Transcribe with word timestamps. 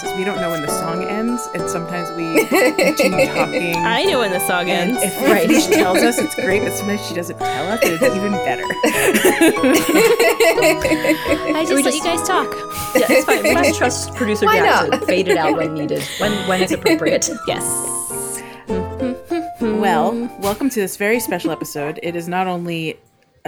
part 0.00 0.12
is 0.12 0.18
we 0.18 0.24
don't 0.24 0.40
know 0.40 0.50
when 0.50 0.62
the 0.62 0.68
song 0.68 1.04
ends, 1.04 1.48
and 1.54 1.68
sometimes 1.68 2.10
we 2.16 2.44
continue 2.76 3.26
talking. 3.26 3.76
I 3.76 4.04
know 4.04 4.20
when 4.20 4.30
the 4.30 4.40
song 4.40 4.70
ends. 4.70 5.00
if 5.02 5.20
right. 5.22 5.50
she 5.50 5.70
tells 5.70 5.98
us 5.98 6.18
it's 6.18 6.34
great, 6.34 6.62
but 6.62 6.72
sometimes 6.72 7.06
she 7.06 7.14
doesn't 7.14 7.38
tell 7.38 7.68
us, 7.68 7.80
and 7.82 7.92
it's 7.94 8.16
even 8.16 8.32
better. 8.32 8.62
I 11.56 11.62
just 11.62 11.74
we 11.74 11.82
let 11.82 11.92
just- 11.92 11.96
you 11.96 12.04
guys 12.04 12.26
talk. 12.26 12.52
Yeah, 12.94 13.06
it's 13.10 13.24
fine. 13.26 13.42
We 13.42 13.54
just 13.54 13.78
trust 13.78 14.14
producer 14.14 14.46
Why 14.46 14.58
Jack 14.58 14.90
not? 14.90 15.00
to 15.00 15.06
fade 15.06 15.28
it 15.28 15.36
out 15.36 15.56
when 15.56 15.74
needed, 15.74 16.02
when 16.18 16.32
when 16.48 16.62
it's 16.62 16.72
appropriate. 16.72 17.28
Yes. 17.46 17.64
Well, 19.60 20.12
welcome 20.40 20.68
to 20.70 20.80
this 20.80 20.96
very 20.96 21.20
special 21.20 21.50
episode. 21.50 21.98
It 22.02 22.14
is 22.14 22.28
not 22.28 22.46
only 22.46 22.98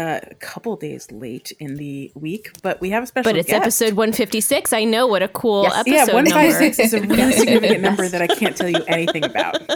uh, 0.00 0.20
a 0.30 0.34
couple 0.36 0.74
days 0.76 1.10
late 1.12 1.52
in 1.60 1.76
the 1.76 2.10
week, 2.14 2.50
but 2.62 2.80
we 2.80 2.90
have 2.90 3.02
a 3.04 3.06
special 3.06 3.30
But 3.30 3.36
it's 3.38 3.48
guest. 3.48 3.60
episode 3.62 3.92
156. 3.94 4.72
I 4.72 4.84
know 4.84 5.06
what 5.06 5.22
a 5.22 5.28
cool 5.28 5.64
Yes. 5.64 5.74
episode 5.78 5.92
Yeah, 5.94 6.04
one 6.14 6.24
number. 6.24 6.30
five 6.40 6.54
six 6.54 6.78
is 6.78 6.94
a 6.94 7.00
really 7.02 7.32
significant 7.42 7.80
number 7.82 8.08
that 8.08 8.22
I 8.22 8.26
can't 8.26 8.56
tell 8.56 8.68
you 8.70 8.82
anything 8.88 9.24
about. 9.24 9.58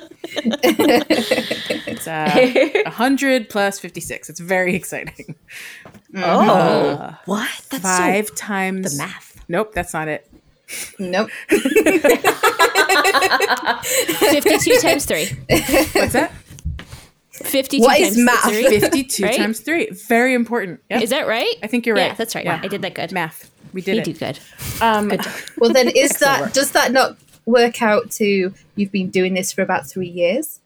it's 1.86 2.06
uh, 2.08 2.90
hundred 2.90 3.48
plus 3.50 3.78
fifty 3.78 4.00
six. 4.00 4.28
It's 4.30 4.40
very 4.40 4.74
exciting. 4.74 5.34
Oh, 6.16 7.14
what? 7.26 7.48
That's 7.70 7.82
Five 7.82 8.34
times 8.34 8.96
the 8.96 9.04
math. 9.04 9.44
Nope, 9.48 9.72
that's 9.74 9.92
not 9.92 10.08
it. 10.08 10.30
nope. 10.98 11.28
52 13.84 14.78
times 14.80 15.04
3. 15.04 15.26
What's 15.48 16.12
that? 16.14 16.32
52 17.44 17.82
What 17.82 17.98
times 17.98 18.16
is 18.16 18.24
math? 18.24 18.42
3. 18.44 18.80
Fifty-two 18.80 19.24
Right? 19.24 19.36
times 19.36 19.60
three. 19.60 19.90
Very 19.90 20.34
important. 20.34 20.80
Yep. 20.90 21.02
Is 21.02 21.10
that 21.10 21.26
right? 21.26 21.54
I 21.62 21.66
think 21.66 21.86
you're 21.86 21.94
right. 21.96 22.08
Yeah, 22.08 22.14
that's 22.14 22.34
right. 22.34 22.44
Yeah. 22.44 22.60
I 22.62 22.68
did 22.68 22.82
that 22.82 22.94
good. 22.94 23.12
Math. 23.12 23.50
We 23.72 23.80
did 23.82 23.94
You 23.96 24.00
it. 24.02 24.04
do 24.04 24.12
good. 24.14 24.38
Um, 24.80 25.12
Well, 25.58 25.72
then 25.72 25.88
is 25.88 26.10
that 26.18 26.52
does 26.54 26.72
that 26.72 26.92
not 26.92 27.16
work 27.46 27.82
out 27.82 28.10
to 28.12 28.52
you've 28.76 28.92
been 28.92 29.10
doing 29.10 29.34
this 29.34 29.52
for 29.52 29.62
about 29.62 29.86
three 29.86 30.08
years, 30.08 30.60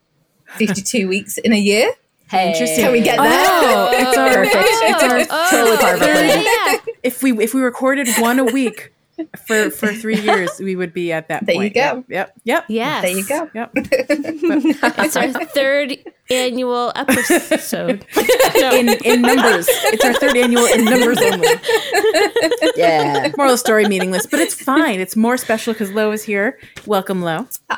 fifty-two 0.56 1.08
weeks 1.14 1.38
in 1.38 1.52
a 1.52 1.58
year? 1.58 1.90
Hey. 2.30 2.52
Interesting. 2.52 2.84
Can 2.84 2.92
we 2.92 3.00
get 3.00 3.16
that? 3.16 3.64
Oh, 3.64 3.98
it's 3.98 4.18
our 4.18 4.28
Perfect. 4.34 4.54
It's 4.56 5.02
our 5.02 5.18
Oh, 5.30 5.48
Totally 5.50 5.76
part 5.78 5.94
of 5.96 6.02
our 6.02 6.08
plan. 6.14 6.44
yeah. 6.44 6.92
if 7.02 7.22
we 7.22 7.32
if 7.42 7.54
we 7.54 7.60
recorded 7.62 8.06
one 8.18 8.38
a 8.38 8.44
week 8.44 8.92
for 9.46 9.70
for 9.70 9.92
three 9.92 10.18
years, 10.20 10.50
we 10.60 10.76
would 10.76 10.92
be 10.92 11.12
at 11.12 11.28
that 11.28 11.46
There 11.46 11.54
you 11.54 11.60
point. 11.62 11.74
go. 11.74 12.04
Yep. 12.08 12.34
Yep. 12.44 12.64
Yes. 12.68 13.02
There 13.02 13.10
you 13.16 13.26
go. 13.26 13.50
Yep. 13.54 13.70
It's 15.08 15.16
our 15.16 15.32
third 15.46 15.96
annual 16.30 16.92
episode. 16.96 18.04
No. 18.56 18.70
In 18.74 18.88
in 19.04 19.22
numbers, 19.22 19.66
it's 19.68 20.04
our 20.04 20.12
third 20.14 20.36
annual 20.36 20.64
in 20.66 20.84
numbers 20.84 21.18
only. 21.22 21.48
Yeah. 22.76 23.32
Moral 23.36 23.52
of 23.52 23.54
the 23.54 23.58
story 23.58 23.86
meaningless, 23.88 24.26
but 24.26 24.40
it's 24.40 24.54
fine. 24.54 25.00
It's 25.00 25.16
more 25.16 25.36
special 25.36 25.72
because 25.72 25.90
Lo 25.92 26.10
is 26.12 26.22
here. 26.22 26.58
Welcome, 26.86 27.22
Lo. 27.22 27.46
Uh, 27.70 27.76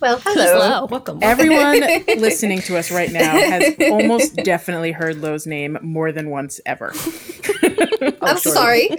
Well, 0.00 0.18
Who's 0.18 0.34
hello. 0.34 0.86
Welcome. 0.86 1.18
Everyone 1.22 1.80
listening 2.20 2.60
to 2.62 2.76
us 2.76 2.92
right 2.92 3.10
now 3.10 3.32
has 3.32 3.74
almost 3.90 4.36
definitely 4.36 4.92
heard 4.92 5.20
Lo's 5.20 5.44
name 5.44 5.76
more 5.82 6.12
than 6.12 6.30
once 6.30 6.60
ever. 6.64 6.92
I'm 8.22 8.38
sure. 8.38 8.52
sorry. 8.52 8.88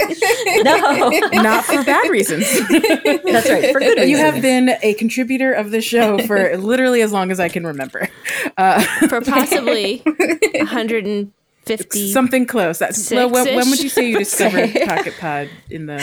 no, 0.63 1.09
Not 1.31 1.63
for 1.63 1.81
bad 1.85 2.09
reasons. 2.09 2.45
that's 2.69 3.49
right. 3.49 3.71
For 3.71 3.79
good 3.79 3.97
reason. 3.97 4.09
You 4.09 4.17
have 4.17 4.41
been 4.41 4.71
a 4.81 4.93
contributor 4.95 5.53
of 5.53 5.71
the 5.71 5.79
show 5.79 6.17
for 6.27 6.57
literally 6.57 7.01
as 7.01 7.13
long 7.13 7.31
as 7.31 7.39
I 7.39 7.47
can 7.47 7.65
remember. 7.65 8.09
Uh, 8.57 8.81
For 9.07 9.21
possibly 9.21 9.99
150. 10.05 12.11
something 12.11 12.45
close. 12.45 12.79
That's 12.79 13.09
Lo, 13.11 13.27
when, 13.29 13.45
when 13.55 13.69
would 13.69 13.81
you 13.81 13.89
say 13.89 14.09
you 14.09 14.17
discovered 14.17 14.69
Pocket 14.85 15.13
Pod 15.17 15.49
in 15.69 15.85
the? 15.85 15.95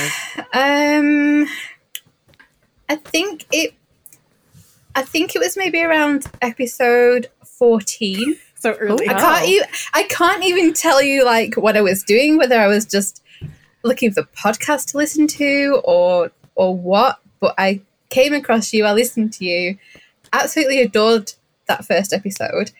um, 0.54 1.46
I 2.88 2.96
think 2.96 3.44
it. 3.52 3.74
I 4.96 5.02
think 5.02 5.36
it 5.36 5.38
was 5.38 5.56
maybe 5.56 5.82
around 5.82 6.26
episode 6.42 7.28
fourteen. 7.44 8.36
So 8.58 8.72
early. 8.72 9.08
I 9.08 9.14
can't 9.14 9.46
even. 9.46 9.68
I 9.94 10.02
can't 10.04 10.42
even 10.44 10.72
tell 10.72 11.02
you 11.02 11.24
like 11.24 11.54
what 11.56 11.76
I 11.76 11.82
was 11.82 12.02
doing, 12.02 12.38
whether 12.38 12.58
I 12.58 12.66
was 12.66 12.86
just 12.86 13.22
looking 13.82 14.10
for 14.10 14.22
podcast 14.22 14.90
to 14.92 14.96
listen 14.96 15.26
to 15.28 15.80
or 15.84 16.32
or 16.54 16.76
what. 16.76 17.20
But 17.38 17.54
I 17.58 17.82
came 18.08 18.32
across 18.32 18.72
you. 18.72 18.84
I 18.86 18.94
listened 18.94 19.32
to 19.34 19.44
you. 19.44 19.78
Absolutely 20.32 20.80
adored 20.80 21.34
that 21.66 21.84
first 21.84 22.12
episode 22.12 22.72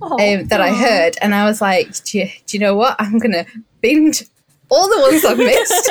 Oh, 0.00 0.12
um, 0.12 0.46
that 0.48 0.60
I 0.60 0.72
heard, 0.72 1.16
and 1.20 1.34
I 1.34 1.46
was 1.46 1.60
like, 1.60 2.04
do 2.04 2.18
you, 2.18 2.30
do 2.46 2.56
you 2.56 2.60
know 2.60 2.74
what? 2.74 2.96
I'm 2.98 3.18
gonna 3.18 3.46
binge 3.80 4.24
all 4.72 4.88
the 4.88 5.00
ones 5.00 5.24
I've 5.24 5.36
missed, 5.36 5.90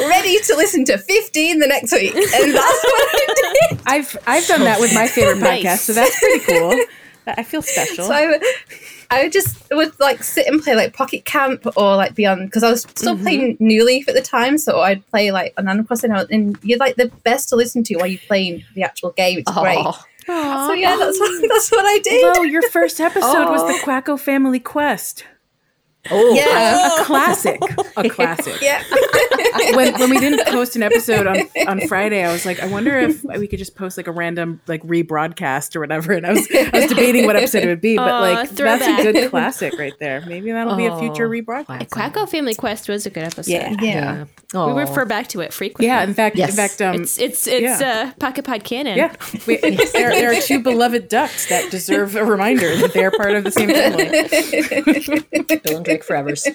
ready 0.08 0.38
to 0.40 0.56
listen 0.56 0.84
to 0.84 0.98
15 0.98 1.58
the 1.58 1.66
next 1.66 1.92
week, 1.92 2.14
and 2.14 2.54
that's 2.54 2.84
what 2.84 3.08
I 3.08 3.34
did. 3.70 3.80
I've 3.86 4.16
I've 4.26 4.46
done 4.46 4.60
that 4.60 4.78
with 4.78 4.94
my 4.94 5.08
favorite 5.08 5.38
Nice. 5.38 5.64
podcast, 5.64 5.78
so 5.78 5.92
that's 5.94 6.18
pretty 6.20 6.44
cool. 6.44 6.84
I 7.26 7.42
feel 7.42 7.62
special. 7.62 8.04
So 8.06 8.12
I, 8.12 8.40
I 9.10 9.28
just 9.28 9.56
would 9.70 9.98
like 10.00 10.22
sit 10.22 10.46
and 10.46 10.62
play 10.62 10.74
like 10.74 10.94
Pocket 10.94 11.24
Camp 11.24 11.66
or 11.76 11.96
like 11.96 12.14
Beyond 12.14 12.46
because 12.46 12.62
I 12.62 12.70
was 12.70 12.82
still 12.82 13.14
mm-hmm. 13.14 13.22
playing 13.22 13.56
New 13.58 13.84
Leaf 13.84 14.08
at 14.08 14.14
the 14.14 14.22
time, 14.22 14.58
so 14.58 14.80
I'd 14.80 15.06
play 15.06 15.32
like 15.32 15.54
an 15.56 15.66
Animal 15.66 15.86
Crossing, 15.86 16.12
and 16.12 16.58
you're 16.62 16.78
like 16.78 16.96
the 16.96 17.10
best 17.24 17.48
to 17.50 17.56
listen 17.56 17.82
to 17.84 17.96
while 17.96 18.06
you're 18.06 18.20
playing 18.26 18.64
the 18.74 18.82
actual 18.82 19.12
game. 19.12 19.38
It's 19.38 19.50
great. 19.50 19.78
Oh, 19.78 20.66
So 20.68 20.74
yeah, 20.74 20.96
that's 20.96 21.18
what 21.18 21.42
that's 21.48 21.70
what 21.70 21.86
I 21.86 21.98
did. 22.00 22.36
Lo, 22.36 22.42
your 22.42 22.68
first 22.70 23.00
episode 23.00 23.50
was 23.50 23.62
the 23.62 23.80
Quacko 23.84 24.20
Family 24.20 24.60
Quest. 24.60 25.24
Oh, 26.10 26.34
Yeah. 26.34 27.02
A 27.02 27.04
classic. 27.04 27.60
A 27.96 28.08
classic. 28.08 28.60
Yeah. 28.60 28.82
when 29.74 29.98
when 29.98 30.10
we 30.10 30.18
didn't 30.18 30.46
post 30.46 30.76
an 30.76 30.82
episode 30.82 31.26
on 31.26 31.38
on 31.66 31.80
Friday, 31.88 32.24
I 32.24 32.32
was 32.32 32.46
like, 32.46 32.60
I 32.60 32.66
wonder 32.66 32.98
if 32.98 33.22
we 33.24 33.46
could 33.46 33.58
just 33.58 33.74
post 33.74 33.96
like 33.96 34.06
a 34.06 34.12
random 34.12 34.60
like 34.66 34.82
rebroadcast 34.82 35.76
or 35.76 35.80
whatever. 35.80 36.12
And 36.12 36.26
I 36.26 36.32
was 36.32 36.46
I 36.52 36.70
was 36.72 36.86
debating 36.86 37.26
what 37.26 37.36
episode 37.36 37.64
it 37.64 37.68
would 37.68 37.80
be, 37.80 37.96
but 37.96 38.10
Aw, 38.10 38.20
like 38.20 38.50
that's 38.50 38.86
a 38.86 39.12
good 39.12 39.30
classic 39.30 39.78
right 39.78 39.94
there. 39.98 40.22
Maybe 40.26 40.52
that'll 40.52 40.76
be 40.76 40.86
a 40.86 40.98
future 40.98 41.26
Oh, 41.26 41.30
rebroadcast. 41.30 41.88
Quacko 41.90 42.28
Family 42.28 42.54
Quest 42.54 42.88
was 42.88 43.06
a 43.06 43.10
good 43.10 43.24
episode. 43.24 43.50
Yeah. 43.52 43.76
Yeah. 43.80 44.24
Oh. 44.54 44.74
We 44.74 44.80
refer 44.80 45.04
back 45.04 45.28
to 45.28 45.40
it 45.40 45.52
frequently. 45.52 45.86
Yeah, 45.86 46.02
in 46.02 46.14
fact, 46.14 46.36
Yes. 46.36 46.50
in 46.50 46.56
fact, 46.56 46.82
um, 46.82 47.02
It's 47.02 47.18
it's 47.18 47.46
it's 47.46 47.80
yeah. 47.80 48.10
uh, 48.10 48.12
Pocket 48.18 48.44
Pod 48.44 48.64
canon. 48.64 48.96
yeah, 48.96 49.14
we, 49.46 49.56
there, 49.58 50.10
there 50.10 50.32
are 50.32 50.40
two 50.40 50.60
beloved 50.60 51.08
ducks 51.08 51.48
that 51.48 51.70
deserve 51.70 52.16
a 52.16 52.24
reminder 52.24 52.74
that 52.78 52.92
they 52.92 53.04
are 53.04 53.12
part 53.12 53.34
of 53.36 53.44
the 53.44 53.50
same 53.52 53.68
family. 53.68 54.08
Bill 55.98 56.00
and 56.00 56.02
Drake 56.02 56.04
Forever's 56.04 56.46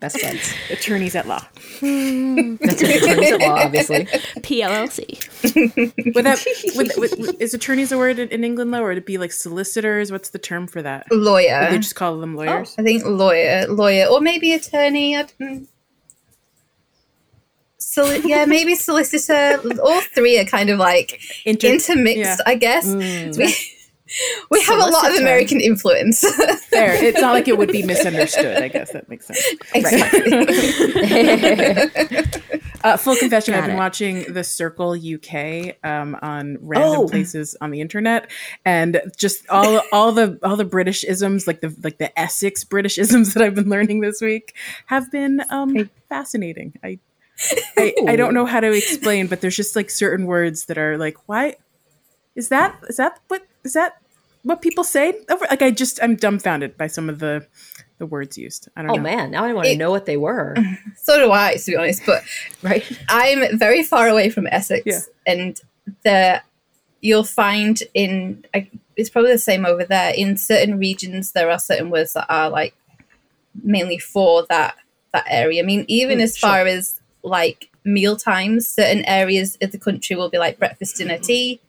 best 0.00 0.20
friends. 0.20 0.52
Attorneys 0.70 1.14
at 1.16 1.26
law. 1.26 1.40
That's 1.80 2.82
what 2.82 2.96
attorneys 2.96 3.32
at 3.32 3.40
law, 3.40 3.54
obviously. 3.64 4.04
PLLC. 4.40 6.14
Would 6.14 6.24
that 6.24 6.44
would, 6.76 6.92
would, 6.96 7.18
would- 7.18 7.40
is 7.42 7.54
attorneys 7.54 7.92
a 7.92 7.98
word 7.98 8.18
in, 8.18 8.28
in 8.30 8.44
England 8.44 8.72
though, 8.74 8.82
or 8.82 8.88
would 8.88 8.98
it 8.98 9.06
be 9.06 9.18
like 9.18 9.32
solicitors? 9.32 10.10
What's 10.12 10.30
the 10.30 10.38
term 10.38 10.66
for 10.66 10.82
that? 10.82 11.06
Lawyer. 11.10 11.68
They 11.70 11.78
just 11.78 11.94
call 11.94 12.18
them 12.18 12.34
lawyers. 12.36 12.74
I 12.78 12.82
think 12.82 13.04
lawyer, 13.04 13.66
lawyer, 13.68 14.06
or 14.06 14.20
maybe 14.20 14.52
attorney. 14.52 15.16
I 15.16 15.26
don't- 15.38 15.68
Soli- 17.78 18.22
yeah, 18.28 18.44
maybe 18.46 18.74
solicitor. 18.74 19.60
All 19.82 20.00
three 20.00 20.38
are 20.38 20.44
kind 20.44 20.70
of 20.70 20.78
like 20.78 21.20
Inter- 21.44 21.68
intermixed, 21.68 22.18
yeah. 22.18 22.36
I 22.46 22.54
guess. 22.56 22.86
Mm. 22.86 23.72
We, 24.50 24.62
have 24.62 24.78
a 24.78 24.86
lot 24.86 25.10
of 25.10 25.16
American 25.18 25.60
influence. 25.60 26.20
Fair. 26.68 26.94
It's 27.02 27.20
not 27.20 27.32
like 27.32 27.48
it 27.48 27.58
would 27.58 27.72
be 27.72 27.82
misunderstood. 27.92 28.62
I 28.62 28.68
guess 28.68 28.92
that 28.92 29.08
makes 29.08 29.26
sense. 29.26 29.44
exactly. 29.74 30.46
Uh, 32.84 32.96
full 32.96 33.16
confession: 33.16 33.52
Got 33.52 33.58
I've 33.60 33.66
been 33.66 33.76
it. 33.76 33.78
watching 33.78 34.32
The 34.32 34.44
Circle 34.44 34.92
UK 34.92 35.76
um, 35.82 36.16
on 36.22 36.58
random 36.60 37.00
Oh. 37.00 37.08
places 37.08 37.56
on 37.60 37.70
the 37.72 37.80
internet, 37.80 38.30
and 38.64 39.00
just 39.16 39.48
all 39.48 39.80
all 39.90 40.12
the 40.12 40.38
all 40.44 40.56
the 40.56 40.64
British 40.64 41.02
isms, 41.02 41.46
like 41.48 41.60
the 41.60 41.74
like 41.82 41.98
the 41.98 42.16
Essex 42.18 42.62
British 42.62 42.98
isms 42.98 43.34
that 43.34 43.42
I've 43.42 43.56
been 43.56 43.68
learning 43.68 44.00
this 44.02 44.20
week, 44.20 44.54
have 44.86 45.10
been 45.10 45.42
um, 45.50 45.90
fascinating. 46.08 46.74
I, 46.84 47.00
I 47.76 47.94
I 48.06 48.14
don't 48.16 48.34
know 48.34 48.46
how 48.46 48.60
to 48.60 48.70
explain, 48.72 49.26
but 49.26 49.40
there's 49.40 49.56
just 49.56 49.74
like 49.74 49.90
certain 49.90 50.26
words 50.26 50.66
that 50.66 50.78
are 50.78 50.96
like, 50.96 51.16
why 51.26 51.56
is 52.36 52.50
that 52.50 52.78
is 52.88 52.98
that 52.98 53.18
what 53.28 53.42
is 53.66 53.72
that 53.74 53.92
what 54.42 54.62
people 54.62 54.84
say? 54.84 55.14
Over 55.28 55.44
like 55.50 55.62
I 55.62 55.70
just 55.70 55.98
I'm 56.02 56.16
dumbfounded 56.16 56.76
by 56.78 56.86
some 56.86 57.08
of 57.10 57.18
the 57.18 57.46
the 57.98 58.06
words 58.06 58.36
used. 58.38 58.68
I 58.76 58.82
don't 58.82 58.90
Oh 58.92 58.94
know. 58.96 59.02
man, 59.02 59.30
now 59.30 59.44
I 59.44 59.52
want 59.52 59.66
to 59.66 59.72
It- 59.72 59.78
know 59.78 59.90
what 59.90 60.06
they 60.06 60.16
were. 60.16 60.54
so 60.96 61.18
do 61.18 61.32
I, 61.32 61.56
to 61.56 61.70
be 61.70 61.76
honest. 61.76 62.02
But 62.06 62.22
Right? 62.62 62.84
I'm 63.08 63.58
very 63.58 63.82
far 63.82 64.08
away 64.08 64.30
from 64.30 64.46
Essex, 64.46 64.82
Yeah. 64.86 65.00
and 65.26 65.60
the 66.04 66.42
you'll 67.00 67.24
find 67.24 67.82
in 67.94 68.44
I- 68.54 68.70
it's 68.96 69.10
probably 69.10 69.32
the 69.32 69.38
same 69.38 69.66
over 69.66 69.84
there. 69.84 70.12
In 70.14 70.36
certain 70.36 70.78
regions, 70.78 71.32
there 71.32 71.50
are 71.50 71.58
certain 71.58 71.90
words 71.90 72.12
that 72.14 72.26
are 72.30 72.48
like 72.50 72.74
mainly 73.62 73.98
for 73.98 74.44
that 74.48 74.76
that 75.12 75.24
area. 75.28 75.62
I 75.62 75.66
mean, 75.66 75.84
even 75.88 76.18
Mm, 76.18 76.22
as 76.22 76.36
far 76.38 76.66
as 76.66 77.00
like 77.22 77.70
meal 77.84 78.16
times, 78.16 78.68
certain 78.68 79.04
areas 79.06 79.56
of 79.62 79.72
the 79.72 79.78
country 79.78 80.14
will 80.16 80.28
be 80.30 80.38
like 80.38 80.58
breakfast, 80.58 80.96
dinner, 80.96 81.18
tea. 81.18 81.60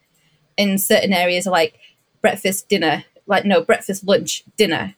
In 0.58 0.78
certain 0.78 1.14
areas, 1.14 1.46
are 1.48 1.52
like 1.52 1.76
breakfast, 2.22 2.68
dinner, 2.68 3.06
like 3.28 3.46
no 3.46 3.62
breakfast, 3.62 4.06
lunch, 4.08 4.44
dinner, 4.58 4.96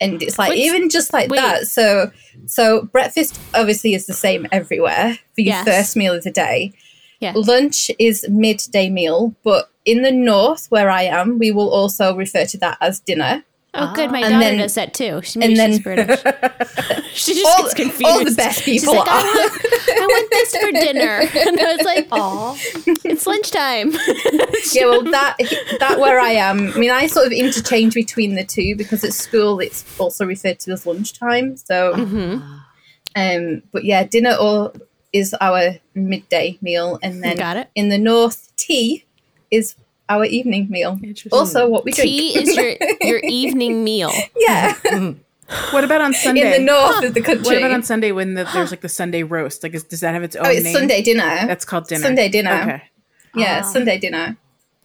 and 0.00 0.22
it's 0.22 0.38
like 0.38 0.50
Which- 0.50 0.60
even 0.60 0.88
just 0.90 1.12
like 1.12 1.28
wait. 1.30 1.38
that. 1.40 1.66
So 1.66 2.10
so 2.46 2.82
breakfast 2.82 3.38
obviously 3.54 3.94
is 3.94 4.06
the 4.06 4.12
same 4.14 4.46
everywhere 4.52 5.18
for 5.34 5.40
your 5.40 5.54
Yes. 5.54 5.66
first 5.66 5.96
meal 5.96 6.14
of 6.14 6.22
the 6.24 6.30
day. 6.30 6.72
Yeah. 7.18 7.32
Lunch 7.34 7.90
is 7.98 8.26
midday 8.28 8.90
meal, 8.90 9.34
but 9.42 9.70
in 9.86 10.02
the 10.02 10.12
north 10.12 10.66
where 10.70 10.90
I 10.90 11.04
am, 11.04 11.38
we 11.38 11.50
will 11.50 11.70
also 11.70 12.14
refer 12.14 12.44
to 12.44 12.58
that 12.58 12.76
as 12.80 13.00
dinner. 13.00 13.44
Oh, 13.78 13.92
good. 13.94 14.10
My 14.10 14.20
And 14.20 14.30
daughter 14.32 14.44
then- 14.44 14.58
does 14.58 14.74
that 14.74 14.94
too. 14.94 15.20
She, 15.22 15.40
and 15.42 15.56
she's 15.56 15.80
British. 15.80 16.20
she 17.12 17.34
just 17.34 17.46
All, 17.46 17.62
gets 17.62 17.74
confused. 17.74 18.04
all 18.04 18.24
the 18.24 18.34
best 18.34 18.62
people 18.64 18.94
like. 18.94 19.08
I 19.08 19.22
want, 19.22 19.62
I 19.88 20.06
want 20.06 20.30
this 20.30 20.56
for 20.56 20.72
dinner. 20.72 21.20
And 21.46 21.60
I 21.60 21.76
was 21.76 21.84
like, 21.84 22.08
Aw. 22.12 22.56
it's 23.04 23.26
lunchtime. 23.26 23.92
yeah, 24.72 24.84
well, 24.86 25.02
that 25.04 25.36
that 25.80 25.98
where 26.00 26.18
I 26.20 26.30
am. 26.32 26.72
I 26.72 26.78
mean, 26.78 26.90
I 26.90 27.06
sort 27.06 27.26
of 27.26 27.32
interchange 27.32 27.94
between 27.94 28.34
the 28.34 28.44
two 28.44 28.74
because 28.76 29.04
at 29.04 29.12
school 29.12 29.60
it's 29.60 29.84
also 29.98 30.24
referred 30.26 30.58
to 30.60 30.72
as 30.72 30.86
lunchtime. 30.86 31.56
So, 31.56 31.94
hmm 31.94 32.38
um, 33.14 33.62
but 33.72 33.84
yeah, 33.84 34.04
dinner 34.04 34.34
or 34.38 34.72
is 35.12 35.34
our 35.40 35.76
midday 35.94 36.58
meal, 36.60 36.98
and 37.02 37.22
then 37.24 37.66
in 37.74 37.88
the 37.88 37.96
north, 37.98 38.54
tea 38.56 39.04
is 39.50 39.74
our 40.08 40.24
evening 40.24 40.68
meal. 40.70 40.98
Also, 41.32 41.68
what 41.68 41.84
we 41.84 41.92
drink. 41.92 42.08
Tea 42.10 42.38
is 42.38 42.56
your 42.56 42.76
your 43.00 43.20
evening 43.24 43.82
meal. 43.84 44.12
yeah, 44.36 44.74
What 45.70 45.84
about 45.84 46.00
on 46.00 46.12
Sunday? 46.12 46.42
in 46.42 46.50
the 46.66 46.72
north 46.72 47.04
of 47.04 47.14
the 47.14 47.20
country. 47.20 47.44
What 47.44 47.58
about 47.58 47.70
on 47.70 47.82
Sunday 47.84 48.10
when 48.12 48.34
the, 48.34 48.44
there's 48.52 48.70
like 48.72 48.80
the 48.80 48.88
Sunday 48.88 49.22
roast? 49.22 49.62
Like, 49.62 49.74
is, 49.74 49.84
does 49.84 50.00
that 50.00 50.12
have 50.12 50.24
its 50.24 50.34
own 50.34 50.46
oh, 50.46 50.50
it's 50.50 50.64
name? 50.64 50.74
Sunday 50.74 51.02
dinner. 51.02 51.46
That's 51.46 51.64
called 51.64 51.86
dinner. 51.86 52.02
Sunday 52.02 52.28
dinner. 52.28 52.50
Okay. 52.62 52.82
yeah, 53.36 53.60
Ah. 53.62 53.66
Sunday 53.66 53.98
dinner. 53.98 54.36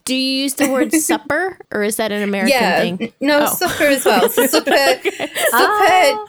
Do 0.04 0.14
you 0.14 0.42
use 0.42 0.54
the 0.54 0.68
word 0.68 0.92
supper 1.10 1.58
or 1.72 1.82
is 1.82 1.96
that 1.96 2.10
an 2.12 2.22
American 2.22 2.52
yeah, 2.52 2.80
thing? 2.80 3.02
n- 3.02 3.12
no 3.20 3.42
Oh. 3.42 3.54
supper 3.54 3.84
as 3.84 4.04
well. 4.04 4.28
So 4.28 4.46
supper, 4.46 4.70
supper. 4.70 6.28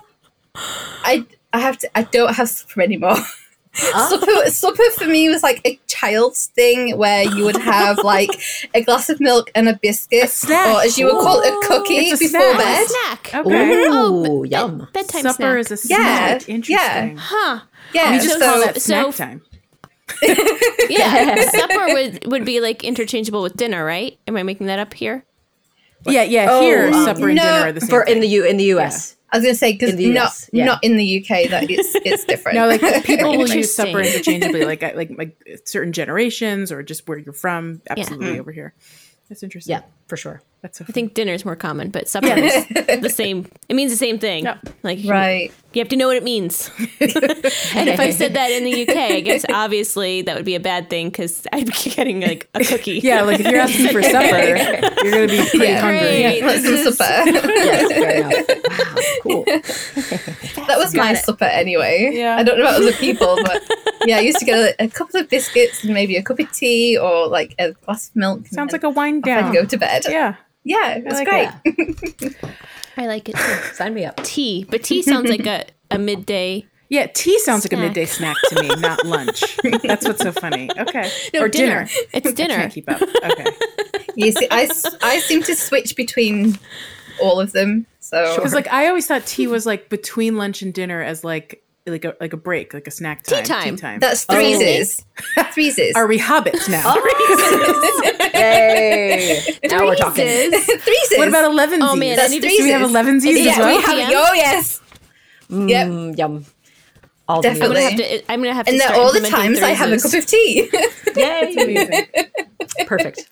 I 1.06 1.26
I 1.54 1.60
have 1.60 1.78
to. 1.80 1.98
I 1.98 2.04
don't 2.04 2.34
have 2.36 2.50
supper 2.50 2.82
anymore. 2.82 3.16
Supper, 3.76 4.50
supper 4.52 4.84
for 4.98 5.06
me 5.06 5.30
was 5.30 5.42
like 5.42 5.60
a 5.66 5.80
child's 5.88 6.48
thing 6.48 6.96
where 6.98 7.24
you 7.24 7.44
would 7.44 7.58
have 7.58 7.98
like 8.04 8.30
a 8.76 8.84
glass 8.84 9.10
of 9.10 9.20
milk 9.20 9.52
and 9.56 9.68
a 9.68 9.80
biscuit, 9.82 10.30
snack. 10.30 10.76
or 10.76 10.82
as 10.82 10.98
you 11.00 11.06
would 11.08 11.20
call 11.22 11.42
it, 11.42 11.48
a 11.48 11.68
cookie 11.68 11.96
It's 11.96 12.22
a 12.22 12.26
before 12.26 12.54
snack. 12.54 12.58
bed. 12.58 12.88
snack. 12.88 13.34
Okay. 13.46 13.74
Ooh, 13.82 13.86
Oh, 13.92 14.42
but- 14.42 14.52
yum. 14.52 14.88
Bedtime 14.94 15.22
Supper 15.24 15.64
snack. 15.64 15.72
is 15.72 15.86
a 15.86 15.88
Yeah, 15.90 15.98
snack. 16.38 16.50
Interesting. 16.50 17.18
huh. 17.20 17.60
Yeah, 17.94 18.12
We 18.12 18.18
just 18.18 18.30
So- 18.34 18.40
call 18.40 18.60
so 18.60 18.66
that 18.66 18.82
so- 18.82 19.12
snack 19.12 19.16
time. 19.16 19.42
Yeah, 20.90 21.50
supper 21.50 21.94
would 21.94 22.28
would 22.28 22.46
be 22.46 22.60
like 22.60 22.84
interchangeable 22.84 23.42
with 23.42 23.56
dinner, 23.56 23.84
right? 23.84 24.20
Am 24.28 24.36
I 24.38 24.44
making 24.44 24.68
that 24.68 24.78
up 24.80 24.94
here? 24.94 25.26
Yeah, 26.06 26.24
yeah. 26.24 26.48
Oh, 26.52 26.62
here, 26.62 26.88
um, 26.88 27.06
supper 27.06 27.30
and 27.30 27.38
no, 27.38 27.44
dinner 27.44 27.68
are 27.68 27.72
the 27.72 27.82
same. 27.82 27.90
For 27.90 28.04
in 28.04 28.20
the 28.20 28.28
U 28.28 28.46
in 28.46 28.58
the 28.58 28.66
U.S. 28.66 29.16
I 29.34 29.38
was 29.38 29.46
gonna 29.46 29.56
say 29.56 29.74
because 29.74 29.96
not 29.96 30.50
yeah. 30.54 30.66
not 30.66 30.84
in 30.84 30.96
the 30.96 31.20
UK 31.20 31.50
that 31.50 31.70
it's 31.70 31.96
it's 32.06 32.24
different. 32.24 32.56
No, 32.56 32.68
like 32.68 33.04
people 33.04 33.32
will 33.38 33.50
use 33.50 33.76
supper 33.76 34.00
interchangeably, 34.00 34.64
like 34.64 34.84
like 34.84 35.10
like 35.18 35.62
certain 35.66 35.92
generations 35.92 36.72
or 36.72 36.84
just 36.84 37.08
where 37.08 37.18
you're 37.18 37.34
from. 37.34 37.82
Absolutely 37.90 38.36
mm. 38.36 38.40
over 38.40 38.52
here. 38.52 38.76
That's 39.30 39.42
interesting. 39.42 39.72
Yeah, 39.72 39.82
for 40.08 40.18
sure. 40.18 40.44
That's 40.64 40.80
so 40.80 40.86
I 40.88 40.92
think 40.94 41.14
dinner 41.14 41.34
is 41.34 41.44
more 41.44 41.58
common, 41.58 41.90
but 41.92 42.08
supper 42.08 42.28
is 42.28 42.66
the 43.02 43.10
same. 43.10 43.46
It 43.68 43.76
means 43.76 43.92
the 43.92 43.98
same 43.98 44.18
thing. 44.18 44.46
Yeah. 44.46 44.58
Like 44.82 45.00
right. 45.06 45.52
you 45.74 45.80
have 45.82 45.90
to 45.90 45.98
know 45.98 46.08
what 46.08 46.16
it 46.16 46.24
means. 46.24 46.72
and 46.80 47.90
if 47.90 48.00
I 48.00 48.12
said 48.12 48.34
that 48.36 48.50
in 48.50 48.64
the 48.64 48.82
UK, 48.88 48.96
I 48.96 49.20
guess 49.20 49.44
obviously 49.52 50.22
that 50.22 50.36
would 50.38 50.46
be 50.46 50.56
a 50.56 50.62
bad 50.62 50.90
thing 50.90 51.10
because 51.10 51.46
I'd 51.52 51.66
be 51.66 51.74
getting 51.90 52.22
like 52.22 52.50
a 52.56 52.60
cookie. 52.64 53.00
Yeah, 53.04 53.24
like 53.24 53.42
if 53.42 53.46
you're 53.46 53.60
asking 53.60 53.90
for 53.90 54.02
supper, 54.02 54.26
you're 55.04 55.12
gonna 55.12 55.28
be 55.28 55.50
pretty 55.50 55.66
Yeah. 55.68 55.82
hungry. 55.82 56.00
Great. 56.24 56.44
Let's 56.44 56.64
This 56.64 56.86
is- 56.88 56.98
supper. 56.98 57.30
Yes. 57.30 58.48
Wow, 59.26 59.34
cool. 59.44 59.44
that 60.68 60.76
was 60.78 60.96
my 60.96 61.12
it. 61.12 61.18
supper 61.18 61.46
anyway. 61.46 62.12
Yeah. 62.14 62.38
I 62.38 62.44
don't 62.44 62.58
know 62.58 62.64
about 62.64 62.82
other 62.82 62.94
people, 62.94 63.38
but 63.44 63.62
yeah, 64.06 64.18
I 64.18 64.22
used 64.22 64.40
to 64.40 64.46
get 64.46 64.58
a, 64.80 64.86
a 64.86 64.88
couple 64.88 65.20
of 65.20 65.30
biscuits 65.30 65.84
and 65.84 65.94
maybe 65.94 66.16
a 66.16 66.24
cup 66.24 66.40
of 66.40 66.52
tea 66.52 66.98
or 66.98 67.28
like 67.28 67.54
a 67.60 67.72
glass 67.74 68.10
of 68.10 68.16
milk. 68.16 68.48
Sounds 68.48 68.72
then 68.72 68.80
like 68.82 68.84
a 68.84 68.90
wind 68.90 69.28
I'd 69.28 69.54
go 69.54 69.66
to 69.66 69.78
bed. 69.78 70.06
Yeah. 70.08 70.36
Yeah, 70.64 70.96
it 70.98 71.04
was 71.06 71.14
like 71.14 71.28
great. 71.28 72.36
I 72.98 73.08
like 73.08 73.30
it 73.30 73.36
too. 73.36 73.42
Sign 73.74 73.94
me 73.94 74.06
up. 74.06 74.22
Tea, 74.24 74.66
but 74.70 74.84
tea 74.84 75.02
sounds 75.02 75.30
like 75.30 75.46
a, 75.46 75.66
a 75.92 75.98
midday. 75.98 76.66
Yeah, 76.90 77.08
tea 77.08 77.40
sounds 77.40 77.66
like 77.66 77.74
a 77.74 77.78
midday 77.78 78.06
snack 78.06 78.36
to 78.50 78.62
me, 78.62 78.68
not 78.76 79.04
lunch. 79.06 79.44
That's 79.84 80.08
what's 80.08 80.22
so 80.22 80.32
funny. 80.32 80.70
Okay. 80.78 81.10
No, 81.34 81.42
or 81.42 81.50
dinner. 81.50 81.86
dinner. 81.86 81.90
It's 82.14 82.28
I 82.28 82.32
dinner. 82.32 82.56
can't 82.56 82.74
keep 82.74 82.90
up. 82.90 83.02
Okay. 83.02 83.46
You 84.16 84.32
see, 84.32 84.48
I, 84.52 84.64
s- 84.66 84.96
I 85.02 85.18
seem 85.20 85.42
to 85.44 85.56
switch 85.56 85.96
between 85.96 86.60
all 87.20 87.40
of 87.40 87.52
them. 87.52 87.88
So 88.00 88.36
Because 88.36 88.54
like 88.54 88.72
I 88.72 88.88
always 88.90 89.08
thought 89.08 89.26
tea 89.26 89.48
was 89.48 89.66
like 89.66 89.90
between 89.90 90.38
lunch 90.38 90.62
and 90.62 90.72
dinner 90.72 91.02
as 91.02 91.24
like 91.24 91.64
like 91.86 92.06
a 92.06 92.16
like 92.22 92.32
a 92.34 92.38
break, 92.38 92.74
like 92.74 92.88
a 92.88 92.92
snack 92.92 93.24
time. 93.24 93.44
time. 93.44 93.76
time. 93.76 94.00
that's 94.00 94.26
Oh. 94.30 94.36
threeses. 94.36 95.04
Threeses. 95.38 95.92
Are 95.96 96.08
we 96.08 96.18
hobbits 96.18 96.70
now? 96.70 96.96
Yay! 98.34 99.42
Now 99.66 99.86
we're 99.86 99.96
talking. 99.96 100.26
Threeses. 100.26 100.52
threeses. 100.66 101.18
What 101.18 101.28
about 101.28 101.52
elevensies? 101.52 101.80
Oh, 101.90 101.96
man, 101.96 102.14
I 102.14 102.16
That's 102.16 102.32
need 102.32 102.42
to- 102.42 102.48
threeses. 102.48 102.58
Do 102.58 102.64
we 102.64 102.70
have 102.72 102.90
elevensies 102.90 103.26
Is 103.32 103.46
Yeah, 103.46 103.52
as 103.54 103.58
well? 103.60 103.78
we 103.78 103.82
have. 103.84 104.10
Oh 104.14 104.34
yes, 104.34 104.82
Yep. 105.50 105.88
Mm, 105.88 106.18
yum. 106.18 106.46
All 107.28 107.42
the 107.42 107.50
I'm 107.50 107.54
Definitely. 107.56 107.76
gonna 107.76 107.90
have 107.90 107.98
to. 108.00 108.32
I'm 108.32 108.42
gonna 108.42 108.54
have 108.54 108.66
to. 108.66 108.72
and 108.72 108.80
then 108.82 108.88
start 108.88 109.00
all 109.00 109.12
the 109.14 109.18
implementing 109.24 109.62
times 109.62 109.64
I 109.64 109.70
have 109.72 109.92
a 109.92 109.98
cup 109.98 110.14
of 110.14 110.26
tea. 110.26 110.70
Yay! 111.16 111.54
Amazing. 111.58 112.86
Perfect. 112.88 113.30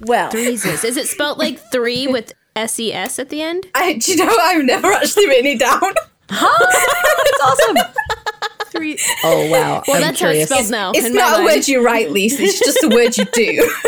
Well, 0.00 0.30
Threeses. 0.30 0.84
Is 0.84 0.96
it 0.96 1.06
spelled 1.06 1.38
like 1.38 1.58
three 1.70 2.06
with 2.06 2.32
S 2.56 2.78
E 2.80 2.92
S 2.92 3.18
at 3.18 3.28
the 3.28 3.40
end? 3.42 3.66
I, 3.74 3.94
do 3.94 4.12
you 4.12 4.18
know, 4.18 4.36
I've 4.40 4.64
never 4.64 4.92
actually 4.92 5.26
written 5.28 5.46
it 5.46 5.58
down. 5.60 5.94
That's 6.40 7.40
awesome. 7.44 7.76
three. 8.72 8.98
Oh 9.24 9.48
wow. 9.50 9.82
Well, 9.86 9.96
I'm 9.96 10.02
that's 10.02 10.18
curious. 10.18 10.50
how 10.50 10.58
it's 10.58 10.68
spelled 10.68 10.70
now. 10.70 10.90
It's 10.94 11.06
in 11.06 11.14
my 11.14 11.20
not 11.20 11.40
a 11.40 11.44
word 11.44 11.68
you 11.68 11.84
write, 11.84 12.10
Lisa. 12.10 12.42
It's 12.42 12.58
just 12.58 12.82
a 12.82 12.88
word 12.88 13.16
you 13.16 13.24
do. 13.32 13.70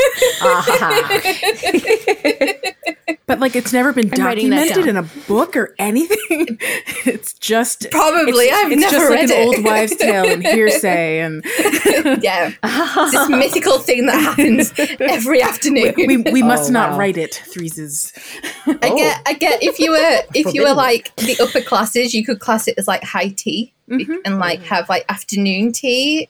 Ah, 0.47 1.11
But 3.27 3.41
like, 3.41 3.57
it's 3.57 3.73
never 3.73 3.93
been 3.93 4.07
I'm 4.13 4.19
documented 4.19 4.87
in 4.87 4.97
a 4.99 5.03
book 5.27 5.57
or 5.57 5.75
anything. 5.79 6.19
it's 7.07 7.33
just 7.35 7.91
Probably. 7.91 8.47
It's, 8.47 8.55
I've 8.65 8.73
it's 8.73 8.81
never 8.81 8.97
just 8.97 9.11
read 9.11 9.31
like 9.31 9.39
an 9.39 9.47
old 9.47 9.65
wives' 9.65 9.97
tale 9.97 10.27
and 10.29 10.43
hearsay, 10.47 11.21
and 11.25 11.43
yeah. 12.23 12.53
It's 12.63 13.13
this 13.13 13.29
mythical 13.31 13.79
thing 13.79 14.07
that 14.07 14.19
happens 14.21 14.73
every 15.01 15.41
afternoon. 15.43 15.95
we 15.97 16.19
we 16.19 16.43
must 16.43 16.69
Oh, 16.69 16.73
not 16.73 16.93
wow. 16.93 16.99
write 16.99 17.17
it. 17.17 17.43
Threeses. 17.51 18.13
I 18.67 18.89
get, 18.95 19.23
I 19.27 19.33
get. 19.35 19.63
If 19.63 19.79
you 19.79 19.91
were, 19.93 20.21
if 20.35 20.53
you 20.55 20.63
were 20.63 20.75
like 20.75 21.15
the 21.17 21.37
upper 21.43 21.61
classes, 21.63 22.13
you 22.15 22.25
could 22.27 22.41
class 22.41 22.69
it 22.69 22.75
as 22.79 22.87
like 22.87 23.03
high 23.05 23.29
tea 23.29 23.73
Mm-hmm. 23.91 24.15
and 24.25 24.39
like 24.39 24.63
have 24.63 24.89
like 24.89 25.05
afternoon 25.09 25.73
tea. 25.73 26.29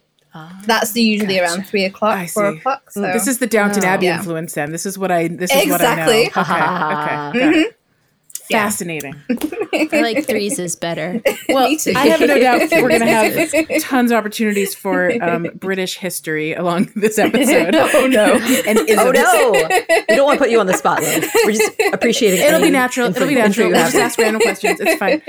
That's 0.66 0.90
the 0.92 1.00
usually 1.02 1.38
around 1.38 1.64
three 1.66 1.84
o'clock, 1.84 2.16
I 2.18 2.26
four 2.26 2.50
see. 2.52 2.58
o'clock. 2.58 2.90
So 2.90 3.02
This 3.02 3.28
is 3.28 3.38
the 3.38 3.46
Downton 3.46 3.84
Oh. 3.84 3.88
Abbey 3.88 4.06
Yeah. 4.06 4.18
influence. 4.18 4.54
Then 4.54 4.72
this 4.72 4.84
is 4.86 4.98
what 4.98 5.12
I 5.12 5.28
this 5.28 5.52
is 5.52 5.62
Exactly. 5.62 6.24
what 6.34 6.36
I 6.48 6.52
know. 7.32 7.32
Okay, 7.32 7.38
okay, 7.38 7.38
got 7.44 7.54
it. 7.54 7.78
Yeah. 8.50 8.64
Fascinating. 8.64 9.14
I 9.72 9.88
like 9.92 10.28
is 10.28 10.76
better. 10.76 11.20
Well, 11.48 11.68
Me 11.68 11.76
too. 11.76 11.92
I 11.94 12.06
have 12.08 12.20
no 12.20 12.38
doubt 12.38 12.60
we're 12.72 12.88
going 12.88 13.00
to 13.00 13.06
have 13.06 13.68
tons 13.82 14.10
of 14.10 14.16
opportunities 14.16 14.74
for 14.74 15.12
um, 15.22 15.46
British 15.54 15.98
history 15.98 16.52
along 16.54 16.90
this 16.96 17.18
episode. 17.18 17.74
oh 17.74 18.06
no. 18.10 18.34
And 18.66 18.78
isms. 18.88 18.98
oh 18.98 19.10
no! 19.12 19.52
We 20.08 20.16
don't 20.16 20.26
want 20.26 20.38
to 20.38 20.44
put 20.44 20.50
you 20.50 20.58
on 20.60 20.66
the 20.66 20.74
spot, 20.74 21.00
though. 21.00 21.20
We're 21.44 21.52
just 21.52 21.70
appreciating. 21.92 22.40
It'll 22.40 22.60
be 22.60 22.70
natural. 22.70 23.08
It'll 23.10 23.26
be 23.28 23.34
info- 23.34 23.44
info 23.44 23.62
natural. 23.62 23.66
you 23.68 23.72
We'll 23.74 23.82
have. 23.82 23.92
just 23.92 24.02
ask 24.02 24.18
random 24.18 24.42
questions. 24.42 24.80
It's 24.82 24.98
fine. 24.98 25.22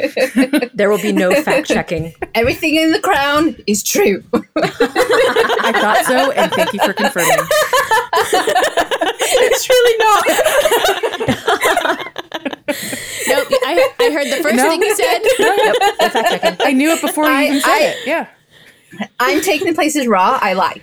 There 0.74 0.90
will 0.90 1.02
be 1.02 1.12
no 1.12 1.34
fact 1.44 1.68
checking. 1.68 2.14
Everything 2.34 2.76
in 2.76 2.92
the 2.92 3.00
crown 3.02 3.56
is 3.68 3.84
true. 3.84 4.24
I 4.56 5.72
thought 5.74 6.06
so, 6.06 6.32
and 6.32 6.52
thank 6.54 6.74
you 6.74 6.80
for 6.80 6.94
confirming. 6.94 7.38
it's 9.38 9.70
really 9.70 9.98
not. 11.98 12.12
Nope. 13.28 13.48
I, 13.64 13.92
I 14.00 14.10
heard 14.12 14.28
the 14.28 14.40
first 14.44 14.56
No. 14.56 14.70
thing 14.70 14.82
you 14.82 14.96
said. 14.96 15.20
Yep, 15.40 15.76
no 16.00 16.10
fact 16.10 16.42
checking. 16.42 16.58
I 16.68 16.72
knew 16.74 16.90
it 16.92 17.02
before 17.02 17.26
I- 17.26 17.42
you 17.42 17.48
even 17.50 17.62
said 17.62 17.70
I- 17.72 17.82
it. 17.84 17.98
Yeah. 18.08 18.28
I'm 19.20 19.42
taking 19.42 19.68
the 19.68 19.74
places 19.74 20.08
raw. 20.08 20.40
I 20.42 20.54
lie. 20.54 20.82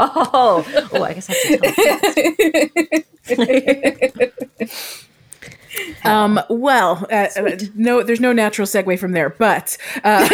Oh, 0.00 0.64
oh, 0.92 1.02
I 1.02 1.14
guess 1.14 1.30
I 1.30 1.34
have 1.34 1.60
to 4.56 4.66
tell. 4.66 5.04
Um, 6.04 6.40
well, 6.48 7.06
uh, 7.10 7.28
uh, 7.36 7.56
no, 7.74 8.02
there's 8.02 8.20
no 8.20 8.32
natural 8.32 8.66
segue 8.66 8.98
from 8.98 9.12
there, 9.12 9.30
but 9.30 9.76
uh, 9.96 10.26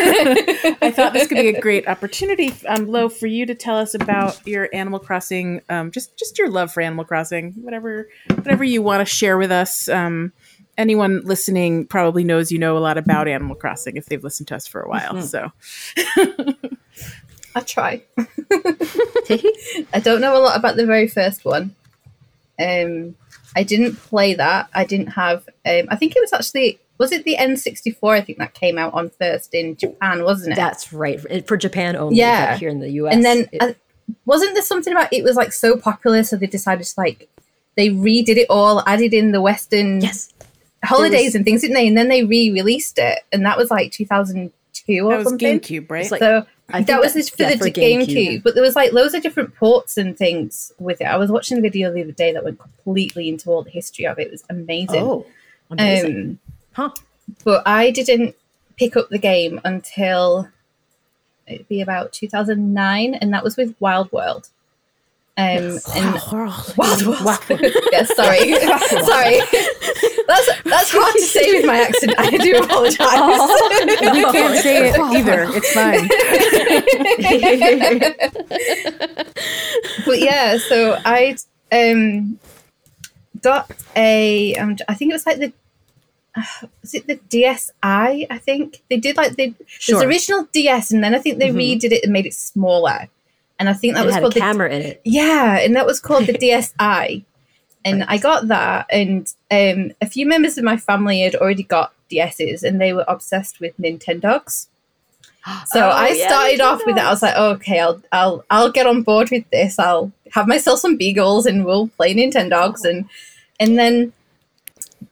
I 0.82 0.92
thought 0.94 1.12
this 1.12 1.26
could 1.26 1.38
be 1.38 1.48
a 1.48 1.60
great 1.60 1.88
opportunity, 1.88 2.54
um, 2.68 2.86
Lo, 2.86 3.08
for 3.08 3.26
you 3.26 3.44
to 3.46 3.54
tell 3.54 3.76
us 3.76 3.94
about 3.94 4.46
your 4.46 4.68
Animal 4.72 5.00
Crossing, 5.00 5.62
um, 5.68 5.90
just 5.90 6.16
just 6.16 6.38
your 6.38 6.50
love 6.50 6.72
for 6.72 6.80
Animal 6.82 7.04
Crossing, 7.04 7.52
whatever 7.54 8.08
whatever 8.28 8.62
you 8.62 8.82
want 8.82 9.00
to 9.00 9.04
share 9.04 9.36
with 9.38 9.50
us. 9.50 9.88
Um, 9.88 10.32
anyone 10.76 11.22
listening 11.24 11.86
probably 11.86 12.24
knows 12.24 12.52
you 12.52 12.58
know 12.58 12.76
a 12.76 12.80
lot 12.80 12.98
about 12.98 13.26
Animal 13.26 13.56
Crossing 13.56 13.96
if 13.96 14.06
they've 14.06 14.22
listened 14.22 14.48
to 14.48 14.56
us 14.56 14.66
for 14.66 14.80
a 14.82 14.88
while. 14.88 15.20
So 15.22 15.50
I 17.56 17.60
try. 17.60 18.02
I 19.92 20.00
don't 20.02 20.20
know 20.20 20.36
a 20.36 20.42
lot 20.42 20.58
about 20.58 20.76
the 20.76 20.86
very 20.86 21.08
first 21.08 21.44
one. 21.44 21.74
Um, 22.58 23.16
I 23.56 23.62
didn't 23.62 23.96
play 23.96 24.34
that. 24.34 24.68
I 24.74 24.84
didn't 24.84 25.08
have. 25.08 25.48
Um, 25.66 25.86
I 25.88 25.96
think 25.96 26.14
it 26.16 26.20
was 26.20 26.32
actually 26.32 26.80
was 26.98 27.10
it 27.10 27.24
the 27.24 27.36
N64? 27.36 27.96
I 28.16 28.20
think 28.20 28.38
that 28.38 28.54
came 28.54 28.78
out 28.78 28.94
on 28.94 29.10
first 29.10 29.52
in 29.52 29.76
Japan, 29.76 30.22
wasn't 30.22 30.52
it? 30.52 30.56
That's 30.56 30.92
right. 30.92 31.18
It- 31.28 31.48
For 31.48 31.56
Japan 31.56 31.96
only. 31.96 32.16
Yeah. 32.16 32.52
but 32.52 32.60
here 32.60 32.68
in 32.68 32.78
the 32.78 32.90
US. 32.90 33.14
and 33.14 33.24
then 33.24 33.48
it- 33.52 33.62
uh, 33.62 33.72
wasn't 34.26 34.54
there 34.54 34.62
something 34.62 34.92
about 34.92 35.12
it 35.12 35.24
was 35.24 35.34
like 35.34 35.52
so 35.52 35.76
popular, 35.76 36.22
so 36.22 36.36
they 36.36 36.46
decided 36.46 36.84
to 36.84 36.94
like 36.96 37.28
they 37.76 37.88
redid 37.88 38.36
it 38.36 38.46
all, 38.50 38.82
added 38.86 39.12
in 39.12 39.32
the 39.32 39.40
Western 39.40 40.00
yes. 40.00 40.32
holidays 40.84 41.28
was- 41.28 41.34
and 41.36 41.44
things, 41.44 41.62
didn't 41.62 41.74
they? 41.74 41.88
And 41.88 41.96
then 41.96 42.08
they 42.08 42.22
re-released 42.24 42.98
it, 42.98 43.20
and 43.32 43.44
that 43.44 43.56
was 43.58 43.70
like 43.70 43.90
2002 43.90 45.06
or 45.06 45.10
That 45.10 45.18
was 45.18 45.28
something. 45.28 45.58
GameCube, 45.60 45.90
right? 45.90 46.02
It's 46.02 46.10
like- 46.12 46.20
so 46.20 46.46
I 46.70 46.82
that 46.82 47.00
was 47.00 47.12
this 47.12 47.28
for 47.28 47.42
yeah, 47.42 47.50
the 47.50 47.58
for 47.58 47.64
GameCube. 47.66 48.06
GameCube. 48.06 48.42
but 48.42 48.54
there 48.54 48.62
was 48.62 48.74
like 48.74 48.92
loads 48.92 49.14
of 49.14 49.22
different 49.22 49.54
ports 49.54 49.96
and 49.96 50.16
things 50.16 50.72
with 50.78 51.00
it. 51.00 51.04
I 51.04 51.16
was 51.16 51.30
watching 51.30 51.58
a 51.58 51.60
video 51.60 51.92
the 51.92 52.02
other 52.02 52.12
day 52.12 52.32
that 52.32 52.42
went 52.42 52.58
completely 52.58 53.28
into 53.28 53.50
all 53.50 53.62
the 53.62 53.70
history 53.70 54.06
of 54.06 54.18
it. 54.18 54.28
It 54.28 54.30
was 54.30 54.44
amazing. 54.48 55.02
Oh, 55.02 55.26
amazing. 55.70 56.16
um, 56.16 56.38
huh. 56.72 56.90
but 57.44 57.62
I 57.66 57.90
didn't 57.90 58.34
pick 58.76 58.96
up 58.96 59.10
the 59.10 59.18
game 59.18 59.60
until 59.64 60.48
it'd 61.46 61.68
be 61.68 61.82
about 61.82 62.12
2009, 62.12 63.14
and 63.14 63.32
that 63.32 63.44
was 63.44 63.56
with 63.56 63.74
Wild 63.80 64.10
World. 64.10 64.48
Um, 65.36 65.78
and 65.96 66.14
Wild 66.76 67.02
World. 67.06 67.40
yeah, 67.92 68.04
sorry, 68.04 68.54
sorry. 69.04 69.40
That's 70.26 70.62
that's 70.64 70.90
hard 70.90 71.12
to 71.16 71.20
say 71.20 71.52
with 71.54 71.66
my 71.66 71.80
accent. 71.82 72.14
I 72.16 72.30
do 72.30 72.56
apologize. 72.56 72.96
we 74.14 74.22
can't 74.32 74.56
say 74.62 74.88
it 74.88 74.98
either. 74.98 75.46
It's 75.50 75.72
fine. 75.74 76.08
but 80.06 80.18
yeah, 80.20 80.56
so 80.58 80.98
I 81.04 81.36
um 81.72 82.38
got 83.42 83.70
a 83.96 84.54
um, 84.56 84.76
I 84.88 84.94
think 84.94 85.10
it 85.10 85.14
was 85.14 85.26
like 85.26 85.38
the 85.38 85.52
uh, 86.36 86.42
was 86.82 86.94
it 86.94 87.06
the 87.06 87.16
DSi? 87.16 87.70
I 87.82 88.38
think 88.38 88.82
they 88.88 88.96
did 88.98 89.16
like 89.16 89.36
the 89.36 89.54
Sure. 89.66 89.98
there's 89.98 90.08
original 90.08 90.48
DS, 90.52 90.90
and 90.90 91.02
then 91.04 91.14
I 91.14 91.18
think 91.18 91.38
they 91.38 91.50
Mhm. 91.50 91.56
redid 91.80 91.92
it 91.92 92.04
and 92.04 92.12
made 92.12 92.26
it 92.26 92.34
smaller. 92.34 93.08
And 93.64 93.70
I 93.70 93.72
think 93.72 93.94
that 93.94 94.02
it 94.02 94.06
was 94.06 94.14
had 94.14 94.20
a 94.20 94.24
called 94.24 94.34
the 94.34 94.40
camera 94.40 94.70
in 94.70 94.82
it. 94.82 95.00
yeah, 95.04 95.58
and 95.58 95.74
that 95.74 95.86
was 95.86 96.00
called 96.00 96.26
the 96.26 96.32
DSi. 96.78 97.24
And 97.86 98.04
I 98.04 98.18
got 98.18 98.48
that, 98.48 98.86
and 98.90 99.26
um, 99.50 99.92
a 100.02 100.06
few 100.06 100.26
members 100.26 100.58
of 100.58 100.64
my 100.64 100.76
family 100.76 101.20
had 101.20 101.34
already 101.34 101.62
got 101.62 101.94
DSs, 102.10 102.62
and 102.62 102.78
they 102.78 102.92
were 102.92 103.04
obsessed 103.08 103.58
with 103.60 103.76
Nintendogs. 103.78 104.68
So 105.66 105.80
Oh, 105.80 105.88
I 105.88 106.08
yeah, 106.10 106.28
started 106.28 106.60
off 106.62 106.82
with 106.86 106.96
it. 106.96 107.02
I 107.02 107.10
was 107.10 107.22
like, 107.22 107.34
oh, 107.36 107.52
okay, 107.52 107.80
I'll 107.80 108.02
I'll 108.12 108.44
I'll 108.50 108.70
get 108.72 108.86
on 108.86 109.02
board 109.02 109.30
with 109.30 109.48
this. 109.50 109.78
I'll 109.78 110.12
have 110.32 110.46
myself 110.46 110.80
some 110.80 110.96
beagles, 110.96 111.44
and 111.46 111.64
we'll 111.66 111.88
play 111.88 112.14
Nintendogs, 112.14 112.84
and 112.84 113.06
and 113.60 113.78
then 113.78 114.12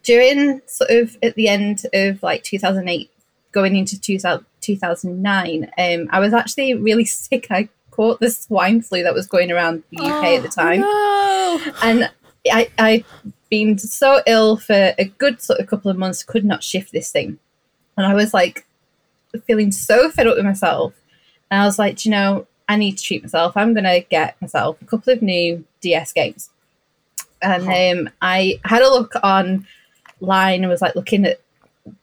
during 0.03 0.61
sort 0.67 0.89
of 0.89 1.17
at 1.21 1.35
the 1.35 1.47
end 1.47 1.85
of 1.93 2.21
like 2.23 2.43
2008, 2.43 3.09
going 3.51 3.75
into 3.75 3.99
2000, 3.99 4.45
2009, 4.61 5.71
um, 5.77 6.09
I 6.11 6.19
was 6.19 6.33
actually 6.33 6.73
really 6.73 7.05
sick. 7.25 7.47
I 7.51 7.69
caught 7.93 8.19
the 8.19 8.31
swine 8.31 8.81
flu 8.81 9.03
that 9.03 9.13
was 9.13 9.27
going 9.27 9.51
around 9.51 9.83
the 9.91 10.01
UK 10.01 10.25
at 10.37 10.43
the 10.43 10.49
time. 10.49 10.81
No. 10.81 11.59
and 11.83 12.09
I 12.51 12.69
I'd 12.79 13.05
been 13.49 13.77
so 13.77 14.21
ill 14.25 14.57
for 14.57 14.93
a 14.97 15.05
good 15.05 15.41
sort 15.41 15.59
of 15.59 15.67
couple 15.67 15.91
of 15.91 15.97
months, 15.97 16.23
could 16.23 16.43
not 16.43 16.63
shift 16.63 16.91
this 16.91 17.11
thing, 17.11 17.37
and 17.95 18.05
I 18.05 18.13
was 18.15 18.33
like 18.33 18.65
feeling 19.45 19.71
so 19.71 20.09
fed 20.09 20.27
up 20.27 20.35
with 20.35 20.45
myself, 20.45 20.93
and 21.51 21.61
I 21.61 21.65
was 21.65 21.77
like, 21.77 21.97
"Do 21.97 22.09
you 22.09 22.11
know, 22.15 22.47
I 22.67 22.77
need 22.77 22.97
to 22.97 23.03
treat 23.03 23.23
myself. 23.23 23.55
I'm 23.55 23.73
gonna 23.73 23.99
get 24.01 24.41
myself 24.41 24.81
a 24.81 24.85
couple 24.85 25.13
of 25.13 25.21
new 25.21 25.63
DS 25.81 26.13
games, 26.13 26.49
and 27.41 27.67
um, 27.67 28.13
I 28.21 28.59
had 28.65 28.81
a 28.81 28.89
look 28.89 29.13
online 29.23 30.63
and 30.63 30.69
was 30.69 30.81
like 30.81 30.95
looking 30.95 31.25
at 31.25 31.39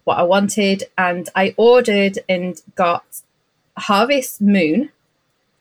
what 0.04 0.18
I 0.18 0.23
wanted, 0.23 0.85
and 0.97 1.28
I 1.35 1.54
ordered 1.56 2.20
and 2.28 2.61
got 2.76 3.04
Harvest 3.76 4.40
Moon, 4.40 4.90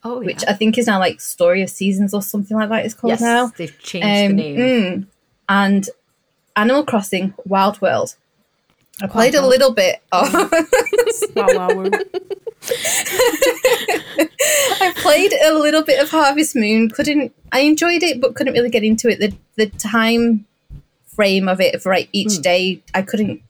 Oh, 0.03 0.20
which 0.22 0.44
I 0.48 0.53
think 0.53 0.77
is 0.77 0.88
now 0.88 0.98
like 1.00 1.20
Story 1.20 1.62
of 1.62 1.70
Seasons 1.70 2.13
or 2.13 2.22
something 2.22 2.56
like 2.56 2.70
that. 2.70 2.86
It's 2.86 2.94
called 2.94 3.12
yes, 3.12 3.22
now 3.22 3.48
they've 3.58 3.77
changed 3.79 4.06
the 4.32 4.34
name. 4.34 4.58
mm, 4.58 5.06
and 5.50 5.89
Animal 6.56 6.86
Crossing 6.86 7.34
Wild 7.46 7.82
World. 7.82 8.15
I 9.01 9.08
played 9.08 9.36
a 9.36 9.46
little 9.46 9.72
bit 9.74 10.01
of. 10.12 10.27
I 14.82 14.94
played 14.98 15.34
a 15.34 15.53
little 15.53 15.84
bit 15.84 16.01
of 16.01 16.10
Harvest 16.10 16.56
Moon. 16.56 16.89
Couldn't 16.89 17.34
I 17.51 17.60
enjoyed 17.62 18.03
it, 18.03 18.22
but 18.22 18.36
couldn't 18.36 18.53
really 18.53 18.70
get 18.70 18.84
into 18.84 19.10
it. 19.10 19.20
The 19.20 19.34
the 19.56 19.68
time 19.77 20.46
frame 21.08 21.48
of 21.50 21.60
it 21.60 21.82
for 21.82 21.91
like 21.94 22.10
each 22.13 22.36
Hmm. 22.38 22.41
day, 22.41 22.82
I 22.94 23.01
couldn't 23.01 23.41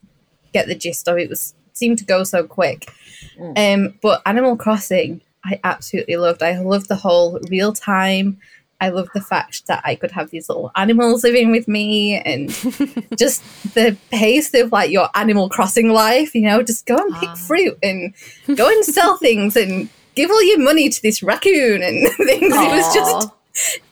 get 0.53 0.67
the 0.67 0.75
gist 0.75 1.07
of 1.07 1.17
it. 1.17 1.23
it 1.23 1.29
was 1.29 1.53
seemed 1.73 1.97
to 1.99 2.05
go 2.05 2.23
so 2.23 2.43
quick. 2.43 2.91
Hmm. 3.37 3.53
Um, 3.55 3.93
but 4.01 4.21
Animal 4.25 4.55
Crossing, 4.57 5.21
I 5.49 5.59
absolutely 5.63 6.15
loved. 6.17 6.43
I 6.43 6.59
loved 6.59 6.87
the 6.89 6.95
whole 6.95 7.39
real 7.49 7.73
time. 7.73 8.37
I 8.81 8.89
loved 8.89 9.09
the 9.13 9.19
fact 9.21 9.67
that 9.67 9.81
I 9.83 9.95
could 9.95 10.11
have 10.11 10.29
these 10.29 10.47
little 10.47 10.71
animals 10.75 11.23
living 11.23 11.51
with 11.51 11.67
me 11.67 12.15
and 12.17 12.49
just 13.17 13.43
the 13.73 13.97
pace 14.09 14.53
of 14.53 14.71
like 14.71 14.89
your 14.89 15.09
Animal 15.15 15.49
Crossing 15.49 15.89
life, 15.91 16.33
you 16.33 16.41
know, 16.43 16.61
just 16.63 16.85
go 16.85 16.95
and 16.95 17.13
pick 17.15 17.29
Ah. 17.29 17.35
fruit 17.35 17.77
and 17.83 18.13
go 18.55 18.69
and 18.69 18.85
sell 18.85 19.17
things 19.25 19.57
and 19.57 19.89
give 20.15 20.29
all 20.31 20.41
your 20.43 20.59
money 20.59 20.87
to 20.87 21.01
this 21.01 21.21
raccoon 21.21 21.81
and 21.83 22.07
things. 22.17 22.53
It 22.55 22.71
was 22.71 22.93
just 22.93 23.29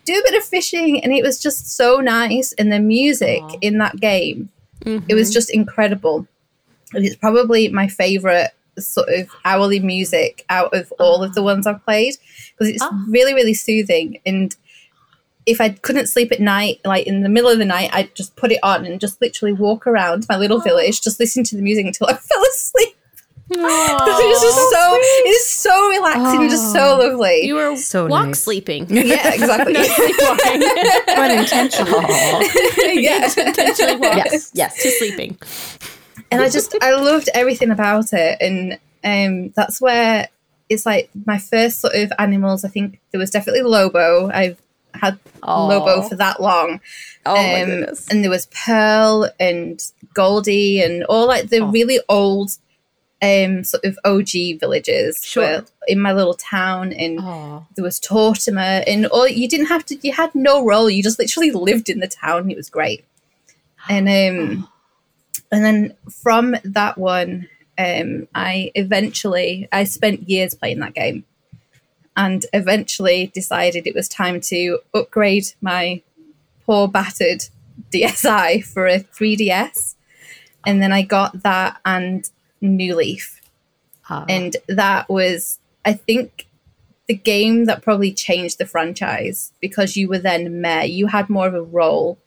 do 0.05 0.13
a 0.13 0.23
bit 0.23 0.35
of 0.35 0.43
fishing 0.45 1.03
and 1.03 1.11
it 1.11 1.21
was 1.23 1.41
just 1.41 1.75
so 1.75 1.99
nice. 1.99 2.53
And 2.53 2.71
the 2.71 2.79
music 2.79 3.41
Aw. 3.43 3.57
in 3.61 3.79
that 3.79 3.97
game, 3.99 4.49
it 4.85 4.87
Mm-hmm. 4.87 5.15
was 5.15 5.33
just 5.33 5.49
incredible. 5.49 6.27
And 6.93 7.03
it's 7.05 7.15
probably 7.17 7.67
my 7.67 7.89
favorite 7.89 8.51
sort 8.81 9.09
of 9.09 9.27
hourly 9.45 9.79
music 9.79 10.45
out 10.49 10.73
of 10.75 10.91
all 10.99 11.23
of 11.23 11.33
the 11.35 11.43
ones 11.43 11.65
I've 11.67 11.83
played 11.83 12.15
because 12.57 12.73
it's 12.73 12.83
Ah. 12.83 13.03
really, 13.09 13.33
really 13.33 13.53
soothing. 13.53 14.19
And 14.25 14.55
if 15.45 15.61
I 15.61 15.69
couldn't 15.69 16.07
sleep 16.07 16.31
at 16.31 16.39
night, 16.41 16.79
like 16.83 17.07
in 17.07 17.21
the 17.23 17.29
middle 17.29 17.49
of 17.49 17.57
the 17.57 17.65
night, 17.65 17.89
I'd 17.93 18.13
just 18.15 18.35
put 18.35 18.51
it 18.51 18.59
on 18.63 18.85
and 18.85 18.99
just 18.99 19.21
literally 19.21 19.53
walk 19.53 19.87
around 19.87 20.25
my 20.27 20.37
little 20.37 20.59
village, 20.59 21.01
just 21.01 21.19
listen 21.19 21.43
to 21.45 21.55
the 21.55 21.61
music 21.61 21.85
until 21.85 22.07
I 22.09 22.13
fell 22.15 22.43
asleep. 22.51 22.95
it 23.49 23.57
was 23.57 24.41
just 24.41 24.71
so, 24.71 24.97
it's 24.99 25.47
so 25.49 25.89
relaxing 25.89 26.41
and 26.41 26.49
just 26.49 26.73
so 26.73 26.97
lovely. 26.97 27.45
You 27.45 27.55
were 27.55 27.77
So 27.77 28.07
walk 28.07 28.25
nice. 28.27 28.43
sleeping. 28.43 28.87
yeah, 28.89 29.33
exactly. 29.33 29.71
Not 29.71 29.85
sleepwalking. 29.85 30.63
but 31.05 31.31
intentional. 31.31 32.01
yeah. 32.93 33.23
Intentionally 33.37 33.95
walk 33.95 34.17
Yes, 34.17 34.51
yes. 34.53 34.83
to 34.83 34.91
sleeping. 34.91 35.37
And 36.31 36.41
I 36.41 36.49
just 36.49 36.75
I 36.81 36.91
loved 36.95 37.29
everything 37.33 37.71
about 37.71 38.13
it, 38.13 38.37
and 38.41 38.77
um, 39.03 39.49
that's 39.55 39.79
where 39.81 40.27
it's 40.69 40.85
like 40.85 41.09
my 41.25 41.37
first 41.37 41.79
sort 41.79 41.95
of 41.95 42.11
animals. 42.19 42.65
I 42.65 42.69
think 42.69 42.99
there 43.11 43.19
was 43.19 43.29
definitely 43.31 43.61
Lobo. 43.63 44.29
I've 44.33 44.61
had 44.93 45.19
Lobo 45.45 46.01
for 46.01 46.15
that 46.15 46.41
long, 46.41 46.79
Oh 47.25 47.35
my 47.35 47.61
Um, 47.61 47.69
goodness. 47.69 48.07
and 48.09 48.23
there 48.23 48.31
was 48.31 48.47
Pearl 48.47 49.29
and 49.39 49.79
Goldie 50.13 50.81
and 50.81 51.03
all 51.05 51.27
like 51.27 51.49
the 51.49 51.59
Oh. 51.59 51.67
really 51.67 51.99
old 52.09 52.51
um 53.21 53.63
sort 53.63 53.83
of 53.85 53.97
OG 54.05 54.59
villages 54.59 55.23
Sure. 55.23 55.63
in 55.87 55.99
my 55.99 56.13
little 56.13 56.33
town 56.35 56.93
and 56.93 57.19
Aw. 57.19 57.63
there 57.75 57.83
was 57.83 57.99
Tortimer 57.99 58.83
and 58.85 59.05
all 59.07 59.27
you 59.27 59.47
didn't 59.47 59.67
have 59.67 59.83
to 59.87 59.97
you 60.03 60.13
had 60.13 60.33
no 60.35 60.63
role 60.63 60.87
you 60.89 61.01
just 61.01 61.17
literally 61.19 61.49
lived 61.51 61.89
in 61.89 61.99
the 61.99 62.07
town 62.07 62.49
it 62.51 62.57
was 62.57 62.69
great 62.69 63.03
and 63.89 64.07
um 64.07 64.67
and 65.51 65.63
then 65.63 65.95
from 66.09 66.55
that 66.63 66.97
one 66.97 67.47
um 67.77 68.27
I 68.33 68.71
eventually 68.75 69.67
I 69.71 69.83
spent 69.83 70.29
years 70.29 70.53
playing 70.53 70.79
that 70.79 70.93
game 70.93 71.25
and 72.15 72.45
eventually 72.53 73.31
decided 73.33 73.85
it 73.85 73.95
was 73.95 74.09
time 74.09 74.41
to 74.41 74.79
upgrade 74.93 75.53
my 75.61 76.01
poor 76.65 76.87
battered 76.87 77.43
DSi 77.91 78.63
for 78.63 78.87
a 78.87 78.99
3DS 78.99 79.95
and 80.65 80.81
then 80.81 80.91
I 80.91 81.03
got 81.03 81.43
that 81.43 81.79
and 81.85 82.29
New 82.59 82.95
Leaf. 82.95 83.41
Ah. 84.09 84.23
and 84.29 84.55
that 84.69 85.09
was 85.09 85.59
i 85.83 85.91
think 85.91 86.47
the 87.07 87.15
game 87.15 87.65
that 87.65 87.81
probably 87.81 88.13
changed 88.13 88.57
the 88.57 88.65
franchise 88.65 89.53
because 89.61 89.95
you 89.95 90.09
were 90.09 90.19
then 90.19 90.61
mayor. 90.61 90.85
You 90.85 91.07
had 91.07 91.29
more 91.29 91.47
of 91.47 91.55
a 91.55 91.61
role 91.61 92.17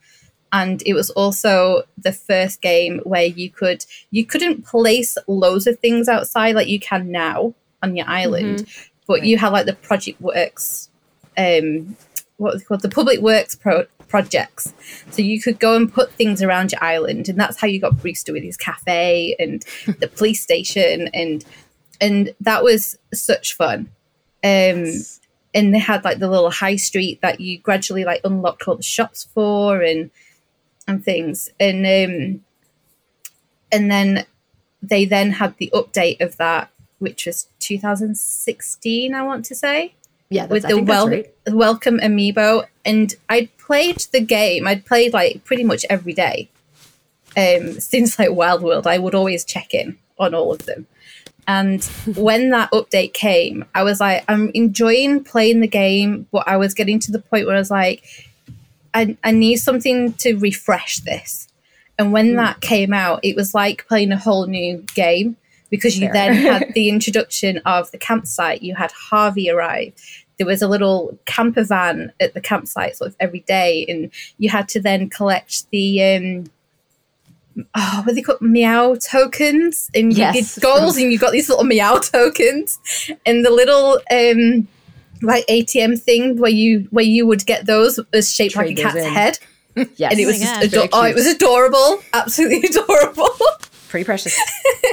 and 0.52 0.82
it 0.84 0.94
was 0.94 1.10
also 1.10 1.82
the 1.96 2.12
first 2.12 2.60
game 2.60 3.00
where 3.04 3.24
you 3.24 3.50
could 3.50 3.84
you 4.10 4.24
couldn't 4.26 4.64
place 4.64 5.16
loads 5.26 5.66
of 5.66 5.78
things 5.78 6.08
outside 6.08 6.54
like 6.54 6.68
you 6.68 6.80
can 6.80 7.10
now 7.10 7.54
on 7.82 7.96
your 7.96 8.08
island 8.08 8.66
but 9.06 9.24
you 9.24 9.38
had 9.38 9.50
like 9.50 9.66
the 9.66 9.74
project 9.74 10.20
works 10.20 10.88
um 11.36 11.96
what 12.40 12.54
was 12.54 12.62
it 12.62 12.64
called? 12.64 12.80
The 12.80 12.88
public 12.88 13.20
works 13.20 13.54
pro- 13.54 13.86
projects. 14.08 14.72
So 15.10 15.20
you 15.20 15.40
could 15.40 15.60
go 15.60 15.76
and 15.76 15.92
put 15.92 16.10
things 16.12 16.42
around 16.42 16.72
your 16.72 16.82
island 16.82 17.28
and 17.28 17.38
that's 17.38 17.60
how 17.60 17.66
you 17.66 17.78
got 17.78 18.00
brewster 18.00 18.32
with 18.32 18.42
his 18.42 18.56
cafe 18.56 19.36
and 19.38 19.62
the 20.00 20.08
police 20.08 20.42
station 20.42 21.08
and 21.12 21.44
and 22.00 22.34
that 22.40 22.64
was 22.64 22.98
such 23.12 23.54
fun. 23.54 23.90
Um 24.42 24.86
and 25.52 25.74
they 25.74 25.78
had 25.78 26.04
like 26.04 26.18
the 26.18 26.30
little 26.30 26.50
high 26.50 26.76
street 26.76 27.20
that 27.20 27.40
you 27.40 27.58
gradually 27.58 28.04
like 28.04 28.22
unlocked 28.24 28.66
all 28.66 28.76
the 28.76 28.82
shops 28.82 29.28
for 29.34 29.82
and 29.82 30.10
and 30.86 31.04
things. 31.04 31.50
And 31.58 31.86
um 31.86 32.44
and 33.72 33.90
then 33.90 34.26
they 34.82 35.04
then 35.04 35.32
had 35.32 35.56
the 35.58 35.70
update 35.74 36.20
of 36.20 36.36
that 36.38 36.70
which 36.98 37.26
was 37.26 37.48
2016 37.60 39.14
i 39.14 39.22
want 39.22 39.44
to 39.46 39.54
say. 39.54 39.94
Yeah, 40.28 40.46
with 40.46 40.62
the 40.68 40.80
wel- 40.80 41.08
right. 41.08 41.32
welcome 41.48 41.98
amiibo. 41.98 42.66
And 42.84 43.14
i'd 43.28 43.56
played 43.58 43.98
the 44.12 44.20
game 44.20 44.66
i'd 44.66 44.84
played 44.86 45.12
like 45.12 45.44
pretty 45.44 45.64
much 45.64 45.84
every 45.90 46.12
day 46.12 46.48
um 47.36 47.80
since 47.80 48.18
like 48.18 48.32
wild 48.32 48.62
world. 48.62 48.86
I 48.86 48.98
would 48.98 49.14
always 49.14 49.44
check 49.44 49.74
in 49.74 49.98
on 50.18 50.34
all 50.34 50.52
of 50.52 50.66
them. 50.66 50.86
And 51.46 51.82
when 52.16 52.50
that 52.50 52.70
update 52.70 53.12
came 53.12 53.64
i 53.74 53.82
was 53.82 54.00
like 54.00 54.24
i'm 54.28 54.50
enjoying 54.54 55.24
playing 55.24 55.60
the 55.60 55.68
game 55.68 56.26
but 56.30 56.46
i 56.46 56.56
was 56.56 56.74
getting 56.74 56.98
to 57.00 57.12
the 57.12 57.18
point 57.18 57.46
where 57.46 57.56
i 57.56 57.58
was 57.58 57.70
like 57.70 58.29
i, 58.94 59.16
I 59.24 59.30
need 59.30 59.56
something 59.56 60.12
to 60.14 60.34
refresh 60.36 60.98
this. 61.00 61.48
And 61.98 62.12
when 62.12 62.36
that 62.36 62.60
came 62.60 62.92
out 62.94 63.20
it 63.22 63.36
was 63.36 63.54
like 63.54 63.86
playing 63.88 64.12
a 64.12 64.18
whole 64.18 64.46
new 64.46 64.84
game 64.94 65.36
because 65.70 65.98
you 65.98 66.06
Fair. 66.06 66.12
then 66.12 66.34
had 66.34 66.68
the 66.74 66.88
introduction 66.88 67.58
of 67.64 67.90
the 67.92 67.98
campsite. 67.98 68.62
You 68.62 68.74
had 68.74 68.90
harvey 68.92 69.48
arrive. 69.50 69.92
There 70.38 70.46
was 70.46 70.62
a 70.62 70.68
little 70.68 71.16
camper 71.26 71.62
van 71.64 72.12
at 72.18 72.34
the 72.34 72.40
campsite 72.40 72.96
sort 72.96 73.10
of 73.10 73.16
every 73.20 73.40
day 73.40 73.84
and 73.88 74.10
you 74.38 74.48
had 74.48 74.68
to 74.70 74.80
then 74.80 75.08
collect 75.10 75.70
the 75.70 76.02
um 76.02 76.44
oh 77.74 78.00
what 78.04 78.12
are 78.12 78.14
they 78.14 78.22
called 78.22 78.40
meow 78.40 78.94
tokens 78.94 79.90
and 79.94 80.12
you 80.12 80.18
Yes. 80.20 80.54
did 80.54 80.62
goals 80.62 80.96
and 80.96 81.12
you 81.12 81.18
got 81.18 81.32
these 81.32 81.48
little 81.48 81.64
meow 81.64 81.96
tokens 81.98 82.78
and 83.26 83.44
the 83.44 83.50
little 83.50 84.00
um 84.10 84.66
like 85.22 85.46
ATM 85.48 86.00
thing 86.00 86.38
where 86.38 86.50
you 86.50 86.86
where 86.90 87.04
you 87.04 87.26
would 87.26 87.44
get 87.46 87.66
those 87.66 88.00
as 88.12 88.32
shaped 88.32 88.56
like 88.56 88.70
a 88.70 88.74
cat's 88.74 88.96
in. 88.96 89.12
head 89.12 89.38
Yes, 89.96 90.12
and 90.12 90.20
it 90.20 90.24
my 90.24 90.28
was 90.28 90.40
just 90.40 90.54
gosh. 90.54 90.64
ado- 90.64 90.88
oh 90.92 91.04
it 91.04 91.14
was 91.14 91.26
adorable 91.26 92.02
absolutely 92.12 92.68
adorable 92.70 93.28
pretty 93.88 94.04
precious. 94.04 94.38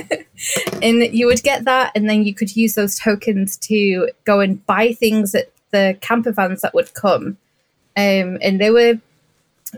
and 0.82 1.02
you 1.14 1.26
would 1.28 1.44
get 1.44 1.66
that 1.66 1.92
and 1.96 2.10
then 2.10 2.24
you 2.24 2.34
could 2.34 2.56
use 2.56 2.76
those 2.76 2.98
tokens 2.98 3.58
to 3.58 4.10
go 4.26 4.40
and 4.40 4.66
buy 4.66 4.94
things 4.94 5.34
at 5.36 5.52
the 5.72 5.98
camper 6.02 6.32
vans 6.32 6.62
that 6.62 6.74
would 6.74 6.94
come 6.94 7.38
um, 7.96 8.38
and 8.42 8.60
they 8.62 8.70
were 8.72 9.00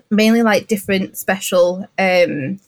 mainly 0.09 0.43
like 0.43 0.67
different 0.67 1.17
special 1.17 1.87
um, 1.97 2.59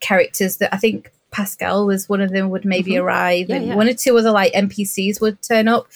characters 0.00 0.56
that 0.58 0.72
i 0.74 0.76
think 0.78 1.10
pascal 1.30 1.84
was 1.86 2.08
one 2.08 2.20
of 2.20 2.30
them 2.30 2.48
would 2.50 2.64
maybe 2.64 2.96
arrive 2.96 3.48
Mm-hmm. 3.48 3.50
Yeah, 3.50 3.56
and 3.58 3.66
yeah. 3.68 3.74
one 3.74 3.88
or 3.88 3.94
two 3.94 4.16
other 4.16 4.30
like 4.30 4.52
npcs 4.52 5.20
would 5.20 5.40
turn 5.42 5.68
up 5.68 5.86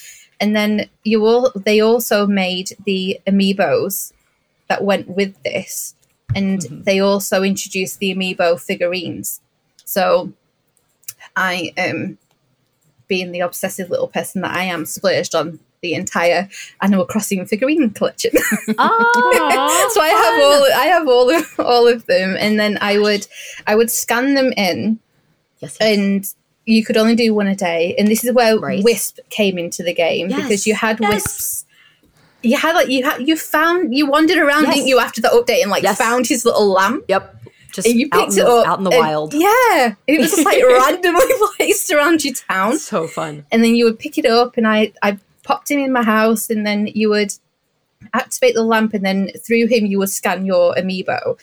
and 0.42 0.54
then 0.54 0.88
you 1.04 1.24
all 1.24 1.50
they 1.54 1.80
also 1.80 2.26
made 2.26 2.76
the 2.84 3.18
amiibos 3.26 4.12
that 4.68 4.84
went 4.84 5.08
with 5.08 5.40
this 5.44 5.94
and 6.34 6.60
Mm-hmm. 6.60 6.82
they 6.82 6.98
also 6.98 7.42
introduced 7.42 7.98
the 7.98 8.14
amiibo 8.14 8.60
figurines 8.60 9.40
so 9.84 10.32
I 11.36 11.72
am 11.76 12.18
being 13.08 13.32
the 13.32 13.40
obsessive 13.40 13.90
little 13.90 14.08
person 14.08 14.42
that 14.42 14.54
I 14.56 14.64
am 14.64 14.84
splurged 14.86 15.34
on 15.34 15.60
the 15.82 15.94
entire 15.94 16.48
Animal 16.80 17.04
Crossing 17.04 17.44
figurine 17.44 17.90
collection. 17.90 18.30
Oh, 18.78 19.90
so 19.94 20.00
I 20.00 20.08
have 20.08 20.42
all 20.42 20.80
I 20.80 20.86
have 20.86 21.08
all 21.08 21.30
of 21.30 21.60
all 21.60 21.88
of 21.88 22.06
them 22.06 22.36
and 22.38 22.58
then 22.58 22.78
I 22.80 22.98
would 22.98 23.26
I 23.66 23.74
would 23.74 23.90
scan 23.90 24.34
them 24.34 24.52
in 24.56 24.98
yes, 25.60 25.76
yes. 25.80 25.98
and 25.98 26.34
you 26.64 26.84
could 26.84 26.96
only 26.96 27.14
do 27.14 27.34
one 27.34 27.46
a 27.48 27.56
day 27.56 27.94
and 27.98 28.06
this 28.08 28.24
is 28.24 28.32
where 28.32 28.58
Right. 28.58 28.82
Wisp 28.84 29.18
came 29.30 29.58
into 29.58 29.82
the 29.82 29.92
game 29.92 30.28
because 30.28 30.66
you 30.66 30.74
had 30.74 30.98
yes. 31.00 31.12
Wisps 31.14 31.64
you 32.42 32.56
had 32.56 32.74
like 32.74 32.88
you 32.88 33.04
had 33.04 33.26
you 33.26 33.36
found 33.36 33.94
you 33.94 34.06
wandered 34.06 34.38
around 34.38 34.64
Yes. 34.64 34.74
didn't 34.74 34.88
you 34.88 34.98
after 35.00 35.20
the 35.20 35.28
update 35.28 35.62
and 35.62 35.70
like 35.70 35.82
Yes. 35.82 35.98
found 35.98 36.26
his 36.26 36.44
little 36.44 36.68
lamp 36.72 37.04
Yep. 37.08 37.36
Just 37.72 37.88
and 37.88 37.98
you 37.98 38.08
out 38.12 38.26
picked 38.26 38.32
in 38.34 38.38
it 38.40 38.46
up 38.46 38.66
out 38.66 38.78
in 38.78 38.84
the 38.84 38.90
and- 38.90 38.98
wild. 39.00 39.32
Yeah, 39.32 39.94
it 40.06 40.18
was 40.20 40.30
just 40.30 40.44
like 40.44 40.62
randomly 40.66 41.24
placed 41.56 41.90
around 41.90 42.22
your 42.22 42.34
town, 42.34 42.78
So 42.78 43.06
fun. 43.06 43.46
and 43.50 43.64
then 43.64 43.74
you 43.74 43.86
would 43.86 43.98
pick 43.98 44.18
it 44.18 44.26
up, 44.26 44.58
and 44.58 44.68
I 44.68 44.92
I 45.02 45.16
popped 45.42 45.70
him 45.70 45.78
in 45.80 45.90
my 45.90 46.02
house, 46.02 46.50
and 46.50 46.66
then 46.66 46.88
you 46.88 47.08
would 47.08 47.32
activate 48.12 48.54
the 48.54 48.62
lamp, 48.62 48.92
and 48.92 49.02
then 49.04 49.30
through 49.46 49.68
him 49.68 49.86
you 49.86 49.98
would 50.00 50.10
scan 50.10 50.44
your 50.44 50.74
amiibo. 50.74 51.38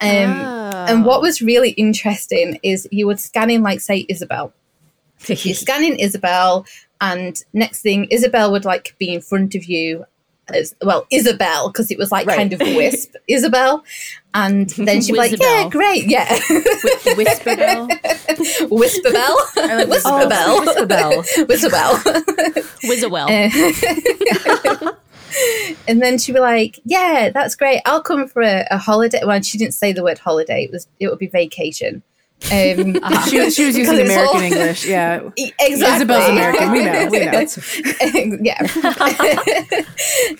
Um, 0.00 0.46
And 0.88 1.04
what 1.04 1.20
was 1.22 1.42
really 1.42 1.70
interesting 1.70 2.58
is 2.62 2.88
you 2.90 3.06
would 3.06 3.20
scan 3.20 3.50
in, 3.50 3.62
like 3.62 3.80
say 3.80 4.06
Isabelle. 4.08 4.52
You 5.28 5.54
scan 5.54 5.84
in 5.84 5.94
Isabelle, 5.96 6.64
and 7.00 7.42
next 7.52 7.82
thing 7.82 8.06
Isabelle 8.10 8.50
would 8.52 8.64
like 8.64 8.94
be 8.98 9.12
in 9.14 9.20
front 9.20 9.54
of 9.54 9.64
you. 9.64 10.04
As, 10.50 10.74
well, 10.80 11.06
Isabelle, 11.10 11.68
because 11.68 11.90
it 11.90 11.98
was 11.98 12.10
like 12.10 12.26
Right. 12.26 12.38
kind 12.38 12.54
of 12.54 12.60
wisp, 12.82 13.12
Isabelle, 13.28 13.84
and 14.32 14.70
then 14.78 15.02
she'd 15.02 15.12
be 15.12 15.18
like, 15.18 15.38
"Yeah, 15.38 15.68
great, 15.68 16.06
yeah." 16.06 16.26
Whisper 17.18 17.54
Bell. 17.54 17.86
Whisperbell. 18.80 19.36
I 19.58 19.84
like 19.84 19.88
Whisperbell. 19.88 21.22
Whisperbell. 21.46 21.94
Whisperbell. 22.88 24.96
And 25.88 26.02
then 26.02 26.18
she'd 26.18 26.32
be 26.32 26.40
like, 26.40 26.78
"Yeah, 26.84 27.30
that's 27.32 27.54
great. 27.56 27.80
I'll 27.86 28.02
come 28.02 28.28
for 28.28 28.42
a, 28.42 28.66
a 28.70 28.78
holiday." 28.78 29.20
Well, 29.24 29.40
she 29.42 29.58
didn't 29.58 29.74
say 29.74 29.92
the 29.92 30.02
word 30.02 30.18
holiday. 30.18 30.64
It 30.64 30.70
was 30.72 30.86
it 31.00 31.08
would 31.08 31.18
be 31.18 31.26
vacation. 31.28 32.02
Um, 32.52 32.94
She, 33.28 33.40
was- 33.40 33.54
she 33.56 33.64
was 33.66 33.76
using 33.76 34.00
American 34.00 34.36
all- 34.36 34.40
English. 34.40 34.86
Yeah. 34.86 35.28
exactly. 35.36 35.74
Isabelle's 35.96 36.28
American. 36.28 36.70
We 36.72 36.84
know. 36.84 37.08
We 37.10 37.24
know. 37.24 38.38
Yeah. 38.42 39.82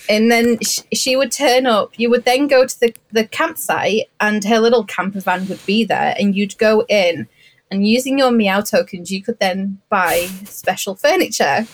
and 0.09 0.31
then 0.31 0.59
sh- 0.63 0.81
she 0.93 1.17
would 1.17 1.33
turn 1.33 1.67
up. 1.67 1.99
You 1.99 2.11
would 2.11 2.25
then 2.25 2.47
go 2.47 2.67
to 2.67 2.81
the, 2.81 2.95
the 3.13 3.27
campsite, 3.27 4.09
and 4.21 4.45
her 4.45 4.59
little 4.61 4.85
camper 4.85 5.21
van 5.21 5.49
would 5.49 5.65
be 5.67 5.85
there, 5.85 6.15
and 6.19 6.35
you'd 6.37 6.57
go 6.59 6.85
in. 6.89 7.29
And 7.71 7.87
using 7.87 8.17
your 8.19 8.31
meow 8.31 8.63
tokens, 8.63 9.11
you 9.11 9.23
could 9.23 9.39
then 9.41 9.79
buy 9.91 10.27
special 10.45 10.95
furniture. 10.95 11.67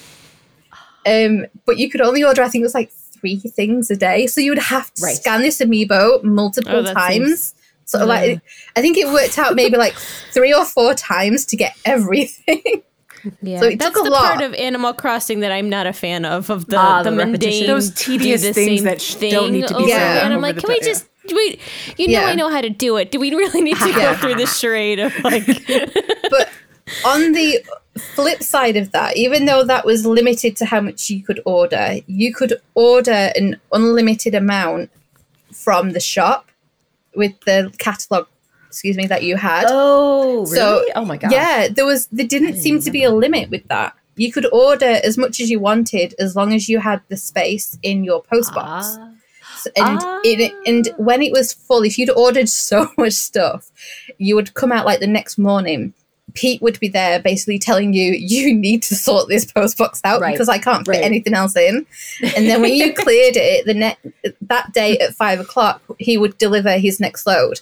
Um, 1.07 1.47
but 1.67 1.79
you 1.79 1.89
could 1.91 2.01
only 2.01 2.25
order, 2.25 2.43
I 2.43 2.49
think 2.49 2.63
it 2.63 2.65
was 2.67 2.75
like 2.75 2.91
three 3.25 3.37
things 3.51 3.91
a 3.91 3.97
day. 3.97 4.27
So 4.27 4.41
you 4.41 4.51
would 4.51 4.59
have 4.59 4.93
to 4.95 5.03
Right. 5.03 5.17
scan 5.17 5.41
this 5.43 5.59
amiibo 5.61 6.23
multiple 6.23 6.77
Oh, 6.77 6.83
that 6.83 6.95
times. 6.95 7.55
So 7.87 8.05
like, 8.05 8.41
I 8.77 8.81
think 8.81 8.97
it 8.99 9.07
worked 9.09 9.39
out 9.39 9.55
maybe 9.55 9.77
like 9.77 9.95
three 10.33 10.53
or 10.53 10.65
four 10.65 10.95
times 10.95 11.45
to 11.47 11.57
get 11.57 11.75
everything. 11.85 12.63
Yeah, 13.41 13.61
So 13.61 13.69
it 13.69 13.79
that's 13.79 13.95
took 13.95 14.05
a 14.05 14.05
the 14.05 14.11
lot. 14.11 14.33
part 14.35 14.43
of 14.43 14.53
Animal 14.53 14.93
Crossing 14.93 15.41
that 15.41 15.51
I'm 15.51 15.71
not 15.71 15.87
a 15.87 15.95
fan 15.95 16.27
of. 16.27 16.51
Of 16.51 16.67
the 16.67 16.77
Ah, 16.77 17.03
the, 17.03 17.09
the 17.09 17.17
mundane, 17.17 17.67
Those 17.67 17.91
tedious 17.95 18.43
the 18.43 18.53
things 18.53 18.81
same 18.81 18.85
that 18.85 19.01
sh- 19.01 19.15
thing 19.15 19.33
don't 19.33 19.51
need 19.51 19.67
to 19.67 19.75
be 19.79 19.89
said 19.89 20.03
over 20.03 20.19
again. 20.19 20.33
I'm 20.33 20.43
like, 20.43 20.57
the 20.57 20.61
can 20.61 20.69
we 20.69 20.75
top, 20.75 20.83
yeah. 20.83 20.93
just 20.93 21.07
we? 21.33 21.59
You 21.97 22.09
know, 22.09 22.21
Yeah. 22.21 22.27
I 22.27 22.35
know 22.35 22.51
how 22.51 22.61
to 22.61 22.69
do 22.69 22.99
it. 22.99 23.11
Do 23.11 23.19
we 23.19 23.31
really 23.35 23.63
need 23.63 23.79
to 23.79 23.93
go 23.95 24.15
through 24.17 24.35
this 24.35 24.59
charade 24.59 24.99
of 24.99 25.19
like? 25.25 25.47
but 26.31 26.51
on 27.07 27.33
the 27.33 27.65
flip 27.99 28.43
side 28.43 28.77
of 28.77 28.93
that, 28.93 29.17
even 29.17 29.45
though 29.47 29.65
that 29.65 29.85
was 29.85 30.05
limited 30.07 30.57
to 30.57 30.65
how 30.65 30.81
much 30.81 31.11
you 31.11 31.23
could 31.23 31.41
order, 31.45 31.97
you 32.07 32.35
could 32.35 32.55
order 32.75 33.31
an 33.37 33.61
unlimited 33.73 34.35
amount 34.35 34.91
from 35.53 35.91
the 35.93 36.01
shop 36.01 36.51
with 37.15 37.33
the 37.47 37.73
catalog. 37.79 38.27
Excuse 38.69 38.97
me, 38.97 39.07
that 39.07 39.23
you 39.23 39.37
had. 39.37 39.67
oh, 39.69 40.39
really? 40.47 40.57
So, 40.57 40.85
oh 40.97 41.05
my 41.05 41.17
god. 41.17 41.31
Yeah, 41.31 41.69
there 41.69 41.87
was 41.87 42.09
there 42.09 42.27
didn't 42.27 42.57
seem 42.57 42.81
to 42.81 42.91
be 42.91 43.05
a 43.05 43.11
limit 43.11 43.49
with 43.51 43.67
that. 43.69 43.95
You 44.17 44.33
could 44.33 44.47
order 44.53 44.99
as 45.05 45.17
much 45.17 45.41
as 45.41 45.49
you 45.51 45.61
wanted 45.61 46.15
as 46.19 46.35
long 46.35 46.53
as 46.53 46.69
you 46.69 46.81
had 46.81 47.01
the 47.09 47.17
space 47.17 47.79
in 47.83 48.03
your 48.03 48.23
post 48.23 48.53
box. 48.53 48.97
Ah. 48.99 49.11
And 49.77 49.99
Ah. 50.03 50.21
it, 50.25 50.53
and 50.67 50.89
when 50.99 51.23
it 51.23 51.31
was 51.33 51.53
full, 51.53 51.85
if 51.85 51.97
you'd 51.99 52.11
ordered 52.11 52.49
so 52.69 52.91
much 52.99 53.13
stuff, 53.13 53.71
you 54.19 54.35
would 54.35 54.55
come 54.55 54.73
out 54.73 54.85
like 54.87 54.99
the 55.01 55.07
next 55.07 55.39
morning. 55.39 55.95
Pete 56.35 56.61
would 56.63 56.79
be 56.81 56.89
there, 56.89 57.21
basically 57.21 57.59
telling 57.59 57.93
you 57.95 58.13
you 58.13 58.55
need 58.67 58.83
to 58.85 58.95
sort 58.95 59.29
this 59.29 59.45
post 59.45 59.79
box 59.79 60.01
out 60.05 60.21
Right. 60.21 60.33
because 60.33 60.49
I 60.49 60.59
can't 60.59 60.85
fit 60.85 60.93
Right. 60.97 61.05
anything 61.05 61.35
else 61.35 61.57
in. 61.57 61.87
And 62.37 62.47
then 62.49 62.61
when 62.61 62.75
you 62.75 62.93
cleared 63.05 63.37
it, 63.37 63.65
the 63.67 63.75
net 63.75 63.99
that 64.43 64.73
day 64.73 64.99
at 64.99 65.15
five 65.15 65.41
o'clock, 65.41 65.81
he 65.99 66.19
would 66.19 66.37
deliver 66.39 66.77
his 66.79 67.01
next 67.01 67.27
load. 67.27 67.61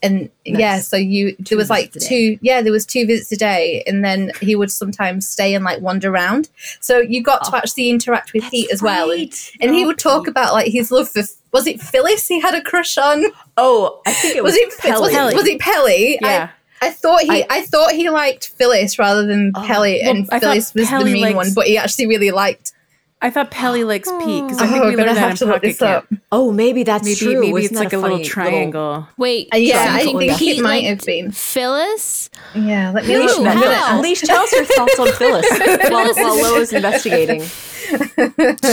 And 0.00 0.30
yeah, 0.44 0.78
so 0.78 0.96
you 0.96 1.34
there 1.40 1.58
was 1.58 1.70
like 1.70 1.90
two 1.90 2.38
yeah 2.40 2.62
there 2.62 2.70
was 2.70 2.86
two 2.86 3.04
visits 3.04 3.32
a 3.32 3.36
day, 3.36 3.82
and 3.84 4.04
then 4.04 4.30
he 4.40 4.54
would 4.54 4.70
sometimes 4.70 5.26
stay 5.26 5.56
and 5.56 5.64
like 5.64 5.80
wander 5.80 6.08
around. 6.08 6.48
So 6.80 7.00
you 7.00 7.20
got 7.20 7.42
to 7.46 7.50
Oh, 7.52 7.56
actually 7.56 7.90
interact 7.90 8.32
with 8.32 8.44
Pete 8.48 8.70
as 8.70 8.80
well, 8.80 9.10
and, 9.10 9.22
right. 9.22 9.50
and 9.60 9.74
he 9.74 9.82
Oh, 9.82 9.88
would 9.88 9.98
talk 9.98 10.22
Pete. 10.26 10.30
about 10.30 10.52
like 10.52 10.68
his 10.70 10.92
love 10.92 11.08
for 11.08 11.22
was 11.52 11.66
it 11.66 11.80
Phyllis 11.80 12.28
he 12.28 12.38
had 12.40 12.54
a 12.54 12.62
crush 12.62 12.96
on 12.96 13.24
Oh, 13.56 14.00
I 14.06 14.12
think 14.12 14.36
it 14.36 14.44
was, 14.44 14.52
was 14.52 14.58
it 14.60 14.78
Pelly. 14.78 15.00
was 15.00 15.32
it, 15.32 15.36
was 15.36 15.46
it 15.48 15.60
Pelly 15.60 16.18
Yeah. 16.22 16.50
I, 16.52 16.57
I 16.80 16.90
thought 16.90 17.22
he 17.22 17.30
I, 17.30 17.46
I- 17.50 17.62
thought 17.62 17.92
he 17.92 18.08
liked 18.10 18.48
Phyllis 18.50 18.98
rather 18.98 19.26
than 19.26 19.52
Oh, 19.54 19.62
Pelly 19.66 20.00
well, 20.02 20.14
and 20.16 20.28
I 20.30 20.38
Phyllis 20.40 20.72
was 20.74 20.88
Pelly 20.88 21.04
the 21.04 21.12
mean 21.12 21.22
likes- 21.22 21.34
one 21.36 21.54
but 21.54 21.66
he 21.66 21.76
actually 21.78 22.06
really 22.06 22.30
liked 22.30 22.72
I 23.20 23.30
thought 23.30 23.50
Pelly 23.50 23.82
likes 23.82 24.08
Pete 24.08 24.44
because 24.44 24.58
I 24.58 24.66
oh 24.66 24.70
think 24.70 24.84
we're 24.84 24.90
we 24.90 24.96
gonna 24.96 25.06
learned 25.08 25.16
that 25.16 25.20
have 25.22 25.30
in 25.32 25.36
to 25.38 25.44
look 25.46 25.54
Pocket 25.56 25.66
this 25.66 25.82
up 25.82 26.06
Oh, 26.30 26.52
maybe 26.52 26.84
that's 26.84 27.04
Maybe 27.04 27.16
true. 27.16 27.40
maybe 27.40 27.52
Wasn't 27.52 27.72
it's 27.72 27.80
like 27.80 27.92
a 27.92 27.98
little 27.98 28.18
funny 28.18 28.28
triangle. 28.28 29.08
Wait, 29.16 29.48
Uh, 29.52 29.56
yeah, 29.56 29.86
so 29.86 29.92
I 29.94 30.02
think 30.02 30.18
think 30.20 30.38
Pete 30.38 30.58
it 30.58 30.62
might 30.62 30.84
have 30.84 31.00
been. 31.00 31.32
Phyllis. 31.32 32.28
Yeah, 32.54 32.90
let 32.94 33.06
me 33.06 33.14
Who? 33.14 33.20
look. 33.22 33.38
Ooh, 33.40 33.46
I'm 33.46 33.60
gonna- 33.60 33.74
how? 33.74 34.00
Leash, 34.02 34.20
tell 34.20 34.42
us 34.42 34.52
your 34.52 34.66
thoughts 34.66 34.98
on 35.00 35.10
Phyllis 35.14 35.46
while, 35.90 36.14
while 36.14 36.36
Lo's 36.42 36.72
investigating. 36.72 37.40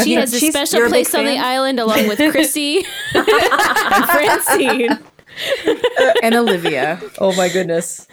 She 0.03 0.13
has 0.13 0.33
a 0.33 0.39
special 0.51 0.79
you're 0.79 0.87
a 0.87 0.91
big 0.91 1.05
place 1.07 1.15
on 1.15 1.25
the 1.25 1.37
island 1.37 1.79
along 1.79 2.07
with 2.07 2.19
Chrissy 2.31 2.85
and 3.15 4.05
Francine 4.05 4.99
And 6.23 6.35
Olivia. 6.35 7.01
Oh 7.19 7.35
my 7.35 7.49
goodness. 7.49 8.07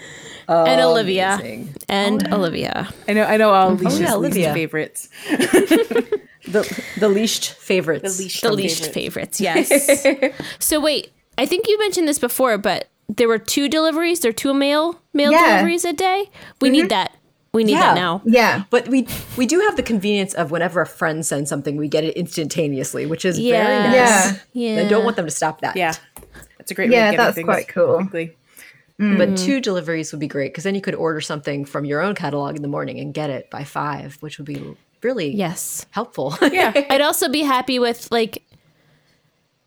and 0.48 0.80
oh, 0.80 0.90
Olivia 0.90 1.34
Amazing. 1.34 1.74
and 1.88 2.28
oh, 2.30 2.36
Olivia. 2.36 2.88
I 3.08 3.12
know 3.12 3.24
I 3.24 3.36
know 3.36 3.50
all 3.50 3.72
oh, 3.72 3.76
Leisha's 3.76 4.00
yeah, 4.00 4.14
least 4.16 4.36
Olivia. 4.36 4.54
favorites. 4.54 5.08
The 6.44 6.84
the 6.98 7.08
leashed 7.08 7.52
favorites. 7.52 8.16
The 8.16 8.22
least 8.22 8.42
The 8.42 8.52
least 8.52 8.92
favorites, 8.92 9.40
yes. 9.48 10.04
so 10.58 10.80
wait, 10.80 11.12
I 11.38 11.46
think 11.46 11.68
you 11.68 11.78
mentioned 11.78 12.08
this 12.08 12.18
before, 12.18 12.58
but 12.58 12.88
there 13.08 13.28
were 13.28 13.38
two 13.38 13.68
deliveries. 13.68 14.20
There 14.20 14.30
are 14.30 14.32
two 14.32 14.52
mail 14.52 15.00
mail 15.14 15.30
Yeah. 15.30 15.58
deliveries 15.58 15.84
a 15.84 15.92
day. 15.92 16.30
We 16.60 16.70
need 16.70 16.80
mm-hmm. 16.80 16.88
that. 16.88 17.16
We 17.52 17.64
need 17.64 17.74
Yeah. 17.74 17.80
that 17.80 17.94
now. 17.94 18.22
Yeah. 18.24 18.64
But 18.70 18.88
we 18.88 19.06
we 19.36 19.46
do 19.46 19.60
have 19.60 19.76
the 19.76 19.82
convenience 19.82 20.34
of 20.34 20.50
whenever 20.50 20.80
a 20.80 20.86
friend 20.86 21.24
sends 21.24 21.48
something, 21.48 21.76
we 21.76 21.86
get 21.86 22.02
it 22.02 22.16
instantaneously, 22.16 23.06
which 23.06 23.24
is 23.24 23.38
very 23.38 23.88
nice. 23.90 23.94
Yeah. 23.94 24.36
Yeah. 24.52 24.82
I 24.82 24.88
don't 24.88 25.04
want 25.04 25.16
them 25.16 25.26
to 25.26 25.30
stop 25.30 25.60
that. 25.60 25.76
Yeah. 25.76 25.94
That's 26.62 26.70
a 26.70 26.74
great 26.74 26.90
Yeah, 26.90 26.98
way 27.02 27.08
of 27.08 27.10
getting 27.12 27.24
that's 27.24 27.34
things 27.34 27.44
quite 27.46 27.68
cool. 27.68 27.96
quickly. 27.96 28.36
Mm. 29.00 29.18
But 29.18 29.36
two 29.36 29.60
deliveries 29.60 30.12
would 30.12 30.20
be 30.20 30.28
great 30.28 30.52
because 30.52 30.62
then 30.64 30.74
you 30.76 30.80
could 30.80 30.94
order 30.94 31.20
something 31.20 31.64
from 31.64 31.84
your 31.84 32.00
own 32.00 32.14
catalog 32.14 32.54
in 32.54 32.62
the 32.62 32.68
morning 32.68 33.00
and 33.00 33.12
get 33.12 33.30
it 33.30 33.50
by 33.50 33.64
five, 33.64 34.16
which 34.20 34.38
would 34.38 34.46
be 34.46 34.76
really 35.02 35.30
Yes. 35.34 35.86
helpful. 35.90 36.34
Yeah. 36.52 36.72
I'd 36.88 37.00
also 37.00 37.28
be 37.28 37.42
happy 37.42 37.78
with 37.80 38.08
like 38.12 38.42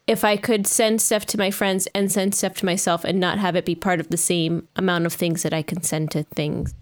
if 0.07 0.23
I 0.23 0.37
could 0.37 0.67
send 0.67 1.01
stuff 1.01 1.25
to 1.27 1.37
my 1.37 1.51
friends 1.51 1.87
and 1.95 2.11
send 2.11 2.33
stuff 2.35 2.53
to 2.55 2.65
myself 2.65 3.03
and 3.03 3.19
not 3.19 3.39
have 3.39 3.55
it 3.55 3.65
be 3.65 3.75
part 3.75 3.99
of 3.99 4.09
the 4.09 4.17
same 4.17 4.67
amount 4.75 5.05
of 5.05 5.13
things 5.13 5.43
that 5.43 5.53
I 5.53 5.63
can 5.63 5.81
send 5.83 6.11
to 6.11 6.23
things. 6.23 6.73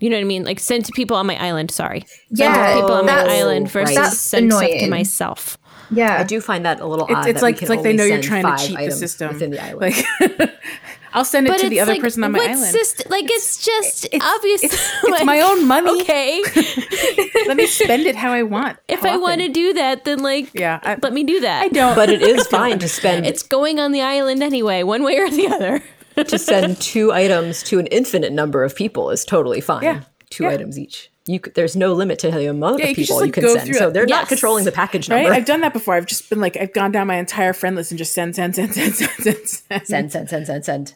You 0.00 0.08
know 0.08 0.16
what 0.16 0.22
I 0.22 0.24
mean? 0.24 0.44
Like 0.44 0.58
send 0.58 0.86
to 0.86 0.92
people 0.92 1.16
on 1.16 1.26
my 1.26 1.36
island, 1.36 1.70
sorry. 1.70 2.04
Send 2.34 2.54
to 2.54 2.60
Yeah, 2.60 2.74
people 2.74 2.92
on 2.92 3.04
my 3.06 3.22
island 3.28 3.70
versus 3.70 3.94
That's 3.94 4.18
send 4.18 4.50
stuff 4.52 4.70
to 4.70 4.88
myself. 4.88 5.58
Yeah. 5.90 6.18
I 6.18 6.22
do 6.24 6.40
find 6.40 6.64
that 6.64 6.80
a 6.80 6.86
little 6.86 7.06
It's, 7.06 7.14
odd. 7.16 7.28
it's 7.28 7.42
like 7.42 7.60
it's 7.62 7.68
like 7.70 7.82
they 7.82 7.92
know 7.92 8.04
you're 8.04 8.22
trying 8.22 8.44
to 8.44 8.56
cheat 8.64 8.78
the 8.78 8.90
system. 8.92 9.32
within 9.32 9.50
the 9.50 9.62
island. 9.62 9.80
Like 9.80 10.50
I'll 11.12 11.24
send 11.24 11.48
it 11.48 11.50
But 11.50 11.58
to 11.60 11.68
the 11.68 11.80
other 11.80 11.92
like, 11.94 12.00
person 12.00 12.22
on 12.22 12.30
my 12.30 12.38
island. 12.38 12.58
syst- 12.72 13.10
like 13.10 13.24
it's 13.28 13.64
just 13.64 14.04
It's- 14.12 14.22
obvious. 14.22 14.62
It's, 14.62 14.90
it's 15.02 15.24
my 15.24 15.40
own 15.40 15.66
money. 15.74 16.00
Okay. 16.02 16.40
Let 17.48 17.56
me 17.56 17.66
spend 17.66 18.06
it 18.06 18.14
how 18.14 18.30
I 18.32 18.44
want. 18.44 18.78
if 18.86 19.04
I 19.04 19.16
want 19.16 19.40
to 19.40 19.48
do 19.48 19.72
that, 19.72 20.04
then 20.04 20.20
like 20.20 20.54
Yeah, 20.54 20.78
I- 20.84 20.98
let 21.02 21.12
me 21.12 21.24
do 21.24 21.40
that. 21.40 21.62
I 21.64 21.68
don't. 21.68 21.96
but 21.96 22.10
it 22.10 22.22
is 22.22 22.46
fine 22.46 22.78
to 22.78 22.88
spend 22.88 23.26
It's 23.26 23.42
going 23.42 23.80
on 23.80 23.90
the 23.90 24.02
island 24.02 24.42
anyway, 24.42 24.84
one 24.84 25.02
way 25.02 25.16
or 25.18 25.28
the 25.28 25.48
other. 25.48 25.82
to 26.24 26.38
send 26.38 26.80
two 26.80 27.12
items 27.12 27.62
to 27.64 27.78
an 27.80 27.86
infinite 27.88 28.32
number 28.32 28.62
of 28.62 28.76
people 28.76 29.10
is 29.10 29.24
totally 29.24 29.60
fine. 29.60 29.82
Yeah. 29.82 30.00
Two 30.28 30.44
Yeah. 30.44 30.50
items 30.50 30.78
each. 30.78 31.09
You 31.26 31.38
there's 31.54 31.76
no 31.76 31.92
limit 31.92 32.18
to 32.20 32.30
the 32.30 32.46
amount 32.46 32.78
Yeah, 32.78 32.84
of 32.86 32.88
you 32.90 32.94
can 32.94 33.02
people 33.04 33.16
just, 33.16 33.20
like, 33.20 33.26
you 33.36 33.42
can 33.42 33.58
send. 33.66 33.76
So 33.76 33.90
they're 33.90 34.06
not 34.06 34.28
controlling 34.28 34.64
the 34.64 34.72
package 34.72 35.08
Right? 35.08 35.22
number. 35.22 35.34
I've 35.34 35.44
done 35.44 35.60
that 35.60 35.72
before. 35.72 35.94
I've 35.94 36.06
just 36.06 36.28
been 36.30 36.40
like, 36.40 36.56
I've 36.56 36.72
gone 36.72 36.92
down 36.92 37.06
my 37.06 37.16
entire 37.16 37.52
friend 37.52 37.76
list 37.76 37.90
and 37.92 37.98
just 37.98 38.12
send, 38.14 38.34
send, 38.36 38.54
send, 38.54 38.74
send, 38.74 38.94
send, 38.94 39.14
send, 39.16 39.46
send. 39.46 39.86
Send, 39.86 40.12
send, 40.12 40.28
send, 40.30 40.46
send, 40.46 40.64
send. 40.64 40.94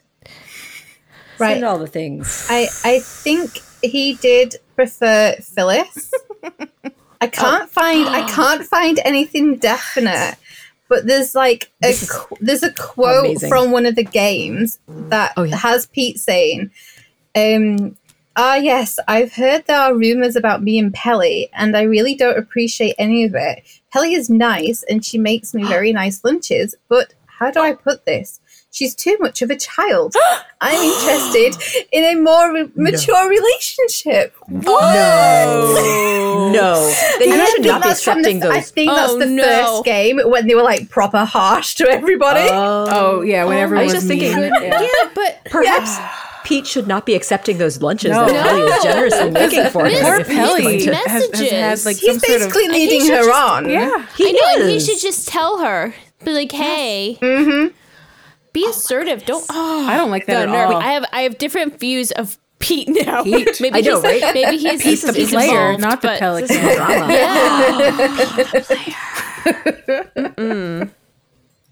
Right. 1.39 1.55
Send 1.55 1.65
all 1.65 1.79
the 1.79 1.87
things. 1.87 2.47
I 2.49 2.69
I 2.85 3.01
think 3.01 3.61
he 3.83 4.15
did 4.15 4.57
prefer 4.77 5.35
Phyllis. 5.41 6.13
I 7.21 7.27
can't 7.27 7.71
find 7.71 8.09
I 8.09 8.23
can't 8.31 8.65
find 8.65 9.01
anything 9.05 9.57
definite. 9.57 10.37
But 10.89 11.07
there's 11.07 11.35
like 11.35 11.73
a 11.83 11.89
This 11.89 12.03
is 12.05 12.11
qu- 12.11 12.37
there's 12.41 12.63
a 12.63 12.73
quote 12.73 13.25
amazing. 13.27 13.49
from 13.49 13.71
one 13.73 13.85
of 13.87 13.95
the 13.97 14.05
games 14.05 14.79
that 14.89 15.33
Oh, 15.37 15.43
yeah. 15.43 15.57
has 15.57 15.87
Pete 15.87 16.19
saying, 16.21 16.71
um, 17.35 17.97
"Ah 18.37 18.57
yes, 18.57 18.99
I've 19.09 19.33
heard 19.35 19.67
there 19.67 19.79
are 19.81 19.95
rumors 19.95 20.37
about 20.37 20.63
me 20.63 20.79
and 20.79 20.93
Pelly, 20.93 21.49
and 21.53 21.77
I 21.77 21.83
really 21.83 22.15
don't 22.15 22.39
appreciate 22.39 22.95
any 22.99 23.25
of 23.25 23.35
it. 23.35 23.63
Pelly 23.93 24.15
is 24.15 24.29
nice, 24.31 24.83
and 24.89 25.05
she 25.05 25.19
makes 25.19 25.55
me 25.55 25.65
very 25.65 25.93
nice 26.03 26.23
lunches, 26.25 26.75
but 26.89 27.15
how 27.27 27.51
do 27.51 27.61
I 27.61 27.73
put 27.75 28.05
this? 28.07 28.41
She's 28.71 28.95
too 28.97 29.17
much 29.21 29.41
of 29.41 29.51
a 29.51 29.57
child. 29.57 30.15
I'm 30.61 30.81
interested 30.83 31.87
in 31.93 32.05
a 32.05 32.15
more 32.21 32.53
re- 32.53 32.71
mature 32.75 33.29
relationship. 33.29 34.35
No. 34.49 34.61
no. 36.53 36.95
Then 37.19 37.29
you 37.29 37.35
I 37.35 37.45
should 37.47 37.55
think 37.63 37.67
not 37.67 37.83
be 37.83 37.89
that's 37.89 38.03
from 38.03 38.19
accepting 38.19 38.41
the, 38.41 38.49
I 38.49 38.55
those. 38.61 38.71
think 38.71 38.91
that's 38.91 39.13
Oh, 39.13 39.19
the 39.21 39.27
no. 39.27 39.43
first 39.45 39.85
game 39.85 40.19
when 40.25 40.47
they 40.49 40.55
were 40.57 40.63
like 40.63 40.89
proper 40.91 41.25
harsh 41.25 41.75
to 41.77 41.89
everybody. 41.89 42.49
Oh 42.51 43.21
yeah, 43.23 43.45
when 43.45 43.59
I 43.59 43.61
everyone 43.61 43.85
was 43.87 43.95
was 43.95 44.03
just 44.03 44.09
thinking- 44.09 44.41
mean. 44.41 44.53
Yeah. 44.61 44.81
Yeah. 44.83 45.11
but 45.15 45.39
Perhaps 45.51 45.99
Pete 46.45 46.67
should 46.67 46.87
not 46.87 47.07
be 47.07 47.15
accepting 47.15 47.59
those 47.59 47.81
lunches 47.83 48.11
No. 48.13 48.27
that 48.27 48.47
Pelly 48.47 48.61
is 48.63 48.83
generously 48.83 49.31
making 49.41 49.71
for 49.71 49.87
him. 49.87 50.03
Poor 50.05 50.17
if 50.21 50.27
he's 50.29 50.37
Pelly 50.37 50.63
going 50.63 50.95
has, 50.95 51.31
has 51.33 51.51
had 51.51 51.85
like 51.85 51.97
He's 51.97 52.07
some 52.11 52.19
sort 52.21 52.43
of 52.43 52.49
basically 52.49 52.69
leading 52.69 53.01
should 53.01 53.11
her 53.17 53.25
just- 53.25 53.39
on. 53.51 53.69
yeah. 53.71 54.07
He 54.17 54.29
I 54.29 54.33
know, 54.33 54.63
and 54.63 54.71
he 54.71 54.79
should 54.81 55.01
just 55.01 55.27
tell 55.29 55.59
her, 55.61 55.95
be 56.25 56.33
like, 56.33 56.53
"Hey, 56.53 57.19
mm-hmm. 57.21 57.69
be 58.53 58.67
assertive. 58.69 59.25
Don't." 59.25 59.45
Oh, 59.51 59.87
I 59.89 59.97
don't 59.97 60.11
like 60.11 60.27
that 60.27 60.47
the 60.47 60.53
at 60.55 60.67
all. 60.71 60.77
I 60.77 60.93
have 60.93 61.05
I 61.13 61.23
have 61.23 61.39
different 61.39 61.81
views 61.81 62.13
of 62.13 62.39
Pete 62.59 62.89
now. 62.89 63.23
Pete. 63.25 63.57
maybe 63.61 63.77
I 63.79 63.81
know, 63.81 64.01
he's, 64.01 64.23
right? 64.23 64.35
Maybe 64.35 64.57
he's 64.59 64.81
He's 64.83 65.03
the 65.03 65.13
he's 65.13 65.31
player, 65.31 65.73
involved, 65.73 65.81
not 65.81 66.01
the 66.03 66.09
but- 66.09 66.19
pelican. 66.19 66.57
drama. 66.77 67.13
Yeah. 70.37 70.85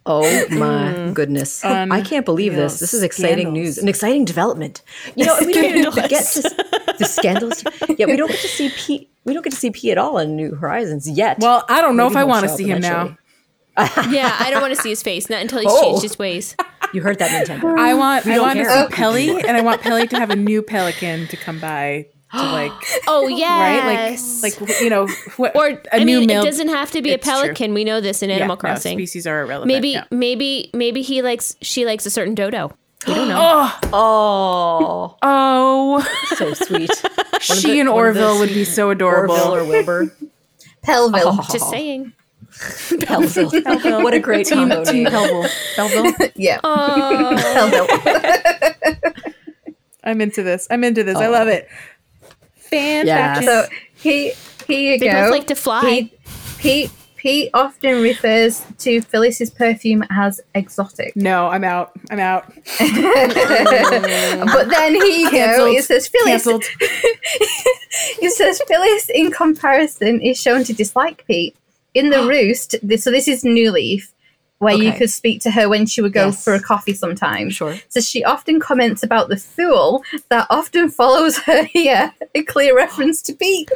Oh 0.04 0.22
my 0.50 0.94
mm. 0.94 1.14
goodness. 1.14 1.64
Oh, 1.64 1.68
I 1.68 1.82
um, 1.82 2.04
can't 2.04 2.24
believe 2.24 2.54
this. 2.54 2.80
This 2.80 2.94
is 2.94 3.02
exciting 3.02 3.46
Scandals. 3.46 3.54
news, 3.54 3.78
an 3.78 3.88
exciting 3.88 4.24
development. 4.24 4.82
You 5.14 5.26
know, 5.26 5.36
we 5.40 5.52
don't 5.52 5.94
get 5.94 6.24
to 6.24 6.42
the 6.98 7.04
scandals. 7.04 7.62
Yeah, 7.98 8.06
we 8.06 8.16
don't 8.16 8.28
get 8.28 8.40
to 8.40 8.48
see 8.48 8.70
Pete. 8.76 9.10
We 9.24 9.32
don't 9.32 9.42
get 9.42 9.52
to 9.52 9.58
see 9.58 9.70
Pete 9.70 9.92
at 9.92 9.98
all 9.98 10.18
in 10.18 10.34
New 10.34 10.54
Horizons 10.54 11.08
yet. 11.08 11.38
Well, 11.38 11.64
I 11.68 11.80
don't 11.80 11.96
know 11.96 12.08
Maybe 12.08 12.14
if 12.14 12.16
I 12.18 12.24
want 12.24 12.48
to 12.48 12.54
see 12.54 12.64
him 12.64 12.80
now. 12.80 13.16
yeah, 14.10 14.36
I 14.38 14.48
don't 14.50 14.60
want 14.60 14.74
to 14.74 14.82
see 14.82 14.90
his 14.90 15.02
face. 15.02 15.30
Not 15.30 15.40
until 15.40 15.60
he's 15.60 15.70
Oh. 15.70 15.82
changed 15.82 16.02
his 16.02 16.18
ways. 16.18 16.56
You 16.92 17.00
heard 17.00 17.18
that, 17.20 17.30
Nintendo. 17.30 17.78
I 17.78 17.94
want 17.94 18.26
I 18.26 18.34
don't 18.34 18.42
want 18.42 18.58
to 18.58 18.64
care. 18.64 18.88
see 18.88 18.94
Pelly, 18.94 19.30
and 19.30 19.56
I 19.56 19.62
want 19.62 19.80
Pelly 19.80 20.06
to 20.08 20.16
have 20.18 20.30
a 20.30 20.36
new 20.36 20.62
pelican 20.62 21.26
to 21.28 21.36
come 21.36 21.58
by 21.58 22.06
to 22.32 22.42
like 22.52 22.72
Oh 23.06 23.26
yeah 23.28 23.78
right, 23.86 24.18
like 24.42 24.60
like 24.60 24.80
you 24.80 24.90
know, 24.90 25.06
what, 25.36 25.54
or 25.56 25.68
a 25.68 25.96
I 25.96 25.98
new 26.04 26.20
mean, 26.20 26.26
male. 26.28 26.42
it 26.42 26.46
doesn't 26.46 26.68
have 26.68 26.90
to 26.92 27.02
be 27.02 27.10
a 27.10 27.14
It's 27.14 27.24
true. 27.24 27.32
pelican. 27.34 27.74
We 27.74 27.84
know 27.84 28.00
this 28.00 28.22
in 28.22 28.30
yeah, 28.30 28.36
Animal 28.36 28.56
no, 28.56 28.60
Crossing. 28.60 28.96
species 28.98 29.26
are 29.26 29.42
irrelevant. 29.42 29.68
maybe 29.68 29.90
yeah. 29.90 30.04
maybe 30.10 30.70
maybe 30.74 31.02
he 31.02 31.22
likes 31.22 31.56
she 31.62 31.84
likes 31.86 32.06
a 32.06 32.10
certain 32.10 32.34
dodo. 32.34 32.76
You 33.06 33.14
don't 33.16 33.28
know. 33.28 33.36
Oh, 33.40 33.78
Oh, 33.92 35.16
oh 35.22 36.34
so 36.36 36.52
sweet. 36.54 36.90
she 37.40 37.80
and 37.80 37.88
Orville 37.88 38.38
would 38.38 38.50
be 38.50 38.64
so 38.64 38.90
adorable. 38.90 39.34
Orville 39.34 39.54
or 39.56 39.64
Wilbur. 39.64 40.16
Pelville. 40.82 41.22
Oh, 41.40 41.46
just 41.50 41.68
saying. 41.68 42.12
Pelville. 43.00 43.50
What 44.02 44.14
a 44.14 44.20
great 44.20 44.46
Team, 44.46 44.68
combo 44.68 44.84
team 44.84 45.04
name. 45.04 45.46
Pelville. 45.74 46.12
Yeah. 46.36 46.60
Oh, 46.62 47.34
Pelville. 47.42 49.02
I'm 50.04 50.20
into 50.20 50.42
this. 50.42 50.66
I'm 50.70 50.84
into 50.84 51.02
this. 51.04 51.16
I 51.16 51.28
love 51.28 51.48
it. 51.48 51.68
Fantastic. 52.72 53.44
so 53.48 53.66
he 53.94 54.32
here 54.66 54.92
you 54.94 54.98
they 54.98 55.06
go. 55.06 55.12
both 55.22 55.30
like 55.30 55.46
to 55.48 55.54
fly. 55.54 55.80
Pete, 55.82 56.18
Pete 56.58 56.90
Pete 57.16 57.50
often 57.54 58.02
refers 58.02 58.64
to 58.78 59.00
Phyllis's 59.00 59.48
perfume 59.50 60.02
as 60.10 60.40
exotic. 60.56 61.14
no, 61.14 61.46
I'm 61.48 61.62
out. 61.62 61.92
I'm 62.10 62.18
out. 62.18 62.52
But 62.80 64.68
then 64.70 64.94
he 64.94 65.22
you 65.22 65.30
go. 65.30 65.36
Cancelled. 65.36 65.76
It 65.76 65.84
says 65.84 66.08
Phyllis. 66.08 66.44
Cancelled. 66.44 66.64
It 68.20 68.32
says 68.32 68.60
Phyllis, 68.66 69.08
in 69.10 69.30
comparison, 69.30 70.20
is 70.20 70.40
shown 70.40 70.64
to 70.64 70.72
dislike 70.72 71.24
Pete. 71.26 71.54
In 71.94 72.10
the 72.10 72.26
roost, 72.34 72.74
this, 72.82 73.04
so 73.04 73.10
this 73.12 73.28
is 73.28 73.44
New 73.44 73.70
Leaf, 73.70 74.12
where 74.62 74.74
you 74.74 74.92
could 74.92 75.10
speak 75.10 75.40
to 75.42 75.50
her 75.50 75.68
when 75.68 75.86
she 75.86 76.00
would 76.00 76.12
go 76.12 76.26
Yes. 76.26 76.44
for 76.44 76.54
a 76.54 76.60
coffee 76.62 76.94
sometimes. 76.94 77.54
Sure. 77.54 77.76
So 77.88 78.00
she 78.00 78.22
often 78.22 78.60
comments 78.60 79.02
about 79.02 79.28
the 79.28 79.36
fool 79.36 80.02
that 80.30 80.46
often 80.50 80.88
follows 80.90 81.36
her 81.46 81.64
here, 81.64 82.12
a 82.34 82.42
clear 82.44 82.74
reference 82.76 83.20
to 83.22 83.32
Pete. 83.34 83.68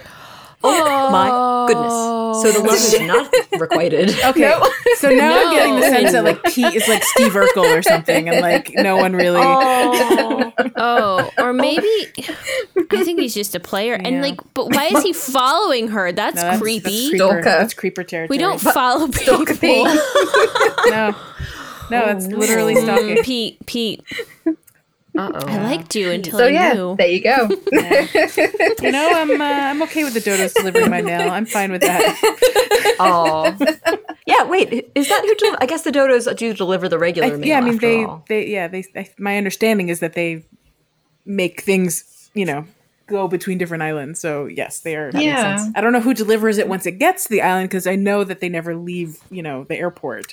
Oh 0.68 1.10
my 1.10 1.66
goodness. 1.68 2.42
So 2.42 2.52
the 2.52 2.66
love 2.66 2.76
is 2.76 3.00
not 3.00 3.60
requited. 3.60 4.14
Okay. 4.26 4.40
No. 4.40 4.62
So 4.96 5.10
now 5.10 5.34
I'm 5.46 5.54
getting 5.54 5.76
the 5.76 5.82
sense 5.82 6.12
that 6.12 6.24
like 6.24 6.42
Pete 6.44 6.74
is 6.74 6.88
like 6.88 7.02
Steve 7.02 7.32
Urkel 7.32 7.76
or 7.78 7.82
something, 7.82 8.28
and 8.28 8.40
like 8.40 8.72
no 8.74 8.96
one 8.96 9.14
really. 9.14 9.40
Oh. 9.42 10.52
Oh, 10.78 11.30
or 11.38 11.52
maybe 11.54 11.88
I 12.90 13.02
think 13.04 13.18
he's 13.20 13.34
just 13.34 13.54
a 13.54 13.60
player. 13.60 13.94
And 13.94 14.16
Yeah. 14.16 14.20
like, 14.22 14.40
but 14.52 14.74
why 14.74 14.86
is 14.88 15.02
he 15.02 15.12
following 15.12 15.88
her? 15.88 16.12
That's, 16.12 16.36
No, 16.36 16.42
that's, 16.42 16.60
creepy. 16.60 16.82
That's 16.82 17.08
creeper, 17.08 17.16
Stalker. 17.16 17.42
that's 17.42 17.74
creeper 17.74 18.04
territory. 18.04 18.36
we 18.36 18.38
don't 18.38 18.60
follow 18.60 19.06
people. 19.08 19.46
Stalker 19.46 19.54
Pete. 19.56 19.86
No. 20.90 21.14
No, 21.90 22.04
oh, 22.04 22.10
it's 22.16 22.26
literally 22.26 22.74
mm, 22.74 22.82
stalking. 22.82 23.22
Pete, 23.22 23.64
Pete. 23.66 24.02
Uh-oh. 25.18 25.46
I 25.46 25.62
liked 25.62 25.94
you 25.94 26.10
until 26.10 26.38
So 26.38 26.44
I 26.46 26.48
yeah, 26.48 26.72
knew. 26.72 26.96
there 26.96 27.08
you 27.08 27.22
go. 27.22 27.48
You 28.82 28.92
know, 28.92 29.10
I'm 29.12 29.40
uh, 29.40 29.44
I'm 29.44 29.82
okay 29.82 30.04
with 30.04 30.14
the 30.14 30.20
dodos 30.20 30.54
delivering 30.54 30.90
my 30.90 31.02
mail. 31.02 31.30
I'm 31.30 31.46
fine 31.46 31.72
with 31.72 31.82
that. 31.82 32.02
Oh, 32.98 33.54
yeah. 34.26 34.44
Wait, 34.48 34.90
is 34.94 35.08
that 35.10 35.22
who? 35.22 35.34
Del- 35.34 35.58
I 35.60 35.66
guess 35.66 35.82
the 35.82 35.90
dodos 35.92 36.34
do 36.36 36.54
deliver 36.54 36.88
the 36.88 36.98
regular 36.98 37.34
I- 37.34 37.36
mail. 37.36 37.46
yeah, 37.46 37.58
I 37.58 37.60
mean 37.60 37.74
after 37.74 37.86
they 37.86 38.04
all. 38.04 38.24
they 38.28 38.46
yeah 38.48 38.68
they. 38.68 38.84
I, 38.96 39.10
my 39.18 39.36
understanding 39.36 39.88
is 39.90 40.00
that 40.00 40.14
they 40.14 40.44
make 41.26 41.60
things 41.60 42.30
you 42.32 42.46
know 42.46 42.64
go 43.06 43.28
between 43.28 43.58
different 43.58 43.82
islands. 43.82 44.18
So 44.20 44.46
yes, 44.46 44.80
they 44.80 44.96
are. 44.96 45.12
that 45.12 45.18
makes 45.18 45.26
Yeah. 45.26 45.56
sense. 45.56 45.72
I 45.76 45.80
don't 45.82 45.92
know 45.92 46.00
who 46.00 46.14
delivers 46.14 46.56
it 46.58 46.68
once 46.68 46.86
it 46.86 46.92
gets 46.92 47.24
to 47.24 47.28
the 47.30 47.42
island 47.42 47.68
because 47.68 47.86
I 47.86 47.96
know 47.96 48.24
that 48.24 48.40
they 48.40 48.48
never 48.48 48.74
leave 48.74 49.18
you 49.30 49.42
know 49.42 49.64
the 49.64 49.76
airport. 49.76 50.32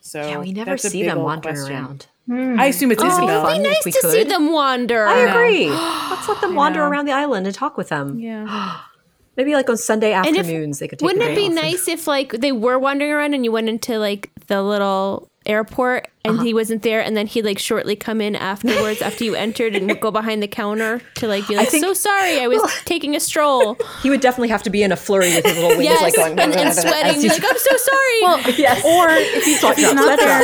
So 0.00 0.20
Yeah, 0.20 0.38
we 0.38 0.52
never 0.52 0.76
see 0.76 1.02
them 1.02 1.18
wandering 1.20 1.56
question. 1.56 1.74
around. 1.74 2.06
Hmm. 2.26 2.58
I 2.58 2.66
assume 2.66 2.90
it's 2.92 3.02
Oh, 3.02 3.06
Isabelle. 3.06 3.46
it'd 3.46 3.60
It'd 3.60 3.62
be 3.64 3.68
nice 3.68 3.84
we 3.84 3.92
to 3.92 4.10
see 4.10 4.24
them 4.24 4.50
wander. 4.52 5.06
I 5.06 5.18
agree. 5.20 5.68
Let's 6.10 6.26
let 6.28 6.40
them 6.40 6.54
wander 6.54 6.82
around 6.82 7.04
the 7.04 7.12
island 7.12 7.46
and 7.46 7.54
talk 7.54 7.76
with 7.76 7.90
them. 7.90 8.18
Yeah. 8.18 8.78
Maybe 9.36 9.52
like 9.54 9.68
on 9.68 9.76
Sunday 9.76 10.12
And 10.12 10.26
if- 10.28 10.38
afternoons 10.40 10.78
they 10.78 10.88
could 10.88 10.98
take. 11.00 11.06
Wouldn't 11.06 11.22
it 11.24 11.34
be 11.34 11.42
off 11.42 11.46
and- 11.48 11.54
nice 11.56 11.88
if 11.88 12.06
like 12.06 12.32
they 12.32 12.52
were 12.52 12.78
wandering 12.78 13.10
around 13.12 13.34
and 13.34 13.44
you 13.44 13.52
went 13.52 13.68
into 13.68 13.98
like 13.98 14.30
the 14.46 14.62
little 14.62 15.28
airport 15.46 16.08
and 16.24 16.34
Uh-huh. 16.36 16.44
he 16.44 16.54
wasn't 16.54 16.82
there 16.82 17.00
and 17.02 17.16
then 17.16 17.26
he'd 17.26 17.44
like 17.44 17.58
shortly 17.58 17.96
come 17.96 18.20
in 18.20 18.34
afterwards 18.34 19.02
after 19.02 19.24
you 19.24 19.34
entered 19.34 19.74
and 19.76 20.00
go 20.00 20.10
behind 20.10 20.42
the 20.42 20.48
counter 20.48 21.02
to 21.16 21.28
like 21.28 21.46
be 21.46 21.54
like 21.56 21.68
think- 21.68 21.84
so 21.84 21.92
sorry 21.92 22.40
I 22.40 22.46
was 22.48 22.62
taking 22.86 23.14
a 23.14 23.20
stroll. 23.20 23.76
He 24.02 24.10
would 24.10 24.20
definitely 24.20 24.48
have 24.48 24.62
to 24.64 24.70
be 24.70 24.82
in 24.82 24.90
a 24.92 24.96
flurry 24.96 25.34
with 25.34 25.44
his 25.44 25.54
little 25.56 25.70
wings, 25.76 25.84
yes, 25.84 26.00
like 26.02 26.14
going 26.14 26.38
and, 26.38 26.54
and 26.56 26.74
sweating. 26.74 27.20
Be 27.22 27.28
like 27.36 27.44
I'm 27.44 27.58
so 27.58 27.76
sorry. 27.76 28.54
yes. 28.56 28.84
Or 28.84 29.08
if 29.10 29.44
he's, 29.44 29.62
if 29.62 29.76
he's 29.76 29.92
not 29.94 30.18
there, 30.18 30.42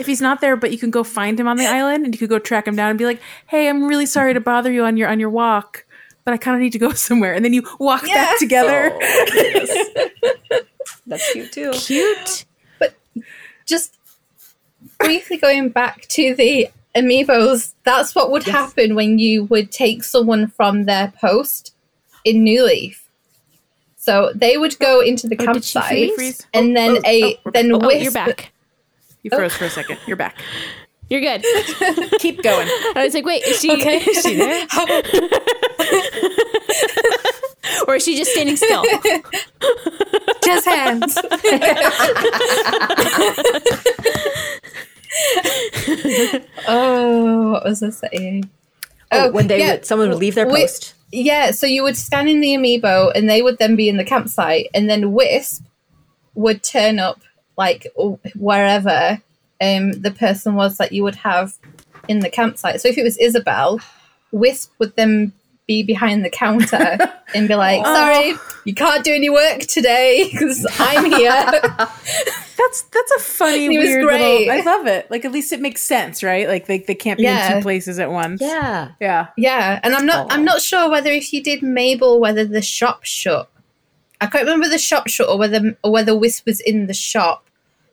if 0.00 0.06
he's 0.06 0.20
not 0.20 0.40
there, 0.40 0.56
but 0.56 0.72
you 0.72 0.78
can 0.78 0.90
go 0.90 1.04
find 1.04 1.38
him 1.38 1.46
on 1.48 1.56
the 1.56 1.66
island 1.66 2.04
and 2.04 2.14
you 2.14 2.18
could 2.18 2.28
go 2.30 2.38
track 2.38 2.66
him 2.66 2.74
down 2.76 2.90
and 2.90 2.98
be 2.98 3.04
like, 3.06 3.20
"Hey, 3.46 3.68
I'm 3.68 3.84
really 3.84 4.06
sorry 4.06 4.34
to 4.34 4.40
bother 4.40 4.70
you 4.72 4.84
on 4.84 4.96
your 4.96 5.08
on 5.08 5.18
your 5.20 5.30
walk, 5.30 5.84
but 6.24 6.34
I 6.34 6.36
kind 6.36 6.54
of 6.56 6.60
need 6.62 6.72
to 6.72 6.78
go 6.78 6.92
somewhere." 6.92 7.32
And 7.34 7.44
then 7.44 7.52
you 7.52 7.62
walk 7.78 8.06
Yeah. 8.06 8.14
back 8.26 8.38
together. 8.38 8.92
That's 11.06 11.32
cute 11.32 11.52
too. 11.52 11.70
Cute. 11.72 12.44
But 12.78 12.94
just 13.66 13.96
briefly 15.04 15.36
going 15.36 15.68
back 15.70 16.02
to 16.08 16.34
the 16.34 16.68
amiibos, 16.96 17.72
that's 17.84 18.14
what 18.14 18.30
would 18.30 18.46
Yes. 18.46 18.54
happen 18.56 18.94
when 18.94 19.18
you 19.18 19.44
would 19.44 19.70
take 19.72 20.04
someone 20.04 20.46
from 20.48 20.84
their 20.84 21.12
post 21.20 21.74
in 22.24 22.42
New 22.44 22.64
Leaf. 22.64 23.08
So 23.96 24.32
they 24.34 24.56
would 24.58 24.78
go 24.78 25.00
into 25.00 25.28
the 25.28 25.36
Oh, 25.38 25.44
campsite, 25.44 26.10
and 26.52 26.76
then 26.76 26.98
a 27.06 27.38
we're 27.44 27.52
then 27.52 27.72
Oh, 27.72 27.78
Wisp. 27.78 27.88
Oh, 27.88 27.98
oh, 27.98 28.02
you're 28.02 28.12
back. 28.12 28.52
You 29.22 29.30
froze 29.30 29.54
for 29.54 29.64
a 29.66 29.70
second. 29.70 29.98
You're 30.06 30.16
back. 30.16 30.36
You're 31.08 31.20
good. 31.20 31.42
Keep 32.20 32.42
going. 32.42 32.66
I 32.96 33.02
was 33.04 33.12
like, 33.12 33.26
wait, 33.26 33.42
is 33.44 33.60
she 33.60 33.70
Okay. 33.72 33.98
is 33.98 34.22
she 34.22 34.34
there? 34.34 34.66
or 37.86 37.96
is 37.96 38.02
she 38.04 38.16
just 38.16 38.30
standing 38.32 38.56
still? 38.56 38.82
Just 40.42 40.64
hands. 40.66 41.18
oh, 46.68 47.52
what 47.52 47.64
was 47.64 47.82
I 47.82 47.90
saying? 47.90 48.50
Oh, 49.10 49.30
when 49.30 49.46
they 49.46 49.58
yeah, 49.58 49.72
would, 49.72 49.86
someone 49.86 50.08
would 50.08 50.18
leave 50.18 50.34
their 50.34 50.46
wi- 50.46 50.62
post. 50.62 50.94
Yeah, 51.10 51.50
so 51.50 51.66
you 51.66 51.82
would 51.82 51.96
scan 51.96 52.28
in 52.28 52.40
the 52.40 52.54
amiibo, 52.54 53.12
and 53.14 53.28
they 53.28 53.42
would 53.42 53.58
then 53.58 53.76
be 53.76 53.88
in 53.88 53.98
the 53.98 54.04
campsite, 54.04 54.68
and 54.72 54.88
then 54.88 55.12
Wisp 55.12 55.64
would 56.34 56.62
turn 56.62 56.98
up 56.98 57.20
like 57.58 57.86
wherever 58.34 59.20
um, 59.60 59.92
the 59.92 60.10
person 60.10 60.54
was 60.54 60.78
that 60.78 60.92
you 60.92 61.02
would 61.02 61.16
have 61.16 61.54
in 62.08 62.20
the 62.20 62.30
campsite. 62.30 62.80
So 62.80 62.88
if 62.88 62.96
it 62.96 63.04
was 63.04 63.18
Isabelle, 63.18 63.80
Wisp 64.30 64.72
would 64.78 64.96
then 64.96 65.32
be 65.66 65.82
behind 65.82 66.24
the 66.24 66.30
counter 66.30 66.98
and 67.34 67.48
be 67.48 67.54
like, 67.54 67.84
"Sorry, 67.84 68.34
you 68.64 68.74
can't 68.74 69.04
do 69.04 69.12
any 69.14 69.30
work 69.30 69.60
today 69.60 70.28
because 70.30 70.66
I'm 70.78 71.04
here." 71.10 71.30
That's 72.58 72.82
that's 72.82 73.10
a 73.16 73.18
funny, 73.20 73.76
was 73.76 73.88
weird 73.88 74.04
great. 74.04 74.46
little. 74.46 74.52
I 74.52 74.60
love 74.76 74.86
it. 74.86 75.10
Like 75.10 75.24
at 75.24 75.32
least 75.32 75.52
it 75.52 75.60
makes 75.60 75.80
sense, 75.80 76.22
right? 76.22 76.46
Like 76.46 76.66
they, 76.66 76.78
they 76.78 76.94
can't 76.94 77.18
be 77.18 77.26
in 77.26 77.52
two 77.52 77.60
places 77.60 77.98
at 77.98 78.10
once. 78.12 78.40
Yeah. 78.40 78.92
Yeah. 79.00 79.28
Yeah, 79.36 79.80
and 79.82 79.94
I'm 79.94 80.06
not. 80.06 80.30
Aw. 80.30 80.34
I'm 80.34 80.44
not 80.44 80.60
sure 80.62 80.88
whether 80.88 81.10
if 81.10 81.32
you 81.32 81.42
did 81.42 81.62
Mabel, 81.62 82.20
whether 82.20 82.44
the 82.44 82.62
shop 82.62 83.04
shut. 83.04 83.48
I 84.20 84.26
can't 84.26 84.44
remember 84.44 84.68
the 84.68 84.78
shop 84.78 85.08
shut 85.08 85.28
or 85.28 85.38
whether 85.38 85.76
or 85.82 85.90
whether 85.90 86.16
Wisp 86.16 86.46
was 86.46 86.60
in 86.60 86.86
the 86.86 86.94
shop. 86.94 87.44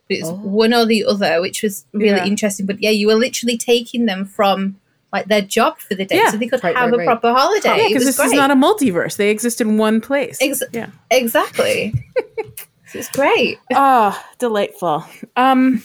It 0.08 0.20
was 0.22 0.30
Oh. 0.30 0.34
one 0.34 0.72
or 0.74 0.86
the 0.86 1.04
other, 1.04 1.40
which 1.40 1.62
was 1.62 1.84
really 1.92 2.18
Yeah. 2.18 2.26
interesting. 2.26 2.66
But 2.66 2.80
yeah, 2.82 2.90
you 2.90 3.06
were 3.08 3.14
literally 3.16 3.56
taking 3.56 4.06
them 4.06 4.24
from 4.24 4.79
like 5.12 5.26
their 5.26 5.42
job 5.42 5.78
for 5.78 5.94
the 5.94 6.04
day, 6.04 6.16
Yeah. 6.16 6.30
so 6.30 6.36
they 6.36 6.46
could 6.46 6.62
Right, 6.62 6.76
have 6.76 6.90
right, 6.90 6.94
a 6.94 6.98
right. 6.98 7.06
proper 7.06 7.32
holiday. 7.32 7.68
Yeah, 7.82 7.88
because 7.88 8.04
was 8.04 8.16
this 8.16 8.26
is 8.26 8.32
not 8.32 8.50
a 8.50 8.54
multiverse. 8.54 9.16
They 9.16 9.30
exist 9.30 9.60
in 9.60 9.76
one 9.76 10.00
place. 10.00 10.38
Ex- 10.40 10.62
yeah. 10.72 10.90
exactly. 11.10 11.92
So 12.86 12.98
it's 12.98 13.10
great. 13.10 13.58
Oh, 13.74 14.20
delightful. 14.38 15.04
Um, 15.36 15.82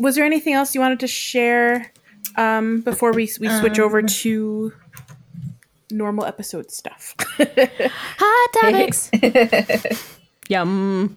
was 0.00 0.16
there 0.16 0.24
anything 0.24 0.54
else 0.54 0.74
you 0.74 0.80
wanted 0.80 1.00
to 1.00 1.06
share 1.06 1.92
um, 2.36 2.80
before 2.80 3.12
we 3.12 3.30
we 3.40 3.48
switch 3.48 3.78
over 3.78 4.02
to 4.02 4.72
normal 5.90 6.24
episode 6.24 6.70
stuff? 6.70 7.14
Hot 7.38 8.52
topics. 8.60 9.10
Yum. 10.48 11.16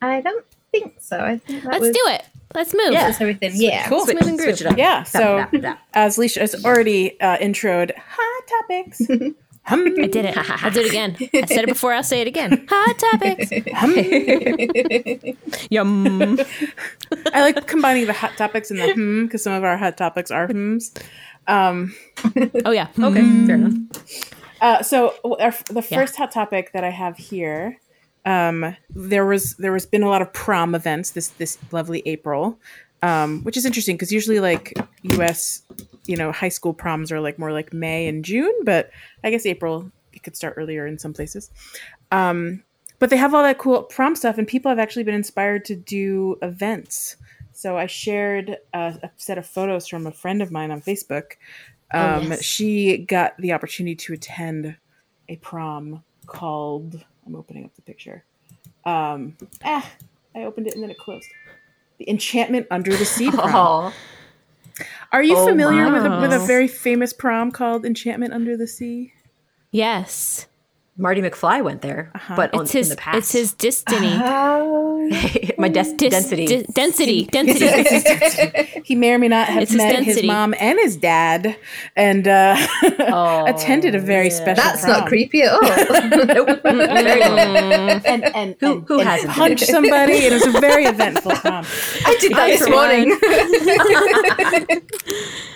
I 0.00 0.20
don't 0.20 0.44
think 0.72 0.94
so. 1.00 1.18
I 1.18 1.38
think 1.38 1.64
that 1.64 1.72
Let's 1.72 1.86
was, 1.86 1.90
do 1.90 2.02
it. 2.06 2.24
Let's 2.54 2.72
move. 2.74 2.92
Yeah. 2.92 3.08
was 3.08 3.20
everything. 3.20 3.52
Yeah. 3.54 3.86
Cool. 3.88 4.04
Let's 4.04 4.14
move 4.14 4.22
and 4.28 4.40
Switch 4.40 4.60
it 4.62 4.66
up. 4.66 4.78
yeah. 4.78 5.02
So 5.02 5.46
as 5.94 6.16
Leisha 6.16 6.40
has 6.40 6.64
already 6.64 7.20
uh, 7.20 7.36
introed, 7.38 7.92
hot 7.96 8.46
topics. 8.46 9.02
hum, 9.64 9.86
I 10.00 10.06
did 10.06 10.24
it. 10.24 10.36
I'll 10.64 10.70
do 10.70 10.80
it 10.80 10.88
again. 10.88 11.16
I 11.20 11.44
said 11.46 11.64
it 11.64 11.68
before. 11.68 11.92
I'll 11.92 12.02
say 12.02 12.22
it 12.22 12.26
again. 12.26 12.66
Hot 12.70 12.98
topics. 12.98 13.50
Yum. 15.70 16.38
I 17.32 17.40
like 17.42 17.66
combining 17.66 18.06
the 18.06 18.12
hot 18.14 18.36
topics 18.36 18.70
and 18.70 18.80
the 18.80 18.92
hmm 18.94 19.24
because 19.26 19.42
some 19.42 19.52
of 19.52 19.64
our 19.64 19.76
hot 19.76 19.96
topics 19.96 20.30
are 20.30 20.48
hms. 20.48 21.00
Um, 21.46 21.94
Oh 22.64 22.70
yeah. 22.72 22.88
Okay, 22.98 23.20
fair 23.46 23.54
enough. 23.56 23.74
Uh, 24.60 24.82
so 24.82 25.14
our, 25.40 25.54
the 25.70 25.82
first 25.82 26.16
hot 26.16 26.32
topic 26.32 26.72
that 26.72 26.82
I 26.84 26.90
have 26.90 27.16
here, 27.16 27.78
um, 28.28 28.76
there 28.90 29.24
was 29.24 29.54
there 29.54 29.72
was 29.72 29.86
been 29.86 30.02
a 30.02 30.08
lot 30.08 30.20
of 30.20 30.30
prom 30.34 30.74
events 30.74 31.12
this 31.12 31.28
this 31.28 31.56
lovely 31.72 32.02
April, 32.04 32.58
um, 33.02 33.42
which 33.42 33.56
is 33.56 33.64
interesting 33.64 33.96
because 33.96 34.12
usually 34.12 34.38
like 34.38 34.78
U.S. 35.02 35.62
you 36.04 36.14
know 36.14 36.30
high 36.30 36.50
school 36.50 36.74
proms 36.74 37.10
are 37.10 37.20
like 37.20 37.38
more 37.38 37.52
like 37.52 37.72
May 37.72 38.06
and 38.06 38.22
June, 38.22 38.52
but 38.64 38.90
I 39.24 39.30
guess 39.30 39.46
April 39.46 39.90
it 40.12 40.22
could 40.22 40.36
start 40.36 40.54
earlier 40.58 40.86
in 40.86 40.98
some 40.98 41.14
places. 41.14 41.50
Um, 42.12 42.62
but 42.98 43.08
they 43.08 43.16
have 43.16 43.32
all 43.32 43.42
that 43.42 43.56
cool 43.56 43.84
prom 43.84 44.14
stuff, 44.14 44.36
and 44.36 44.46
people 44.46 44.68
have 44.68 44.78
actually 44.78 45.04
been 45.04 45.14
inspired 45.14 45.64
to 45.64 45.74
do 45.74 46.36
events. 46.42 47.16
So 47.52 47.78
I 47.78 47.86
shared 47.86 48.58
a, 48.74 48.98
a 49.02 49.10
set 49.16 49.38
of 49.38 49.46
photos 49.46 49.88
from 49.88 50.06
a 50.06 50.12
friend 50.12 50.42
of 50.42 50.50
mine 50.50 50.70
on 50.70 50.82
Facebook. 50.82 51.32
Um, 51.94 52.32
yes. 52.32 52.44
She 52.44 52.98
got 52.98 53.38
the 53.38 53.54
opportunity 53.54 53.96
to 53.96 54.12
attend 54.12 54.76
a 55.30 55.36
prom 55.36 56.04
called. 56.26 57.06
I'm 57.28 57.36
opening 57.36 57.64
up 57.66 57.74
the 57.76 57.82
picture. 57.82 58.24
Um, 58.84 59.36
ah, 59.64 59.88
I 60.34 60.44
opened 60.44 60.66
it 60.66 60.74
and 60.74 60.82
then 60.82 60.90
it 60.90 60.98
closed. 60.98 61.26
The 61.98 62.08
Enchantment 62.08 62.66
Under 62.70 62.96
the 62.96 63.04
Sea 63.04 63.30
prom. 63.30 63.54
Aw. 63.54 63.92
Are 65.12 65.22
you 65.22 65.36
Oh, 65.36 65.46
familiar 65.46 65.92
with 65.92 66.06
a, 66.06 66.20
with 66.20 66.32
a 66.32 66.38
very 66.38 66.68
famous 66.68 67.12
prom 67.12 67.50
called 67.50 67.84
Enchantment 67.84 68.32
Under 68.32 68.56
the 68.56 68.66
Sea? 68.66 69.12
Yes. 69.72 70.46
Marty 70.96 71.20
McFly 71.20 71.62
went 71.62 71.82
there, 71.82 72.10
Uh-huh. 72.14 72.34
but 72.36 72.54
on, 72.54 72.62
It's 72.62 72.72
his. 72.72 72.86
in 72.90 72.96
the 72.96 73.00
past. 73.00 73.18
It's 73.18 73.32
his 73.32 73.52
destiny. 73.52 74.12
Oh. 74.22 74.84
my 75.58 75.68
des- 75.68 75.94
Dis- 75.94 76.10
density. 76.10 76.46
di- 76.46 76.66
density. 76.72 77.24
Density. 77.26 78.82
He 78.84 78.94
may 78.94 79.12
or 79.12 79.18
may 79.18 79.28
not 79.28 79.48
have 79.48 79.62
It's 79.62 79.74
met 79.74 79.96
his 79.96 80.06
density. 80.06 80.26
mom 80.26 80.54
and 80.58 80.78
his 80.78 80.96
dad, 80.96 81.56
and 81.96 82.26
uh, 82.28 82.56
attended 83.48 83.94
a 83.94 83.98
very 84.00 84.28
yeah. 84.28 84.34
special. 84.34 84.62
That's 84.64 84.82
prom. 84.84 84.92
not 85.00 85.08
creepy 85.08 85.42
at 85.42 85.52
all. 85.52 85.60
Nope. 86.28 86.60
Very 86.62 87.20
good. 87.20 87.38
And 88.06 88.24
and 88.24 88.56
Who- 88.60 88.72
and, 88.72 88.88
who 88.88 88.98
and 89.00 89.08
hasn't? 89.08 89.32
punched 89.32 89.66
somebody. 89.66 90.12
It 90.14 90.32
was 90.32 90.46
a 90.46 90.60
very 90.60 90.84
eventful 90.84 91.32
prom. 91.32 91.64
I 92.06 92.16
did 92.20 92.32
that 92.32 92.46
this 92.48 92.68
morning. 92.68 93.18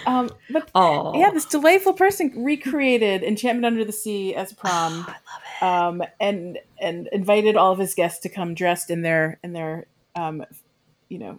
Um, 0.04 0.30
but 0.50 0.68
Oh, 0.74 1.16
yeah, 1.16 1.30
this 1.30 1.44
delightful 1.44 1.92
person 1.92 2.32
recreated 2.36 3.22
Enchantment 3.22 3.64
Under 3.66 3.84
the 3.84 3.92
Sea 3.92 4.34
as 4.34 4.52
prom. 4.52 4.92
I 4.92 4.96
love 4.96 5.06
it. 5.06 5.41
Um, 5.62 6.02
and 6.18 6.58
and 6.80 7.08
invited 7.12 7.56
all 7.56 7.70
of 7.72 7.78
his 7.78 7.94
guests 7.94 8.18
to 8.22 8.28
come 8.28 8.52
dressed 8.54 8.90
in 8.90 9.02
their 9.02 9.38
in 9.44 9.52
their 9.52 9.86
um, 10.16 10.44
you 11.08 11.18
know, 11.18 11.38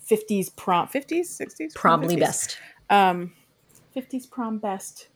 fifties 0.00 0.50
prom, 0.50 0.86
fifties, 0.88 1.30
sixties, 1.30 1.72
probably 1.74 2.16
best. 2.16 2.58
Um, 2.90 3.32
fifties 3.94 4.26
prom 4.26 4.58
best, 4.58 5.08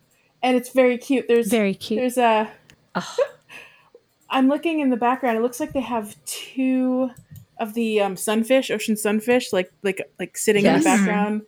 and 0.43 0.57
it's 0.57 0.71
very 0.71 0.97
cute. 0.97 1.27
There's 1.29 1.49
Very 1.51 1.75
cute. 1.75 2.01
There's 2.01 2.17
a. 2.17 2.51
I'm 4.31 4.49
looking 4.49 4.81
in 4.81 4.91
the 4.91 4.97
background. 4.97 5.39
It 5.39 5.43
looks 5.43 5.61
like 5.61 5.73
they 5.73 5.81
have 5.81 6.17
two 6.25 7.11
of 7.59 7.75
the 7.75 8.01
um, 8.01 8.17
sunfish, 8.17 8.71
ocean 8.71 8.97
sunfish, 8.97 9.53
like 9.53 9.71
like 9.83 10.01
like 10.19 10.37
sitting 10.39 10.65
in 10.65 10.79
the 10.79 10.85
background. 10.85 11.43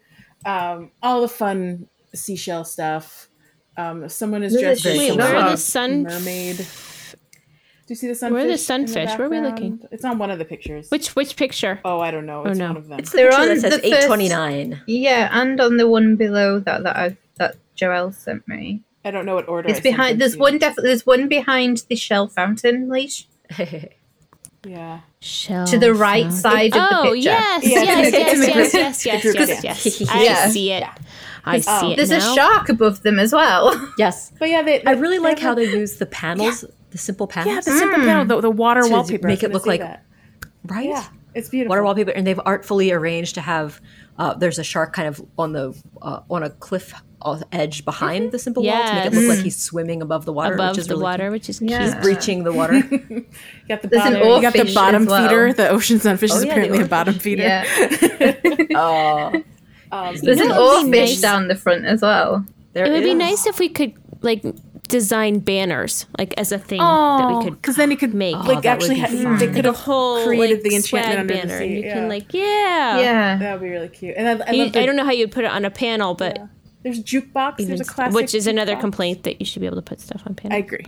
um, 0.44 0.90
all 1.02 1.20
the 1.22 1.28
fun 1.28 1.88
seashell 2.14 2.64
stuff. 2.64 3.28
Um, 3.76 4.08
someone 4.08 4.42
is 4.42 4.52
This 4.52 4.62
dressed 4.62 4.86
as 4.86 4.98
Wait, 4.98 5.08
some 5.08 5.18
where 5.18 5.36
are 5.36 5.44
the 5.44 5.52
of 5.54 5.58
sun- 5.58 6.02
mermaid. 6.02 6.66
Do 7.90 7.94
you 7.94 7.98
see 7.98 8.06
the 8.06 8.14
sunfish? 8.14 8.32
Where 8.34 8.44
are 8.44 8.46
the 8.46 8.52
in 8.52 8.58
sunfish? 8.58 9.18
Where 9.18 9.26
are 9.26 9.28
we 9.30 9.40
looking? 9.40 9.80
It's 9.90 10.04
on 10.04 10.16
one 10.18 10.30
of 10.30 10.38
the 10.38 10.44
pictures. 10.44 10.88
Which 10.90 11.16
which 11.16 11.34
picture? 11.34 11.80
Oh, 11.84 11.98
I 11.98 12.12
don't 12.12 12.24
know. 12.24 12.44
Oh, 12.44 12.50
it's 12.50 12.56
no. 12.56 12.68
one 12.68 12.76
of 12.76 12.86
them. 12.86 13.00
It's 13.00 13.10
the 13.10 13.16
They're 13.16 13.34
on 13.34 13.48
that 13.48 13.60
says 13.62 13.72
first- 13.72 13.84
eight 13.84 14.06
twenty 14.06 14.28
nine. 14.28 14.80
Yeah, 14.86 15.28
and 15.32 15.60
on 15.60 15.76
the 15.76 15.88
one 15.88 16.14
below 16.14 16.60
that 16.60 16.84
that 16.84 16.96
I 16.96 17.16
that 17.38 17.56
Joelle 17.76 18.14
sent 18.14 18.46
me. 18.46 18.82
I 19.04 19.10
don't 19.10 19.26
know 19.26 19.34
what 19.34 19.48
order. 19.48 19.68
It's 19.70 19.78
sent 19.78 19.82
them 19.82 19.92
behind. 19.96 20.20
There's 20.20 20.36
one 20.36 20.58
definitely. 20.58 20.90
There's 20.90 21.04
one 21.04 21.26
behind 21.26 21.82
the 21.88 21.96
shell 21.96 22.28
fountain 22.28 22.88
leash 22.88 23.26
Yeah. 24.64 25.00
Shell 25.20 25.66
to 25.66 25.78
the 25.78 25.92
right 25.92 26.30
side 26.32 26.76
of 26.76 26.82
Oh 26.92 27.02
the 27.02 27.10
picture. 27.16 27.30
yes, 27.30 27.64
Yeah, 27.64 27.82
yes, 27.82 28.12
yes, 28.12 28.74
yes, 28.74 29.06
yes, 29.06 29.24
yes, 29.24 29.64
yes, 29.64 29.64
yes. 29.64 30.08
I 30.10 30.48
see 30.50 30.70
it. 30.70 30.84
I 31.44 31.58
see 31.60 31.70
Oh. 31.72 31.90
it 31.90 31.96
There's 31.96 32.10
now. 32.10 32.32
a 32.32 32.34
shark 32.36 32.68
above 32.68 33.02
them 33.02 33.18
as 33.18 33.32
well. 33.32 33.72
yes, 33.98 34.30
But 34.38 34.48
yeah, 34.50 34.62
they, 34.62 34.84
I 34.84 34.92
really 34.92 35.18
like 35.18 35.38
how 35.40 35.54
they 35.54 35.64
use 35.64 35.96
the 35.96 36.04
panels, 36.06 36.64
the 36.90 36.98
simple 36.98 37.26
panels, 37.26 37.54
Yeah, 37.54 37.60
the 37.60 37.78
simple 37.78 38.00
panel, 38.00 38.24
the, 38.24 38.40
the 38.40 38.50
water 38.50 38.82
To 38.82 38.88
wallpaper. 38.90 39.26
I 39.28 39.30
make 39.32 39.42
it 39.42 39.52
look 39.52 39.66
like- 39.66 39.80
that. 39.80 40.04
right? 40.66 40.88
Yeah, 40.88 41.04
it's 41.34 41.48
beautiful. 41.48 41.70
Water 41.70 41.82
wallpaper, 41.82 42.10
and 42.10 42.26
they've 42.26 42.40
artfully 42.44 42.92
arranged 42.92 43.34
to 43.36 43.40
have. 43.40 43.80
Uh, 44.18 44.34
there's 44.34 44.58
a 44.58 44.64
shark 44.64 44.92
kind 44.92 45.08
of 45.08 45.22
on 45.38 45.52
the 45.52 45.74
uh, 46.02 46.20
on 46.30 46.42
a 46.42 46.50
cliff 46.50 46.92
uh, 47.22 47.40
edge 47.52 47.84
behind 47.86 48.32
the 48.32 48.38
simple 48.38 48.62
wall 48.62 48.72
to 48.86 48.94
make 48.94 49.06
it 49.06 49.12
look 49.14 49.28
like 49.36 49.38
he's 49.44 49.56
swimming 49.56 50.02
above 50.02 50.24
the 50.26 50.32
water, 50.32 50.54
above 50.54 50.70
which 50.72 50.78
is 50.78 50.86
the 50.88 50.94
really 50.94 51.02
water, 51.04 51.30
which 51.30 51.48
is 51.48 51.62
Yeah. 51.62 51.84
He's 51.84 51.94
breaching 51.96 52.44
the 52.44 52.52
water. 52.52 52.74
You 52.90 53.24
got 53.68 53.82
the 53.82 53.88
bottom. 53.88 54.14
You 54.22 54.42
got 54.42 54.52
the 54.52 54.72
bottom 54.74 55.06
well. 55.06 55.22
feeder. 55.28 55.52
The 55.54 55.68
ocean 55.70 56.00
sunfish 56.00 56.32
Oh, 56.32 56.36
is 56.36 56.44
yeah, 56.44 56.50
apparently 56.52 56.78
a 56.80 56.84
oarfish. 56.84 56.88
bottom 56.88 57.14
feeder. 57.14 57.42
Yeah. 57.44 58.34
oh, 58.74 59.42
Um, 59.92 60.16
There's 60.22 60.38
an 60.40 60.48
know 60.48 60.60
what 60.60 60.84
would 60.84 60.92
be 60.92 60.98
oarfish 60.98 61.06
nice? 61.06 61.20
down 61.20 61.48
the 61.48 61.54
front 61.56 61.84
as 61.86 62.02
well. 62.02 62.44
there 62.74 62.84
It 62.86 62.90
would 62.92 63.02
be 63.04 63.14
nice 63.14 63.46
if 63.46 63.58
we 63.58 63.68
could 63.68 63.94
like 64.22 64.42
design 64.90 65.38
banners 65.38 66.06
like 66.18 66.34
as 66.36 66.52
a 66.52 66.58
thing 66.58 66.78
that 66.78 66.84
oh, 66.86 67.38
we 67.38 67.44
could 67.44 67.54
because 67.62 67.76
then 67.76 67.90
you 67.90 67.96
could 67.96 68.12
make. 68.14 68.34
like 68.36 68.58
Oh, 68.58 68.60
that 68.60 68.66
actually 68.66 68.96
be 68.96 69.00
ha- 69.00 69.06
fun. 69.06 69.38
they 69.38 69.46
like 69.46 69.54
could 69.56 69.66
a 69.66 69.68
have 69.72 69.76
whole 69.80 70.24
created 70.26 70.56
like, 70.58 70.62
the 70.64 70.76
enchantment 70.76 70.82
swag 70.82 71.18
under 71.18 71.34
the 71.34 71.40
banner, 71.40 71.58
sea, 71.58 71.64
and 71.66 71.74
you 71.74 71.80
yeah. 71.82 71.94
can 71.94 72.08
like 72.08 72.34
yeah. 72.34 72.98
Yeah. 73.00 73.36
that 73.36 73.52
would 73.52 73.64
be 73.64 73.70
really 73.70 73.88
cute. 73.88 74.14
And 74.16 74.42
I, 74.42 74.46
I, 74.46 74.50
You- 74.52 74.70
the, 74.70 74.80
I 74.80 74.86
don't 74.86 74.96
know 74.96 75.04
how 75.04 75.12
you'd 75.12 75.32
put 75.32 75.44
it 75.44 75.50
on 75.50 75.64
a 75.64 75.70
panel, 75.70 76.14
but 76.14 76.36
yeah. 76.36 76.46
There's 76.82 77.02
jukebox. 77.02 77.54
even 77.60 77.68
There's 77.76 77.80
a 77.80 77.84
s- 77.84 77.90
classic, 77.90 78.14
which 78.14 78.34
is 78.34 78.46
another 78.46 78.74
jukebox. 78.74 78.80
complaint 78.80 79.22
that 79.24 79.38
you 79.40 79.44
should 79.46 79.60
be 79.60 79.66
able 79.66 79.76
to 79.76 79.82
put 79.82 80.00
stuff 80.00 80.22
on 80.26 80.34
panels 80.34 80.54
I 80.54 80.58
agree. 80.64 80.86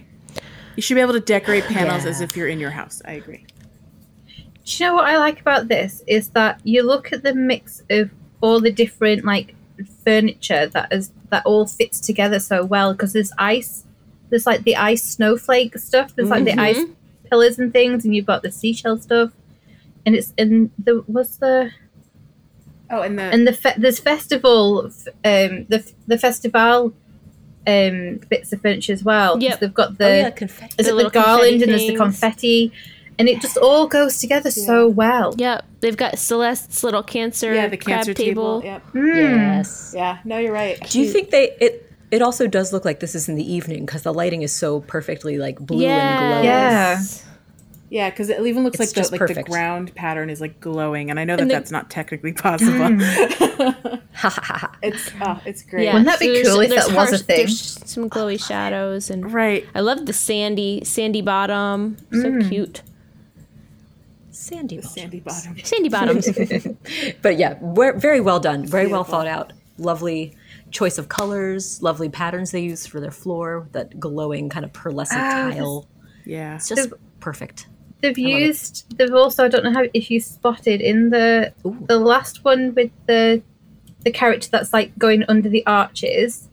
You 0.77 0.83
should 0.83 0.95
be 0.95 1.03
able 1.03 1.13
to 1.13 1.21
decorate 1.21 1.65
panels 1.65 2.07
as 2.07 2.21
if 2.23 2.35
you're 2.37 2.49
in 2.49 2.59
your 2.59 2.71
house. 2.71 3.03
I 3.05 3.13
agree. 3.13 3.45
Do 4.27 4.43
you 4.65 4.87
know 4.87 4.95
what 4.95 5.05
I 5.05 5.19
like 5.19 5.41
about 5.41 5.69
this 5.69 6.03
is 6.07 6.31
that 6.31 6.61
you 6.65 6.83
look 6.83 7.13
at 7.13 7.23
the 7.23 7.35
mix 7.35 7.83
of 7.91 8.11
all 8.41 8.59
the 8.61 8.73
different 8.73 9.25
like 9.25 9.55
furniture 10.05 10.67
that 10.69 10.93
is 10.93 11.13
that 11.31 11.45
all 11.45 11.67
fits 11.67 12.01
together 12.01 12.39
so 12.39 12.65
well 12.65 12.93
because 12.93 13.13
there's 13.13 13.33
ice, 13.39 13.82
there's 14.33 14.47
like 14.47 14.65
the 14.65 14.75
ice 14.77 15.05
snowflake 15.05 15.77
stuff, 15.79 16.17
there's 16.17 16.31
like 16.31 16.45
the 16.45 16.59
ice 16.59 16.83
pillars 17.31 17.59
and 17.59 17.71
things, 17.73 18.05
and 18.07 18.17
you've 18.17 18.25
got 18.27 18.43
the 18.43 18.51
seashell 18.51 18.97
stuff, 18.97 19.31
and 20.07 20.15
it's 20.17 20.33
in 20.39 20.71
the 20.83 21.05
what's 21.07 21.37
the 21.37 21.71
Oh, 22.91 23.03
and 23.03 23.19
the 23.19 23.23
and 23.23 23.47
the 23.47 23.53
fe- 23.53 23.75
there's 23.79 23.99
festival 24.01 24.85
um 25.25 25.67
the 25.69 25.93
the 26.07 26.19
festival 26.19 26.93
um 27.67 28.21
bits 28.29 28.53
of 28.53 28.61
furniture 28.61 28.93
as 28.93 29.05
well. 29.05 29.39
Yep. 29.41 29.61
They've 29.61 29.73
got 29.75 29.99
the 29.99 30.07
oh 30.07 30.17
yeah, 30.17 30.31
confetti. 30.31 30.75
is 30.79 30.87
The 30.87 30.97
it 30.99 31.03
the 31.05 31.11
garland 31.11 31.61
confetti 31.61 31.63
and 31.63 31.73
there's 31.73 31.87
the 31.87 31.97
confetti, 31.97 32.73
and 33.19 33.29
it 33.29 33.41
just 33.41 33.57
all 33.57 33.87
goes 33.87 34.19
together 34.19 34.51
so 34.51 34.89
well. 34.89 35.35
Yep, 35.39 35.65
they've 35.81 35.97
got 35.97 36.19
Celeste's 36.19 36.83
little 36.85 37.03
cancer, 37.03 37.55
yeah, 37.55 37.69
the 37.69 37.77
crab 37.77 37.97
cancer 37.97 38.15
table. 38.15 38.61
table. 38.61 38.73
Yep. 38.73 38.93
Mm. 38.93 39.37
Yes. 39.57 39.95
Yeah. 39.97 40.19
No, 40.25 40.39
you're 40.39 40.53
right. 40.53 40.79
Do 40.91 41.01
you 41.01 41.09
think 41.09 41.31
they 41.31 41.53
it? 41.61 41.92
It 42.13 42.21
also 42.21 42.47
does 42.47 42.75
look 42.75 42.85
like 42.85 43.01
this 43.01 43.15
is 43.15 43.27
in 43.27 43.37
the 43.37 43.53
evening 43.53 43.87
because 43.87 44.03
the 44.03 44.13
lighting 44.13 44.43
is 44.43 44.55
so 44.55 44.81
perfectly 44.81 45.39
like 45.39 45.59
blue 45.59 45.87
and 45.87 46.19
glowing. 46.19 46.45
Yes. 46.45 47.25
Yeah, 47.89 48.11
because 48.11 48.29
it 48.29 48.39
even 48.41 48.65
looks 48.65 48.79
It's 48.79 48.81
like 48.81 48.89
the, 48.91 48.95
just 48.95 49.13
like 49.13 49.35
the 49.35 49.43
ground 49.43 49.95
pattern 49.95 50.31
is 50.31 50.41
like 50.41 50.61
glowing, 50.61 51.11
and 51.11 51.19
I 51.19 51.25
know 51.25 51.37
that 51.37 51.43
And 51.43 51.51
the- 51.51 51.55
that's 51.55 51.71
not 51.71 51.91
technically 51.91 52.33
possible. 52.33 52.73
Mm. 52.73 53.99
Ha 54.15 54.29
ha 54.29 54.43
ha 54.45 54.59
ha. 54.59 54.77
it's 54.83 55.11
oh, 55.23 55.41
it's 55.47 55.63
great. 55.63 55.85
Yeah, 55.85 55.95
Wouldn't 55.95 56.07
that 56.07 56.21
be 56.21 56.45
cool 56.45 56.61
if 56.61 56.69
there's 56.69 56.87
that 56.87 56.95
was 56.95 57.13
a 57.13 57.19
thing? 57.19 57.39
There's 57.39 57.91
some 57.91 58.11
glowy 58.11 58.35
oh, 58.35 58.37
shadows 58.37 59.11
and 59.11 59.33
Right. 59.33 59.67
I 59.75 59.81
love 59.81 60.05
the 60.05 60.13
sandy 60.13 60.85
sandy 60.85 61.23
bottom. 61.23 61.97
So 62.13 62.31
mm. 62.31 62.49
cute. 62.49 62.83
Sandy. 64.31 64.77
bottom. 64.77 64.91
Sandy 64.91 65.21
bottom. 65.21 65.59
Sandy 65.65 65.89
bottoms. 65.89 66.29
But 67.23 67.39
yeah, 67.39 67.59
we 67.61 67.91
very 67.93 68.21
well 68.21 68.39
done. 68.39 68.67
Very 68.67 68.87
well 68.87 69.03
thought 69.03 69.27
out. 69.27 69.55
Lovely 69.79 70.37
choice 70.73 70.99
of 70.99 71.09
colors. 71.09 71.81
Lovely 71.83 72.09
patterns 72.09 72.51
they 72.51 72.61
use 72.61 72.87
for 72.87 73.01
their 73.01 73.11
floor. 73.11 73.69
That 73.73 74.01
glowing 74.01 74.49
kind 74.49 74.65
of 74.65 74.73
pearlescent 74.73 75.19
Ah, 75.19 75.51
tile. 75.53 75.89
Yeah. 76.25 76.57
It's 76.57 76.69
just 76.69 76.93
perfect. 77.21 77.69
They've 78.01 78.19
used. 78.19 78.97
They've 78.99 79.15
also. 79.15 79.45
I 79.45 79.49
don't 79.49 79.65
know 79.65 79.73
how 79.73 79.85
if 79.95 80.11
you 80.11 80.19
spotted 80.21 80.81
in 80.81 81.11
the 81.11 81.53
Ooh. 81.65 81.85
the 81.87 81.99
last 81.99 82.45
one 82.45 82.75
with 82.75 82.91
the 83.07 83.43
the 84.01 84.11
character 84.11 84.49
that's 84.51 84.73
like 84.73 84.97
going 84.99 85.25
under 85.29 85.49
the 85.49 85.65
arches. 85.67 86.49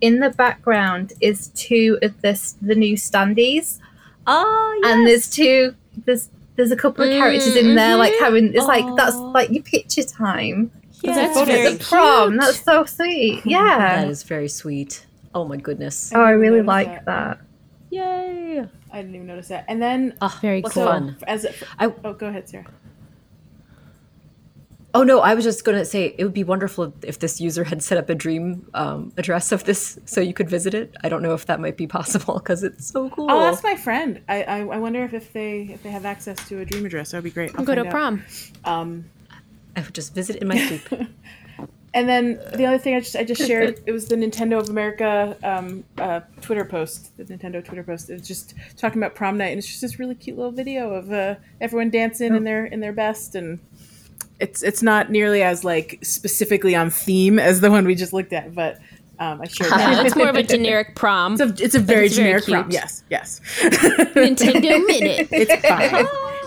In 0.00 0.20
the 0.20 0.30
background 0.30 1.12
is 1.20 1.48
two 1.48 1.98
of 2.02 2.20
this 2.22 2.56
the 2.62 2.74
new 2.74 2.96
standees, 2.96 3.80
Oh 4.26 4.82
and 4.86 5.06
there's 5.06 5.28
two. 5.28 5.74
There's 6.06 6.30
there's 6.56 6.70
a 6.72 6.76
couple 6.76 7.04
of 7.04 7.10
characters 7.10 7.56
in 7.56 7.74
there 7.74 7.96
like 7.96 8.14
having. 8.18 8.54
It's 8.54 8.66
like 8.66 8.84
that's 8.96 9.16
like 9.16 9.50
your 9.50 9.62
picture 9.62 10.02
time. 10.04 10.70
That's 11.06 11.34
Photo 11.34 11.44
very 11.52 11.74
the 11.74 11.84
prom. 11.84 12.30
cute. 12.30 12.40
That's 12.40 12.60
so 12.62 12.84
sweet. 12.84 13.42
Yeah. 13.44 13.78
that 13.78 14.08
is 14.08 14.22
very 14.22 14.48
sweet. 14.48 15.06
Oh 15.34 15.44
my 15.44 15.56
goodness. 15.56 16.12
Oh, 16.14 16.20
I 16.22 16.30
really 16.30 16.62
like 16.62 17.04
that. 17.04 17.06
that. 17.06 17.40
Yay. 17.90 18.64
I 18.92 18.96
didn't 19.02 19.14
even 19.14 19.26
notice 19.26 19.48
that. 19.48 19.64
And 19.68 19.82
then 19.82 20.14
Oh, 20.22 20.38
Very 20.40 20.60
what's 20.60 20.74
cool. 20.74 20.84
fun. 20.84 21.16
as 21.26 21.44
it, 21.44 21.60
I- 21.78 21.92
oh, 22.04 22.12
go 22.12 22.26
ahead, 22.28 22.48
Sarah. 22.48 22.66
Oh 24.96 25.02
no, 25.02 25.18
I 25.18 25.34
was 25.34 25.42
just 25.42 25.64
gonna 25.64 25.84
say 25.84 26.14
it 26.16 26.22
would 26.22 26.32
be 26.34 26.44
wonderful 26.44 26.94
if 27.02 27.18
this 27.18 27.40
user 27.40 27.64
had 27.64 27.82
set 27.82 27.98
up 27.98 28.08
a 28.08 28.14
dream 28.14 28.68
um, 28.74 29.12
address 29.16 29.50
of 29.50 29.64
this 29.64 29.98
so 30.04 30.20
you 30.20 30.32
could 30.32 30.48
visit 30.48 30.72
it. 30.72 30.94
I 31.02 31.08
don't 31.08 31.20
know 31.20 31.34
if 31.34 31.46
that 31.46 31.58
might 31.58 31.76
be 31.76 31.88
possible 31.88 32.34
because 32.38 32.62
it's 32.62 32.86
so 32.92 33.10
cool. 33.10 33.28
I'll 33.28 33.42
ask 33.42 33.64
my 33.64 33.74
friend. 33.74 34.20
I, 34.28 34.44
I 34.44 34.58
I 34.60 34.76
wonder 34.78 35.02
if, 35.02 35.12
if 35.12 35.32
they 35.32 35.62
if 35.62 35.82
they 35.82 35.90
have 35.90 36.04
access 36.06 36.46
to 36.48 36.60
a 36.60 36.64
dream 36.64 36.86
address. 36.86 37.10
That 37.10 37.16
would 37.18 37.24
be 37.24 37.30
great. 37.32 37.50
I'll 37.58 37.64
Go 37.64 37.74
to 37.74 37.80
find 37.82 37.88
out. 37.88 37.92
prom. 37.92 38.24
Um, 38.64 39.04
I 39.76 39.80
would 39.82 39.94
just 39.94 40.14
visit 40.14 40.36
in 40.36 40.48
my 40.48 40.56
sleep. 40.56 40.88
and 41.94 42.08
then 42.08 42.40
the 42.54 42.66
other 42.66 42.78
thing 42.78 42.94
I 42.94 43.00
just 43.00 43.16
I 43.16 43.24
just 43.24 43.46
shared 43.46 43.80
it 43.86 43.92
was 43.92 44.06
the 44.06 44.16
Nintendo 44.16 44.58
of 44.60 44.68
America 44.68 45.36
um, 45.42 45.84
uh, 45.98 46.20
Twitter 46.40 46.64
post. 46.64 47.16
The 47.16 47.24
Nintendo 47.24 47.64
Twitter 47.64 47.82
post. 47.82 48.10
It's 48.10 48.26
just 48.28 48.54
talking 48.76 49.02
about 49.02 49.14
prom 49.14 49.36
night, 49.38 49.48
and 49.50 49.58
it's 49.58 49.66
just 49.68 49.80
this 49.80 49.98
really 49.98 50.14
cute 50.14 50.36
little 50.36 50.52
video 50.52 50.90
of 50.92 51.12
uh, 51.12 51.36
everyone 51.60 51.90
dancing 51.90 52.34
in 52.34 52.44
their 52.44 52.66
in 52.66 52.80
their 52.80 52.92
best, 52.92 53.34
and 53.34 53.58
it's 54.40 54.62
it's 54.62 54.82
not 54.82 55.10
nearly 55.10 55.42
as 55.42 55.64
like 55.64 55.98
specifically 56.02 56.74
on 56.74 56.90
theme 56.90 57.38
as 57.38 57.60
the 57.60 57.70
one 57.70 57.84
we 57.86 57.94
just 57.94 58.12
looked 58.12 58.32
at, 58.32 58.54
but 58.54 58.78
um, 59.18 59.40
I 59.40 59.46
shared 59.46 59.70
No, 59.70 59.76
that. 59.76 60.06
it's 60.06 60.16
more 60.16 60.28
of 60.28 60.36
a 60.36 60.42
generic 60.56 60.96
prom. 60.96 61.34
It's 61.34 61.60
a, 61.60 61.64
it's 61.64 61.74
a 61.74 61.80
very 61.80 62.06
it's 62.06 62.16
generic 62.16 62.44
cute. 62.44 62.56
prom. 62.58 62.70
Yes, 62.70 63.04
yes. 63.10 63.40
Nintendo 63.60 64.84
Minute. 64.86 65.28
it's 65.30 65.66
fine. 65.66 66.06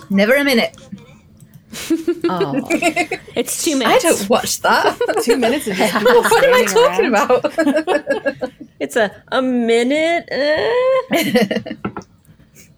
Never 0.10 0.36
a 0.36 0.44
minute. 0.44 0.76
Oh, 2.30 2.62
It's 3.36 3.64
two 3.64 3.78
minutes. 3.78 4.06
I 4.06 4.10
don't 4.10 4.30
watch 4.30 4.62
that. 4.62 4.98
Two 5.24 5.38
minutes 5.38 5.68
of 5.68 5.76
just 5.76 5.94
people 5.94 6.14
what 6.22 6.44
am 6.44 6.54
I 6.54 6.64
talking 6.66 7.14
around. 7.14 8.38
about? 8.38 8.52
it's 8.80 8.96
a 8.96 9.12
a 9.32 9.42
minute. 9.42 10.28
eh. 10.32 11.74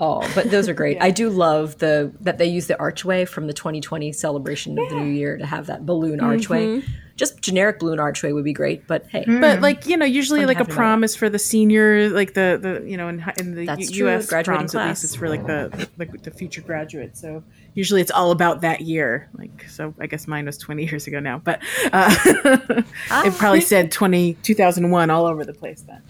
Oh, 0.02 0.22
but 0.34 0.50
those 0.50 0.70
are 0.70 0.74
great. 0.74 0.97
I 1.02 1.12
do 1.12 1.30
love 1.30 1.78
the 1.80 2.14
that 2.22 2.38
they 2.38 2.45
use 2.45 2.68
the 2.68 2.80
archway 2.80 3.26
from 3.26 3.47
the 3.47 3.54
2020 3.54 4.14
celebration 4.14 4.80
of 4.80 4.88
the 4.89 4.95
new 4.95 5.12
year 5.12 5.38
to 5.38 5.45
have 5.45 5.66
that 5.68 5.86
balloon 5.86 6.22
archway. 6.22 6.82
Just 7.18 7.41
generic 7.41 7.80
balloon 7.80 8.00
archway 8.00 8.32
would 8.32 8.45
be 8.45 8.54
great, 8.54 8.88
but 8.88 9.06
hey, 9.10 9.26
But 9.28 9.60
like 9.60 9.86
you 9.88 9.97
know, 9.97 10.06
usually 10.06 10.45
like 10.45 10.56
a 10.56 10.60
having 10.60 10.74
prom 10.74 11.04
is 11.04 11.18
for 11.18 11.30
the 11.30 11.38
senior, 11.39 12.08
like 12.12 12.34
the 12.34 12.58
the 12.62 12.89
you 12.89 12.95
know 12.95 13.10
in 13.10 13.22
in 13.38 13.56
the 13.56 13.66
That's 13.66 13.89
U- 13.91 13.97
true, 14.04 14.08
U.S. 14.12 14.28
graduating 14.30 14.60
proms 14.60 14.76
at 14.76 14.78
class. 14.78 14.88
least 14.89 15.04
it's 15.04 15.16
for 15.16 15.28
like 15.28 15.45
the 15.45 15.89
like 15.97 16.24
the 16.24 16.32
future 16.32 16.62
graduate. 16.62 17.18
So 17.18 17.43
usually 17.74 18.01
it's 18.01 18.11
all 18.11 18.32
about 18.32 18.61
that 18.61 18.82
year. 18.82 19.30
Like 19.38 19.65
so, 19.70 19.93
I 19.99 20.07
guess 20.07 20.28
mine 20.28 20.45
was 20.45 20.57
twenty 20.57 20.86
years 20.86 21.07
ago 21.07 21.20
now, 21.20 21.39
but 21.39 21.61
uh, 21.93 22.13
it 23.26 23.34
probably 23.36 23.61
said 23.61 23.91
20, 23.91 24.34
2001 24.36 25.09
all 25.09 25.26
over 25.26 25.45
the 25.45 25.53
place 25.53 25.82
then. 25.84 26.01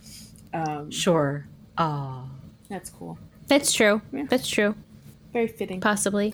Um, 0.53 0.91
sure. 0.91 1.47
Oh, 1.77 2.29
that's 2.69 2.89
cool. 2.89 3.17
That's 3.47 3.71
true. 3.73 4.01
That's 4.29 4.47
true. 4.47 4.75
Very 5.33 5.47
fitting. 5.47 5.79
Possibly. 5.81 6.33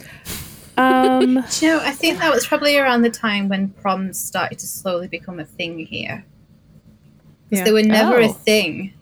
Um, 0.78 1.21
you 1.61 1.67
know, 1.69 1.80
I 1.82 1.91
think 1.91 2.19
that 2.19 2.34
was 2.34 2.45
probably 2.47 2.78
around 2.78 3.01
the 3.03 3.09
time 3.09 3.47
when 3.49 3.69
proms 3.69 4.19
started 4.19 4.59
to 4.59 4.67
slowly 4.67 5.07
become 5.07 5.39
a 5.39 5.45
thing 5.45 5.80
here. 5.80 6.26
Because 7.49 7.59
Yeah. 7.59 7.65
they 7.65 7.71
were 7.71 7.84
never 7.84 8.19
a 8.19 8.28
Oh. 8.30 8.34
thing 8.34 8.93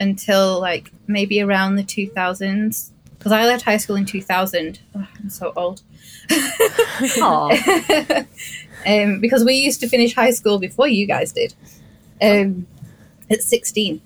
until 0.00 0.60
like 0.60 0.92
maybe 1.06 1.40
around 1.40 1.76
the 1.76 1.82
2000s. 1.84 2.90
Because 3.18 3.32
I 3.32 3.46
left 3.46 3.64
high 3.64 3.76
school 3.78 3.96
in 3.96 4.04
2000. 4.06 4.80
Ugh, 4.94 5.06
I'm 5.18 5.30
so 5.30 5.52
old. 5.56 5.82
Um, 8.86 9.20
because 9.20 9.44
we 9.44 9.54
used 9.54 9.80
to 9.80 9.88
finish 9.88 10.14
high 10.14 10.30
school 10.30 10.58
before 10.58 10.86
you 10.88 11.06
guys 11.06 11.32
did. 11.32 11.54
Um, 12.22 12.66
at 13.30 13.42
16. 13.42 14.00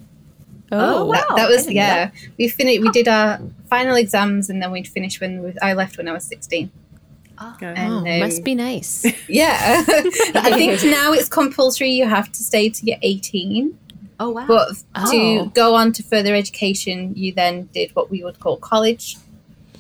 Oh, 0.73 1.05
wow. 1.05 1.13
That, 1.13 1.37
that 1.37 1.49
was 1.49 1.65
didn't 1.65 1.77
know 1.77 1.83
yeah. 1.83 2.11
We 2.39 2.49
finished. 2.49 2.81
We 2.81 2.91
did 2.91 3.07
our 3.07 3.41
final 3.69 3.97
exams, 3.97 4.49
and 4.49 4.63
then 4.63 4.71
we'd 4.71 4.89
finish 4.89 5.21
when 5.21 5.43
we, 5.43 5.55
I 5.61 5.75
left 5.75 5.99
when 5.99 6.09
I 6.09 6.13
was 6.13 6.25
16. 6.25 6.71
Good. 7.59 7.77
And, 7.77 7.93
Oh, 7.93 7.99
um, 7.99 8.21
must 8.21 8.45
be 8.45 8.55
nice. 8.55 9.05
Yeah, 9.29 9.85
I 9.87 10.53
think 10.55 10.83
now 10.85 11.13
it's 11.13 11.29
compulsory. 11.29 11.91
You 11.91 12.09
have 12.09 12.31
to 12.33 12.43
stay 12.43 12.71
to 12.71 12.87
you're 12.87 12.99
18. 13.03 13.77
Oh 14.23 14.31
wow. 14.31 14.47
But 14.47 14.69
Oh. 14.95 15.11
to 15.11 15.51
go 15.51 15.75
on 15.75 15.93
to 15.93 16.03
further 16.03 16.35
education, 16.35 17.15
you 17.17 17.33
then 17.35 17.69
did 17.73 17.91
what 17.97 18.11
we 18.11 18.23
would 18.23 18.39
call 18.41 18.57
college 18.57 19.17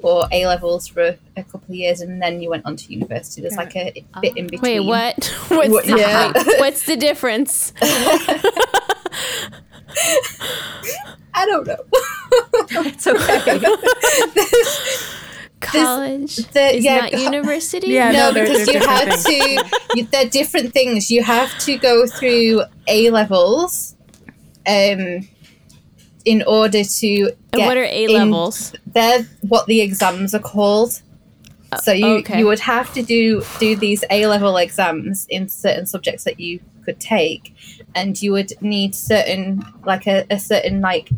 or 0.02 0.26
A 0.32 0.46
levels 0.46 0.88
for 0.88 1.00
a, 1.10 1.16
a 1.36 1.44
couple 1.44 1.68
of 1.68 1.74
years, 1.76 2.00
and 2.00 2.20
then 2.20 2.42
you 2.42 2.50
went 2.50 2.66
on 2.66 2.74
to 2.76 2.92
university. 2.92 3.40
There's 3.40 3.54
Yeah. 3.54 3.60
like 3.60 3.76
a 3.76 4.04
bit 4.20 4.36
in 4.36 4.46
ah. 4.46 4.48
Wait, 4.50 4.50
between. 4.50 4.86
what? 4.86 5.24
What's 5.48 5.70
What- 5.70 5.84
the, 5.86 5.96
yeah. 5.96 6.32
wait, 6.34 6.46
what's 6.58 6.84
the 6.86 6.96
difference? 6.96 7.72
I 11.34 11.46
don't 11.46 11.66
know. 11.66 11.76
it's 12.90 13.06
okay. 13.06 13.58
College 15.60 16.36
the- 16.36 16.76
is 16.76 16.84
yeah, 16.84 16.96
not 16.98 17.12
co- 17.12 17.18
university. 17.18 17.88
Yeah, 17.88 18.10
no, 18.10 18.30
no, 18.32 18.42
because 18.42 18.66
you 18.66 18.72
different 18.74 18.90
had 18.90 19.18
things. 19.20 19.24
to. 19.70 19.96
You, 19.96 20.04
they're 20.10 20.28
different 20.28 20.72
things. 20.72 21.10
You 21.10 21.22
have 21.22 21.56
to 21.60 21.78
go 21.78 22.06
through 22.06 22.62
A 22.88 23.10
levels, 23.10 23.94
um, 24.66 25.28
in 26.24 26.42
order 26.46 26.84
to 26.84 27.22
And 27.52 27.60
get. 27.60 27.66
what 27.66 27.76
are 27.76 27.84
A 27.84 28.08
levels? 28.08 28.72
They're 28.86 29.24
what 29.42 29.66
the 29.66 29.80
exams 29.80 30.34
are 30.34 30.40
called. 30.40 31.02
So 31.80 31.92
you 31.92 32.06
okay. 32.18 32.38
you 32.38 32.46
would 32.46 32.60
have 32.60 32.92
to 32.94 33.02
do 33.02 33.42
do 33.58 33.76
these 33.76 34.04
A 34.10 34.26
level 34.26 34.56
exams 34.58 35.26
in 35.30 35.48
certain 35.48 35.86
subjects 35.86 36.24
that 36.24 36.38
you 36.38 36.60
could 36.84 37.00
take, 37.00 37.54
and 37.94 38.20
you 38.20 38.32
would 38.32 38.52
need 38.60 38.94
certain 38.94 39.64
like 39.86 40.06
a, 40.06 40.26
a 40.30 40.38
certain 40.38 40.80
like 40.80 41.08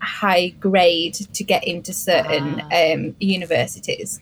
high 0.00 0.48
grade 0.48 1.14
to 1.14 1.44
get 1.44 1.64
into 1.64 1.92
certain 1.94 2.60
um, 2.72 3.16
universities. 3.20 4.20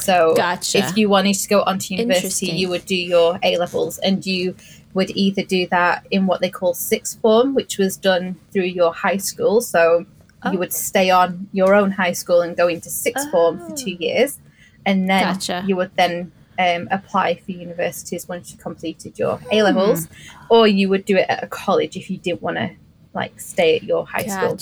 So 0.00 0.34
Gotcha. 0.36 0.78
if 0.78 0.96
you 0.96 1.08
wanted 1.08 1.34
to 1.34 1.48
go 1.48 1.62
onto 1.62 1.94
university, 1.94 2.46
you 2.46 2.68
would 2.68 2.86
do 2.86 2.96
your 2.96 3.38
A 3.42 3.58
levels, 3.58 3.98
and 3.98 4.24
you 4.26 4.56
would 4.94 5.10
either 5.14 5.42
do 5.42 5.66
that 5.68 6.06
in 6.10 6.26
what 6.26 6.40
they 6.40 6.50
call 6.50 6.74
sixth 6.74 7.20
form, 7.20 7.54
which 7.54 7.78
was 7.78 7.96
done 7.96 8.36
through 8.52 8.64
your 8.64 8.92
high 8.92 9.18
school. 9.18 9.60
So 9.60 10.06
Oh. 10.44 10.52
you 10.52 10.58
would 10.60 10.72
stay 10.72 11.10
on 11.10 11.48
your 11.52 11.74
own 11.74 11.90
high 11.90 12.12
school 12.12 12.42
and 12.42 12.56
go 12.56 12.68
into 12.68 12.88
sixth 12.90 13.28
form 13.32 13.58
for 13.58 13.74
two 13.74 13.90
years, 13.90 14.38
and 14.86 15.08
then 15.10 15.34
Gotcha. 15.34 15.64
you 15.66 15.74
would 15.74 15.90
then 15.96 16.30
um, 16.60 16.86
apply 16.92 17.34
for 17.44 17.50
universities 17.50 18.28
once 18.28 18.52
you 18.52 18.58
completed 18.58 19.18
your 19.18 19.40
A 19.50 19.62
levels, 19.64 20.06
or 20.48 20.68
you 20.68 20.88
would 20.90 21.04
do 21.04 21.16
it 21.16 21.26
at 21.28 21.42
a 21.42 21.48
college 21.48 21.96
if 21.96 22.08
you 22.08 22.18
didn't 22.18 22.40
want 22.42 22.56
to 22.56 22.70
like 23.18 23.38
stay 23.40 23.76
at 23.76 23.82
your 23.82 24.06
high 24.06 24.26
school, 24.26 24.56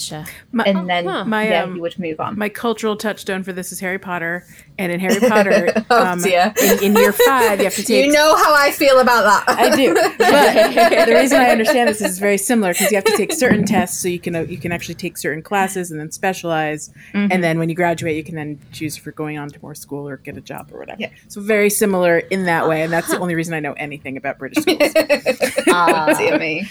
My, 0.52 0.64
and 0.64 0.88
then 0.88 1.04
huh. 1.07 1.24
My, 1.24 1.48
yeah, 1.48 1.62
um, 1.64 1.76
you 1.76 1.82
would 1.82 1.98
move 1.98 2.18
on. 2.20 2.38
my 2.38 2.48
cultural 2.48 2.96
touchstone 2.96 3.42
for 3.42 3.52
this 3.52 3.70
is 3.72 3.78
Harry 3.80 3.98
Potter, 3.98 4.44
and 4.78 4.90
in 4.90 4.98
Harry 5.00 5.20
Potter, 5.20 5.72
Oh, 5.90 6.07
um, 6.07 6.20
dear. 6.22 6.52
in, 6.62 6.82
in 6.84 6.96
year 6.96 7.12
five, 7.12 7.59
you 7.59 7.64
have 7.64 7.74
to 7.74 7.82
take 7.84 8.07
you 8.07 8.12
know 8.12 8.34
how 8.36 8.54
I 8.54 8.70
feel 8.70 8.98
about 9.00 9.22
that. 9.46 9.59
I 9.59 9.76
do, 9.76 9.94
but 10.18 11.07
the 11.07 11.14
reason 11.14 11.38
I 11.40 11.50
understand 11.50 11.88
this 11.88 12.00
is 12.00 12.18
very 12.18 12.38
similar 12.38 12.72
because 12.72 12.90
you 12.90 12.96
have 12.96 13.04
to 13.04 13.16
take 13.16 13.32
certain 13.32 13.64
tests, 13.64 14.00
so 14.00 14.09
you 14.09 14.18
can 14.18 14.34
uh, 14.34 14.40
you 14.40 14.57
can 14.59 14.72
actually 14.72 14.94
take 14.96 15.16
certain 15.18 15.42
classes 15.42 15.90
and 15.90 16.00
then 16.00 16.11
specialize, 16.11 16.90
Mm-hmm. 17.12 17.32
and 17.32 17.42
then 17.44 17.59
when 17.59 17.68
you 17.68 17.74
graduate, 17.74 18.16
you 18.16 18.24
can 18.24 18.34
then 18.36 18.59
choose 18.72 18.96
for 18.96 19.12
going 19.12 19.38
on 19.38 19.48
to 19.50 19.59
more 19.62 19.74
school 19.74 20.09
or 20.09 20.16
get 20.18 20.36
a 20.36 20.40
job 20.40 20.70
or 20.72 20.78
whatever. 20.78 21.00
Yeah. 21.00 21.11
So 21.28 21.40
very 21.40 21.68
similar 21.70 22.18
in 22.18 22.44
that 22.46 22.68
way, 22.68 22.82
and 22.82 22.92
that's 22.92 23.09
the 23.09 23.18
only 23.18 23.34
reason 23.34 23.52
I 23.54 23.61
know 23.61 23.72
anything 23.74 24.16
about 24.16 24.38
British 24.38 24.62
schools. 24.62 24.92
Ah. 25.68 26.14
Dear 26.16 26.38
me. 26.38 26.66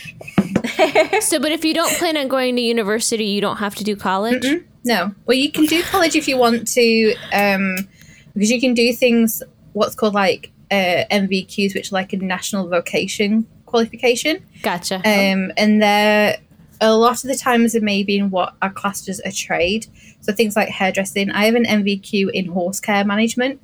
So, 1.21 1.39
but 1.39 1.51
if 1.51 1.63
you 1.63 1.73
don't 1.75 1.93
plan 1.97 2.17
on 2.17 2.27
going 2.27 2.55
to 2.55 2.61
university, 2.61 3.25
you 3.25 3.41
don't 3.41 3.57
have 3.57 3.75
to 3.75 3.83
do 3.83 3.95
college. 3.95 4.45
No. 4.83 5.13
Well, 5.25 5.37
you 5.37 5.51
can 5.51 5.65
do 5.65 5.81
college 5.83 6.15
if 6.15 6.27
you 6.27 6.37
want 6.37 6.67
to, 6.69 7.15
um, 7.33 7.87
because 8.33 8.51
you 8.51 8.59
can 8.59 8.73
do 8.73 8.93
things 8.93 9.43
what's 9.73 9.95
called 9.95 10.13
like 10.13 10.51
uh, 10.71 11.03
NVQs, 11.11 11.75
which 11.75 11.91
are 11.91 11.95
like 11.95 12.13
a 12.13 12.17
national 12.17 12.67
vocation 12.67 13.47
qualification. 13.65 14.43
Gotcha. 14.61 14.95
Um, 14.97 15.51
and 15.57 15.81
they're 15.81 16.37
a 16.81 16.93
lot 16.93 17.23
of 17.23 17.29
the 17.29 17.35
times 17.35 17.75
are 17.75 17.81
maybe 17.81 18.17
in 18.17 18.29
what 18.29 18.55
are 18.61 18.69
classed 18.71 19.07
as 19.09 19.19
a 19.25 19.31
trade. 19.31 19.87
So 20.21 20.33
things 20.33 20.55
like 20.55 20.69
hairdressing. 20.69 21.31
I 21.31 21.45
have 21.45 21.55
an 21.55 21.65
NVQ 21.65 22.31
in 22.31 22.47
horse 22.47 22.79
care 22.79 23.05
management, 23.05 23.61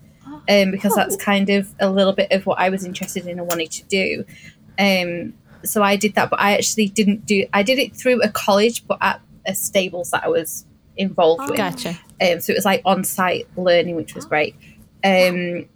um, 0.49 0.71
because 0.71 0.93
that's 0.95 1.15
kind 1.15 1.49
of 1.49 1.73
a 1.79 1.89
little 1.89 2.13
bit 2.13 2.31
of 2.31 2.45
what 2.45 2.59
I 2.59 2.69
was 2.69 2.85
interested 2.85 3.25
in 3.25 3.39
and 3.39 3.47
wanted 3.47 3.71
to 3.71 3.83
do. 3.85 4.25
Um, 4.79 5.33
so 5.65 5.83
I 5.83 5.95
did 5.95 6.15
that, 6.15 6.29
but 6.29 6.39
I 6.39 6.53
actually 6.53 6.87
didn't 6.89 7.25
do. 7.25 7.45
I 7.53 7.63
did 7.63 7.79
it 7.79 7.95
through 7.95 8.21
a 8.21 8.29
college, 8.29 8.85
but 8.87 8.97
at 9.01 9.21
a 9.45 9.55
stables 9.55 10.11
that 10.11 10.23
I 10.23 10.27
was 10.29 10.65
involved 10.97 11.47
with. 11.49 11.57
gotcha. 11.57 11.97
Um, 12.21 12.39
so 12.39 12.51
it 12.53 12.55
was 12.57 12.65
like 12.65 12.81
on 12.85 13.03
site 13.03 13.47
learning, 13.57 13.95
which 13.95 14.13
was 14.15 14.25
great. 14.25 14.55
Um, 15.03 15.67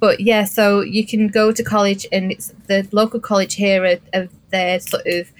but 0.00 0.20
yeah, 0.20 0.44
so 0.44 0.80
you 0.82 1.06
can 1.06 1.28
go 1.28 1.50
to 1.52 1.62
college, 1.62 2.06
and 2.12 2.30
it's 2.32 2.52
the 2.66 2.86
local 2.92 3.20
college 3.20 3.54
here. 3.54 3.84
Are, 3.84 3.98
are 4.20 4.28
they're 4.50 4.80
sort 4.80 5.06
of 5.06 5.30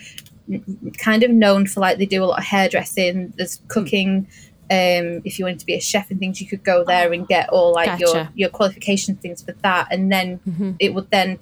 kind 0.98 1.22
of 1.22 1.30
known 1.30 1.66
for 1.66 1.80
like 1.80 1.98
they 1.98 2.06
do 2.06 2.24
a 2.24 2.26
lot 2.26 2.38
of 2.38 2.44
hairdressing. 2.44 3.32
There's 3.36 3.60
cooking. 3.68 4.26
Um, 4.70 5.22
if 5.24 5.38
you 5.38 5.46
wanted 5.46 5.60
to 5.60 5.66
be 5.66 5.74
a 5.74 5.80
chef 5.80 6.10
and 6.10 6.18
things, 6.20 6.40
you 6.42 6.46
could 6.46 6.62
go 6.62 6.84
there 6.84 7.10
and 7.12 7.26
get 7.26 7.48
all 7.48 7.72
like 7.72 7.98
your 8.00 8.12
Gotcha. 8.12 8.32
your 8.34 8.48
qualification 8.50 9.16
things 9.16 9.42
for 9.42 9.52
that, 9.52 9.88
and 9.90 10.10
then 10.12 10.40
Mhm. 10.48 10.76
it 10.78 10.92
would 10.94 11.10
then 11.10 11.38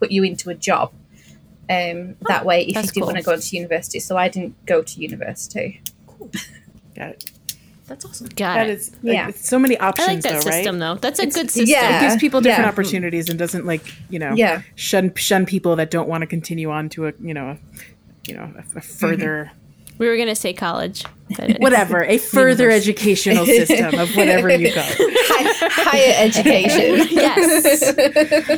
put 0.00 0.10
you 0.10 0.24
into 0.24 0.50
a 0.50 0.54
job. 0.54 0.92
Um, 1.70 2.16
that 2.28 2.44
way, 2.44 2.62
if 2.62 2.68
you 2.68 2.74
that's 2.74 2.92
did 2.92 3.00
cool. 3.00 3.06
want 3.06 3.18
to 3.18 3.22
go 3.24 3.36
to 3.36 3.56
university. 3.56 3.98
So 4.00 4.16
I 4.16 4.28
didn't 4.28 4.66
go 4.66 4.82
to 4.82 5.00
university. 5.00 5.80
Cool. 6.06 6.30
Got 6.96 7.10
it. 7.10 7.30
That's 7.86 8.04
awesome. 8.06 8.28
Got 8.28 8.54
That 8.54 8.68
it. 8.70 8.78
is, 8.78 8.90
like, 9.02 9.14
Yeah. 9.14 9.30
so 9.34 9.58
many 9.58 9.76
options. 9.78 10.08
I 10.08 10.12
like 10.14 10.22
that 10.22 10.32
though, 10.32 10.50
system 10.50 10.74
right? 10.76 10.80
though. 10.80 10.94
That's 10.94 11.18
a 11.18 11.22
It's- 11.24 11.34
good 11.36 11.50
system. 11.50 11.68
yeah. 11.70 11.98
It 11.98 12.08
gives 12.08 12.20
people 12.20 12.40
different 12.40 12.64
Yeah. 12.64 12.68
opportunities 12.70 13.28
and 13.28 13.38
doesn't 13.38 13.66
like 13.66 13.82
you 14.08 14.18
know 14.18 14.32
Yeah. 14.34 14.62
shun 14.74 15.12
shun 15.16 15.44
people 15.46 15.76
that 15.76 15.90
don't 15.90 16.08
want 16.08 16.22
to 16.22 16.26
continue 16.26 16.70
on 16.70 16.88
to 16.90 17.08
a 17.08 17.12
you 17.22 17.34
know 17.34 17.50
a, 17.50 17.58
you 18.26 18.34
know 18.34 18.50
a, 18.74 18.78
a 18.78 18.80
further 18.80 19.52
We 19.98 20.08
were 20.08 20.16
gonna 20.16 20.34
say 20.34 20.52
college. 20.54 21.04
whatever 21.58 22.04
a 22.04 22.16
further 22.18 22.70
educational 22.70 23.44
system 23.46 23.98
of 23.98 24.14
whatever 24.16 24.50
you 24.50 24.74
go. 24.74 24.82
Hi- 24.86 25.68
higher 25.70 26.14
education. 26.26 27.06
Yes. 27.10 27.88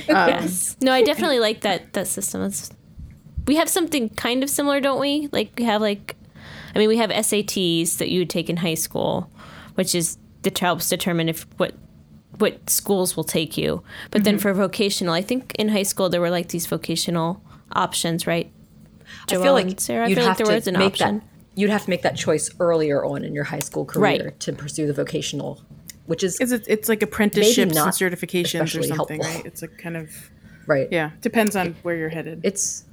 Um, 0.09 0.29
yes. 0.29 0.77
No, 0.81 0.93
I 0.93 1.03
definitely 1.03 1.41
like 1.41 1.61
that 1.63 1.93
that 1.95 2.07
system. 2.07 2.43
It's, 2.43 2.71
we 3.47 3.57
have 3.57 3.69
something 3.69 4.09
kind 4.11 4.43
of 4.43 4.51
similar, 4.51 4.81
don't 4.81 5.01
we? 5.01 5.29
Like 5.33 5.53
we 5.57 5.65
have 5.65 5.81
like, 5.81 6.17
I 6.75 6.79
mean, 6.79 6.89
we 6.89 6.97
have 6.99 7.11
SATs 7.11 7.99
that 7.99 8.11
you 8.11 8.21
would 8.21 8.31
take 8.31 8.51
in 8.51 8.59
high 8.59 8.75
school, 8.75 9.31
which 9.75 9.95
is 9.95 10.19
that 10.43 10.59
helps 10.59 10.89
determine 10.89 11.29
if 11.29 11.47
what 11.57 11.75
what 12.39 12.69
schools 12.69 13.17
will 13.17 13.25
take 13.25 13.57
you. 13.57 13.83
But 14.11 14.25
then 14.25 14.35
mm-hmm. 14.35 14.43
for 14.43 14.53
vocational, 14.53 15.15
I 15.15 15.23
think 15.23 15.55
in 15.59 15.69
high 15.71 15.85
school 15.85 16.09
there 16.09 16.21
were 16.21 16.31
like 16.31 16.49
these 16.49 16.67
vocational 16.67 17.43
options, 17.73 18.27
right? 18.27 18.51
I 19.31 19.35
feel 19.37 19.53
like 19.53 19.81
Sarah, 19.81 20.05
I 20.05 20.09
you'd 20.09 20.17
feel 20.17 20.25
like 20.25 20.29
have 20.29 20.37
there 20.39 20.47
to 20.47 20.55
was 20.55 20.67
an 20.67 20.79
make 20.79 20.93
option. 20.93 21.19
that. 21.19 21.27
You'd 21.59 21.71
have 21.71 21.85
to 21.85 21.91
make 21.91 22.03
that 22.03 22.17
choice 22.17 22.51
earlier 22.61 23.05
on 23.05 23.25
in 23.25 23.35
your 23.35 23.45
high 23.45 23.61
school 23.61 23.87
career 23.87 24.03
Right. 24.03 24.41
to 24.41 24.53
pursue 24.53 24.87
the 24.87 24.93
vocational, 24.93 25.63
which 26.05 26.23
is 26.23 26.39
Is 26.41 26.53
it, 26.53 26.65
it's 26.69 26.89
like 26.89 27.03
apprenticeships 27.03 27.59
and 27.59 27.75
not 27.75 27.95
certifications 27.95 28.79
or 28.79 28.83
something, 28.83 29.21
helpful. 29.23 29.37
right? 29.37 29.47
It's 29.47 29.63
like 29.63 29.79
kind 29.79 29.97
of 29.97 30.11
right. 30.67 30.89
yeah, 30.91 31.13
depends 31.23 31.57
on 31.57 31.75
where 31.83 31.97
you're 31.97 32.11
headed. 32.11 32.41
It's 32.45 32.85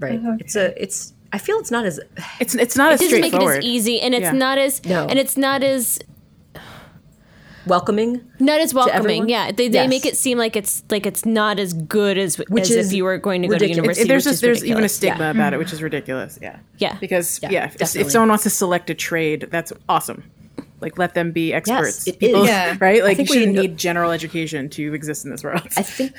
right. 0.00 0.18
Uh-huh. 0.18 0.36
It's 0.40 0.56
a. 0.56 0.80
It's. 0.82 1.12
I 1.32 1.38
feel 1.38 1.58
it's 1.58 1.70
not 1.70 1.84
as. 1.84 2.00
It's 2.40 2.54
it's 2.54 2.76
not 2.76 2.92
It 2.92 2.94
as 2.94 3.00
doesn't 3.00 3.20
make 3.20 3.34
it 3.34 3.42
as 3.42 3.64
easy, 3.64 4.00
and 4.00 4.14
it's 4.14 4.22
Yeah. 4.22 4.32
not 4.32 4.58
as 4.58 4.84
No. 4.84 5.06
and 5.06 5.18
it's 5.18 5.36
not 5.36 5.62
as 5.62 5.98
welcoming. 7.66 8.20
not 8.38 8.60
as 8.60 8.72
welcoming. 8.72 8.96
everyone? 8.98 9.28
Yeah, 9.28 9.50
they, 9.50 9.68
they 9.68 9.78
Yes. 9.78 9.88
make 9.88 10.06
it 10.06 10.16
seem 10.16 10.38
like 10.38 10.54
it's 10.56 10.82
like 10.90 11.04
it's 11.06 11.24
not 11.26 11.58
as 11.58 11.72
good 11.72 12.16
as 12.18 12.36
Which 12.48 12.64
as 12.64 12.70
is 12.70 12.86
if 12.88 12.92
you 12.92 13.04
were 13.04 13.18
going 13.18 13.42
to 13.42 13.48
go 13.48 13.58
to 13.58 13.64
ridiculous. 13.64 13.98
university. 13.98 14.08
there's 14.08 14.24
which 14.24 14.30
a, 14.30 14.34
is 14.34 14.40
there's 14.40 14.64
even 14.64 14.84
a 14.84 14.88
stigma 14.88 15.24
Yeah. 15.24 15.30
about 15.30 15.52
it, 15.52 15.56
mm-hmm. 15.56 15.58
which 15.60 15.72
is 15.72 15.82
ridiculous. 15.82 16.38
Yeah. 16.40 16.58
Yeah. 16.78 16.96
Because 17.00 17.40
Yeah, 17.42 17.50
yeah, 17.50 17.64
if, 17.80 17.96
if 17.96 18.10
someone 18.10 18.28
wants 18.28 18.44
to 18.44 18.50
select 18.50 18.88
a 18.90 18.94
trade, 18.94 19.48
that's 19.50 19.72
awesome. 19.88 20.22
Like 20.80 20.98
let 20.98 21.14
them 21.14 21.32
be 21.32 21.52
experts. 21.52 22.06
it 22.06 22.18
People- 22.20 22.42
is. 22.44 22.48
Yeah. 22.48 22.76
Right? 22.80 23.02
Like 23.02 23.18
you 23.18 23.22
we 23.24 23.26
shouldn't 23.38 23.54
know- 23.54 23.62
need 23.62 23.76
general 23.76 24.12
education 24.12 24.68
to 24.70 24.94
exist 24.94 25.24
in 25.24 25.30
this 25.32 25.42
world. 25.42 25.62
I 25.76 25.82
think. 25.82 26.12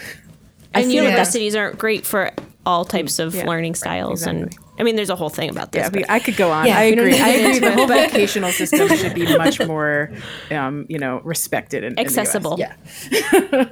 I 0.75 0.81
and 0.81 0.91
feel 0.91 1.05
like 1.05 1.15
that's 1.15 1.33
universities 1.33 1.55
aren't 1.55 1.77
great 1.77 2.05
for 2.05 2.31
all 2.67 2.85
types 2.85 3.15
mm, 3.15 3.25
of 3.25 3.35
Yeah, 3.35 3.45
learning 3.45 3.71
right, 3.71 3.77
styles, 3.77 4.23
and. 4.23 4.55
I 4.79 4.83
mean, 4.83 4.95
there's 4.95 5.09
a 5.09 5.15
whole 5.15 5.29
thing 5.29 5.49
about 5.49 5.71
this. 5.71 5.85
Yeah, 5.85 5.89
we, 5.89 6.01
but- 6.01 6.11
I 6.11 6.19
could 6.19 6.35
go 6.35 6.51
on. 6.51 6.67
Yeah, 6.67 6.77
I 6.77 6.83
agree. 6.83 7.17
I 7.17 7.29
agree. 7.29 7.57
The 7.57 7.71
whole 7.71 7.87
but- 7.87 8.11
vocational 8.11 8.51
system 8.51 8.87
should 8.89 9.15
be 9.15 9.25
much 9.35 9.59
more, 9.65 10.11
um, 10.51 10.85
you 10.87 10.99
know, 10.99 11.19
respected 11.23 11.83
and 11.83 11.99
accessible. 11.99 12.57
Yeah. 12.59 12.75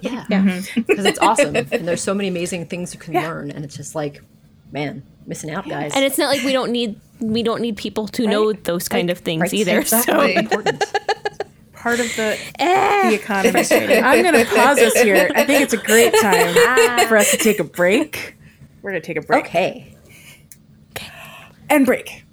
yeah. 0.02 0.26
Mm-hmm. 0.26 0.82
Because 0.82 1.06
it's 1.06 1.20
awesome. 1.20 1.56
And 1.56 1.88
there's 1.88 2.02
so 2.02 2.16
many 2.16 2.28
amazing 2.30 2.66
things 2.66 2.92
you 2.96 3.00
can 3.00 3.14
learn. 3.14 3.52
And 3.52 3.64
it's 3.64 3.78
just 3.78 3.94
like, 3.94 4.24
man, 4.72 5.04
missing 5.28 5.52
out, 5.52 5.70
guys. 5.70 5.94
and 5.94 6.04
it's 6.04 6.18
not 6.18 6.30
like 6.30 6.44
we 6.44 6.54
don't 6.54 6.72
need 6.72 7.00
we 7.20 7.44
don't 7.44 7.62
need 7.62 7.78
people 7.78 8.08
to 8.08 8.26
know 8.28 8.52
those 8.54 8.90
kind 8.90 9.12
of 9.12 9.20
things 9.20 9.42
Right, 9.42 9.54
either. 9.54 9.80
exactly. 9.80 10.34
So 10.34 10.40
important. 10.40 10.84
part 11.74 12.00
of 12.00 12.16
the 12.16 12.38
eh. 12.58 13.10
the 13.10 13.16
economy. 13.16 14.02
I'm 14.02 14.24
going 14.24 14.34
to 14.34 14.52
pause 14.56 14.80
us 14.80 15.00
here. 15.00 15.30
I 15.36 15.44
think 15.46 15.62
it's 15.62 15.74
a 15.74 15.78
great 15.78 16.14
time 16.20 17.08
for 17.08 17.18
us 17.18 17.30
to 17.32 17.38
take 17.38 17.60
a 17.60 17.64
break. 17.64 18.36
We're 18.86 18.92
going 18.92 19.02
to 19.02 19.08
take 19.08 19.18
a 19.18 19.26
break 19.26 19.46
Okay. 19.48 19.96
and 21.72 21.88
break. 21.88 22.24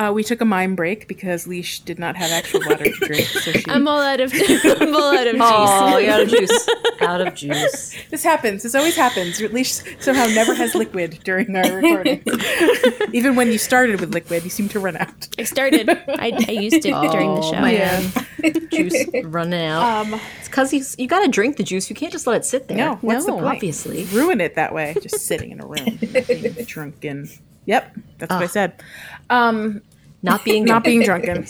Uh, 0.00 0.10
we 0.10 0.24
took 0.24 0.40
a 0.40 0.44
mime 0.46 0.74
break 0.74 1.06
because 1.06 1.46
Leash 1.46 1.80
did 1.80 1.98
not 1.98 2.16
have 2.16 2.30
actual 2.30 2.60
water 2.64 2.84
to 2.84 3.06
drink. 3.06 3.26
So 3.26 3.52
she, 3.52 3.62
I'm 3.68 3.86
all 3.86 4.00
out 4.00 4.18
of 4.18 4.32
I'm 4.80 4.96
all 4.96 5.14
out 5.14 5.26
of 5.26 5.34
juice. 5.34 5.42
Oh, 5.42 5.98
you're 5.98 6.10
out 6.14 6.20
of 6.22 6.28
juice. 6.30 6.68
out 7.02 7.20
of 7.20 7.34
juice. 7.34 7.94
this 8.08 8.22
happens. 8.24 8.62
This 8.62 8.74
always 8.74 8.96
happens. 8.96 9.38
Leash 9.40 9.82
somehow 10.00 10.24
never 10.28 10.54
has 10.54 10.74
liquid 10.74 11.18
during 11.22 11.54
our 11.54 11.70
recording. 11.70 12.22
Even 13.12 13.36
when 13.36 13.52
you 13.52 13.58
started 13.58 14.00
with 14.00 14.14
liquid, 14.14 14.42
you 14.42 14.48
seem 14.48 14.70
to 14.70 14.80
run 14.80 14.96
out. 14.96 15.28
I 15.38 15.42
started. 15.42 15.90
I, 15.90 16.32
I 16.48 16.52
used 16.52 16.76
it 16.76 16.82
during 17.10 17.34
the 17.34 17.42
Oh, 17.42 17.52
show. 17.52 17.60
man. 17.60 18.10
juice 18.70 19.04
running 19.24 19.66
out. 19.66 20.06
Um, 20.06 20.20
it's 20.38 20.48
because 20.48 20.72
you, 20.72 20.82
you 20.96 21.08
got 21.08 21.20
to 21.26 21.28
drink 21.28 21.58
the 21.58 21.62
juice. 21.62 21.90
You 21.90 21.96
can't 21.96 22.10
just 22.10 22.26
let 22.26 22.36
it 22.38 22.44
sit 22.46 22.68
there. 22.68 22.78
no, 22.78 22.94
what's 23.02 23.26
the 23.26 23.32
No. 23.32 23.40
point? 23.40 23.56
Obviously. 23.56 24.04
ruin 24.04 24.40
it 24.40 24.54
that 24.54 24.72
way, 24.72 24.96
just 25.02 25.26
sitting 25.26 25.50
in 25.50 25.60
a 25.60 25.66
room, 25.66 25.98
being 26.26 26.54
drunken. 26.64 27.28
Yep, 27.66 27.96
that's 28.18 28.30
what 28.32 28.42
I 28.42 28.46
said. 28.46 28.82
Um, 29.28 29.82
Not 30.22 30.44
being 30.44 30.64
not 30.64 30.84
being 30.84 31.02
drunken. 31.02 31.46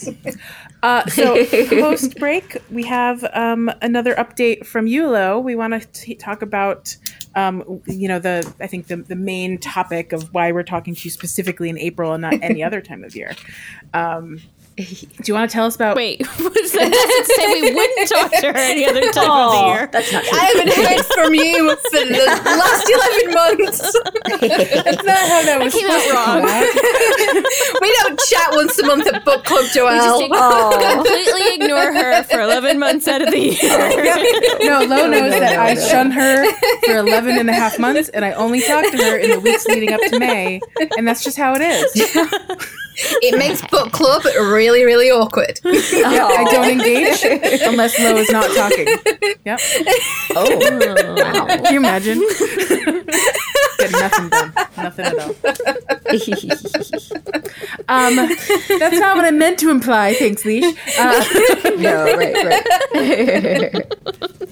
Uh, 0.82 1.06
so 1.06 1.44
post 1.68 2.16
break, 2.18 2.56
we 2.70 2.84
have 2.84 3.24
um, 3.32 3.70
another 3.82 4.14
update 4.14 4.64
from 4.64 4.86
Yulo. 4.86 5.42
We 5.42 5.54
want 5.54 5.92
to 5.92 6.14
talk 6.14 6.40
about, 6.40 6.96
um, 7.34 7.82
you 7.86 8.08
know, 8.08 8.18
the 8.18 8.50
I 8.60 8.66
think 8.66 8.86
the 8.86 8.96
the 8.96 9.16
main 9.16 9.58
topic 9.58 10.12
of 10.12 10.32
why 10.32 10.52
we're 10.52 10.62
talking 10.62 10.94
to 10.94 11.00
you 11.02 11.10
specifically 11.10 11.68
in 11.68 11.78
April 11.78 12.12
and 12.12 12.22
not 12.22 12.34
any 12.42 12.62
other 12.64 12.80
time 12.80 13.04
of 13.04 13.14
year. 13.14 13.34
Um, 13.92 14.40
do 14.80 15.24
you 15.26 15.34
want 15.34 15.50
to 15.50 15.52
tell 15.52 15.66
us 15.66 15.76
about? 15.76 15.96
Wait, 15.96 16.20
was 16.38 16.72
that 16.72 16.90
doesn't 16.92 17.26
say 17.36 17.60
we 17.60 17.74
wouldn't 17.74 18.08
talk 18.08 18.30
to 18.40 18.52
her 18.52 18.56
any 18.56 18.86
other 18.86 19.00
time 19.12 19.30
of 19.30 19.52
the 19.52 19.58
oh, 19.58 19.72
year. 19.74 19.88
That's 19.92 20.12
not 20.12 20.24
true. 20.24 20.38
I 20.38 20.44
haven't 20.44 20.72
heard 20.72 21.04
from 21.14 21.34
you 21.34 21.76
for 21.90 22.04
the 22.04 22.24
last 22.56 22.86
11 22.88 23.34
months. 23.34 23.80
That's 24.84 25.04
not 25.04 25.22
how 25.28 25.42
that 25.44 25.60
was 25.60 25.74
came 25.74 25.90
out 25.90 26.04
wrong. 26.10 26.42
We 27.80 27.92
don't 28.02 28.18
chat 28.20 28.48
once 28.52 28.78
a 28.78 28.86
month 28.86 29.06
at 29.06 29.24
book 29.24 29.44
club, 29.44 29.64
Just 29.64 29.76
Joelle. 29.76 30.22
ig- 30.22 30.32
oh. 30.34 30.94
completely 30.96 31.54
ignore 31.54 31.92
her 31.92 32.22
for 32.24 32.40
11 32.40 32.78
months 32.78 33.08
out 33.08 33.22
of 33.22 33.30
the 33.30 33.38
year. 33.38 33.56
Oh. 33.62 34.58
No, 34.62 34.80
Lo 34.84 35.08
knows 35.08 35.32
that 35.32 35.58
I 35.58 35.74
no. 35.74 35.80
shunned 35.80 36.14
her 36.14 36.50
for 36.84 36.98
11 36.98 37.38
and 37.38 37.50
a 37.50 37.52
half 37.52 37.78
months, 37.78 38.08
and 38.10 38.24
I 38.24 38.32
only 38.32 38.60
talked 38.60 38.92
to 38.92 38.98
her 38.98 39.16
in 39.16 39.30
the 39.30 39.40
weeks 39.40 39.66
leading 39.66 39.92
up 39.92 40.00
to 40.08 40.18
May, 40.18 40.60
and 40.96 41.06
that's 41.06 41.24
just 41.24 41.36
how 41.36 41.54
it 41.54 41.62
is. 41.62 41.90
It 43.22 43.38
makes 43.38 43.62
book 43.68 43.92
club 43.92 44.22
really, 44.70 44.84
really 44.84 45.10
awkward. 45.10 45.60
Yeah, 45.64 46.26
I 46.30 46.44
don't 46.50 46.68
engage 46.70 47.22
unless 47.62 47.98
Lo 47.98 48.16
is 48.16 48.30
not 48.30 48.50
talking. 48.54 48.86
Yep. 49.44 49.60
Oh, 50.36 51.14
wow. 51.16 51.46
Can 51.46 51.72
you 51.72 51.78
imagine? 51.80 52.20
Get 53.78 53.92
nothing 53.92 54.28
done. 54.28 54.52
Nothing 54.76 55.04
at 55.06 55.18
all. 55.18 55.34
Um, 57.88 58.16
that's 58.78 58.98
not 58.98 59.16
what 59.16 59.24
I 59.24 59.30
meant 59.30 59.58
to 59.60 59.70
imply. 59.70 60.14
Thanks, 60.14 60.44
Leash. 60.44 60.64
Uh, 60.98 61.24
no, 61.78 62.04
right, 62.04 62.34
right. 62.94 63.86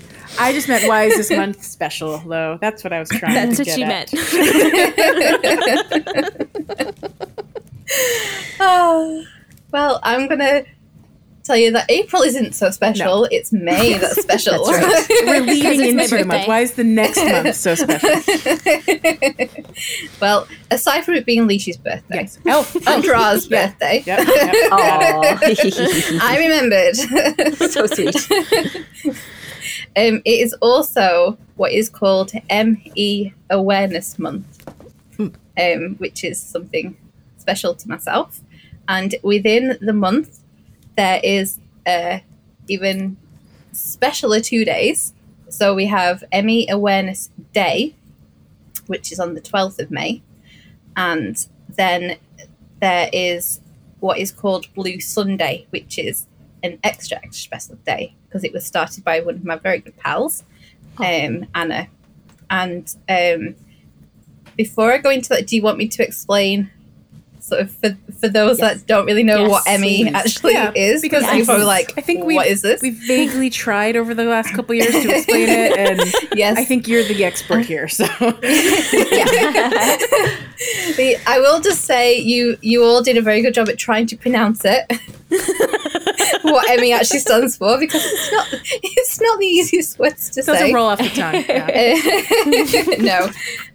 I 0.40 0.52
just 0.52 0.68
meant 0.68 0.86
why 0.86 1.04
is 1.04 1.16
this 1.16 1.30
month 1.36 1.64
special, 1.64 2.22
Lo? 2.24 2.58
That's 2.60 2.84
what 2.84 2.92
I 2.92 3.00
was 3.00 3.08
trying 3.08 3.34
That's 3.34 3.56
to 3.56 3.62
what 3.62 3.66
get 3.66 3.74
she 3.74 3.82
at. 3.82 4.12
meant. 6.78 6.98
Oh, 8.60 9.24
well, 9.70 10.00
I'm 10.02 10.26
going 10.28 10.40
to 10.40 10.64
tell 11.44 11.56
you 11.56 11.72
that 11.72 11.90
April 11.90 12.22
isn't 12.22 12.54
so 12.54 12.70
special. 12.70 13.24
It's 13.30 13.52
May 13.52 13.96
that's 13.98 14.20
special. 14.20 14.64
That's 14.66 15.08
We're 15.08 15.40
leading 15.46 15.82
it's 15.82 15.94
my 15.94 16.02
into 16.02 16.16
the 16.18 16.24
month. 16.26 16.46
Why 16.48 16.60
is 16.60 16.72
the 16.72 16.84
next 16.84 17.16
month 17.16 17.54
so 17.64 17.74
special? 17.74 18.10
well, 20.20 20.46
aside 20.70 21.04
from 21.04 21.14
it 21.14 21.24
being 21.24 21.46
Leish's 21.46 21.76
birthday 21.78 22.22
Yes. 22.22 22.38
Oh, 22.46 22.70
and 22.86 23.04
Ra's 23.06 23.48
birthday, 23.48 24.02
Yep, 24.06 24.26
yep. 24.28 24.54
I 24.72 26.36
remembered. 26.38 26.96
so 27.70 27.86
sweet. 27.86 28.16
Um, 29.96 30.22
it 30.24 30.40
is 30.40 30.52
also 30.54 31.38
what 31.56 31.72
is 31.72 31.88
called 31.88 32.32
ME 32.50 33.32
Awareness 33.50 34.18
Month, 34.18 34.68
um, 35.18 35.96
which 35.96 36.24
is 36.24 36.38
something 36.40 36.96
special 37.38 37.74
to 37.74 37.88
myself. 37.88 38.40
And 38.88 39.14
within 39.22 39.78
the 39.80 39.92
month, 39.92 40.40
there 40.96 41.20
is 41.22 41.60
uh, 41.86 42.18
even 42.66 43.16
specialer 43.72 44.42
two 44.42 44.64
days. 44.64 45.14
So 45.50 45.74
we 45.74 45.86
have 45.86 46.24
ME 46.32 46.68
Awareness 46.68 47.30
Day, 47.52 47.94
which 48.86 49.12
is 49.12 49.20
on 49.20 49.34
the 49.34 49.40
12th 49.40 49.78
of 49.78 49.90
May. 49.90 50.22
And 50.96 51.46
then 51.68 52.16
there 52.80 53.08
is 53.12 53.60
what 54.00 54.18
is 54.18 54.32
called 54.32 54.72
Blue 54.74 55.00
Sunday, 55.00 55.66
which 55.70 55.98
is 55.98 56.26
an 56.62 56.78
extra, 56.82 57.18
extra 57.18 57.60
special 57.60 57.76
day 57.86 58.14
because 58.26 58.44
it 58.44 58.52
was 58.52 58.64
started 58.64 59.04
by 59.04 59.20
one 59.20 59.36
of 59.36 59.44
my 59.44 59.56
very 59.56 59.78
good 59.78 59.96
pals, 59.96 60.44
um, 60.98 61.46
Anna. 61.54 61.88
And 62.50 62.94
um, 63.08 63.54
before 64.56 64.92
I 64.92 64.98
go 64.98 65.10
into 65.10 65.28
that, 65.30 65.46
do 65.46 65.56
you 65.56 65.62
want 65.62 65.78
me 65.78 65.88
to 65.88 66.02
explain, 66.02 66.70
sort 67.48 67.62
of, 67.62 67.70
for, 67.72 67.96
for 68.20 68.28
those 68.28 68.58
Yes. 68.58 68.78
that 68.80 68.86
don't 68.86 69.06
really 69.06 69.22
know 69.22 69.46
Yes, 69.46 69.50
what 69.50 69.64
ME 69.80 70.04
please. 70.04 70.14
actually 70.14 70.52
Yeah, 70.54 70.72
is? 70.74 71.02
because 71.02 71.22
Because 71.24 71.48
you're 71.48 71.64
like, 71.64 71.92
I 71.96 72.00
think 72.00 72.24
we 72.24 72.34
what 72.34 72.46
is 72.46 72.62
this? 72.62 72.80
We've 72.82 72.94
vaguely 73.06 73.50
tried 73.64 73.96
over 73.96 74.14
the 74.14 74.24
last 74.24 74.52
couple 74.54 74.74
years 74.74 74.92
to 74.92 75.16
explain 75.16 75.48
it, 75.48 75.76
and 75.78 76.00
yes. 76.38 76.56
I 76.58 76.64
think 76.64 76.86
you're 76.88 77.04
the 77.04 77.24
expert 77.24 77.64
here. 77.66 77.88
So 77.88 78.04
The- 80.96 81.16
I 81.26 81.38
will 81.38 81.60
just 81.60 81.82
say 81.84 82.18
you 82.18 82.56
you 82.60 82.82
all 82.82 83.02
did 83.02 83.16
a 83.16 83.22
very 83.22 83.40
good 83.42 83.54
job 83.54 83.68
at 83.68 83.78
trying 83.78 84.06
to 84.08 84.16
pronounce 84.16 84.62
it. 84.64 84.86
What 86.52 86.80
ME 86.80 86.92
actually 86.92 87.20
stands 87.20 87.56
for 87.56 87.78
because 87.78 88.02
it's 88.04 88.32
not 88.32 88.46
it's 88.82 89.20
not 89.20 89.38
the 89.38 89.46
easiest 89.46 89.98
words 89.98 90.30
to 90.30 90.40
it 90.40 90.46
doesn't 90.46 90.68
say. 90.68 90.72
roll 90.72 90.86
off 90.86 90.98
the 90.98 91.08
tongue. 91.08 91.44
Yeah. 91.48 92.96
no. 93.02 93.30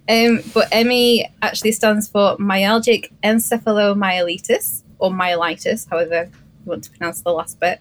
Um, 0.09 0.41
but 0.53 0.69
ME 0.86 1.28
actually 1.41 1.71
stands 1.71 2.07
for 2.07 2.38
myalgic 2.38 3.11
encephalomyelitis 3.24 4.84
or 4.99 5.11
myelitis, 5.11 5.89
however 5.89 6.30
you 6.65 6.69
want 6.69 6.84
to 6.86 6.91
pronounce 6.91 7.21
the 7.21 7.32
last 7.32 7.59
bit. 7.59 7.80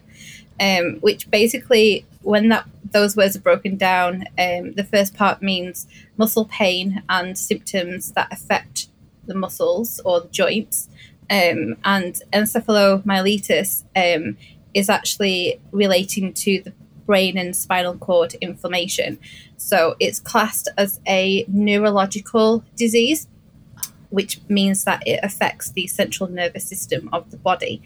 Um, 0.59 0.97
which 1.01 1.29
basically, 1.31 2.05
when 2.21 2.49
that 2.49 2.67
those 2.91 3.15
words 3.15 3.35
are 3.35 3.41
broken 3.41 3.75
down, 3.75 4.25
um, 4.37 4.73
the 4.73 4.87
first 4.89 5.15
part 5.15 5.41
means 5.41 5.87
muscle 6.15 6.45
pain 6.45 7.03
and 7.09 7.37
symptoms 7.37 8.11
that 8.13 8.31
affect 8.31 8.87
the 9.25 9.33
muscles 9.33 9.99
or 10.05 10.21
the 10.21 10.27
joints. 10.29 10.87
Um, 11.29 11.77
and 11.83 12.21
encephalomyelitis 12.31 13.83
um, 13.95 14.37
is 14.73 14.89
actually 14.89 15.59
relating 15.71 16.33
to 16.33 16.61
the 16.61 16.73
brain 17.05 17.37
and 17.37 17.55
spinal 17.55 17.95
cord 17.97 18.33
inflammation. 18.35 19.19
So 19.57 19.95
it's 19.99 20.19
classed 20.19 20.69
as 20.77 20.99
a 21.07 21.45
neurological 21.47 22.63
disease, 22.75 23.27
which 24.09 24.39
means 24.47 24.83
that 24.85 25.05
it 25.05 25.19
affects 25.23 25.71
the 25.71 25.87
central 25.87 26.29
nervous 26.29 26.65
system 26.65 27.09
of 27.11 27.29
the 27.31 27.37
body. 27.37 27.81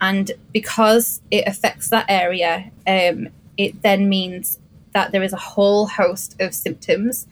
And 0.00 0.30
because 0.52 1.20
it 1.30 1.44
affects 1.46 1.88
that 1.90 2.06
area, 2.08 2.70
um, 2.86 3.28
it 3.56 3.82
then 3.82 4.08
means 4.08 4.58
that 4.92 5.12
there 5.12 5.22
is 5.22 5.32
a 5.32 5.36
whole 5.36 5.86
host 5.86 6.40
of 6.40 6.54
symptoms 6.54 7.26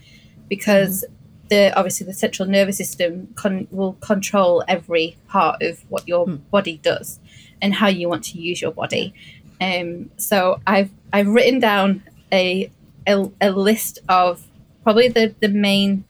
because 0.49 1.05
the 1.49 1.77
obviously 1.77 2.07
the 2.07 2.12
central 2.12 2.49
nervous 2.49 2.77
system 2.77 3.29
con- 3.37 3.68
will 3.70 3.95
control 3.95 4.64
every 4.66 5.16
part 5.29 5.62
of 5.62 5.79
what 5.89 6.07
your 6.09 6.27
body 6.27 6.79
does 6.83 7.20
and 7.62 7.74
how 7.74 7.88
you 7.88 8.09
want 8.09 8.24
to 8.24 8.38
use 8.38 8.61
your 8.61 8.72
body. 8.72 9.14
Um, 9.61 10.11
so 10.16 10.61
I've 10.66 10.90
I've 11.12 11.28
written 11.28 11.61
down 11.61 12.02
a, 12.32 12.70
a 13.07 13.30
a 13.40 13.50
list 13.50 13.98
of 14.09 14.42
probably 14.82 15.09
the 15.09 15.34
the 15.40 15.48
main 15.48 16.04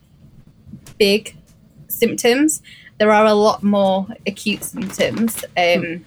big 0.98 1.36
symptoms. 1.88 2.62
There 2.98 3.10
are 3.12 3.26
a 3.26 3.34
lot 3.34 3.62
more 3.62 4.06
acute 4.26 4.64
symptoms, 4.64 5.44
um, 5.56 6.04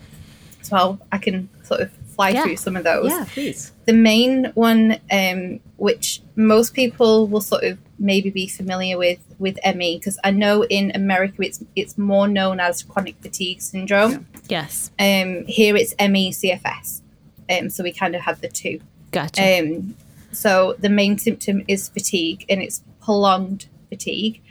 so 0.62 0.76
I'll, 0.76 1.00
I 1.12 1.18
can 1.20 1.48
sort 1.64 1.82
of 1.82 1.92
fly 2.16 2.30
Yeah. 2.32 2.44
through 2.44 2.58
some 2.58 2.76
of 2.76 2.84
those 2.84 3.12
yeah, 3.12 3.26
please. 3.30 3.72
the 3.86 3.94
main 3.94 4.52
one 4.56 5.00
um, 5.12 5.60
which 5.78 6.22
most 6.40 6.74
people 6.74 7.28
will 7.28 7.42
sort 7.42 7.66
of 7.66 7.78
maybe 8.00 8.30
be 8.30 8.48
familiar 8.48 8.98
with 8.98 9.20
with 9.40 9.58
ME 9.76 9.98
because 9.98 10.18
I 10.24 10.32
know 10.32 10.64
in 10.64 10.92
America 10.96 11.36
it's 11.40 11.62
it's 11.76 11.98
more 11.98 12.30
known 12.30 12.62
as 12.62 12.82
chronic 12.82 13.18
fatigue 13.22 13.62
syndrome. 13.62 14.26
Yes. 14.48 14.90
Um, 14.98 15.46
here 15.48 15.76
it's 15.76 15.94
ME 16.00 16.32
CFS. 16.32 17.02
Um, 17.50 17.70
so 17.70 17.84
we 17.84 17.92
kind 17.92 18.16
of 18.16 18.22
have 18.22 18.40
the 18.40 18.48
two. 18.48 18.80
Gotcha. 19.12 19.60
Um, 19.60 19.96
so 20.32 20.76
the 20.80 20.90
main 20.90 21.18
symptom 21.18 21.64
is 21.68 21.90
fatigue, 21.90 22.46
and 22.48 22.62
it's 22.62 22.84
prolonged 23.02 23.68
fatigue, 23.90 24.42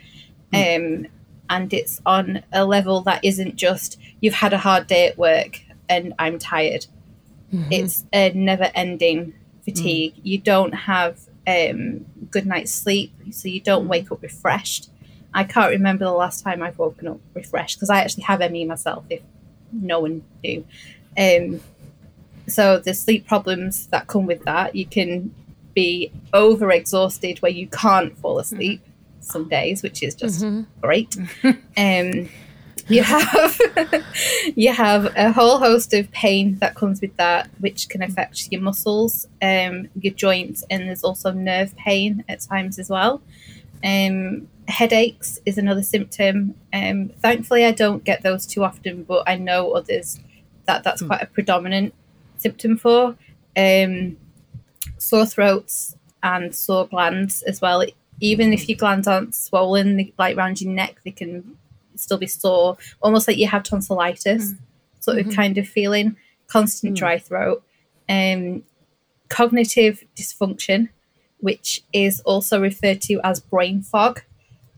um, 0.53 1.07
and 1.49 1.73
it's 1.73 2.01
on 2.05 2.43
a 2.51 2.65
level 2.65 3.01
that 3.01 3.23
isn't 3.23 3.55
just 3.55 3.99
you've 4.21 4.35
had 4.35 4.53
a 4.53 4.59
hard 4.59 4.85
day 4.85 5.07
at 5.07 5.17
work 5.17 5.61
and 5.87 6.13
I'm 6.19 6.37
tired. 6.37 6.85
It's 7.71 8.05
a 8.13 8.29
never-ending 8.29 9.33
fatigue. 9.65 10.13
You 10.21 10.37
don't 10.37 10.73
have 10.73 11.19
um, 11.49 12.05
good 12.29 12.45
night's 12.45 12.71
sleep, 12.71 13.11
so 13.31 13.47
you 13.47 13.59
don't 13.59 13.87
wake 13.87 14.11
up 14.11 14.21
refreshed. 14.21 14.89
I 15.33 15.43
can't 15.43 15.71
remember 15.71 16.05
the 16.05 16.11
last 16.11 16.43
time 16.43 16.61
I've 16.61 16.77
woken 16.77 17.07
up 17.07 17.19
refreshed 17.33 17.77
because 17.77 17.89
I 17.89 18.01
actually 18.01 18.23
have 18.23 18.39
ME 18.51 18.65
myself. 18.65 19.05
If 19.09 19.21
no 19.71 19.99
one 20.01 20.23
knew, 20.43 20.65
um, 21.17 21.61
so 22.47 22.79
the 22.79 22.93
sleep 22.93 23.27
problems 23.27 23.87
that 23.87 24.07
come 24.07 24.25
with 24.25 24.43
that, 24.45 24.75
you 24.75 24.85
can 24.85 25.33
be 25.73 26.11
over 26.33 26.71
exhausted 26.71 27.39
where 27.39 27.51
you 27.51 27.67
can't 27.67 28.17
fall 28.17 28.39
asleep 28.39 28.81
some 29.21 29.47
days, 29.47 29.83
which 29.83 30.01
is 30.03 30.15
just 30.15 30.45
great. 30.81 31.15
Um, 31.77 32.29
you 32.89 33.03
have 33.03 33.59
you 34.55 34.73
have 34.73 35.05
a 35.15 35.31
whole 35.31 35.59
host 35.59 35.93
of 35.93 36.11
pain 36.11 36.57
that 36.59 36.75
comes 36.75 37.01
with 37.01 37.15
that, 37.17 37.49
which 37.59 37.87
can 37.89 38.01
affect 38.01 38.51
your 38.51 38.61
muscles, 38.61 39.27
um, 39.41 39.87
your 39.99 40.13
joints, 40.13 40.63
and 40.69 40.87
there's 40.87 41.03
also 41.03 41.31
nerve 41.31 41.75
pain 41.77 42.23
at 42.27 42.41
times 42.41 42.79
as 42.79 42.89
well. 42.89 43.21
Um, 43.83 44.47
headaches 44.67 45.39
is 45.45 45.57
another 45.57 45.83
symptom. 45.83 46.55
Um, 46.73 47.09
thankfully, 47.19 47.65
I 47.65 47.71
don't 47.71 48.03
get 48.03 48.23
those 48.23 48.45
too 48.45 48.63
often, 48.63 49.03
but 49.03 49.23
I 49.27 49.35
know 49.35 49.71
others 49.71 50.19
that 50.65 50.83
that's 50.83 51.01
quite 51.01 51.21
a 51.21 51.27
predominant 51.27 51.93
symptom 52.37 52.77
for. 52.77 53.15
Um, 53.55 54.17
sore 54.97 55.25
throats 55.25 55.95
and 56.23 56.55
sore 56.55 56.87
glands 56.87 57.41
as 57.43 57.61
well. 57.61 57.83
Even 58.19 58.51
if 58.51 58.67
your 58.67 58.77
glands 58.77 59.07
aren't 59.07 59.35
swollen, 59.35 60.11
like 60.17 60.35
around 60.35 60.59
your 60.61 60.73
neck, 60.73 60.99
they 61.05 61.11
can 61.11 61.57
still 61.99 62.17
be 62.17 62.27
sore, 62.27 62.77
almost 63.01 63.27
like 63.27 63.37
you 63.37 63.47
have 63.47 63.63
tonsillitis, 63.63 64.53
sort 64.99 65.19
of 65.19 65.33
kind 65.33 65.57
of 65.57 65.67
feeling. 65.67 66.15
Constant 66.47 66.97
dry 66.97 67.19
throat, 67.19 67.63
um, 68.09 68.63
cognitive 69.29 70.03
dysfunction, 70.15 70.89
which 71.39 71.83
is 71.93 72.21
also 72.21 72.59
referred 72.59 73.01
to 73.01 73.19
as 73.23 73.39
brain 73.39 73.83
fog. 73.83 74.21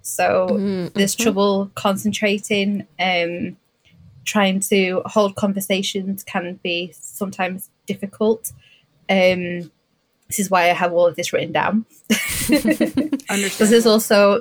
So 0.01 0.89
there's 0.93 1.15
trouble 1.15 1.71
concentrating. 1.75 2.87
Um, 2.99 3.55
trying 4.23 4.59
to 4.59 5.01
hold 5.05 5.35
conversations 5.35 6.23
can 6.23 6.59
be 6.63 6.91
sometimes 6.93 7.69
difficult. 7.85 8.51
Um, 9.09 9.71
this 10.27 10.39
is 10.39 10.49
why 10.49 10.69
I 10.69 10.73
have 10.73 10.93
all 10.93 11.07
of 11.07 11.15
this 11.15 11.33
written 11.33 11.51
down. 11.51 11.85
Because 13.31 13.69
there's 13.69 13.85
also 13.85 14.39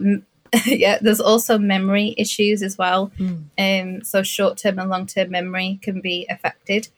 yeah, 0.66 0.98
there's 1.01 1.20
also 1.20 1.59
memory 1.59 2.14
issues 2.18 2.62
as 2.62 2.76
well. 2.76 3.12
Um, 3.59 4.03
so 4.03 4.22
short 4.22 4.59
term 4.59 4.78
and 4.78 4.90
long 4.90 5.07
term 5.07 5.30
memory 5.30 5.78
can 5.82 6.01
be 6.01 6.26
affected. 6.28 6.88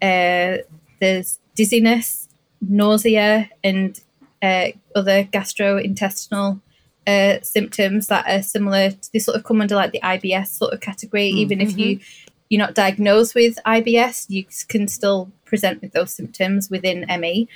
Uh, 0.00 0.58
there's 1.00 1.38
dizziness, 1.54 2.28
nausea, 2.60 3.50
and 3.62 4.00
uh, 4.42 4.68
other 4.94 5.24
gastrointestinal 5.24 6.60
uh, 7.06 7.38
symptoms 7.42 8.06
that 8.08 8.26
are 8.28 8.42
similar. 8.42 8.90
To, 8.90 9.12
they 9.12 9.18
sort 9.18 9.36
of 9.36 9.44
come 9.44 9.60
under 9.60 9.74
like 9.74 9.92
the 9.92 10.00
IBS 10.00 10.48
sort 10.48 10.72
of 10.72 10.80
category. 10.80 11.28
Even 11.28 11.60
if 11.60 11.76
you 11.76 12.00
you're 12.48 12.64
not 12.64 12.74
diagnosed 12.74 13.34
with 13.34 13.58
IBS, 13.66 14.26
you 14.28 14.44
can 14.68 14.86
still 14.86 15.32
present 15.44 15.82
with 15.82 15.92
those 15.92 16.12
symptoms 16.12 16.70
within 16.70 17.06
ME. 17.20 17.48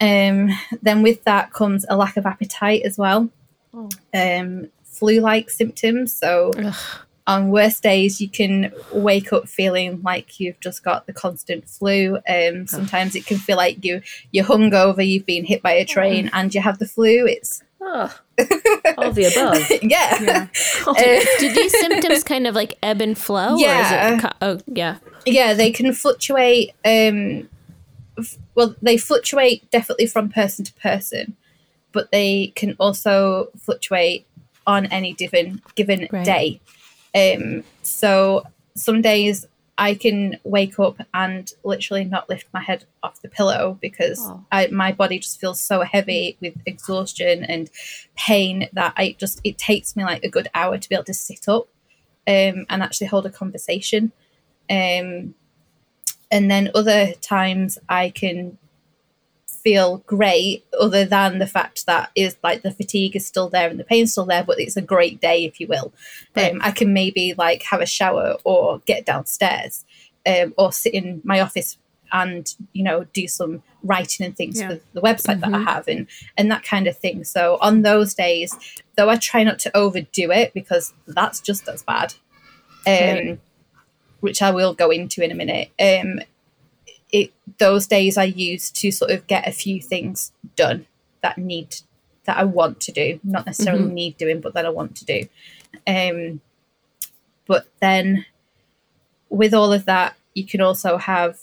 Um, 0.00 0.50
then 0.80 1.02
with 1.02 1.24
that 1.24 1.52
comes 1.52 1.84
a 1.88 1.96
lack 1.96 2.16
of 2.16 2.26
appetite 2.26 2.82
as 2.82 2.96
well. 2.96 3.28
Um, 3.72 4.68
flu-like 4.84 5.50
symptoms. 5.50 6.12
So 6.14 6.50
on 7.26 7.50
worst 7.50 7.82
days, 7.82 8.20
you 8.20 8.28
can 8.28 8.72
wake 8.92 9.32
up 9.32 9.48
feeling 9.48 10.02
like 10.02 10.40
you've 10.40 10.58
just 10.60 10.82
got 10.82 11.06
the 11.06 11.12
constant 11.12 11.68
flu. 11.68 12.18
Um, 12.28 12.66
sometimes 12.66 13.14
it 13.14 13.26
can 13.26 13.38
feel 13.38 13.56
like 13.56 13.84
you 13.84 14.02
you're 14.32 14.44
hungover, 14.44 15.06
you've 15.06 15.26
been 15.26 15.44
hit 15.44 15.62
by 15.62 15.72
a 15.72 15.84
train, 15.84 16.28
and 16.32 16.54
you 16.54 16.60
have 16.60 16.78
the 16.78 16.86
flu. 16.86 17.26
It's 17.26 17.62
Oh, 17.82 18.14
all 18.98 19.10
the 19.12 19.24
above. 19.32 19.82
yeah. 19.82 20.20
Yeah. 20.20 21.24
Do 21.38 21.52
these 21.52 21.78
symptoms 21.80 22.22
kind 22.24 22.46
of 22.46 22.54
like 22.54 22.76
ebb 22.82 23.00
and 23.00 23.16
flow? 23.16 23.52
Or 23.52 23.54
is 23.54 23.60
Yeah. 23.62 24.26
it, 24.26 24.32
oh, 24.42 24.58
yeah. 24.66 24.98
yeah 25.24 25.54
they 25.54 25.70
can 25.72 25.92
fluctuate 25.94 26.72
um 26.84 27.48
f- 28.18 28.36
well 28.54 28.74
they 28.82 28.98
fluctuate 28.98 29.70
definitely 29.70 30.06
from 30.06 30.28
person 30.28 30.64
to 30.66 30.74
person 30.74 31.36
but 31.92 32.10
they 32.12 32.52
can 32.56 32.76
also 32.78 33.48
fluctuate 33.58 34.26
on 34.66 34.86
any 34.86 35.12
given 35.14 35.60
given 35.74 36.08
Right. 36.12 36.24
day 36.24 36.60
um 37.14 37.64
so 37.82 38.44
some 38.74 39.02
days 39.02 39.46
i 39.78 39.94
can 39.94 40.38
wake 40.44 40.78
up 40.78 40.96
and 41.14 41.52
literally 41.64 42.04
not 42.04 42.28
lift 42.28 42.46
my 42.52 42.60
head 42.60 42.84
off 43.02 43.20
the 43.22 43.28
pillow 43.28 43.78
because 43.80 44.20
Oh. 44.22 44.44
I, 44.52 44.66
my 44.68 44.92
body 44.92 45.18
just 45.18 45.40
feels 45.40 45.60
so 45.60 45.82
heavy 45.82 46.36
with 46.40 46.54
exhaustion 46.66 47.42
and 47.44 47.68
pain 48.14 48.68
that 48.74 48.92
i 48.96 49.16
just 49.18 49.40
it 49.44 49.58
takes 49.58 49.96
me 49.96 50.04
like 50.04 50.22
a 50.24 50.28
good 50.28 50.48
hour 50.54 50.78
to 50.78 50.88
be 50.88 50.94
able 50.94 51.04
to 51.04 51.14
sit 51.14 51.48
up 51.48 51.66
um, 52.28 52.66
and 52.68 52.82
actually 52.82 53.08
hold 53.08 53.26
a 53.26 53.30
conversation 53.30 54.12
um, 54.68 55.34
and 56.30 56.48
then 56.48 56.70
other 56.76 57.12
times 57.14 57.76
I 57.88 58.10
can 58.10 58.56
feel 59.62 59.98
great, 60.06 60.64
other 60.80 61.04
than 61.04 61.38
the 61.38 61.46
fact 61.46 61.86
that 61.86 62.10
is 62.14 62.36
like 62.42 62.62
the 62.62 62.70
fatigue 62.70 63.14
is 63.16 63.26
still 63.26 63.48
there 63.48 63.68
and 63.68 63.78
the 63.78 63.84
pain's 63.84 64.12
still 64.12 64.26
there, 64.26 64.44
but 64.44 64.58
it's 64.60 64.76
a 64.76 64.82
great 64.82 65.20
day, 65.20 65.44
if 65.44 65.60
you 65.60 65.66
will. 65.66 65.92
Um, 66.36 66.60
I 66.62 66.70
can 66.70 66.92
maybe 66.92 67.34
like 67.36 67.62
have 67.64 67.80
a 67.80 67.86
shower 67.86 68.36
or 68.44 68.78
get 68.86 69.04
downstairs 69.06 69.84
um, 70.26 70.54
or 70.56 70.72
sit 70.72 70.94
in 70.94 71.20
my 71.24 71.40
office 71.40 71.76
and 72.12 72.54
you 72.72 72.82
know 72.82 73.04
do 73.12 73.28
some 73.28 73.62
writing 73.84 74.26
and 74.26 74.36
things 74.36 74.58
Yeah. 74.60 74.68
for 74.70 74.80
the 74.94 75.00
website 75.00 75.40
that 75.40 75.54
I 75.54 75.58
have 75.60 75.86
and 75.86 76.06
and 76.36 76.50
that 76.50 76.64
kind 76.64 76.86
of 76.88 76.96
thing. 76.98 77.22
So 77.24 77.56
on 77.60 77.82
those 77.82 78.14
days, 78.14 78.56
though 78.96 79.08
I 79.08 79.16
try 79.16 79.44
not 79.44 79.58
to 79.60 79.76
overdo 79.76 80.30
it 80.32 80.52
because 80.52 80.92
that's 81.06 81.40
just 81.40 81.68
as 81.68 81.82
bad. 81.82 82.14
Um, 82.86 82.92
Right. 82.92 83.38
which 84.20 84.42
I 84.42 84.50
will 84.50 84.74
go 84.74 84.90
into 84.90 85.22
in 85.22 85.30
a 85.30 85.34
minute. 85.34 85.70
Um, 85.80 86.20
it 87.12 87.32
those 87.58 87.86
days 87.86 88.16
I 88.16 88.24
use 88.24 88.70
to 88.72 88.90
sort 88.90 89.10
of 89.10 89.26
get 89.26 89.46
a 89.46 89.52
few 89.52 89.80
things 89.80 90.32
done 90.56 90.86
that 91.22 91.38
need 91.38 91.76
that 92.24 92.38
I 92.38 92.44
want 92.44 92.80
to 92.82 92.92
do, 92.92 93.18
not 93.24 93.46
necessarily 93.46 93.92
need 93.92 94.16
doing, 94.16 94.40
but 94.40 94.54
that 94.54 94.66
I 94.66 94.70
want 94.70 94.96
to 94.96 95.04
do. 95.04 95.28
Um, 95.86 96.40
but 97.46 97.66
then 97.80 98.24
with 99.28 99.54
all 99.54 99.72
of 99.72 99.86
that, 99.86 100.16
you 100.34 100.46
can 100.46 100.60
also 100.60 100.96
have 100.96 101.40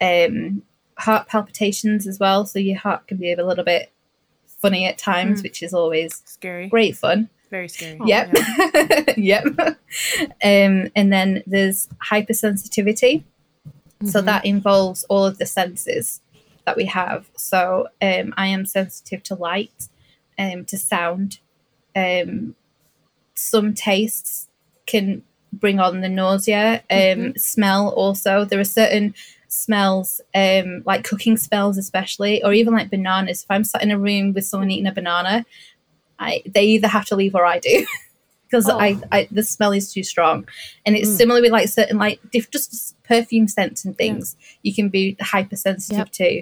um, 0.00 0.62
heart 0.98 1.28
palpitations 1.28 2.06
as 2.06 2.18
well. 2.18 2.46
So 2.46 2.58
your 2.58 2.78
heart 2.78 3.06
can 3.06 3.18
be 3.18 3.32
a 3.32 3.44
little 3.44 3.64
bit 3.64 3.90
funny 4.46 4.86
at 4.86 4.98
times, 4.98 5.42
which 5.42 5.62
is 5.62 5.74
always 5.74 6.22
Scary. 6.24 6.68
great 6.68 6.96
fun. 6.96 7.28
Very 7.50 7.68
scary. 7.68 8.00
Yep. 8.06 8.30
Yeah. 8.34 9.04
yep. 9.16 9.44
Um, 10.42 10.90
and 10.96 11.12
then 11.12 11.42
there's 11.46 11.86
hypersensitivity. 12.02 13.24
So 14.04 14.20
that 14.22 14.44
involves 14.44 15.04
all 15.04 15.24
of 15.24 15.38
the 15.38 15.46
senses 15.46 16.20
that 16.64 16.76
we 16.76 16.86
have. 16.86 17.28
So 17.36 17.88
um, 18.00 18.34
I 18.36 18.46
am 18.48 18.66
sensitive 18.66 19.22
to 19.24 19.34
light, 19.34 19.88
um, 20.38 20.64
to 20.66 20.78
sound. 20.78 21.38
Um, 21.94 22.54
some 23.34 23.74
tastes 23.74 24.48
can 24.86 25.22
bring 25.52 25.80
on 25.80 26.00
the 26.00 26.08
nausea. 26.08 26.82
Um, 26.90 27.34
Smell 27.36 27.88
also. 27.88 28.44
There 28.44 28.60
are 28.60 28.64
certain 28.64 29.14
smells, 29.48 30.20
um, 30.34 30.82
like 30.86 31.04
cooking 31.04 31.36
smells, 31.36 31.76
especially, 31.76 32.42
or 32.42 32.52
even 32.52 32.72
like 32.72 32.90
bananas. 32.90 33.42
If 33.42 33.50
I'm 33.50 33.64
sat 33.64 33.82
in 33.82 33.90
a 33.90 33.98
room 33.98 34.32
with 34.32 34.46
someone 34.46 34.70
eating 34.70 34.86
a 34.86 34.92
banana, 34.92 35.44
I 36.18 36.42
they 36.46 36.64
either 36.64 36.88
have 36.88 37.06
to 37.06 37.16
leave 37.16 37.34
or 37.34 37.44
I 37.44 37.58
do. 37.58 37.86
Because 38.50 38.68
I, 38.68 38.98
I 39.10 39.28
the 39.30 39.42
smell 39.42 39.72
is 39.72 39.94
too 39.94 40.02
strong, 40.02 40.46
and 40.84 40.94
it's 40.94 41.16
similar 41.16 41.40
with 41.40 41.52
like 41.52 41.68
certain 41.70 41.96
like 41.96 42.20
diff, 42.30 42.50
just 42.50 42.91
perfume 43.04 43.48
scents 43.48 43.84
and 43.84 43.96
things. 43.96 44.36
You 44.62 44.74
can 44.74 44.88
be 44.88 45.16
hypersensitive 45.20 45.98
Yep. 45.98 46.10
to, 46.12 46.38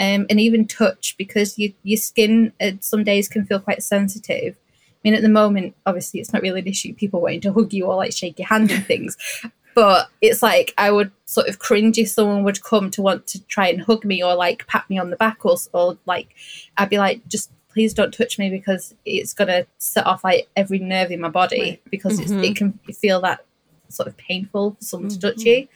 um, 0.00 0.26
and 0.30 0.40
even 0.40 0.66
touch 0.66 1.16
because 1.18 1.58
you, 1.58 1.72
your 1.82 1.98
skin 1.98 2.52
uh, 2.60 2.72
some 2.80 3.04
days 3.04 3.28
can 3.28 3.44
feel 3.44 3.60
quite 3.60 3.82
sensitive. 3.82 4.56
I 4.56 4.98
mean, 5.04 5.14
at 5.14 5.22
the 5.22 5.28
moment, 5.28 5.74
obviously, 5.84 6.20
it's 6.20 6.32
not 6.32 6.42
really 6.42 6.60
an 6.60 6.68
issue. 6.68 6.94
People 6.94 7.20
wanting 7.20 7.40
to 7.42 7.52
hug 7.52 7.72
you 7.72 7.86
or 7.86 7.96
like 7.96 8.12
shake 8.12 8.38
your 8.38 8.48
hand 8.48 8.70
and 8.70 8.86
things, 8.86 9.16
but 9.74 10.08
it's 10.20 10.42
like 10.42 10.72
I 10.78 10.90
would 10.92 11.10
sort 11.24 11.48
of 11.48 11.58
cringe 11.58 11.98
if 11.98 12.08
someone 12.08 12.44
would 12.44 12.62
come 12.62 12.90
to 12.92 13.02
want 13.02 13.26
to 13.28 13.42
try 13.46 13.68
and 13.68 13.82
hug 13.82 14.04
me 14.04 14.22
or 14.22 14.34
like 14.34 14.66
pat 14.68 14.88
me 14.88 14.98
on 14.98 15.10
the 15.10 15.16
back 15.16 15.44
or, 15.44 15.56
or 15.72 15.98
like 16.06 16.28
I'd 16.76 16.88
be 16.90 16.98
like, 16.98 17.26
just 17.26 17.50
please 17.68 17.94
don't 17.94 18.12
touch 18.12 18.38
me 18.38 18.50
because 18.50 18.94
it's 19.04 19.32
gonna 19.32 19.66
set 19.78 20.06
off 20.06 20.22
like 20.22 20.48
every 20.56 20.78
nerve 20.78 21.10
in 21.10 21.20
my 21.20 21.30
body 21.30 21.80
because 21.90 22.20
it's, 22.20 22.30
it 22.30 22.54
can 22.54 22.78
feel 22.94 23.20
that 23.22 23.44
sort 23.88 24.06
of 24.06 24.16
painful 24.18 24.72
for 24.72 24.84
someone 24.84 25.08
to 25.10 25.18
touch 25.18 25.42
you. 25.42 25.66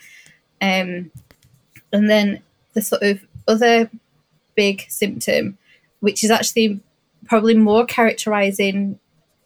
Um, 0.60 1.10
and 1.92 2.10
then 2.10 2.42
the 2.74 2.82
sort 2.82 3.02
of 3.02 3.24
other 3.48 3.90
big 4.54 4.84
symptom 4.88 5.58
which 6.00 6.22
is 6.22 6.30
actually 6.30 6.80
probably 7.26 7.54
more 7.54 7.84
characterizing 7.84 8.98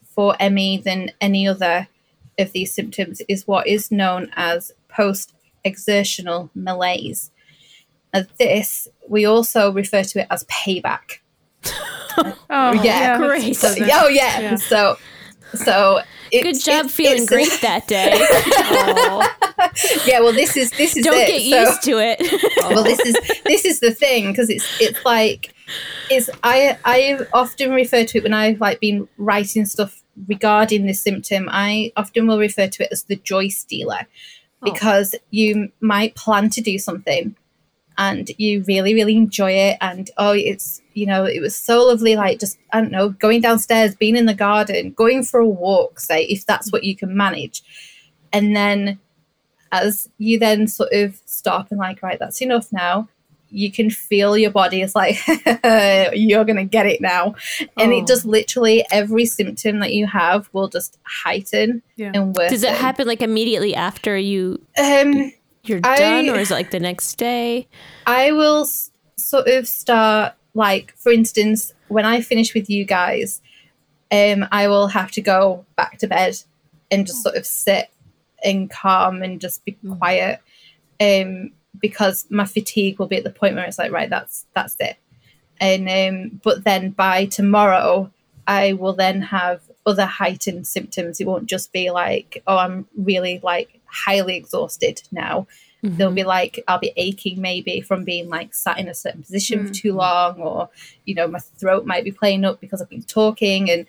for 0.05 0.37
ME 0.51 0.79
than 0.79 1.11
any 1.21 1.47
other 1.47 1.89
of 2.39 2.53
these 2.53 2.75
symptoms, 2.75 3.23
is 3.29 3.47
what 3.47 3.67
is 3.67 3.91
known 3.91 4.31
as 4.37 4.73
post 4.89 5.33
exertional 5.65 6.51
malaise. 6.55 7.31
Now, 8.13 8.25
this, 8.39 8.89
we 9.09 9.25
also 9.25 9.73
refer 9.73 10.03
to 10.03 10.21
it 10.21 10.27
as 10.31 10.45
payback. 10.45 11.19
Oh, 12.51 12.73
Yeah, 12.83 13.17
great. 13.17 13.57
So, 13.57 13.69
oh, 13.69 14.09
yeah. 14.09 14.41
Yeah. 14.41 14.57
So, 14.57 14.99
so 15.55 16.01
Good 16.33 16.61
job 16.61 16.87
it's- 16.87 16.95
feeling 16.95 17.27
great 17.27 17.59
that 17.63 17.87
day. 17.89 18.17
Yeah, 20.07 20.21
well, 20.21 20.33
this 20.33 20.57
is 20.57 20.71
this 20.73 20.97
is 20.97 21.05
Don't 21.05 21.15
it. 21.15 21.27
get 21.29 21.43
So- 21.43 21.71
used 21.71 21.83
to 21.83 21.99
it. 21.99 22.19
well 22.75 22.83
this 22.83 22.99
is 23.01 23.15
this 23.45 23.65
is 23.65 23.81
the 23.81 23.93
thing 23.93 24.31
because 24.33 24.49
it's 24.49 24.67
it's 24.81 25.05
like 25.05 25.55
it's 26.11 26.29
i 26.43 26.77
i 26.85 27.19
often 27.33 27.71
refer 27.71 28.05
to 28.05 28.19
it 28.19 28.25
when 28.25 28.35
i've 28.35 28.61
like 28.61 28.81
been 28.81 29.07
writing 29.19 29.65
stuff 29.65 30.03
regarding 30.29 30.87
this 30.87 31.01
symptom 31.01 31.49
i 31.53 31.93
often 31.97 32.27
will 32.27 32.39
refer 32.39 32.67
to 32.67 32.83
it 32.83 32.89
as 32.91 33.05
the 33.05 33.17
joy 33.17 33.47
stealer 33.49 34.01
oh. 34.63 34.73
because 34.73 35.15
you 35.31 35.71
might 35.81 36.15
plan 36.17 36.51
to 36.51 36.61
do 36.61 36.79
something 36.79 37.37
and 38.01 38.31
you 38.39 38.65
really 38.67 38.95
really 38.95 39.15
enjoy 39.17 39.53
it 39.53 39.77
and 39.81 40.11
oh 40.17 40.33
it's 40.33 40.81
you 40.95 41.07
know 41.07 41.25
it 41.25 41.41
was 41.41 41.55
so 41.55 41.85
lovely 41.85 42.17
like 42.17 42.41
just 42.41 42.59
i 42.73 42.81
don't 42.81 42.91
know 42.91 43.11
going 43.11 43.41
downstairs 43.41 43.95
being 43.95 44.17
in 44.17 44.27
the 44.27 44.35
garden 44.35 44.91
going 44.93 45.23
for 45.23 45.39
a 45.39 45.47
walk 45.49 46.01
say 46.01 46.25
if 46.25 46.45
that's 46.47 46.73
what 46.73 46.83
you 46.83 46.97
can 46.97 47.17
manage 47.17 47.63
and 48.33 48.57
then 48.57 48.99
as 49.71 50.09
you 50.19 50.39
then 50.39 50.67
sort 50.67 50.93
of 50.93 51.21
stop 51.27 51.71
and 51.71 51.79
like 51.79 52.03
right 52.03 52.19
that's 52.19 52.41
enough 52.43 52.73
now 52.73 53.07
you 53.53 53.71
can 53.71 53.91
feel 53.91 54.39
your 54.39 54.51
body 54.53 54.81
is 54.81 54.95
like 54.95 55.17
you're 56.15 56.45
gonna 56.45 56.65
get 56.65 56.87
it 56.87 57.01
now 57.01 57.35
and 57.77 57.93
Oh. 57.93 57.99
it 57.99 58.07
just 58.07 58.25
literally 58.25 58.85
every 58.91 59.27
symptom 59.27 59.81
that 59.81 59.93
you 59.93 60.07
have 60.07 60.49
will 60.53 60.69
just 60.69 60.99
heighten 61.05 61.83
Yeah. 61.97 62.13
and 62.15 62.35
worsen 62.37 62.53
Does 62.55 62.63
it 62.63 62.73
happen 62.73 63.07
like 63.09 63.23
immediately 63.23 63.75
after 63.75 64.17
you 64.17 64.61
um 64.79 65.33
you're 65.65 65.81
I- 65.85 65.97
done, 65.97 66.29
or 66.31 66.39
is 66.39 66.51
it 66.51 66.55
like 66.55 66.71
the 66.71 66.81
next 66.81 67.17
day? 67.17 67.69
I 68.07 68.33
will 68.33 68.63
s- 68.63 68.91
sort 69.17 69.49
of 69.49 69.67
start 69.69 70.35
like 70.55 70.97
for 70.97 71.13
instance 71.13 71.73
when 71.89 72.05
I 72.05 72.21
finish 72.21 72.55
with 72.55 72.69
you 72.69 72.85
guys 72.85 73.41
um 74.11 74.47
I 74.51 74.67
will 74.67 74.89
have 74.89 75.11
to 75.13 75.21
go 75.21 75.65
back 75.77 75.99
to 75.99 76.09
bed 76.09 76.37
and 76.91 77.07
just 77.07 77.23
sort 77.23 77.37
of 77.37 77.47
sit 77.47 77.91
and 78.43 78.69
calm 78.71 79.23
and 79.23 79.41
just 79.41 79.65
be 79.65 79.79
quiet 79.99 80.41
um 81.01 81.51
because 81.79 82.27
my 82.31 82.45
fatigue 82.45 82.99
will 82.99 83.07
be 83.07 83.17
at 83.17 83.25
the 83.25 83.31
point 83.31 83.55
where 83.55 83.65
it's 83.65 83.79
like 83.79 83.93
right 83.93 84.11
that's 84.11 84.47
that's 84.55 84.77
it. 84.81 84.97
And 85.61 85.89
um 85.89 86.41
but 86.43 86.65
then 86.65 86.91
by 86.91 87.27
tomorrow 87.27 88.11
I 88.47 88.73
will 88.73 88.95
then 88.95 89.21
have 89.23 89.61
other 89.87 90.07
heightened 90.07 90.67
symptoms. 90.67 91.21
It 91.21 91.27
won't 91.27 91.47
just 91.47 91.73
be 91.73 91.91
like 91.91 92.43
oh 92.47 92.57
I'm 92.57 92.87
really 92.97 93.39
like 93.43 93.80
highly 93.93 94.37
exhausted 94.37 95.03
now 95.13 95.47
they'll 95.83 96.13
be 96.13 96.25
like 96.25 96.63
I'll 96.69 96.79
be 96.79 96.93
aching 96.97 97.41
maybe 97.41 97.81
from 97.81 98.05
being 98.05 98.29
like 98.29 98.53
sat 98.55 98.79
in 98.79 98.87
a 98.89 98.93
certain 98.95 99.23
position 99.23 99.67
for 99.67 99.73
too 99.73 99.95
long 99.95 100.39
or 100.39 100.69
you 101.07 101.15
know 101.15 101.27
my 101.27 101.39
throat 101.39 101.87
might 101.87 102.05
be 102.05 102.13
playing 102.13 102.45
up 102.45 102.61
because 102.61 102.83
I've 102.83 102.91
been 102.91 103.03
talking 103.03 103.71
and 103.71 103.87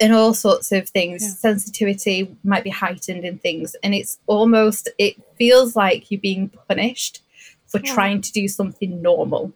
and 0.00 0.12
all 0.12 0.34
sorts 0.34 0.72
of 0.72 0.88
things 0.88 1.22
Yeah. 1.22 1.28
sensitivity 1.28 2.36
might 2.44 2.64
be 2.64 2.70
heightened 2.70 3.24
in 3.24 3.38
things 3.38 3.76
and 3.82 3.94
it's 3.94 4.18
almost 4.26 4.88
it 4.98 5.14
feels 5.36 5.76
like 5.76 6.10
you're 6.10 6.20
being 6.20 6.50
punished 6.68 7.22
for 7.66 7.80
Yeah. 7.84 7.94
trying 7.94 8.20
to 8.20 8.32
do 8.32 8.48
something 8.48 9.00
normal 9.02 9.52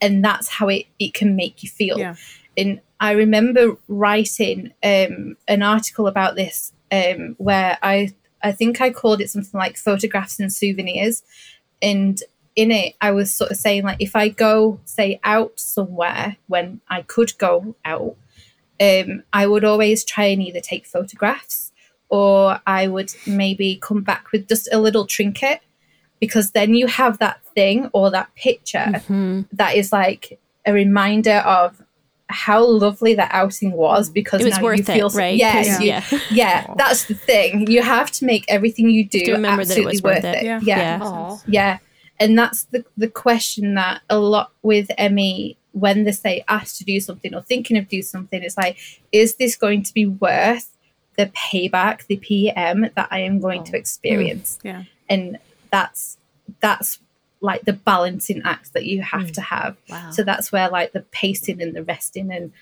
and 0.00 0.24
that's 0.24 0.48
how 0.48 0.68
it, 0.68 0.86
it 0.98 1.12
can 1.12 1.36
make 1.36 1.62
you 1.62 1.68
feel 1.68 1.98
Yeah. 1.98 2.14
and 2.56 2.80
I 3.00 3.12
remember 3.12 3.76
writing 3.88 4.72
um, 4.82 5.36
an 5.48 5.62
article 5.62 6.06
about 6.06 6.36
this 6.36 6.72
um, 6.92 7.34
where 7.38 7.78
I 7.82 8.14
I 8.42 8.52
think 8.52 8.80
I 8.80 8.90
called 8.90 9.20
it 9.20 9.30
something 9.30 9.58
like 9.58 9.76
photographs 9.76 10.40
and 10.40 10.52
souvenirs, 10.52 11.22
and 11.82 12.22
in 12.56 12.70
it 12.72 12.94
I 13.00 13.12
was 13.12 13.32
sort 13.34 13.50
of 13.50 13.56
saying 13.56 13.84
like 13.84 13.98
if 14.00 14.16
I 14.16 14.28
go 14.28 14.80
say 14.84 15.20
out 15.24 15.58
somewhere 15.60 16.36
when 16.48 16.80
I 16.88 17.02
could 17.02 17.36
go 17.38 17.74
out, 17.84 18.16
um, 18.80 19.22
I 19.32 19.46
would 19.46 19.64
always 19.64 20.04
try 20.04 20.24
and 20.26 20.42
either 20.42 20.60
take 20.60 20.86
photographs 20.86 21.72
or 22.08 22.60
I 22.66 22.88
would 22.88 23.14
maybe 23.26 23.76
come 23.80 24.02
back 24.02 24.32
with 24.32 24.48
just 24.48 24.68
a 24.72 24.78
little 24.80 25.06
trinket 25.06 25.60
because 26.18 26.50
then 26.50 26.74
you 26.74 26.86
have 26.88 27.18
that 27.18 27.40
thing 27.54 27.88
or 27.92 28.10
that 28.10 28.34
picture 28.34 28.86
Mhm. 29.08 29.46
that 29.52 29.76
is 29.76 29.92
like 29.92 30.38
a 30.66 30.72
reminder 30.72 31.36
of 31.46 31.80
how 32.30 32.64
lovely 32.64 33.14
that 33.14 33.30
outing 33.32 33.72
was 33.72 34.10
mm. 34.10 34.14
because 34.14 34.40
It 34.40 34.44
was 34.46 34.56
now 34.56 34.62
worth 34.64 34.78
you 34.78 34.84
it, 34.84 34.96
feel 34.98 35.08
right? 35.10 35.36
yes 35.36 35.66
Yeah. 35.66 36.02
you- 36.10 36.18
Yeah. 36.30 36.30
yeah 36.30 36.74
that's 36.76 37.04
the 37.04 37.14
thing 37.14 37.70
you 37.70 37.82
have 37.82 38.10
to 38.12 38.24
make 38.24 38.44
everything 38.48 38.88
you 38.90 39.04
do 39.04 39.20
to 39.26 39.32
remember 39.32 39.64
that 39.64 39.76
it 39.76 39.86
absolutely 39.86 39.92
was 39.92 40.02
worth 40.02 40.24
worth 40.24 40.36
it. 40.36 40.42
it 40.42 40.44
Yeah. 40.44 40.60
yeah 40.62 40.98
Yeah. 40.98 41.38
Yeah 41.46 41.78
and 42.18 42.38
that's 42.38 42.64
the 42.64 42.84
the 42.96 43.08
question 43.08 43.74
that 43.74 44.02
a 44.10 44.18
lot 44.18 44.52
with 44.62 44.88
ME 45.10 45.56
when 45.72 46.04
they 46.04 46.12
say 46.12 46.44
asked 46.48 46.76
to 46.78 46.84
do 46.84 47.00
something 47.00 47.34
or 47.34 47.42
thinking 47.42 47.76
of 47.78 47.88
do 47.88 48.02
something 48.02 48.42
it's 48.42 48.56
like 48.56 48.76
is 49.12 49.36
this 49.36 49.56
going 49.56 49.82
to 49.82 49.94
be 49.94 50.04
worth 50.06 50.76
the 51.16 51.26
payback 51.26 52.06
the 52.08 52.16
pm 52.16 52.82
that 52.96 53.06
i 53.10 53.20
am 53.20 53.38
going 53.38 53.62
to 53.62 53.76
experience 53.76 54.58
mm. 54.62 54.64
Yeah. 54.64 54.82
and 55.08 55.38
that's 55.70 56.18
that's 56.60 56.98
like 57.40 57.62
the 57.62 57.72
balancing 57.72 58.42
act 58.44 58.72
that 58.74 58.84
you 58.84 59.02
have 59.02 59.32
to 59.32 59.40
have 59.40 59.76
Wow. 59.88 60.10
so 60.10 60.22
that's 60.22 60.52
where 60.52 60.68
like 60.68 60.92
the 60.92 61.00
pacing 61.00 61.62
and 61.62 61.74
the 61.74 61.82
resting 61.82 62.30
and 62.30 62.52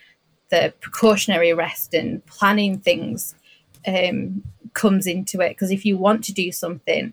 the 0.50 0.72
precautionary 0.80 1.52
rest 1.52 1.94
and 1.94 2.24
planning 2.26 2.78
things 2.78 3.34
um, 3.86 4.42
comes 4.74 5.06
into 5.06 5.40
it. 5.40 5.50
Because 5.50 5.70
if 5.70 5.84
you 5.84 5.96
want 5.96 6.24
to 6.24 6.32
do 6.32 6.52
something, 6.52 7.12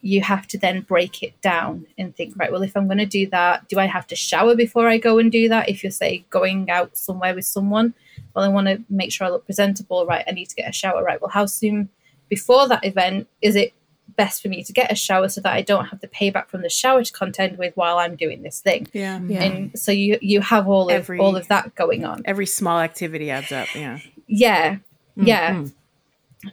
you 0.00 0.20
have 0.20 0.48
to 0.48 0.58
then 0.58 0.80
break 0.80 1.22
it 1.22 1.40
down 1.40 1.86
and 1.96 2.14
think, 2.16 2.34
right, 2.36 2.50
well, 2.50 2.62
if 2.62 2.76
I'm 2.76 2.88
going 2.88 2.98
to 2.98 3.06
do 3.06 3.28
that, 3.28 3.68
do 3.68 3.78
I 3.78 3.86
have 3.86 4.06
to 4.08 4.16
shower 4.16 4.56
before 4.56 4.88
I 4.88 4.98
go 4.98 5.18
and 5.18 5.30
do 5.30 5.48
that? 5.48 5.68
If 5.68 5.84
you're, 5.84 5.92
say, 5.92 6.24
going 6.30 6.70
out 6.70 6.96
somewhere 6.96 7.34
with 7.34 7.44
someone, 7.44 7.94
well, 8.34 8.44
I 8.44 8.48
want 8.48 8.66
to 8.66 8.82
make 8.90 9.12
sure 9.12 9.26
I 9.26 9.30
look 9.30 9.46
presentable, 9.46 10.04
right? 10.06 10.24
I 10.26 10.32
need 10.32 10.48
to 10.48 10.56
get 10.56 10.68
a 10.68 10.72
shower, 10.72 11.04
right? 11.04 11.20
Well, 11.20 11.30
how 11.30 11.46
soon 11.46 11.88
before 12.28 12.66
that 12.66 12.84
event 12.84 13.28
is 13.42 13.54
it 13.54 13.74
best 14.16 14.42
for 14.42 14.48
me 14.48 14.62
to 14.62 14.72
get 14.72 14.92
a 14.92 14.94
shower 14.94 15.28
so 15.28 15.40
that 15.40 15.52
I 15.54 15.62
don't 15.62 15.86
have 15.86 16.00
the 16.00 16.08
payback 16.08 16.48
from 16.48 16.60
the 16.62 16.68
shower 16.68 17.02
to 17.02 17.12
contend 17.12 17.56
with 17.58 17.74
while 17.76 17.98
I'm 17.98 18.14
doing 18.16 18.42
this 18.42 18.60
thing? 18.60 18.86
Yeah. 18.92 19.20
Yeah. 19.26 19.42
And 19.42 19.78
so 19.78 19.90
you 19.92 20.18
you 20.20 20.40
have 20.42 20.68
all 20.68 20.88
of 20.88 20.94
Every- 20.94 21.18
all 21.18 21.34
of 21.36 21.48
that 21.48 21.74
going 21.74 22.04
on. 22.04 22.22
Every 22.26 22.46
small 22.46 22.78
activity 22.80 23.30
adds 23.30 23.52
up. 23.52 23.74
Yeah. 23.74 23.98
Yeah, 24.26 24.76
yeah. 25.16 25.54
Mhm. 25.54 25.72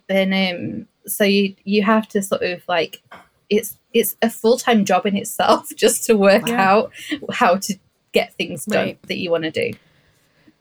And 0.08 0.34
um, 0.34 0.88
so 1.08 1.24
you 1.24 1.56
you 1.64 1.84
have 1.84 2.08
to 2.10 2.22
sort 2.22 2.43
of 2.43 2.62
like 2.68 3.02
it's 3.50 3.78
it's 3.93 4.16
a 4.22 4.30
full 4.30 4.58
time 4.58 4.86
job 4.86 5.06
in 5.06 5.16
itself 5.18 5.70
just 5.76 6.06
to 6.06 6.16
work 6.16 6.47
Yeah. 6.47 6.70
out 6.72 6.91
how 7.32 7.56
to 7.58 7.76
get 8.12 8.34
things 8.36 8.66
done 8.66 8.86
Right. 8.86 9.04
that 9.04 9.18
you 9.18 9.32
want 9.32 9.43
to 9.45 9.52
do. 9.52 9.72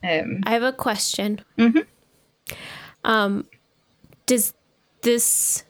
Um, 0.02 0.40
I 0.44 0.50
have 0.52 0.62
a 0.62 0.72
question. 0.72 1.40
Mhm. 1.58 1.86
Um, 3.04 3.46
does 4.26 4.54
this 5.02 5.64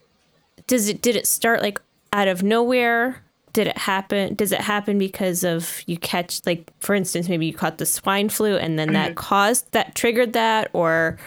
does 0.69 0.89
it 0.89 1.03
did 1.03 1.17
it 1.17 1.27
start 1.27 1.61
like 1.61 1.81
out 2.13 2.29
of 2.29 2.45
nowhere? 2.45 3.25
Did 3.53 3.67
it 3.67 3.79
happen? 3.79 4.37
Does 4.37 4.53
it 4.53 4.61
happen 4.61 4.99
because 4.99 5.43
of 5.43 5.83
you 5.87 5.99
catch 5.99 6.41
like 6.47 6.73
for 6.79 6.95
instance 6.95 7.29
maybe 7.29 7.47
you 7.47 7.55
caught 7.55 7.79
the 7.79 7.87
swine 7.87 8.29
flu 8.29 8.57
and 8.57 8.79
then 8.79 8.93
that 8.93 9.17
caused 9.17 9.73
that 9.73 9.97
triggered 9.97 10.35
that 10.35 10.71
or 10.73 11.19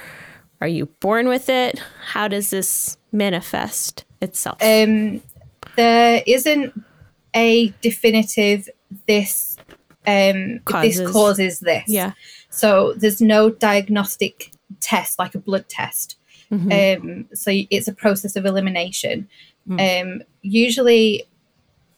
are 0.61 0.67
you 0.67 0.85
born 1.01 1.27
with 1.27 1.49
it? 1.49 1.81
How 2.05 2.29
does 2.29 2.51
this 2.51 2.97
manifest 3.11 4.05
itself? 4.21 4.59
um, 4.63 5.21
there 5.75 6.23
isn't 6.25 6.73
a 7.35 7.73
definitive 7.81 8.69
this 9.07 9.57
um, 10.05 10.59
Causes. 10.65 10.97
this 10.99 11.11
causes 11.11 11.59
this. 11.59 11.83
yeah. 11.87 12.13
So 12.49 12.93
there's 12.93 13.21
no 13.21 13.49
diagnostic 13.49 14.51
test 14.79 15.17
like 15.17 15.35
a 15.35 15.39
blood 15.39 15.69
test. 15.69 16.17
Mhm. 16.51 16.97
Um, 16.97 17.27
so 17.33 17.51
it's 17.69 17.87
a 17.87 17.93
process 17.93 18.35
of 18.35 18.45
elimination. 18.45 19.29
Um, 19.69 20.23
usually, 20.41 21.23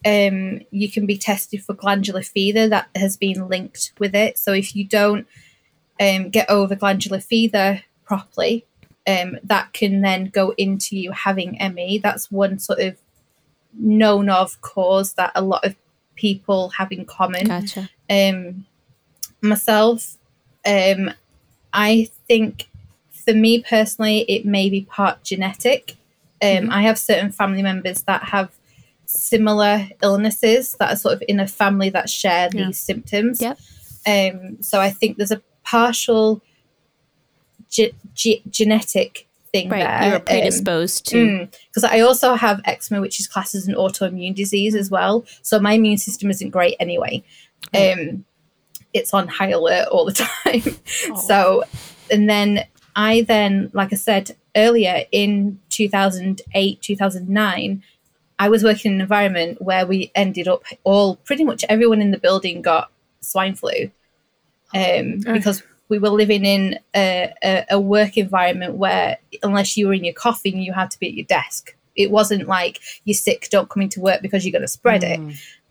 um, 0.06 0.62
you 0.70 0.92
can 0.92 1.06
be 1.06 1.18
tested 1.18 1.64
for 1.64 1.74
glandular 1.74 2.22
fever 2.22 2.68
that 2.68 2.90
has 2.96 3.18
been 3.18 3.48
linked 3.48 3.94
with 4.00 4.14
it. 4.14 4.38
So 4.38 4.52
if 4.54 4.76
you 4.76 4.86
don't 4.86 5.26
um, 6.00 6.30
get 6.30 6.50
over 6.50 6.76
glandular 6.76 7.22
fever 7.22 7.82
properly, 8.06 8.66
um, 9.08 9.38
that 9.44 9.74
can 9.74 10.02
then 10.02 10.26
go 10.26 10.54
into 10.58 10.98
you 10.98 11.12
having 11.12 11.58
ME. 11.74 11.98
That's 11.98 12.32
one 12.32 12.60
sort 12.60 12.80
of 12.80 12.98
known 13.74 14.30
of 14.30 14.62
cause 14.62 15.14
that 15.14 15.32
a 15.36 15.42
lot 15.42 15.66
of 15.66 15.76
people 16.16 16.70
have 16.70 16.92
in 16.92 17.06
common 17.06 17.48
Gotcha. 17.48 17.90
um 18.10 18.66
myself 19.42 20.18
um 20.66 21.12
i 21.74 22.10
think 22.28 22.70
for 23.24 23.34
me 23.34 23.62
personally 23.62 24.20
it 24.30 24.46
may 24.46 24.70
be 24.70 24.82
part 24.82 25.24
genetic 25.24 25.96
um 26.42 26.70
i 26.72 26.82
have 26.82 26.98
certain 27.00 27.32
family 27.32 27.62
members 27.62 28.04
that 28.04 28.24
have 28.24 28.50
similar 29.06 29.88
illnesses 30.02 30.76
that 30.80 30.92
are 30.92 30.96
sort 30.96 31.14
of 31.14 31.24
in 31.28 31.40
a 31.40 31.48
family 31.48 31.90
that 31.90 32.10
share 32.10 32.50
Yeah. 32.54 32.66
these 32.68 32.80
symptoms 32.80 33.42
Yep. 33.42 33.58
Um, 34.06 34.62
so 34.62 34.82
I 34.82 34.90
think 34.90 35.16
there's 35.16 35.32
a 35.32 35.42
partial 35.64 36.42
ge- 37.70 37.94
ge- 38.14 38.42
genetic 38.50 39.28
thing 39.54 39.70
Right. 39.70 39.80
there. 39.84 40.04
You 40.04 40.10
were 40.12 40.16
um, 40.18 40.24
predisposed 40.26 41.06
to. 41.10 41.48
because 41.70 41.84
I 41.86 42.02
also 42.02 42.34
have 42.36 42.60
eczema, 42.66 43.00
which 43.00 43.20
is 43.22 43.28
classed 43.28 43.56
as 43.56 43.68
an 43.68 43.76
autoimmune 43.76 44.36
disease 44.36 44.76
as 44.76 44.90
well. 44.92 45.24
So 45.42 45.58
my 45.60 45.74
immune 45.74 45.98
system 46.00 46.30
isn't 46.30 46.50
great 46.50 46.76
anyway. 46.82 47.24
Um, 47.74 48.26
it's 48.94 49.14
on 49.14 49.28
high 49.30 49.52
alert 49.52 49.88
all 49.90 50.04
the 50.06 50.14
time. 50.44 51.16
So, 51.18 51.64
and 52.12 52.30
then 52.30 52.66
I 52.96 53.22
then, 53.22 53.72
like 53.74 53.92
I 53.92 53.96
said 53.96 54.36
earlier, 54.56 55.06
in 55.12 55.60
2008, 55.70 56.82
2009, 56.82 57.84
I 58.40 58.50
was 58.50 58.64
working 58.64 58.92
in 58.92 58.96
an 58.96 59.02
environment 59.02 59.62
where 59.62 59.86
we 59.86 60.12
ended 60.16 60.48
up 60.48 60.64
all 60.84 61.16
pretty 61.18 61.44
much 61.44 61.64
everyone 61.70 62.02
in 62.02 62.12
the 62.12 62.18
building 62.18 62.62
got 62.62 62.92
swine 63.22 63.56
flu 63.56 63.92
um, 64.76 65.20
because 65.20 65.64
we 65.90 66.00
were 66.00 66.10
living 66.10 66.46
in 66.46 66.80
a, 66.96 67.34
a, 67.44 67.66
a 67.72 67.80
work 67.80 68.18
environment 68.18 68.76
where 68.76 69.18
unless 69.44 69.78
you 69.78 69.88
were 69.88 69.94
in 69.94 70.04
your 70.04 70.14
coffin, 70.14 70.58
you 70.58 70.74
had 70.74 70.92
to 70.92 71.00
be 71.00 71.08
at 71.08 71.14
your 71.14 71.26
desk. 71.26 71.76
It 71.96 72.10
wasn't 72.10 72.48
like 72.48 72.80
you're 73.06 73.14
sick, 73.14 73.48
don't 73.52 73.70
come 73.70 73.84
into 73.84 74.00
work 74.00 74.22
because 74.22 74.44
you're 74.44 74.52
going 74.52 74.64
to 74.64 74.68
spread 74.68 75.04
it. 75.04 75.20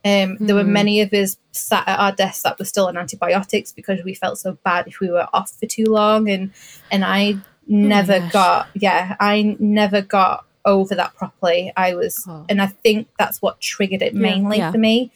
Um, 0.05 0.36
there 0.40 0.57
were 0.57 0.64
many 0.64 1.00
of 1.00 1.12
us 1.12 1.36
sat 1.53 1.86
at 1.86 1.98
our 1.98 2.11
desks 2.12 2.42
that 2.42 2.59
were 2.59 2.64
still 2.64 2.86
on 2.88 2.96
antibiotics 2.96 3.70
because 3.72 4.03
we 4.05 4.14
felt 4.14 4.38
so 4.38 4.59
bad 4.64 4.88
if 4.88 4.98
we 4.98 5.09
were 5.11 5.28
off 5.32 5.53
for 5.53 5.66
too 5.66 5.84
long, 5.86 6.28
and 6.28 6.50
and 6.90 7.05
I 7.05 7.36
never 7.68 8.18
gosh. 8.18 8.32
got 8.32 8.68
yeah, 8.74 9.16
I 9.20 9.57
never 9.61 10.03
got 10.03 10.44
over 10.64 10.94
that 10.96 11.14
properly. 11.14 11.72
I 11.76 11.94
was, 11.94 12.24
Oh. 12.28 12.44
and 12.48 12.61
I 12.61 12.66
think 12.66 13.09
that's 13.18 13.40
what 13.42 13.61
triggered 13.61 14.03
it 14.03 14.14
mainly 14.14 14.59
Yeah. 14.59 14.72
for 14.72 14.78
me. 14.78 15.11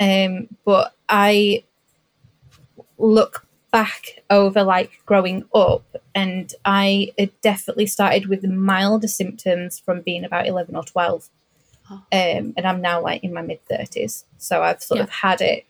Um, 0.00 0.48
but 0.64 0.92
I 1.08 1.62
look 2.98 3.46
back 3.72 4.22
over 4.30 4.62
like 4.62 4.90
growing 5.06 5.44
up, 5.54 5.84
and 6.14 6.52
I 6.64 7.12
it 7.16 7.40
definitely 7.42 7.86
started 7.86 8.26
with 8.26 8.42
the 8.42 8.48
milder 8.48 9.08
symptoms 9.08 9.78
from 9.78 10.00
being 10.02 10.24
about 10.24 10.46
eleven 10.46 10.74
or 10.76 10.84
twelve, 10.84 11.28
um, 11.90 12.02
and 12.10 12.62
I'm 12.64 12.80
now 12.80 13.00
like 13.00 13.22
in 13.24 13.32
my 13.32 13.42
mid 13.42 13.64
thirties, 13.66 14.24
so 14.38 14.62
I've 14.62 14.82
sort 14.82 14.98
Yeah. 14.98 15.04
of 15.04 15.10
had 15.10 15.40
it 15.40 15.64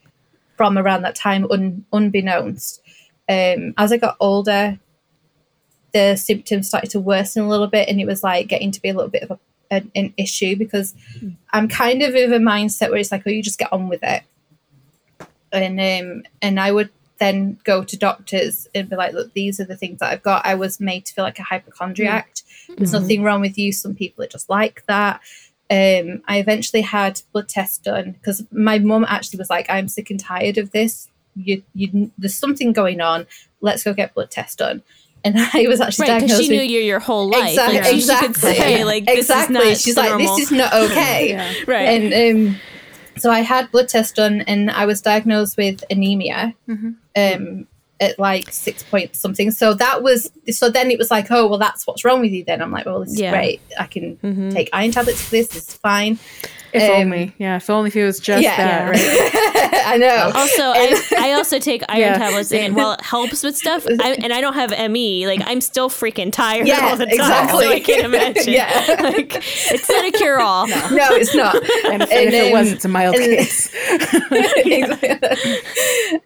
from 0.56 0.78
around 0.78 1.02
that 1.02 1.14
time, 1.14 1.46
un, 1.50 1.84
unbeknownst. 1.92 2.80
Um, 3.28 3.74
as 3.76 3.92
I 3.92 3.96
got 3.98 4.16
older, 4.20 4.78
the 5.92 6.16
symptoms 6.16 6.68
started 6.68 6.90
to 6.90 7.00
worsen 7.00 7.42
a 7.44 7.48
little 7.48 7.66
bit, 7.66 7.88
and 7.88 8.00
it 8.00 8.06
was 8.06 8.22
like 8.22 8.48
getting 8.48 8.70
to 8.72 8.80
be 8.80 8.88
a 8.88 8.94
little 8.94 9.10
bit 9.10 9.22
of 9.24 9.30
a, 9.32 9.38
an, 9.70 9.90
an 9.94 10.14
issue 10.16 10.56
because 10.56 10.94
I'm 11.52 11.68
kind 11.68 12.02
of 12.02 12.14
of 12.14 12.32
a 12.32 12.38
mindset 12.38 12.90
where 12.90 12.98
it's 12.98 13.12
like, 13.12 13.22
oh, 13.26 13.30
you 13.30 13.42
just 13.42 13.58
get 13.58 13.72
on 13.72 13.88
with 13.88 14.02
it, 14.02 14.22
and 15.52 15.80
um, 15.80 16.22
and 16.42 16.60
I 16.60 16.72
would 16.72 16.90
then 17.18 17.58
go 17.64 17.82
to 17.82 17.96
doctors 17.96 18.68
and 18.74 18.90
be 18.90 18.96
like, 18.96 19.14
look, 19.14 19.32
these 19.32 19.58
are 19.58 19.64
the 19.64 19.76
things 19.76 20.00
that 20.00 20.12
I've 20.12 20.22
got. 20.22 20.44
I 20.44 20.54
was 20.54 20.80
made 20.80 21.06
to 21.06 21.14
feel 21.14 21.24
like 21.24 21.38
a 21.38 21.42
hypochondriac. 21.44 22.28
There's 22.76 22.92
nothing 22.92 23.22
wrong 23.22 23.40
with 23.40 23.56
you. 23.56 23.72
Some 23.72 23.94
people 23.94 24.22
are 24.24 24.28
just 24.28 24.50
like 24.50 24.84
that. 24.86 25.20
Um, 25.68 26.22
I 26.28 26.38
eventually 26.38 26.82
had 26.82 27.20
blood 27.32 27.48
tests 27.48 27.78
done 27.78 28.12
because 28.12 28.44
my 28.52 28.78
mum 28.78 29.04
actually 29.08 29.38
was 29.38 29.50
like, 29.50 29.66
I'm 29.68 29.88
sick 29.88 30.10
and 30.10 30.20
tired 30.20 30.58
of 30.58 30.70
this. 30.70 31.08
You, 31.34 31.62
you, 31.74 32.10
there's 32.16 32.34
something 32.34 32.72
going 32.72 33.00
on. 33.00 33.26
Let's 33.60 33.82
go 33.82 33.92
get 33.92 34.14
blood 34.14 34.30
tests 34.30 34.56
done. 34.56 34.82
And 35.24 35.34
I 35.54 35.66
was 35.66 35.80
actually 35.80 36.08
Right, 36.08 36.22
because 36.22 36.38
she 36.40 36.48
knew 36.48 36.62
you 36.62 36.80
your 36.80 37.00
whole 37.00 37.28
life. 37.28 37.50
exactly, 37.50 37.80
Like, 37.80 37.94
exactly. 37.94 38.28
She 38.28 38.32
could 38.32 38.36
say, 38.36 38.84
like, 38.84 39.06
this 39.06 39.18
exactly. 39.18 39.56
is 39.56 39.64
not 39.64 39.78
She's 39.78 39.96
like, 39.96 40.18
this 40.18 40.38
is 40.38 40.52
not 40.52 40.72
okay. 40.90 41.30
Yeah. 41.30 41.52
right. 41.66 41.82
And 41.88 42.48
um, 42.48 42.60
so 43.18 43.30
I 43.30 43.40
had 43.40 43.70
blood 43.72 43.88
tests 43.88 44.12
done, 44.12 44.42
and 44.42 44.70
I 44.70 44.86
was 44.86 45.00
diagnosed 45.00 45.56
with 45.56 45.82
anemia 45.90 46.54
um, 47.16 47.66
at 48.00 48.18
like 48.18 48.52
six 48.52 48.82
point 48.82 49.16
something. 49.16 49.50
So 49.50 49.74
that 49.74 50.02
was 50.02 50.30
so. 50.50 50.68
Then 50.68 50.90
it 50.90 50.98
was 50.98 51.10
like, 51.10 51.30
oh 51.30 51.46
well, 51.46 51.58
that's 51.58 51.86
what's 51.86 52.04
wrong 52.04 52.20
with 52.20 52.32
you. 52.32 52.44
Then 52.44 52.60
I'm 52.62 52.70
like, 52.70 52.86
well, 52.86 53.00
this 53.00 53.12
is 53.12 53.20
Yeah. 53.20 53.30
great. 53.30 53.60
I 53.78 53.86
can 53.86 54.16
mm-hmm. 54.16 54.50
take 54.50 54.68
iron 54.72 54.90
tablets 54.90 55.22
for 55.22 55.30
this. 55.30 55.48
This 55.48 55.68
is 55.68 55.74
fine. 55.74 56.18
If 56.76 56.90
Um, 56.90 57.00
only. 57.02 57.32
Yeah, 57.38 57.56
if 57.56 57.68
only 57.70 57.88
if 57.88 57.96
it 57.96 58.04
was 58.04 58.20
just 58.20 58.42
yeah. 58.42 58.56
that, 58.56 58.90
right? 58.90 59.82
I 59.86 59.96
know. 59.98 60.32
Also, 60.34 60.62
I, 60.62 61.02
I 61.18 61.32
also 61.32 61.58
take 61.58 61.82
iron 61.88 62.00
Yeah, 62.00 62.18
tablets, 62.18 62.52
and 62.52 62.60
same. 62.60 62.74
while 62.74 62.92
it 62.92 63.00
helps 63.02 63.42
with 63.42 63.56
stuff, 63.56 63.86
I, 64.00 64.12
and 64.22 64.32
I 64.32 64.40
don't 64.40 64.54
have 64.54 64.70
ME, 64.90 65.26
like 65.26 65.40
I'm 65.44 65.60
still 65.60 65.88
freaking 65.88 66.32
tired 66.32 66.66
Yeah, 66.66 66.88
all 66.90 66.96
the 66.96 67.06
time. 67.06 67.14
exactly. 67.14 67.64
So 67.66 67.70
I 67.72 67.80
can't 67.80 68.04
imagine. 68.04 68.52
Yeah. 68.52 68.84
like 69.00 69.34
it's 69.36 69.88
not 69.88 70.04
a 70.04 70.10
cure 70.12 70.40
all. 70.40 70.66
no, 70.66 71.08
it's 71.12 71.34
not. 71.34 71.54
And 71.90 72.02
if, 72.02 72.10
and 72.12 72.28
if 72.28 72.34
it 72.34 72.52
was, 72.52 72.72
it's 72.72 72.84
a 72.84 72.88
mild 72.88 73.14
and- 73.16 73.24
case. 73.24 73.70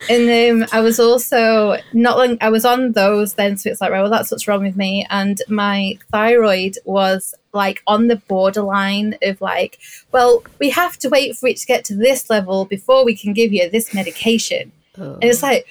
and 0.09 0.63
um, 0.63 0.69
I 0.73 0.81
was 0.81 0.99
also 1.01 1.77
not 1.93 2.19
long. 2.19 2.39
I 2.41 2.49
was 2.51 2.65
on 2.65 2.93
those 2.93 3.35
then, 3.35 3.57
so 3.57 3.71
it's 3.71 3.81
like, 3.81 3.91
right, 3.91 4.01
well, 4.03 4.11
that's 4.11 4.31
what's 4.31 4.49
wrong 4.49 4.63
with 4.63 4.77
me. 4.77 5.07
And 5.11 5.41
my 5.49 5.99
thyroid 6.11 6.77
was 6.85 7.35
like 7.53 7.83
on 7.87 8.09
the 8.09 8.17
borderline 8.17 9.17
of 9.23 9.41
like, 9.41 9.79
well, 10.13 10.43
we 10.59 10.71
have 10.71 10.97
to 10.99 11.09
wait 11.09 11.37
for 11.37 11.49
it 11.49 11.57
to 11.59 11.67
get 11.67 11.85
to 11.87 11.97
this 11.97 12.31
level 12.31 12.65
before 12.65 13.05
we 13.05 13.17
can 13.17 13.33
give 13.33 13.53
you 13.53 13.69
this 13.71 13.93
medication. 13.95 14.73
And 14.97 15.25
it's 15.25 15.43
like, 15.43 15.67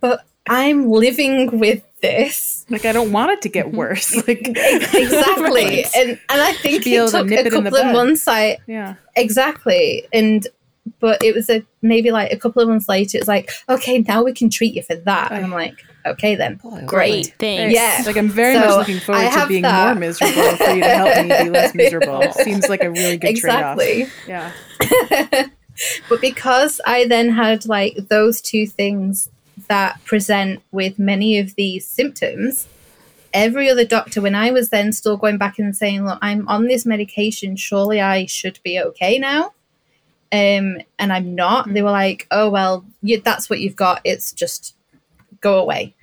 but 0.00 0.24
I'm 0.48 0.90
living 0.90 1.58
with 1.58 1.82
this. 2.00 2.66
like 2.68 2.84
I 2.84 2.92
don't 2.92 3.12
want 3.12 3.30
it 3.30 3.42
to 3.42 3.48
get 3.48 3.72
worse. 3.80 4.14
Like 4.26 4.48
Exactly. 4.48 5.84
And 5.96 6.10
and 6.28 6.40
I 6.42 6.52
think 6.54 6.86
it 6.86 6.90
able 6.90 7.06
to 7.06 7.18
took 7.18 7.30
a 7.30 7.34
it 7.34 7.38
in 7.38 7.44
the 7.44 7.50
couple 7.62 7.78
of 7.78 7.92
months 7.92 8.26
I 8.28 8.58
yeah. 8.66 8.96
Exactly. 9.16 10.06
And 10.12 10.46
but 10.98 11.22
it 11.22 11.34
was 11.34 11.48
a 11.48 11.64
maybe 11.80 12.10
like 12.10 12.32
a 12.32 12.36
couple 12.36 12.62
of 12.62 12.68
months 12.68 12.88
later, 12.88 13.18
it's 13.18 13.28
like, 13.28 13.50
okay, 13.68 13.98
now 14.00 14.22
we 14.24 14.32
can 14.32 14.50
treat 14.50 14.74
you 14.74 14.82
for 14.82 14.96
that. 14.96 15.30
And 15.30 15.44
I'm 15.44 15.52
like, 15.52 15.84
okay 16.06 16.34
then. 16.34 16.60
Great, 16.86 17.34
thanks. 17.38 17.74
Yeah. 17.74 18.02
Like 18.06 18.16
I'm 18.16 18.28
very 18.28 18.54
So, 18.54 18.60
much 18.60 18.76
looking 18.88 19.00
forward 19.00 19.30
to 19.32 19.46
being 19.48 19.62
that. 19.62 19.94
more 19.94 20.00
miserable 20.00 20.56
for 20.56 20.70
you 20.70 20.82
to 20.82 20.88
help 20.88 21.26
me 21.26 21.44
be 21.44 21.50
less 21.50 21.74
miserable. 21.82 22.32
Seems 22.32 22.68
like 22.68 22.82
a 22.82 22.90
really 22.90 23.16
good 23.18 23.30
Exactly. 23.30 24.06
trade-off. 24.26 24.52
Yeah. 25.08 25.46
But 26.08 26.20
because 26.20 26.82
I 26.86 27.06
then 27.06 27.30
had 27.30 27.64
like 27.64 27.96
those 28.08 28.42
two 28.42 28.66
things 28.66 29.30
that 29.68 30.04
present 30.04 30.62
with 30.70 30.98
many 30.98 31.38
of 31.38 31.54
these 31.54 31.86
symptoms, 31.86 32.68
every 33.32 33.70
other 33.70 33.84
doctor, 33.86 34.20
when 34.20 34.34
I 34.34 34.50
was 34.50 34.68
then 34.68 34.92
still 34.92 35.16
going 35.16 35.38
back 35.38 35.58
and 35.58 35.74
saying, 35.74 36.04
Look, 36.04 36.18
I'm 36.20 36.46
on 36.46 36.66
this 36.66 36.84
medication, 36.84 37.56
surely 37.56 38.02
I 38.02 38.26
should 38.26 38.58
be 38.62 38.78
okay 38.80 39.18
now. 39.18 39.54
Um, 40.30 40.78
and 40.98 41.10
I'm 41.12 41.34
not. 41.34 41.72
They 41.72 41.80
were 41.82 41.90
like, 41.90 42.26
Oh 42.30 42.50
well, 42.50 42.84
you, 43.02 43.20
that's 43.22 43.48
what 43.48 43.60
you've 43.60 43.74
got. 43.76 44.02
It's 44.04 44.30
just 44.32 44.74
go 45.42 45.58
away. 45.58 45.94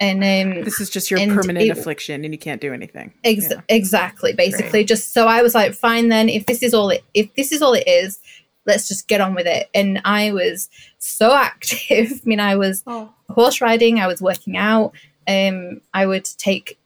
And 0.00 0.18
um, 0.24 0.64
This 0.64 0.80
is 0.80 0.90
just 0.90 1.10
your 1.10 1.20
permanent 1.20 1.58
it- 1.66 1.70
affliction 1.70 2.24
and 2.24 2.34
you 2.34 2.38
can't 2.38 2.60
do 2.60 2.72
anything. 2.74 3.12
Ex- 3.24 3.48
Yeah. 3.50 3.60
Exactly. 3.68 4.32
Basically, 4.32 4.84
just 4.84 5.12
so 5.14 5.28
I 5.28 5.42
was 5.42 5.54
like, 5.54 5.74
fine 5.74 6.08
then. 6.08 6.28
If 6.28 6.46
this 6.46 6.62
is 6.62 6.74
all 6.74 6.90
it, 6.90 7.04
if 7.14 7.32
this 7.34 7.52
is 7.52 7.62
all 7.62 7.72
it 7.74 7.86
is, 7.86 8.18
let's 8.66 8.88
just 8.88 9.06
get 9.08 9.20
on 9.20 9.34
with 9.34 9.46
it. 9.46 9.70
And 9.74 10.00
I 10.04 10.32
was 10.32 10.68
so 10.98 11.32
active. 11.48 12.10
I 12.12 12.20
mean, 12.24 12.40
I 12.40 12.56
was 12.56 12.82
horse 13.30 13.60
riding. 13.60 14.00
I 14.00 14.08
was 14.08 14.20
working 14.20 14.56
out. 14.56 14.92
Um, 15.28 15.80
I 15.94 16.06
would 16.06 16.24
take 16.36 16.78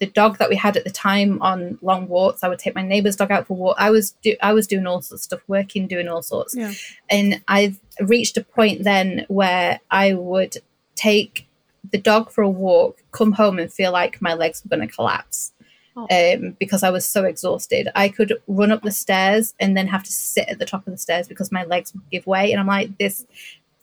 the 0.00 0.06
dog 0.06 0.38
that 0.38 0.48
we 0.48 0.56
had 0.56 0.76
at 0.76 0.82
the 0.84 0.90
time 0.90 1.40
on 1.42 1.78
long 1.82 2.08
walks. 2.08 2.42
I 2.42 2.48
would 2.48 2.58
take 2.58 2.74
my 2.74 2.82
neighbor's 2.82 3.14
dog 3.16 3.30
out 3.30 3.46
for 3.46 3.56
walk. 3.56 3.76
I 3.78 3.90
was 3.90 4.12
do- 4.22 4.36
I 4.42 4.52
was 4.52 4.66
doing 4.66 4.86
all 4.86 5.00
sorts 5.00 5.12
of 5.12 5.20
stuff, 5.24 5.40
working, 5.46 5.86
doing 5.86 6.08
all 6.08 6.22
sorts. 6.22 6.56
Yeah. 6.56 6.72
And 7.08 7.40
I've 7.46 7.78
reached 8.00 8.36
a 8.36 8.42
point 8.42 8.82
then 8.82 9.26
where 9.28 9.78
I 9.92 10.14
would 10.14 10.56
take 10.96 11.46
the 11.92 11.98
dog 11.98 12.30
for 12.30 12.42
a 12.42 12.48
walk, 12.50 13.02
come 13.12 13.32
home 13.32 13.58
and 13.58 13.72
feel 13.72 13.92
like 13.92 14.20
my 14.22 14.34
legs 14.34 14.62
were 14.64 14.74
going 14.74 14.86
to 14.88 14.94
collapse 14.94 15.52
um, 15.96 16.56
because 16.58 16.82
I 16.82 16.90
was 16.90 17.04
so 17.08 17.24
exhausted. 17.24 17.88
I 17.94 18.08
could 18.08 18.34
run 18.48 18.72
up 18.72 18.82
the 18.82 18.90
stairs 18.90 19.54
and 19.60 19.76
then 19.76 19.86
have 19.88 20.02
to 20.02 20.12
sit 20.12 20.48
at 20.48 20.58
the 20.58 20.66
top 20.66 20.86
of 20.86 20.92
the 20.92 20.98
stairs 20.98 21.28
because 21.28 21.52
my 21.52 21.64
legs 21.64 21.92
would 21.94 22.02
give 22.10 22.26
way. 22.26 22.50
And 22.52 22.60
I'm 22.60 22.66
like, 22.66 22.96
this, 22.98 23.26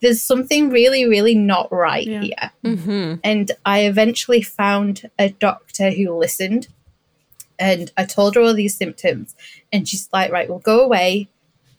there's 0.02 0.22
something 0.22 0.70
really, 0.72 1.06
really 1.06 1.36
not 1.36 1.72
right 1.72 2.06
Yeah. 2.06 2.22
here. 2.22 2.52
Mm-hmm. 2.66 3.14
And 3.24 3.52
I 3.66 3.82
eventually 3.82 4.42
found 4.42 5.10
a 5.20 5.30
doctor 5.30 5.92
who 5.92 6.14
listened. 6.18 6.68
And 7.60 7.92
I 7.96 8.06
told 8.06 8.36
her 8.36 8.42
all 8.42 8.56
these 8.56 8.76
symptoms. 8.76 9.36
And 9.72 9.88
she's 9.88 10.10
like, 10.12 10.32
right, 10.32 10.50
well, 10.50 10.60
go 10.60 10.82
away. 10.82 11.30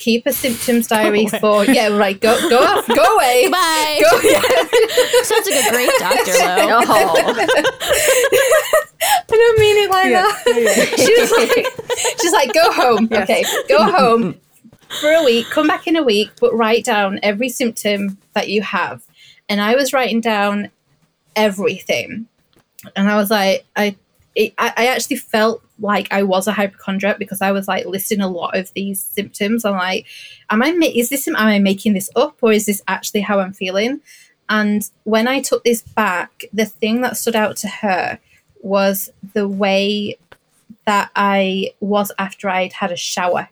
Keep 0.03 0.26
a 0.26 0.32
symptoms 0.32 0.88
diary 0.88 1.28
for, 1.28 1.64
yeah, 1.64 1.86
right, 1.96 2.18
go, 2.20 2.36
go 2.50 2.59
off, 2.59 2.88
go 2.88 3.05
away. 3.16 3.48
Bye. 3.53 4.00
Go, 4.03 4.18
Sounds 5.22 5.46
like 5.48 5.64
a 5.64 5.70
great 5.70 5.90
doctor, 6.00 6.32
Lo. 6.66 6.82
Oh, 9.05 9.24
I 9.30 9.36
don't 9.36 9.59
mean 9.61 9.76
it 9.84 9.90
like 9.90 10.11
Yeah. 10.11 10.22
that. 10.22 10.42
Yeah, 10.46 10.55
yeah. 10.59 11.07
she 11.07 11.20
was 11.20 11.30
like, 11.30 11.66
she's 12.20 12.32
like, 12.32 12.53
go 12.53 12.72
home. 12.72 13.09
Yes. 13.11 13.22
Okay, 13.30 13.44
go 13.68 13.90
home 13.90 14.34
for 15.00 15.09
a 15.12 15.22
week. 15.24 15.46
Come 15.50 15.68
back 15.68 15.86
in 15.86 15.94
a 15.96 16.03
week, 16.03 16.30
but 16.40 16.53
write 16.53 16.84
down 16.84 17.20
every 17.22 17.48
symptom 17.48 18.18
that 18.34 18.48
you 18.48 18.61
have. 18.62 19.03
And 19.48 19.61
I 19.61 19.74
was 19.76 19.92
writing 19.92 20.20
down 20.20 20.68
everything, 21.36 22.26
and 22.96 23.09
I 23.09 23.16
was 23.16 23.30
like, 23.30 23.64
I, 23.76 23.94
it, 24.35 24.55
I, 24.59 24.72
I 24.76 24.87
actually 24.87 25.16
felt 25.16 25.62
like 25.78 26.09
I 26.12 26.22
was 26.22 26.47
a 26.47 26.53
hypochondriac 26.53 27.18
because 27.18 27.43
I 27.43 27.53
was 27.53 27.68
like 27.68 27.87
listing 27.87 28.20
a 28.20 28.28
lot 28.28 28.57
of 28.57 28.72
these 28.74 29.01
symptoms. 29.01 29.64
I'm 29.64 29.74
like, 29.74 30.07
am 30.51 30.62
I? 30.62 30.68
Is 30.95 31.11
this? 31.11 31.28
Am 31.28 31.37
I 31.37 31.59
making 31.59 31.95
this 31.95 32.11
up, 32.16 32.39
or 32.41 32.53
is 32.53 32.66
this 32.66 32.83
actually 32.89 33.20
how 33.22 33.41
I'm 33.41 33.53
feeling? 33.53 34.01
And 34.49 34.89
when 35.05 35.28
I 35.28 35.41
took 35.41 35.64
this 35.64 35.83
back, 35.83 36.45
the 36.53 36.66
thing 36.66 37.01
that 37.03 37.16
stood 37.16 37.37
out 37.37 37.57
to 37.59 37.68
her 37.68 38.18
was 38.61 39.11
the 39.35 39.49
way 39.49 40.18
that 40.87 41.11
I 41.14 41.72
was 41.80 42.12
after 42.18 42.49
I'd 42.49 42.72
had 42.72 42.93
a 42.93 42.97
shower. 42.97 43.49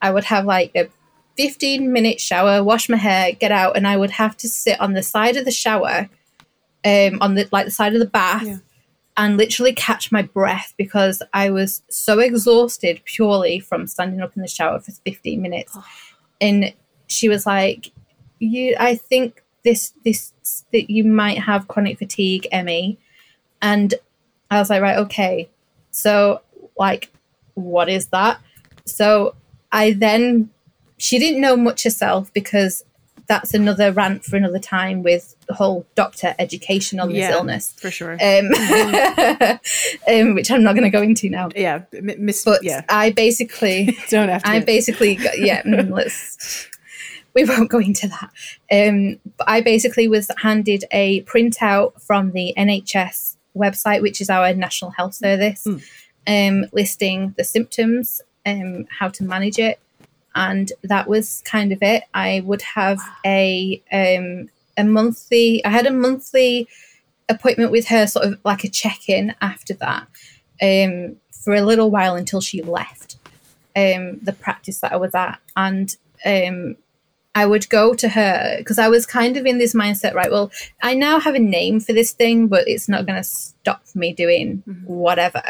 I 0.00 0.10
would 0.10 0.24
have 0.24 0.44
like 0.44 0.72
a 0.74 0.88
15 1.36 1.92
minute 1.92 2.20
shower, 2.20 2.62
wash 2.62 2.88
my 2.88 2.96
hair, 2.96 3.32
get 3.32 3.52
out, 3.52 3.76
and 3.76 3.86
I 3.86 3.96
would 3.96 4.10
have 4.10 4.36
to 4.38 4.48
sit 4.48 4.80
on 4.80 4.92
the 4.92 5.02
side 5.02 5.36
of 5.36 5.44
the 5.44 5.50
shower, 5.50 6.08
um, 6.84 7.18
on 7.20 7.34
the 7.34 7.48
like 7.52 7.64
the 7.64 7.70
side 7.70 7.94
of 7.94 8.00
the 8.00 8.06
bath, 8.06 8.44
Yeah. 8.44 8.58
And 9.16 9.36
literally 9.36 9.74
catch 9.74 10.10
my 10.10 10.22
breath 10.22 10.72
because 10.78 11.22
I 11.34 11.50
was 11.50 11.82
so 11.90 12.18
exhausted 12.18 13.02
purely 13.04 13.60
from 13.60 13.86
standing 13.86 14.22
up 14.22 14.34
in 14.36 14.42
the 14.42 14.48
shower 14.48 14.80
for 14.80 14.90
15 14.90 15.42
minutes. 15.42 15.76
And 16.40 16.72
she 17.08 17.28
was 17.28 17.44
like, 17.44 17.92
"You, 18.38 18.74
I 18.80 18.94
think 18.96 19.42
this 19.64 19.92
this 20.02 20.32
that 20.72 20.90
you 20.90 21.04
might 21.04 21.38
have 21.38 21.68
chronic 21.68 21.98
fatigue, 21.98 22.48
ME," 22.52 22.98
and 23.60 23.94
I 24.50 24.58
was 24.58 24.70
like, 24.70 24.80
"Right, 24.80 24.98
okay." 24.98 25.50
So, 25.90 26.40
like, 26.78 27.10
what 27.54 27.88
is 27.88 28.06
that? 28.08 28.40
So 28.86 29.34
I 29.70 29.92
then 29.92 30.50
she 30.96 31.18
didn't 31.18 31.40
know 31.40 31.56
much 31.56 31.84
herself 31.84 32.32
because 32.32 32.84
that's 33.28 33.54
another 33.54 33.92
rant 33.92 34.24
for 34.24 34.36
another 34.36 34.58
time 34.58 35.02
with 35.02 35.34
the 35.46 35.54
whole 35.54 35.86
doctor 35.94 36.34
education 36.38 36.98
on 37.00 37.08
this 37.08 37.18
Yeah. 37.18 37.32
illness, 37.32 37.72
for 37.78 37.90
sure. 37.90 38.12
um, 38.12 38.18
um, 40.08 40.34
which 40.34 40.50
I'm 40.50 40.62
not 40.62 40.74
going 40.74 40.84
to 40.84 40.90
go 40.90 41.02
into 41.02 41.28
now. 41.30 41.48
yeah, 41.54 41.82
miss. 41.92 42.44
But 42.44 42.62
yeah, 42.64 42.82
I 42.88 43.10
basically, 43.10 43.96
don't 44.10 44.28
have 44.28 44.42
to. 44.42 44.48
I 44.48 44.60
basically, 44.60 45.16
got, 45.16 45.38
yeah, 45.38 45.62
mm, 45.62 45.90
let's. 45.96 46.68
We 47.34 47.44
won't 47.46 47.70
go 47.70 47.78
into 47.78 48.08
that. 48.08 48.30
Um, 48.70 49.18
but 49.38 49.48
I 49.48 49.62
basically 49.62 50.06
was 50.06 50.30
handed 50.38 50.84
a 50.90 51.22
printout 51.22 52.00
from 52.02 52.32
the 52.32 52.52
NHS 52.58 53.36
website, 53.56 54.02
which 54.02 54.20
is 54.20 54.28
our 54.28 54.52
National 54.52 54.90
Health 54.90 55.14
Service, 55.14 55.66
um, 56.26 56.66
listing 56.72 57.34
the 57.38 57.44
symptoms, 57.44 58.20
um, 58.44 58.84
how 58.90 59.08
to 59.08 59.24
manage 59.24 59.58
it, 59.58 59.78
and 60.34 60.72
that 60.82 61.08
was 61.08 61.42
kind 61.44 61.72
of 61.72 61.78
it. 61.82 62.04
I 62.14 62.42
would 62.44 62.62
have 62.62 63.00
a 63.24 63.82
um, 63.92 64.48
a 64.76 64.84
monthly. 64.84 65.64
I 65.64 65.70
had 65.70 65.86
a 65.86 65.92
monthly 65.92 66.68
appointment 67.28 67.70
with 67.70 67.88
her, 67.88 68.06
sort 68.06 68.26
of 68.26 68.38
like 68.44 68.64
a 68.64 68.68
check 68.68 69.08
in 69.08 69.34
after 69.40 69.74
that, 69.74 70.06
um, 70.60 71.16
for 71.30 71.54
a 71.54 71.62
little 71.62 71.90
while 71.90 72.14
until 72.14 72.40
she 72.40 72.62
left 72.62 73.16
um, 73.76 74.18
the 74.20 74.36
practice 74.38 74.80
that 74.80 74.92
I 74.92 74.96
was 74.96 75.14
at, 75.14 75.38
and 75.56 75.94
um, 76.24 76.76
I 77.34 77.46
would 77.46 77.68
go 77.70 77.94
to 77.94 78.08
her 78.10 78.56
because 78.58 78.78
I 78.78 78.88
was 78.88 79.06
kind 79.06 79.36
of 79.36 79.46
in 79.46 79.58
this 79.58 79.74
mindset, 79.74 80.14
right? 80.14 80.30
Well, 80.30 80.50
I 80.82 80.94
now 80.94 81.18
have 81.18 81.34
a 81.34 81.40
name 81.40 81.80
for 81.80 81.92
this 81.92 82.12
thing, 82.12 82.46
but 82.46 82.68
it's 82.68 82.88
not 82.88 83.06
going 83.06 83.18
to 83.18 83.24
stop 83.24 83.82
me 83.94 84.12
doing 84.12 84.62
whatever. 84.86 85.42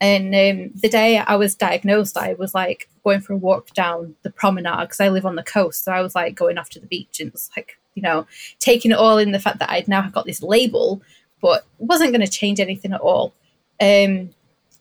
And 0.00 0.26
um, 0.26 0.72
the 0.82 0.88
day 0.90 1.18
I 1.18 1.36
was 1.36 1.54
diagnosed, 1.54 2.18
I 2.18 2.34
was 2.34 2.54
like 2.54 2.88
going 3.02 3.20
for 3.20 3.32
a 3.32 3.36
walk 3.36 3.72
down 3.72 4.14
the 4.22 4.30
promenade 4.30 4.80
because 4.82 5.00
I 5.00 5.08
live 5.08 5.24
on 5.24 5.36
the 5.36 5.42
coast. 5.42 5.84
So 5.84 5.92
I 5.92 6.02
was 6.02 6.14
like 6.14 6.34
going 6.34 6.58
off 6.58 6.68
to 6.70 6.80
the 6.80 6.86
beach 6.86 7.18
and 7.20 7.30
it's 7.30 7.50
like, 7.56 7.78
you 7.94 8.02
know, 8.02 8.26
taking 8.58 8.90
it 8.90 8.98
all 8.98 9.16
in 9.16 9.32
the 9.32 9.38
fact 9.38 9.58
that 9.60 9.70
I'd 9.70 9.88
now 9.88 10.02
have 10.02 10.12
got 10.12 10.26
this 10.26 10.42
label, 10.42 11.00
but 11.40 11.64
wasn't 11.78 12.12
going 12.12 12.20
to 12.20 12.30
change 12.30 12.60
anything 12.60 12.92
at 12.92 13.00
all. 13.00 13.32
Um, 13.80 14.30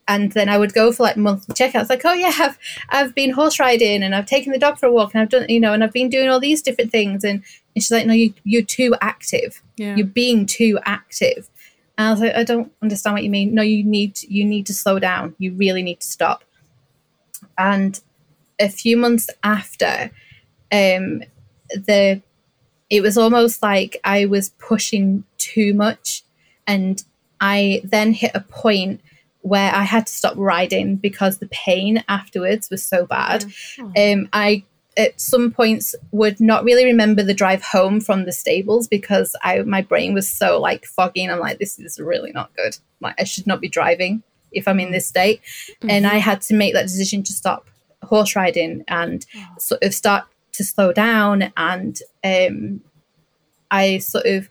and 0.08 0.32
then 0.34 0.50
I 0.50 0.58
would 0.58 0.74
go 0.74 0.92
for 0.92 1.04
like 1.04 1.18
monthly 1.18 1.56
checkouts, 1.56 1.90
like, 1.90 2.06
oh 2.06 2.14
yeah, 2.14 2.32
I've 2.38 2.58
I've 2.90 3.16
been 3.16 3.32
horse 3.32 3.60
riding 3.60 4.04
and 4.04 4.14
I've 4.14 4.28
taken 4.28 4.52
the 4.52 4.60
dog 4.60 4.78
for 4.78 4.86
a 4.86 4.92
walk 4.92 5.14
and 5.14 5.22
I've 5.22 5.30
done, 5.30 5.48
you 5.50 5.60
know, 5.60 5.74
and 5.74 5.84
I've 5.84 5.94
been 5.94 6.10
doing 6.10 6.30
all 6.30 6.40
these 6.40 6.62
different 6.62 6.92
things. 6.92 7.24
And, 7.24 7.42
and 7.74 7.84
she's 7.84 7.92
like, 7.92 8.06
no, 8.06 8.14
you 8.14 8.34
you're 8.44 8.62
too 8.62 8.96
active. 9.02 9.64
yeah. 9.78 9.96
You're 9.96 10.06
being 10.06 10.46
too 10.46 10.78
active. 10.86 11.50
And 11.98 12.08
I 12.08 12.12
was 12.12 12.20
like, 12.20 12.36
I 12.36 12.44
don't 12.44 12.72
understand 12.82 13.14
what 13.14 13.24
you 13.24 13.30
mean. 13.30 13.54
No, 13.54 13.62
you 13.62 13.84
need 13.84 14.22
you 14.24 14.44
need 14.44 14.66
to 14.68 14.74
slow 14.74 15.00
down. 15.00 15.36
You 15.38 15.54
really 15.54 15.82
need 15.82 16.02
to 16.02 16.08
stop. 16.08 16.44
And 17.58 18.00
a 18.60 18.70
few 18.70 18.98
months 18.98 19.30
after, 19.44 20.12
um, 20.72 21.24
the 21.70 22.22
it 22.90 23.02
was 23.02 23.18
almost 23.18 23.64
like 23.64 23.98
I 24.04 24.26
was 24.26 24.50
pushing 24.50 25.24
too 25.38 25.74
much, 25.74 26.24
and 26.68 27.04
I 27.40 27.82
then 27.84 28.14
hit 28.14 28.32
a 28.34 28.42
point 28.42 29.02
where 29.42 29.74
I 29.74 29.84
had 29.84 30.08
to 30.08 30.14
stop 30.14 30.34
riding 30.38 30.96
because 30.96 31.38
the 31.38 31.48
pain 31.48 32.04
afterwards 32.10 32.70
was 32.70 32.84
so 32.84 33.06
bad. 33.06 33.46
Um, 33.96 34.28
I 34.34 34.64
at 34.98 35.20
some 35.20 35.52
points 35.52 35.94
would 36.12 36.40
not 36.40 36.64
really 36.64 36.86
remember 36.86 37.22
the 37.22 37.34
drive 37.34 37.62
home 37.62 38.00
from 38.00 38.26
the 38.26 38.32
stables 38.32 38.88
because 38.88 39.36
I 39.44 39.62
my 39.64 39.82
brain 39.82 40.14
was 40.14 40.30
so 40.30 40.60
like 40.60 40.86
foggy 40.86 41.24
and 41.24 41.32
I'm 41.32 41.40
like 41.40 41.60
this 41.60 41.78
is 41.80 42.00
really 42.00 42.32
not 42.32 42.56
good. 42.56 42.78
Like 43.02 43.16
I 43.20 43.24
should 43.24 43.48
not 43.48 43.62
be 43.62 43.70
driving 43.70 44.24
if 44.52 44.68
I'm 44.68 44.80
in 44.80 44.92
this 44.92 45.08
state. 45.08 45.42
And 45.88 46.08
I 46.08 46.16
had 46.16 46.42
to 46.44 46.54
make 46.54 46.74
that 46.74 46.84
decision 46.84 47.24
to 47.24 47.34
stop 47.34 47.68
horse 48.04 48.36
riding 48.36 48.84
and 48.88 49.26
sort 49.58 49.84
of 49.84 49.94
start 49.94 50.26
to 50.54 50.64
slow 50.64 50.94
down 50.94 51.52
and 51.58 52.00
um 52.24 52.82
I 53.72 53.98
sort 53.98 54.26
of 54.26 54.50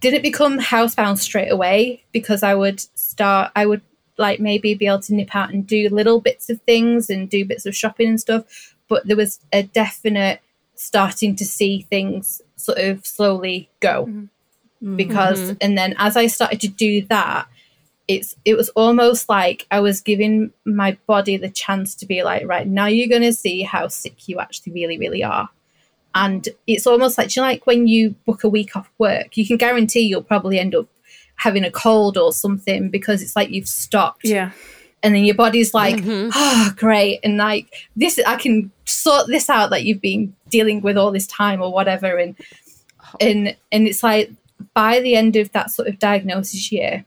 didn't 0.00 0.22
become 0.22 0.58
housebound 0.58 1.18
straight 1.18 1.50
away 1.50 2.04
because 2.12 2.42
I 2.42 2.54
would 2.54 2.80
start 2.98 3.52
I 3.56 3.64
would 3.64 3.80
like 4.18 4.40
maybe 4.40 4.74
be 4.74 4.86
able 4.86 5.00
to 5.00 5.14
nip 5.14 5.34
out 5.34 5.50
and 5.50 5.66
do 5.66 5.88
little 5.88 6.20
bits 6.20 6.50
of 6.50 6.60
things 6.62 7.08
and 7.08 7.30
do 7.30 7.44
bits 7.44 7.64
of 7.64 7.74
shopping 7.74 8.08
and 8.08 8.20
stuff 8.20 8.71
but 8.92 9.06
there 9.06 9.16
was 9.16 9.40
a 9.54 9.62
definite 9.62 10.42
starting 10.74 11.34
to 11.34 11.46
see 11.46 11.80
things 11.88 12.42
sort 12.56 12.76
of 12.76 13.06
slowly 13.06 13.70
go. 13.80 14.04
Mm-hmm. 14.04 14.96
Because 14.96 15.40
mm-hmm. 15.40 15.56
and 15.62 15.78
then 15.78 15.94
as 15.96 16.14
I 16.14 16.26
started 16.26 16.60
to 16.60 16.68
do 16.68 17.06
that 17.06 17.46
it's 18.06 18.36
it 18.44 18.54
was 18.54 18.68
almost 18.70 19.30
like 19.30 19.66
I 19.70 19.80
was 19.80 20.02
giving 20.02 20.52
my 20.66 20.98
body 21.06 21.38
the 21.38 21.48
chance 21.48 21.94
to 21.94 22.04
be 22.04 22.22
like 22.22 22.46
right 22.46 22.66
now 22.66 22.84
you're 22.86 23.08
going 23.08 23.22
to 23.22 23.32
see 23.32 23.62
how 23.62 23.88
sick 23.88 24.28
you 24.28 24.40
actually 24.40 24.74
really 24.74 24.98
really 24.98 25.24
are. 25.24 25.48
And 26.14 26.46
it's 26.66 26.86
almost 26.86 27.16
like 27.16 27.34
you 27.34 27.40
know, 27.40 27.48
like 27.48 27.66
when 27.66 27.86
you 27.86 28.10
book 28.26 28.44
a 28.44 28.48
week 28.50 28.76
off 28.76 28.90
work 28.98 29.38
you 29.38 29.46
can 29.46 29.56
guarantee 29.56 30.00
you'll 30.00 30.22
probably 30.22 30.58
end 30.58 30.74
up 30.74 30.86
having 31.36 31.64
a 31.64 31.70
cold 31.70 32.18
or 32.18 32.30
something 32.30 32.90
because 32.90 33.22
it's 33.22 33.36
like 33.36 33.48
you've 33.48 33.68
stopped 33.68 34.24
yeah. 34.24 34.50
And 35.02 35.14
then 35.14 35.24
your 35.24 35.34
body's 35.34 35.74
like 35.74 36.00
oh 36.04 36.72
great 36.76 37.20
and 37.22 37.36
like 37.36 37.88
this 37.96 38.20
i 38.26 38.36
can 38.36 38.70
sort 38.84 39.26
this 39.26 39.50
out 39.50 39.70
that 39.70 39.84
you've 39.84 40.00
been 40.00 40.34
dealing 40.48 40.80
with 40.80 40.96
all 40.96 41.10
this 41.10 41.26
time 41.26 41.60
or 41.60 41.72
whatever 41.72 42.16
and 42.16 42.36
and 43.20 43.56
and 43.70 43.86
it's 43.86 44.02
like 44.02 44.30
by 44.74 45.00
the 45.00 45.16
end 45.16 45.36
of 45.36 45.50
that 45.52 45.70
sort 45.70 45.88
of 45.88 45.98
diagnosis 45.98 46.70
year 46.72 47.04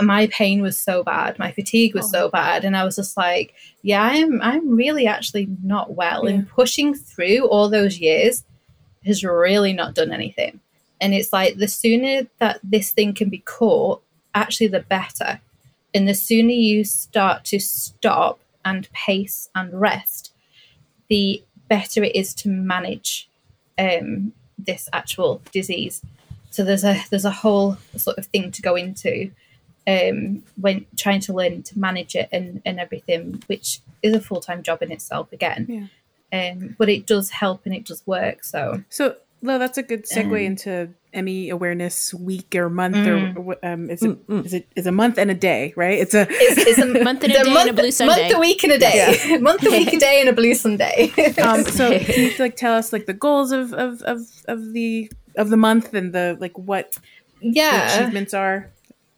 my 0.00 0.26
pain 0.28 0.62
was 0.62 0.78
so 0.78 1.02
bad 1.02 1.38
my 1.38 1.52
fatigue 1.52 1.94
was 1.94 2.06
oh. 2.06 2.08
so 2.08 2.28
bad 2.30 2.64
and 2.64 2.76
i 2.76 2.84
was 2.84 2.96
just 2.96 3.16
like 3.16 3.54
yeah 3.82 4.02
i'm 4.02 4.40
i'm 4.42 4.74
really 4.74 5.06
actually 5.06 5.48
not 5.62 5.94
well 5.94 6.26
and 6.26 6.48
pushing 6.48 6.94
through 6.94 7.46
all 7.48 7.68
those 7.68 7.98
years 7.98 8.44
has 9.04 9.22
really 9.22 9.72
not 9.72 9.94
done 9.94 10.12
anything 10.12 10.58
and 11.00 11.14
it's 11.14 11.32
like 11.32 11.56
the 11.56 11.68
sooner 11.68 12.26
that 12.38 12.60
this 12.62 12.92
thing 12.92 13.14
can 13.14 13.28
be 13.28 13.38
caught 13.38 14.02
actually 14.34 14.68
the 14.68 14.80
better 14.80 15.40
and 15.94 16.08
the 16.08 16.14
sooner 16.14 16.52
you 16.52 16.84
start 16.84 17.44
to 17.46 17.58
stop 17.58 18.40
and 18.64 18.90
pace 18.92 19.48
and 19.54 19.80
rest, 19.80 20.32
the 21.08 21.42
better 21.68 22.02
it 22.04 22.14
is 22.14 22.34
to 22.34 22.48
manage 22.48 23.28
um, 23.78 24.32
this 24.58 24.88
actual 24.92 25.40
disease. 25.52 26.02
So 26.50 26.64
there's 26.64 26.84
a 26.84 27.00
there's 27.10 27.24
a 27.24 27.30
whole 27.30 27.78
sort 27.96 28.18
of 28.18 28.26
thing 28.26 28.50
to 28.52 28.62
go 28.62 28.74
into 28.74 29.30
um, 29.86 30.42
when 30.60 30.86
trying 30.96 31.20
to 31.20 31.32
learn 31.32 31.62
to 31.64 31.78
manage 31.78 32.14
it 32.14 32.28
and, 32.32 32.60
and 32.64 32.78
everything, 32.78 33.42
which 33.46 33.80
is 34.02 34.14
a 34.14 34.20
full 34.20 34.40
time 34.40 34.62
job 34.62 34.82
in 34.82 34.92
itself 34.92 35.32
again. 35.32 35.66
Um, 36.32 36.76
but 36.78 36.88
it 36.88 37.06
does 37.06 37.30
help 37.30 37.62
and 37.64 37.74
it 37.74 37.86
does 37.86 38.06
work. 38.06 38.44
So 38.44 38.84
So, 38.88 39.16
Lo, 39.42 39.58
that's 39.58 39.78
a 39.78 39.82
good 39.82 40.04
segue 40.04 40.26
Um, 40.26 40.36
into 40.36 40.90
ME 41.12 41.50
Awareness 41.50 42.14
Week 42.14 42.54
or 42.54 42.70
month, 42.70 42.96
Mm. 42.96 43.36
or 43.36 43.56
um, 43.62 43.90
is 43.90 44.02
it 44.02 44.18
is 44.28 44.54
it 44.54 44.66
is 44.76 44.86
a 44.86 44.92
month 44.92 45.18
and 45.18 45.30
a 45.30 45.34
day, 45.34 45.72
right? 45.76 45.98
It's 45.98 46.14
a 46.14 46.26
it's, 46.28 46.58
it's 46.58 46.78
a 46.78 46.86
Month 47.04 47.24
and 47.24 47.32
a 47.32 47.38
the 47.38 47.44
day 47.44 47.56
and 47.56 47.70
a 47.70 47.72
blue 47.72 47.90
Sunday. 47.90 48.22
Month 48.22 48.34
a 48.34 48.38
week 48.38 48.64
and 48.64 48.72
a 48.72 48.78
day. 48.78 49.38
month 49.40 49.66
a 49.66 49.70
week 49.70 49.92
a 49.92 49.98
day 49.98 50.20
and 50.20 50.28
a 50.28 50.32
blue 50.32 50.54
Sunday. 50.54 51.12
um, 51.42 51.64
so 51.64 51.98
can 51.98 52.20
you 52.24 52.32
like 52.38 52.56
tell 52.56 52.74
us 52.74 52.92
like 52.92 53.06
the 53.06 53.14
goals 53.14 53.52
of 53.52 53.72
of 53.72 54.02
of, 54.02 54.20
of 54.46 54.72
the 54.72 55.10
of 55.36 55.50
the 55.50 55.56
month 55.56 55.94
and 55.94 56.12
the 56.12 56.36
like 56.40 56.56
what 56.58 56.98
the 57.40 57.50
yeah. 57.50 57.96
achievements 57.96 58.34
are, 58.34 58.70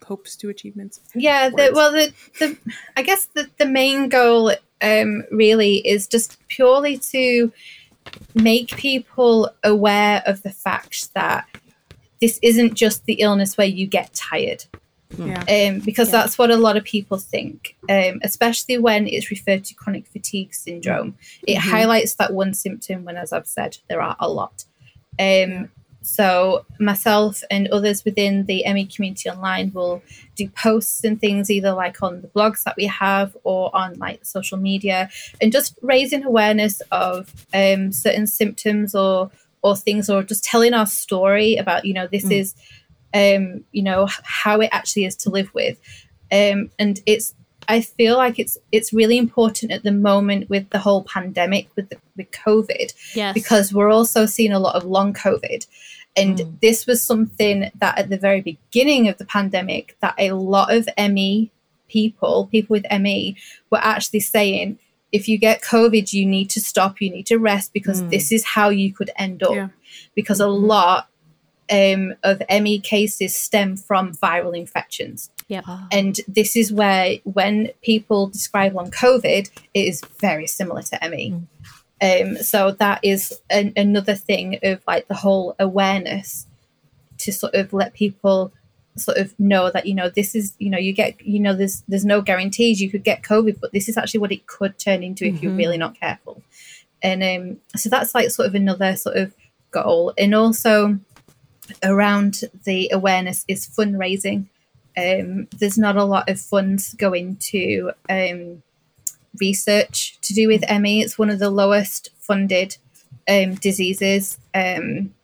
hopes 0.05 0.37
to 0.37 0.49
achievements. 0.49 1.01
Yeah, 1.15 1.49
the, 1.49 1.73
well, 1.75 1.93
the, 1.93 2.13
the 2.39 2.57
I 2.97 3.03
guess 3.03 3.27
the, 3.27 3.49
the 3.59 3.67
main 3.67 4.09
goal 4.09 4.53
um, 4.81 5.25
really 5.31 5.77
is 5.77 6.07
just 6.07 6.39
purely 6.49 6.99
to 6.99 7.53
make 8.35 8.77
people 8.77 9.51
aware 9.63 10.23
of 10.27 10.43
the 10.43 10.51
fact 10.51 11.15
that 11.15 11.47
this 12.23 12.39
isn't 12.41 12.75
just 12.75 13.05
the 13.07 13.15
illness 13.15 13.59
where 13.59 13.67
you 13.67 13.85
get 13.85 14.15
tired. 14.15 14.65
Yeah. 15.19 15.43
Um, 15.43 15.81
because 15.81 16.11
that's 16.11 16.39
what 16.39 16.53
a 16.53 16.57
lot 16.57 16.77
of 16.77 16.85
people 16.85 17.19
think, 17.19 17.77
um, 17.91 18.21
especially 18.23 18.79
when 18.79 19.09
it's 19.09 19.29
referred 19.29 19.65
to 19.65 19.75
chronic 19.75 20.07
fatigue 20.07 20.55
syndrome. 20.55 21.17
It 21.47 21.57
highlights 21.57 22.15
that 22.15 22.33
one 22.33 22.55
symptom 22.55 23.05
when, 23.05 23.17
as 23.17 23.33
I've 23.33 23.49
said, 23.49 23.79
there 23.89 24.01
are 24.01 24.17
a 24.21 24.29
lot. 24.29 24.65
Um, 25.19 25.69
so 26.01 26.65
myself 26.79 27.43
and 27.51 27.69
others 27.69 28.05
within 28.05 28.47
the 28.47 28.65
ME 28.73 28.87
community 28.87 29.29
online 29.29 29.73
will 29.73 30.01
do 30.37 30.49
posts 30.49 31.03
and 31.05 31.21
things 31.21 31.51
either 31.51 31.73
like 31.73 32.03
on 32.05 32.23
the 32.23 32.29
blogs 32.29 32.63
that 32.63 32.77
we 32.77 32.87
have 32.87 33.37
or 33.43 33.75
on 33.75 33.99
like 33.99 34.25
social 34.25 34.59
media 34.59 35.11
and 35.41 35.53
just 35.53 35.77
raising 35.83 36.25
awareness 36.25 36.81
of 36.93 37.33
um, 37.53 37.91
certain 37.93 38.27
symptoms 38.27 38.95
or 38.95 39.31
or 39.63 39.77
things 39.77 40.11
or 40.11 40.23
just 40.23 40.45
telling 40.45 40.75
our 40.75 40.87
story 40.87 41.57
about 41.57 41.85
you 41.85 41.95
know 41.95 42.07
this 42.07 42.25
mm. 42.25 42.33
is 42.33 42.55
um, 43.15 43.65
you 43.73 43.83
know 43.83 44.09
how 44.25 44.61
it 44.61 44.71
actually 44.73 45.05
is 45.05 45.17
to 45.17 45.31
live 45.31 45.53
with 45.55 45.79
um, 46.31 46.71
and 46.79 47.01
it's 47.07 47.35
I 47.69 47.81
feel 47.81 48.17
like 48.17 48.39
it's 48.39 48.59
it's 48.73 48.93
really 48.93 49.19
important 49.19 49.73
at 49.73 49.83
the 49.83 49.93
moment 49.93 50.51
with 50.51 50.69
the 50.71 50.79
whole 50.79 51.05
pandemic 51.05 51.69
with 51.77 51.91
the, 51.91 51.97
with 52.17 52.31
COVID, 52.31 52.93
yes. 53.15 53.35
because 53.35 53.73
we're 53.73 53.91
also 53.91 54.27
seeing 54.27 54.53
a 54.53 54.59
lot 54.59 54.75
of 54.75 54.85
long 54.85 55.13
COVID, 55.13 55.67
and 56.17 56.39
mm. 56.39 56.61
this 56.61 56.87
was 56.87 57.03
something 57.03 57.71
that 57.77 57.99
at 57.99 58.09
the 58.09 58.19
very 58.19 58.41
beginning 58.41 59.09
of 59.09 59.19
the 59.19 59.25
pandemic 59.25 59.97
that 60.01 60.15
a 60.19 60.33
lot 60.33 60.73
of 60.75 60.89
ME 60.99 61.51
people, 61.89 62.49
people 62.51 62.75
with 62.75 62.87
ME, 63.01 63.37
were 63.71 63.81
actually 63.83 64.21
saying, 64.21 64.79
if 65.13 65.29
you 65.29 65.39
get 65.39 65.63
COVID, 65.63 66.13
you 66.13 66.27
need 66.27 66.51
to 66.51 66.61
stop, 66.61 67.01
you 67.01 67.11
need 67.11 67.27
to 67.27 67.39
rest 67.39 67.73
because 67.73 68.03
mm. 68.03 68.11
this 68.11 68.33
is 68.33 68.45
how 68.45 68.71
you 68.71 68.93
could 68.93 69.11
end 69.17 69.43
up. 69.43 69.55
Yeah. 69.55 69.69
Because 70.15 70.41
a 70.41 70.45
mm-hmm. 70.45 70.65
lot 70.65 71.09
um, 71.71 72.15
of 72.23 72.43
ME 72.49 72.81
cases 72.81 73.37
stem 73.37 73.77
from 73.77 74.15
viral 74.15 74.57
infections. 74.57 75.31
Yep. 75.49 75.65
And 75.91 76.19
this 76.27 76.57
is 76.57 76.73
where, 76.73 77.17
when 77.25 77.71
people 77.83 78.29
describe 78.29 78.75
long 78.75 78.91
COVID, 78.91 79.51
it 79.75 79.87
is 79.87 80.03
very 80.19 80.47
similar 80.47 80.83
to 80.83 80.99
ME. 81.11 81.31
Mm. 81.31 81.47
Um, 82.03 82.37
so 82.39 82.73
that 82.73 83.01
is 83.05 83.41
an, 83.49 83.73
another 83.77 84.15
thing 84.15 84.59
of 84.63 84.83
like 84.89 85.07
the 85.09 85.15
whole 85.15 85.55
awareness 85.59 86.47
to 87.19 87.33
sort 87.33 87.55
of 87.55 87.73
let 87.73 87.93
people 87.93 88.53
sort 88.97 89.17
of 89.17 89.39
know 89.39 89.71
that 89.71 89.87
you 89.87 89.95
know 89.95 90.09
this 90.11 90.35
is 90.35 90.55
you 90.59 90.69
know 90.69 90.79
you 90.79 90.93
get 90.93 91.21
you 91.25 91.41
know 91.41 91.55
there's 91.55 91.83
there's 91.89 92.05
no 92.05 92.21
guarantees 92.21 92.81
you 92.81 92.91
could 92.91 93.05
get 93.05 93.23
covid 93.23 93.59
but 93.61 93.73
this 93.73 93.89
is 93.89 93.97
actually 93.97 94.21
what 94.21 94.33
it 94.33 94.47
could 94.47 94.79
turn 94.79 95.03
into 95.03 95.25
if 95.25 95.35
mm-hmm. 95.35 95.45
you're 95.45 95.55
really 95.55 95.79
not 95.79 95.99
careful 95.99 96.43
and 97.03 97.23
um 97.23 97.59
so 97.75 97.89
that's 97.89 98.15
like 98.15 98.31
sort 98.31 98.47
of 98.47 98.55
another 98.55 98.95
sort 98.97 99.17
of 99.17 99.35
goal 99.71 100.13
and 100.19 100.35
also 100.35 100.99
around 101.83 102.43
the 102.65 102.91
awareness 102.93 103.45
is 103.49 103.67
fundraising 103.67 104.47
um 104.97 105.49
there's 105.59 105.79
not 105.79 105.97
a 105.97 106.05
lot 106.05 106.29
of 106.29 106.39
funds 106.39 106.93
going 106.95 107.37
to 107.37 107.93
um 108.11 108.63
research 109.41 110.19
to 110.23 110.35
do 110.35 110.49
with 110.49 110.63
ME. 110.81 111.03
It's 111.03 111.19
one 111.19 111.31
of 111.31 111.39
the 111.39 111.51
lowest 111.51 112.11
funded 112.19 112.77
um, 113.29 113.55
diseases, 113.55 114.39
um, 114.55 115.15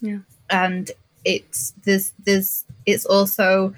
yeah. 0.00 0.18
and 0.50 0.90
it's 1.24 1.72
there's 1.84 2.12
there's 2.24 2.64
it's 2.86 3.04
also 3.04 3.74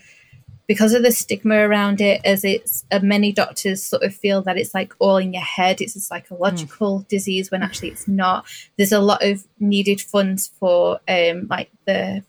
because 0.68 0.92
of 0.92 1.02
the 1.02 1.10
stigma 1.10 1.56
around 1.56 2.00
it, 2.00 2.20
as 2.24 2.44
it's 2.44 2.84
uh, 2.92 3.00
many 3.02 3.32
doctors 3.32 3.82
sort 3.82 4.02
of 4.02 4.14
feel 4.14 4.42
that 4.42 4.58
it's 4.58 4.74
like 4.74 4.92
all 4.98 5.16
in 5.16 5.32
your 5.32 5.42
head. 5.42 5.80
It's 5.80 5.96
a 5.96 6.00
psychological 6.00 7.00
mm. 7.00 7.08
disease 7.08 7.50
when 7.50 7.62
actually 7.62 7.88
it's 7.88 8.06
not. 8.06 8.44
There's 8.76 8.92
a 8.92 9.00
lot 9.00 9.24
of 9.24 9.46
needed 9.58 10.00
funds 10.00 10.48
for 10.60 11.00
um, 11.08 11.46
like 11.48 11.70
the 11.86 12.22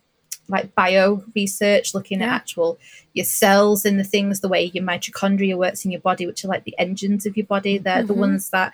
like 0.47 0.73
bio 0.73 1.23
research, 1.35 1.93
looking 1.93 2.21
at 2.21 2.29
actual 2.29 2.79
your 3.13 3.25
cells 3.25 3.85
and 3.85 3.99
the 3.99 4.05
things, 4.05 4.39
the 4.39 4.47
way 4.47 4.63
your 4.73 4.85
mitochondria 4.85 5.57
works 5.57 5.83
in 5.83 5.91
your 5.91 6.01
body, 6.01 6.25
which 6.25 6.43
are 6.43 6.47
like 6.47 6.63
the 6.63 6.79
engines 6.79 7.25
of 7.25 7.35
your 7.35 7.45
body. 7.45 7.77
They're 7.77 7.97
mm-hmm. 7.97 8.07
the 8.07 8.13
ones 8.13 8.49
that 8.49 8.73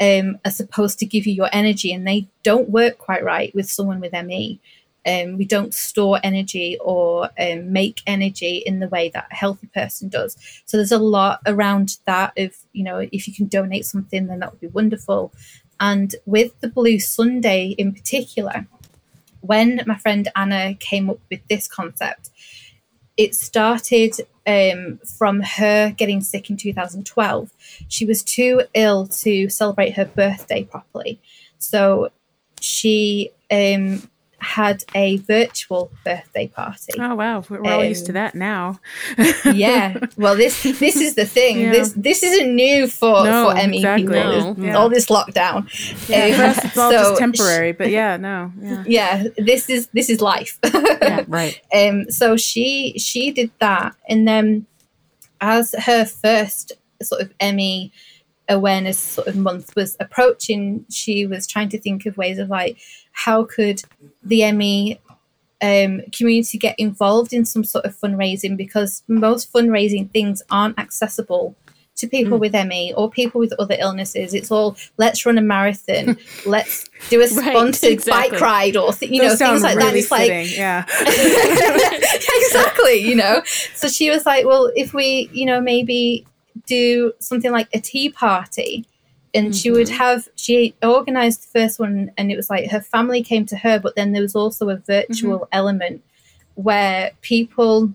um, 0.00 0.38
are 0.44 0.50
supposed 0.50 0.98
to 0.98 1.06
give 1.06 1.26
you 1.26 1.32
your 1.32 1.48
energy, 1.50 1.94
and 1.94 2.06
they 2.06 2.28
don't 2.42 2.68
work 2.68 2.98
quite 2.98 3.24
right 3.24 3.54
with 3.54 3.70
someone 3.70 4.00
with 4.00 4.12
ME. 4.12 4.60
Um, 5.06 5.38
we 5.38 5.44
don't 5.44 5.72
store 5.72 6.20
energy 6.22 6.76
or 6.80 7.30
um, 7.38 7.72
make 7.72 8.02
energy 8.06 8.58
in 8.58 8.80
the 8.80 8.88
way 8.88 9.10
that 9.10 9.28
a 9.30 9.34
healthy 9.34 9.68
person 9.68 10.08
does. 10.08 10.36
So 10.66 10.76
there's 10.76 10.92
a 10.92 10.98
lot 10.98 11.40
around 11.46 11.98
that. 12.06 12.32
Of 12.36 12.56
you 12.72 12.84
know, 12.84 13.06
if 13.12 13.26
you 13.26 13.34
can 13.34 13.46
donate 13.46 13.86
something, 13.86 14.26
then 14.26 14.40
that 14.40 14.50
would 14.50 14.60
be 14.60 14.66
wonderful. 14.68 15.32
And 15.80 16.14
with 16.26 16.58
the 16.60 16.68
Blue 16.68 16.98
Sunday 16.98 17.68
in 17.78 17.92
particular, 17.92 18.66
when 19.40 19.82
my 19.86 19.96
friend 19.96 20.28
Anna 20.34 20.74
came 20.74 21.08
up 21.08 21.20
with 21.30 21.40
this 21.48 21.68
concept, 21.68 22.30
it 23.16 23.34
started 23.34 24.14
um, 24.46 24.98
from 25.04 25.40
her 25.40 25.90
getting 25.90 26.20
sick 26.20 26.50
in 26.50 26.56
2012. 26.56 27.50
She 27.88 28.04
was 28.04 28.22
too 28.22 28.62
ill 28.74 29.06
to 29.08 29.48
celebrate 29.48 29.94
her 29.94 30.04
birthday 30.04 30.64
properly. 30.64 31.20
So 31.58 32.10
she 32.60 33.30
um, 33.50 34.08
had 34.40 34.84
a 34.94 35.16
virtual 35.18 35.90
birthday 36.04 36.46
party. 36.46 36.94
Oh 36.98 37.14
wow, 37.14 37.44
we're 37.48 37.60
all 37.60 37.80
um, 37.80 37.86
used 37.86 38.06
to 38.06 38.12
um, 38.12 38.14
that 38.14 38.34
now. 38.34 38.80
yeah. 39.52 39.98
Well, 40.16 40.36
this 40.36 40.62
this 40.62 40.96
is 40.96 41.14
the 41.14 41.26
thing. 41.26 41.60
Yeah. 41.60 41.72
This 41.72 41.92
this 41.94 42.22
isn't 42.22 42.54
new 42.54 42.86
for 42.86 43.24
no, 43.24 43.50
for 43.50 43.66
ME 43.68 43.76
exactly. 43.76 44.06
people. 44.06 44.54
No. 44.54 44.64
Yeah. 44.64 44.76
All 44.76 44.88
this 44.88 45.06
lockdown. 45.06 45.68
Yeah, 46.08 46.24
um, 46.24 46.64
it's 46.64 46.78
all 46.78 46.90
so 46.92 46.98
just 46.98 47.18
temporary. 47.18 47.72
But 47.72 47.90
yeah, 47.90 48.16
no. 48.16 48.52
Yeah. 48.60 48.84
yeah. 48.86 49.24
This 49.36 49.68
is 49.68 49.88
this 49.88 50.08
is 50.08 50.20
life. 50.20 50.58
yeah, 50.64 51.24
right. 51.26 51.60
Um. 51.74 52.10
So 52.10 52.36
she 52.36 52.94
she 52.98 53.32
did 53.32 53.50
that, 53.58 53.96
and 54.08 54.26
then 54.26 54.66
as 55.40 55.74
her 55.86 56.04
first 56.04 56.72
sort 57.02 57.22
of 57.22 57.32
ME 57.40 57.92
awareness 58.48 58.98
sort 58.98 59.28
of 59.28 59.36
month 59.36 59.74
was 59.76 59.96
approaching, 60.00 60.84
she 60.90 61.26
was 61.26 61.46
trying 61.46 61.68
to 61.68 61.78
think 61.78 62.06
of 62.06 62.16
ways 62.16 62.38
of 62.38 62.48
like 62.48 62.78
how 63.18 63.44
could 63.44 63.82
the 64.22 64.50
ME 64.52 64.98
um, 65.60 66.02
community 66.12 66.56
get 66.56 66.78
involved 66.78 67.32
in 67.32 67.44
some 67.44 67.64
sort 67.64 67.84
of 67.84 67.96
fundraising 67.96 68.56
because 68.56 69.02
most 69.08 69.52
fundraising 69.52 70.08
things 70.12 70.40
aren't 70.50 70.78
accessible 70.78 71.56
to 71.96 72.06
people 72.06 72.38
mm. 72.38 72.40
with 72.42 72.52
ME 72.52 72.94
or 72.96 73.10
people 73.10 73.40
with 73.40 73.52
other 73.58 73.76
illnesses. 73.76 74.34
It's 74.34 74.52
all 74.52 74.76
let's 74.98 75.26
run 75.26 75.36
a 75.36 75.40
marathon, 75.42 76.16
let's 76.46 76.88
do 77.10 77.20
a 77.20 77.26
sponsored 77.26 77.82
right, 77.82 77.92
exactly. 77.92 78.30
bike 78.30 78.40
ride, 78.40 78.76
or 78.76 78.92
th- 78.92 79.10
you 79.10 79.20
Those 79.20 79.40
know 79.40 79.46
things 79.48 79.62
like 79.64 79.76
really 79.76 79.90
that. 79.90 79.96
It's 79.98 80.08
fitting, 80.08 80.46
like 80.46 80.56
yeah, 80.56 80.84
exactly. 82.46 82.98
You 82.98 83.16
know, 83.16 83.42
so 83.74 83.88
she 83.88 84.10
was 84.10 84.24
like, 84.24 84.46
well, 84.46 84.70
if 84.76 84.94
we, 84.94 85.28
you 85.32 85.44
know, 85.44 85.60
maybe 85.60 86.24
do 86.66 87.12
something 87.18 87.50
like 87.50 87.68
a 87.74 87.80
tea 87.80 88.10
party 88.10 88.86
and 89.34 89.46
mm-hmm. 89.46 89.52
she 89.52 89.70
would 89.70 89.86
mm-hmm. 89.86 89.96
have 89.96 90.28
she 90.36 90.74
organized 90.82 91.42
the 91.42 91.60
first 91.60 91.78
one 91.78 92.10
and 92.16 92.30
it 92.30 92.36
was 92.36 92.50
like 92.50 92.70
her 92.70 92.80
family 92.80 93.22
came 93.22 93.44
to 93.46 93.56
her 93.56 93.78
but 93.78 93.94
then 93.96 94.12
there 94.12 94.22
was 94.22 94.34
also 94.34 94.68
a 94.68 94.76
virtual 94.76 95.40
mm-hmm. 95.40 95.48
element 95.52 96.02
where 96.54 97.12
people 97.20 97.92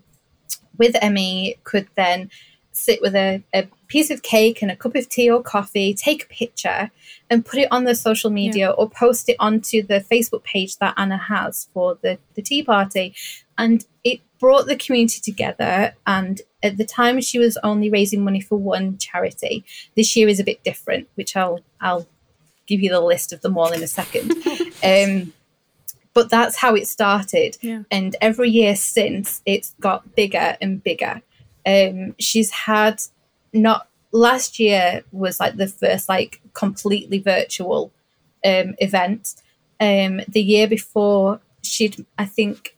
with 0.78 0.96
ME 1.02 1.56
could 1.64 1.88
then 1.94 2.30
sit 2.72 3.00
with 3.00 3.14
a, 3.14 3.42
a, 3.54 3.68
piece 3.86 4.10
of 4.10 4.22
cake 4.22 4.60
and 4.60 4.70
a 4.70 4.76
cup 4.76 4.96
of 4.96 5.08
tea 5.08 5.30
or 5.30 5.42
coffee, 5.42 5.94
take 5.94 6.24
a 6.24 6.26
picture 6.26 6.90
and 7.30 7.44
put 7.44 7.60
it 7.60 7.68
on 7.70 7.84
the 7.84 7.94
social 7.94 8.30
media 8.30 8.68
yeah. 8.68 8.72
or 8.72 8.88
post 8.90 9.28
it 9.28 9.36
onto 9.38 9.82
the 9.82 10.00
Facebook 10.10 10.42
page 10.42 10.78
that 10.78 10.94
Anna 10.96 11.16
has 11.16 11.68
for 11.72 11.96
the, 12.02 12.18
the 12.34 12.42
tea 12.42 12.62
party. 12.62 13.14
And 13.56 13.84
it 14.02 14.20
brought 14.40 14.66
the 14.66 14.74
community 14.74 15.20
together. 15.20 15.94
And 16.06 16.40
at 16.64 16.78
the 16.78 16.84
time, 16.84 17.20
she 17.20 17.38
was 17.38 17.58
only 17.62 17.90
raising 17.90 18.24
money 18.24 18.40
for 18.40 18.56
one 18.56 18.96
charity. 18.96 19.64
This 19.94 20.16
year 20.16 20.28
is 20.28 20.40
a 20.40 20.44
bit 20.44 20.64
different, 20.64 21.08
which 21.14 21.36
I'll 21.36 21.60
I'll 21.80 22.06
give 22.66 22.80
you 22.80 22.90
the 22.90 23.00
list 23.00 23.32
of 23.32 23.42
them 23.42 23.58
all 23.58 23.70
in 23.70 23.82
a 23.82 23.86
second. 23.86 24.32
um, 24.82 25.32
but 26.14 26.30
that's 26.30 26.56
how 26.56 26.74
it 26.74 26.88
started. 26.88 27.58
Yeah. 27.60 27.82
And 27.90 28.16
every 28.20 28.48
year 28.48 28.76
since, 28.76 29.42
it's 29.44 29.74
got 29.80 30.16
bigger 30.16 30.56
and 30.60 30.82
bigger. 30.82 31.20
Um, 31.66 32.14
she's 32.18 32.50
had 32.50 33.02
not 33.52 33.88
last 34.10 34.58
year 34.58 35.02
was 35.12 35.38
like 35.38 35.56
the 35.56 35.68
first 35.68 36.08
like 36.08 36.40
completely 36.54 37.18
virtual 37.18 37.92
um, 38.44 38.74
event. 38.78 39.34
Um, 39.80 40.22
the 40.28 40.42
year 40.42 40.66
before, 40.66 41.40
she'd 41.62 42.06
I 42.16 42.24
think 42.24 42.76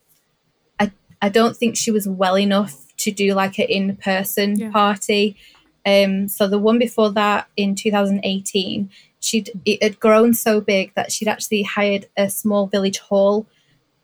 I 0.80 0.90
I 1.22 1.28
don't 1.28 1.56
think 1.56 1.76
she 1.76 1.92
was 1.92 2.08
well 2.08 2.36
enough 2.36 2.85
to 2.98 3.10
do 3.10 3.34
like 3.34 3.58
an 3.58 3.66
in 3.68 3.96
person 3.96 4.58
yeah. 4.58 4.70
party. 4.70 5.36
Um, 5.84 6.28
so 6.28 6.48
the 6.48 6.58
one 6.58 6.78
before 6.78 7.10
that 7.12 7.48
in 7.56 7.74
2018, 7.74 8.90
she'd 9.20 9.50
it 9.64 9.82
had 9.82 10.00
grown 10.00 10.34
so 10.34 10.60
big 10.60 10.92
that 10.94 11.12
she'd 11.12 11.28
actually 11.28 11.62
hired 11.62 12.06
a 12.16 12.28
small 12.28 12.66
village 12.66 12.98
hall 12.98 13.46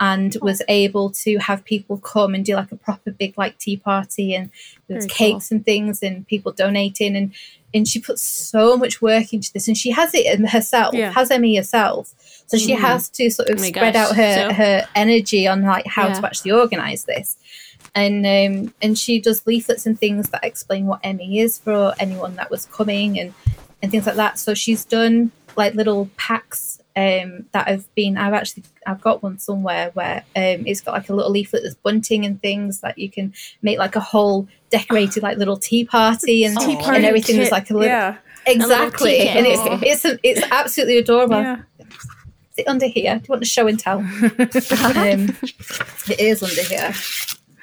and 0.03 0.37
was 0.43 0.61
able 0.67 1.11
to 1.11 1.39
have 1.39 1.65
people 1.65 1.97
come 1.97 2.35
and 2.35 2.45
do 2.45 2.57
like 2.57 2.73
a 2.73 2.77
proper 2.77 3.13
big 3.13 3.39
like 3.39 3.57
tea 3.59 3.77
party 3.77 4.35
and 4.35 4.51
there 4.89 4.97
was 4.97 5.07
cakes 5.07 5.49
cool. 5.49 5.57
and 5.57 5.65
things 5.65 6.03
and 6.03 6.27
people 6.27 6.51
donating 6.51 7.15
and 7.17 7.33
and 7.73 7.87
she 7.87 8.01
put 8.01 8.19
so 8.19 8.77
much 8.77 9.01
work 9.01 9.33
into 9.33 9.53
this 9.53 9.69
and 9.69 9.77
she 9.77 9.91
has 9.91 10.13
it 10.13 10.45
herself 10.49 10.93
yeah. 10.93 11.13
has 11.13 11.31
ME 11.31 11.55
herself 11.55 12.15
so 12.49 12.59
she 12.59 12.73
mm-hmm. 12.73 12.83
has 12.83 13.09
to 13.09 13.31
sort 13.31 13.49
of 13.49 13.61
oh 13.61 13.63
spread 13.63 13.95
gosh. 13.95 14.11
out 14.11 14.17
her 14.17 14.35
so, 14.35 14.53
her 14.53 14.89
energy 14.97 15.47
on 15.47 15.63
like 15.63 15.87
how 15.87 16.09
yeah. 16.09 16.15
to 16.15 16.27
actually 16.27 16.51
organize 16.51 17.05
this 17.05 17.37
and 17.95 18.27
um, 18.27 18.75
and 18.81 18.99
she 18.99 19.21
does 19.21 19.47
leaflets 19.47 19.87
and 19.87 19.99
things 19.99 20.31
that 20.31 20.45
explain 20.45 20.87
what 20.87 21.05
ME 21.05 21.41
is 21.41 21.59
for 21.59 21.95
anyone 21.99 22.37
that 22.37 22.51
was 22.51 22.67
coming 22.67 23.19
and 23.19 23.35
and 23.83 23.91
things 23.91 24.07
like 24.07 24.17
that 24.17 24.39
so 24.39 24.55
she's 24.55 24.85
done 24.85 25.31
like 25.57 25.75
little 25.75 26.09
packs 26.17 26.83
um, 26.97 27.47
that 27.53 27.69
have 27.69 27.93
been. 27.95 28.17
I've 28.17 28.35
actually 28.35 28.65
I've 28.87 29.01
got 29.01 29.23
one 29.23 29.39
somewhere 29.39 29.91
where 29.95 30.19
um, 30.37 30.67
it's 30.67 30.81
got 30.81 30.93
like 30.93 31.09
a 31.09 31.15
little 31.15 31.31
leaflet 31.31 31.63
that's 31.63 31.75
bunting 31.75 32.25
and 32.25 32.41
things 32.41 32.81
that 32.81 32.99
you 32.99 33.11
can 33.11 33.33
make 33.63 33.79
like 33.79 33.97
a 33.97 34.01
whole 34.01 34.49
decorated 34.71 35.23
like 35.23 35.39
little 35.39 35.57
tea 35.57 35.85
party 35.85 36.45
and 36.45 36.59
Tea 36.59 36.73
and 36.73 36.81
party 36.81 37.05
everything 37.05 37.39
is 37.39 37.51
like 37.51 37.71
a 37.71 37.75
little 37.75 37.89
yeah. 37.89 38.17
exactly, 38.47 39.19
tea 39.19 39.29
and 39.29 39.47
it's 39.47 40.05
it's 40.05 40.21
it's 40.23 40.43
absolutely 40.51 40.99
adorable. 40.99 41.41
yeah. 41.41 41.63
Is 41.79 42.59
it 42.59 42.69
under 42.69 42.87
here? 42.87 43.15
Do 43.15 43.23
you 43.23 43.29
want 43.29 43.43
to 43.43 43.49
show 43.49 43.67
and 43.67 43.79
tell? 43.79 43.99
um, 44.01 44.05
it 46.11 46.21
is 46.21 46.43
under 46.43 46.63
here. 46.63 46.93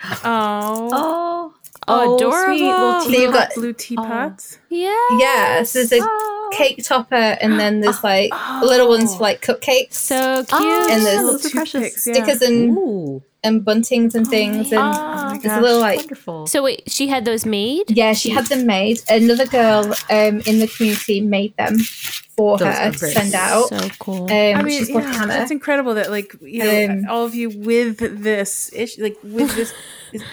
Oh, 0.03 0.89
Oh, 0.93 1.53
Oh, 1.87 2.17
oh 2.17 2.17
sweet 2.45 2.61
adorable. 2.61 2.87
little 2.87 3.01
So 3.01 3.09
you've 3.09 3.33
got 3.33 3.53
blue 3.55 3.73
teapots. 3.73 4.57
Oh. 4.59 4.65
Yeah. 4.69 5.19
yeah. 5.19 5.63
So 5.63 5.79
there's 5.79 5.91
a 5.93 5.99
Oh. 6.03 6.49
cake 6.53 6.83
topper, 6.83 7.15
and 7.15 7.59
then 7.59 7.79
there's 7.81 8.03
like 8.03 8.31
little 8.61 8.87
ones 8.89 9.15
for 9.15 9.21
like 9.23 9.41
cupcakes, 9.41 9.93
So 9.93 10.43
cute. 10.47 10.61
Oh, 10.61 10.87
And 10.91 11.05
there's 11.05 11.21
those 11.21 11.45
are 11.45 11.49
precious. 11.49 11.73
toothpicks, 11.73 12.07
yeah. 12.07 12.13
stickers, 12.13 12.41
and 12.41 12.77
Ooh, 12.77 13.23
and 13.43 13.63
buntings 13.65 14.15
and 14.15 14.27
things, 14.27 14.71
and 14.71 14.81
Oh, 14.83 15.39
there's 15.41 15.57
a 15.57 15.61
little 15.61 15.79
like 15.79 15.97
wonderful. 15.97 16.47
So 16.47 16.63
wait, 16.63 16.83
she 16.87 17.07
had 17.07 17.25
those 17.25 17.45
made? 17.45 17.89
Yeah, 17.91 18.13
she 18.13 18.29
had 18.29 18.47
them 18.47 18.65
made. 18.65 18.99
Another 19.09 19.45
girl 19.45 19.85
um, 20.09 20.41
in 20.45 20.59
the 20.59 20.67
community 20.75 21.21
made 21.21 21.55
them 21.57 21.77
for 21.77 22.57
Those 22.57 22.77
her 22.77 22.91
to 22.91 22.99
great. 22.99 23.13
send 23.13 23.33
out. 23.35 23.69
So 23.69 23.89
cool. 23.99 24.23
Um, 24.23 24.29
I 24.31 24.61
mean, 24.63 24.79
she's 24.79 24.89
yeah, 24.89 25.01
Hannah. 25.01 25.27
that's 25.27 25.51
incredible 25.51 25.93
that 25.95 26.09
like 26.09 26.33
you 26.41 26.63
know 26.63 26.93
Um, 26.93 27.05
all 27.09 27.25
of 27.25 27.33
you 27.35 27.49
with 27.49 27.97
this 28.23 28.69
issue, 28.73 29.03
like 29.03 29.17
with 29.23 29.55
this. 29.55 29.73
Is, 30.11 30.23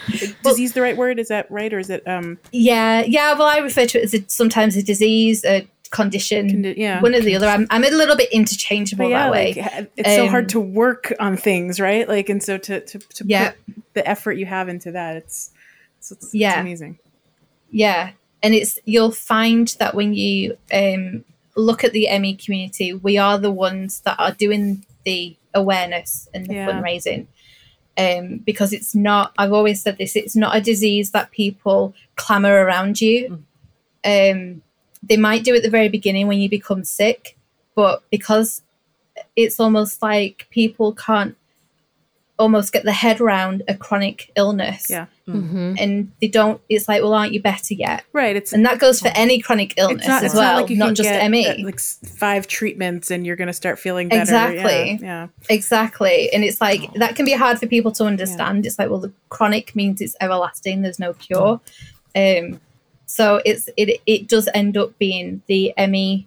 Well- 0.43 0.55
disease 0.55 0.73
the 0.73 0.81
right 0.81 0.97
word? 0.97 1.19
Is 1.19 1.29
that 1.29 1.51
right, 1.51 1.71
or 1.73 1.79
is 1.79 1.91
it 1.91 2.03
um? 2.09 2.39
Yeah, 2.51 3.03
yeah. 3.07 3.35
Well, 3.35 3.47
I 3.47 3.59
refer 3.59 3.85
to 3.85 3.99
it 3.99 4.05
as 4.05 4.15
a, 4.15 4.25
sometimes 4.27 4.75
a 4.75 4.83
disease, 4.83 5.45
a 5.45 5.69
condition, 5.91 6.49
Condi- 6.51 6.77
yeah. 6.77 7.01
one 7.01 7.15
or 7.15 7.21
the 7.21 7.35
other. 7.37 7.47
I'm, 7.49 7.67
I'm 7.71 7.85
a 7.85 7.91
little 7.91 8.17
bit 8.17 8.31
interchangeable 8.33 9.09
yeah, 9.11 9.25
that 9.25 9.33
way. 9.33 9.55
like 9.55 9.65
ha- 9.73 9.87
it's 9.97 10.15
so 10.15 10.29
hard 10.29 10.45
Um, 10.45 10.49
to 10.49 10.61
work 10.61 11.13
on 11.21 11.37
things, 11.37 11.79
right? 11.81 12.09
Like, 12.09 12.29
and 12.29 12.43
so 12.43 12.59
to 12.59 12.81
to, 12.81 12.99
to 12.99 13.25
Yeah. 13.27 13.51
put 13.51 13.59
the 13.95 14.09
effort 14.09 14.33
you 14.33 14.47
have 14.47 14.69
into 14.69 14.93
that, 14.93 15.17
it's 15.17 15.51
it's, 15.99 16.13
it's, 16.13 16.25
it's 16.27 16.35
Yeah. 16.35 16.61
amazing. 16.61 16.99
Yeah, 17.71 18.11
and 18.43 18.55
it's 18.55 18.79
you'll 18.85 19.13
find 19.13 19.69
that 19.79 19.95
when 19.95 20.15
you 20.15 20.57
um, 20.73 21.25
look 21.57 21.85
at 21.85 21.93
the 21.93 22.09
ME 22.19 22.37
community, 22.37 22.93
we 22.95 23.19
are 23.19 23.39
the 23.39 23.51
ones 23.51 24.01
that 24.01 24.17
are 24.19 24.33
doing 24.33 24.85
the 25.05 25.37
awareness 25.55 26.29
and 26.35 26.47
the 26.47 26.55
Yeah. 26.55 26.69
fundraising. 26.71 27.27
Um, 27.99 28.43
because 28.45 28.75
it's 28.75 28.95
not, 28.95 29.33
I've 29.39 29.55
always 29.55 29.81
said 29.81 29.97
this, 29.97 30.17
it's 30.17 30.37
not 30.37 30.55
a 30.55 30.61
disease 30.61 31.13
that 31.13 31.31
people 31.31 31.95
clamor 32.17 32.63
around 32.63 33.01
you. 33.01 33.43
Um, 34.05 34.61
they 35.09 35.17
might 35.17 35.45
do 35.45 35.55
at 35.55 35.63
the 35.63 35.71
very 35.71 35.89
beginning 35.89 36.27
when 36.27 36.39
you 36.39 36.49
become 36.49 36.85
sick, 36.85 37.37
but 37.75 38.03
because 38.11 38.63
it's 39.35 39.59
almost 39.61 40.03
like 40.03 40.47
people 40.51 40.93
can't 40.93 41.37
almost 42.39 42.71
get 42.73 42.85
the 42.85 42.93
head 42.93 43.19
around 43.19 43.63
a 43.67 43.75
chronic 43.75 44.31
illness 44.37 44.91
Yeah. 44.91 45.07
hmm 45.27 45.73
and 45.79 46.13
they 46.21 46.29
don't 46.29 46.61
it's 46.69 46.87
like 46.87 47.01
well 47.03 47.15
aren't 47.15 47.33
you 47.33 47.41
better 47.41 47.73
yet 47.73 48.05
Right. 48.13 48.37
It's 48.37 48.53
and 48.53 48.63
that 48.67 48.79
goes 48.79 49.01
for 49.01 49.09
any 49.15 49.41
chronic 49.41 49.73
illness 49.79 50.01
it's 50.01 50.07
not, 50.09 50.23
as 50.23 50.25
it's 50.25 50.35
well 50.35 50.43
not 50.43 50.53
not, 50.53 50.61
like 50.61 50.71
you 50.71 50.77
can 50.77 50.95
just 50.95 51.09
get, 51.09 51.31
me 51.31 51.47
uh, 51.47 51.65
like 51.65 51.81
five 51.81 52.47
treatments 52.47 53.11
and 53.11 53.25
you're 53.27 53.37
going 53.37 53.47
to 53.47 53.55
start 53.55 53.79
feeling 53.79 54.11
better. 54.11 54.21
Exactly. 54.21 54.99
Yeah. 55.01 55.29
exactly 55.49 56.31
and 56.31 56.45
it's 56.45 56.61
like 56.61 56.93
that 56.95 57.17
can 57.17 57.25
be 57.25 57.33
hard 57.33 57.59
for 57.59 57.67
people 57.67 57.93
to 57.93 58.05
understand 58.05 58.67
it's 58.67 58.79
like 58.79 58.91
well 58.91 59.01
the 59.01 59.13
chronic 59.31 59.75
means 59.75 60.03
it's 60.03 60.15
everlasting 60.21 60.83
there's 60.83 60.99
no 60.99 61.15
cure 61.15 61.59
um 62.15 62.61
so 63.07 63.41
it's 63.45 63.69
it 63.77 64.01
it 64.07 64.29
does 64.29 64.49
end 64.55 64.77
up 64.77 64.99
being 64.99 65.43
the 65.47 65.73
ME 65.89 66.27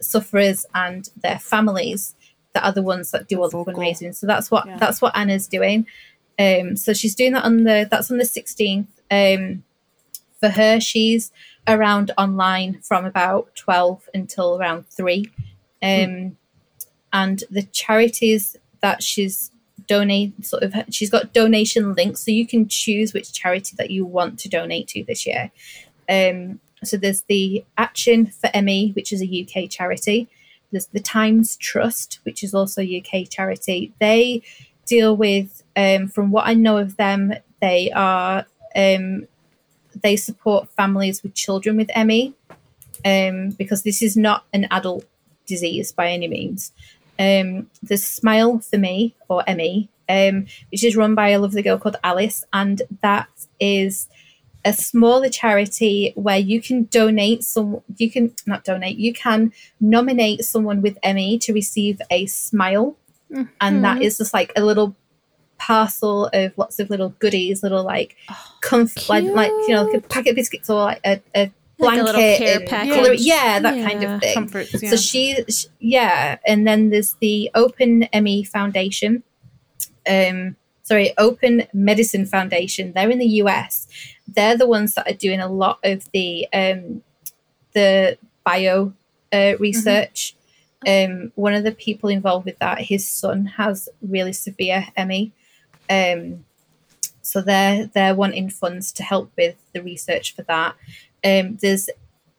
sufferers 0.00 0.66
and 0.74 1.08
their 1.22 1.38
families 1.38 2.14
that 2.54 2.64
are 2.64 2.72
the 2.72 2.82
ones 2.82 3.10
that 3.10 3.28
do 3.28 3.40
all 3.42 3.48
the 3.48 3.56
fundraising. 3.58 4.14
So 4.14 4.26
that's 4.26 4.50
what 4.50 4.66
Yeah. 4.66 4.78
that's 4.78 5.00
what 5.02 5.16
anna's 5.16 5.46
doing. 5.46 5.86
Um 6.38 6.76
so 6.76 6.92
she's 6.92 7.14
doing 7.14 7.32
that 7.32 7.44
on 7.44 7.64
the 7.64 7.86
that's 7.90 8.10
on 8.10 8.18
the 8.18 8.24
16th 8.24 8.86
um 9.10 9.62
for 10.40 10.48
her 10.50 10.80
she's 10.80 11.32
around 11.68 12.10
online 12.18 12.80
from 12.82 13.04
about 13.04 13.54
12 13.56 14.08
until 14.14 14.58
around 14.58 14.86
3 14.88 15.30
um 15.82 16.36
and 17.12 17.44
the 17.50 17.62
charities 17.72 18.56
that 18.82 19.02
she's 19.02 19.50
donate 19.86 20.44
sort 20.44 20.62
of 20.62 20.74
she's 20.90 21.10
got 21.10 21.32
donation 21.32 21.94
links 21.94 22.20
so 22.24 22.30
you 22.30 22.46
can 22.46 22.68
choose 22.68 23.14
which 23.14 23.32
charity 23.32 23.74
that 23.78 23.90
you 23.90 24.04
want 24.04 24.38
to 24.38 24.48
donate 24.48 24.88
to 24.88 25.04
this 25.04 25.26
year 25.26 25.50
um 26.08 26.60
so 26.84 26.96
there's 26.96 27.22
the 27.22 27.64
action 27.78 28.26
for 28.26 28.50
ME 28.62 28.92
which 28.92 29.12
is 29.12 29.22
a 29.22 29.42
uk 29.42 29.70
charity. 29.70 30.28
There's 30.70 30.86
the 30.86 31.00
Tymes 31.00 31.56
Trust 31.56 32.20
which 32.24 32.42
is 32.42 32.54
also 32.54 32.82
a 32.82 32.98
uk 33.02 33.30
charity. 33.30 33.92
They 33.98 34.42
deal 34.84 35.16
with 35.16 35.62
um 35.76 36.06
from 36.06 36.30
what 36.30 36.46
i 36.46 36.54
know 36.54 36.78
of 36.78 36.96
them 36.96 37.34
they 37.60 37.90
are 37.90 38.46
um 38.76 39.26
they 40.00 40.14
support 40.14 40.68
families 40.70 41.24
with 41.24 41.34
children 41.34 41.76
with 41.76 41.90
ME 41.96 42.34
um 43.04 43.50
because 43.50 43.82
this 43.82 44.00
is 44.00 44.16
not 44.16 44.44
an 44.52 44.68
adult 44.70 45.04
disease 45.46 45.92
by 45.92 46.10
any 46.10 46.28
means. 46.28 46.72
Um, 47.18 47.70
there's 47.82 48.04
Smile 48.04 48.58
for 48.58 48.78
Me 48.78 49.14
or 49.28 49.42
ME, 49.48 49.88
um, 50.08 50.46
which 50.70 50.84
is 50.84 50.96
run 50.96 51.14
by 51.14 51.30
a 51.30 51.38
lovely 51.38 51.62
girl 51.62 51.78
called 51.78 51.96
Alice, 52.04 52.44
and 52.52 52.82
that 53.00 53.28
is 53.58 54.08
a 54.66 54.72
smaller 54.74 55.30
charity 55.30 56.12
where 56.16 56.38
you 56.38 56.60
can 56.60 56.84
donate 56.84 57.42
some. 57.44 57.80
You 57.96 58.10
can 58.10 58.34
not 58.46 58.64
donate. 58.64 58.98
You 58.98 59.12
can 59.14 59.52
nominate 59.80 60.44
someone 60.44 60.82
with 60.82 60.98
ME 61.04 61.38
to 61.38 61.52
receive 61.54 62.00
a 62.10 62.26
Smile, 62.26 62.96
and 63.60 63.82
that 63.84 64.02
is 64.02 64.18
just 64.18 64.34
like 64.34 64.52
a 64.56 64.62
little 64.64 64.94
parcel 65.58 66.26
of 66.34 66.52
lots 66.58 66.78
of 66.78 66.90
little 66.90 67.10
goodies, 67.18 67.62
little 67.62 67.82
like 67.84 68.16
comf- 68.62 69.08
like 69.08 69.24
like 69.24 69.50
you 69.66 69.70
know 69.70 69.84
like 69.84 69.94
a 70.04 70.06
packet 70.06 70.30
of 70.30 70.36
biscuits 70.36 70.68
or 70.68 70.80
like 70.84 71.00
a, 71.06 71.22
a 71.34 71.50
Like 71.78 71.98
a 71.98 72.02
blanket, 72.04 72.38
care 72.38 72.58
and 72.60 72.68
package. 72.68 72.94
colour- 72.94 73.12
yeah, 73.14 73.58
that 73.60 73.74
kind 73.88 74.04
of 74.04 74.20
thing. 74.20 74.34
Comforts. 74.34 74.82
Yeah. 74.82 74.90
So 74.90 74.96
she, 74.96 75.36
sh 75.48 75.66
yeah, 75.80 76.38
and 76.46 76.66
then 76.66 76.90
there's 76.90 77.14
the 77.20 77.50
Open 77.54 78.08
ME 78.12 78.44
Foundation. 78.44 79.22
Um, 80.08 80.56
sorry, 80.82 81.12
Open 81.18 81.66
Medicine 81.72 82.26
Foundation. 82.26 82.92
They're 82.94 83.10
in 83.10 83.18
the 83.18 83.32
US. 83.42 83.86
They're 84.28 84.56
the 84.56 84.66
ones 84.66 84.94
that 84.94 85.10
are 85.10 85.16
doing 85.16 85.40
a 85.40 85.48
lot 85.48 85.78
of 85.84 86.10
the 86.12 86.46
um, 86.52 87.02
the 87.72 88.18
bio 88.44 88.92
uh, 89.32 89.54
research. 89.58 90.34
Um, 90.86 91.32
one 91.34 91.54
of 91.54 91.64
the 91.64 91.72
people 91.72 92.08
involved 92.08 92.46
with 92.46 92.58
that, 92.58 92.80
his 92.80 93.08
son 93.08 93.46
has 93.46 93.88
really 94.02 94.32
severe 94.32 94.86
ME. 94.96 95.32
Um, 95.90 96.44
so 97.22 97.40
they're 97.40 97.86
they're 97.86 98.14
wanting 98.14 98.50
funds 98.50 98.92
to 98.92 99.02
help 99.02 99.32
with 99.36 99.56
the 99.72 99.82
research 99.82 100.34
for 100.34 100.42
that. 100.42 100.76
Um, 101.24 101.56
there's 101.60 101.88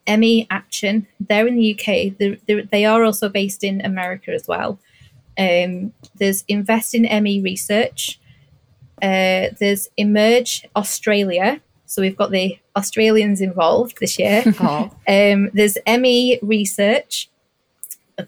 ME 0.07 0.47
Action. 0.49 1.07
They're 1.19 1.47
in 1.47 1.55
the 1.55 1.73
UK. 1.73 2.17
They're, 2.17 2.37
they're, 2.47 2.63
they 2.63 2.85
are 2.85 3.03
also 3.03 3.27
based 3.27 3.63
in 3.63 3.81
America 3.81 4.31
as 4.31 4.47
well. 4.47 4.79
Um, 5.37 5.93
there's 6.15 6.43
Invest 6.47 6.95
in 6.95 7.23
ME 7.23 7.41
Research. 7.41 8.19
Uh, 9.01 9.49
there's 9.59 9.89
Emerge 9.97 10.65
Australia. 10.75 11.61
So 11.87 12.01
we've 12.01 12.15
got 12.17 12.31
the 12.31 12.59
Australians 12.75 13.41
involved 13.41 13.97
this 13.99 14.19
year. 14.19 14.43
Oh, 14.59 14.91
Um, 15.07 15.49
there's 15.53 15.77
ME 15.87 16.37
Research. 16.43 17.29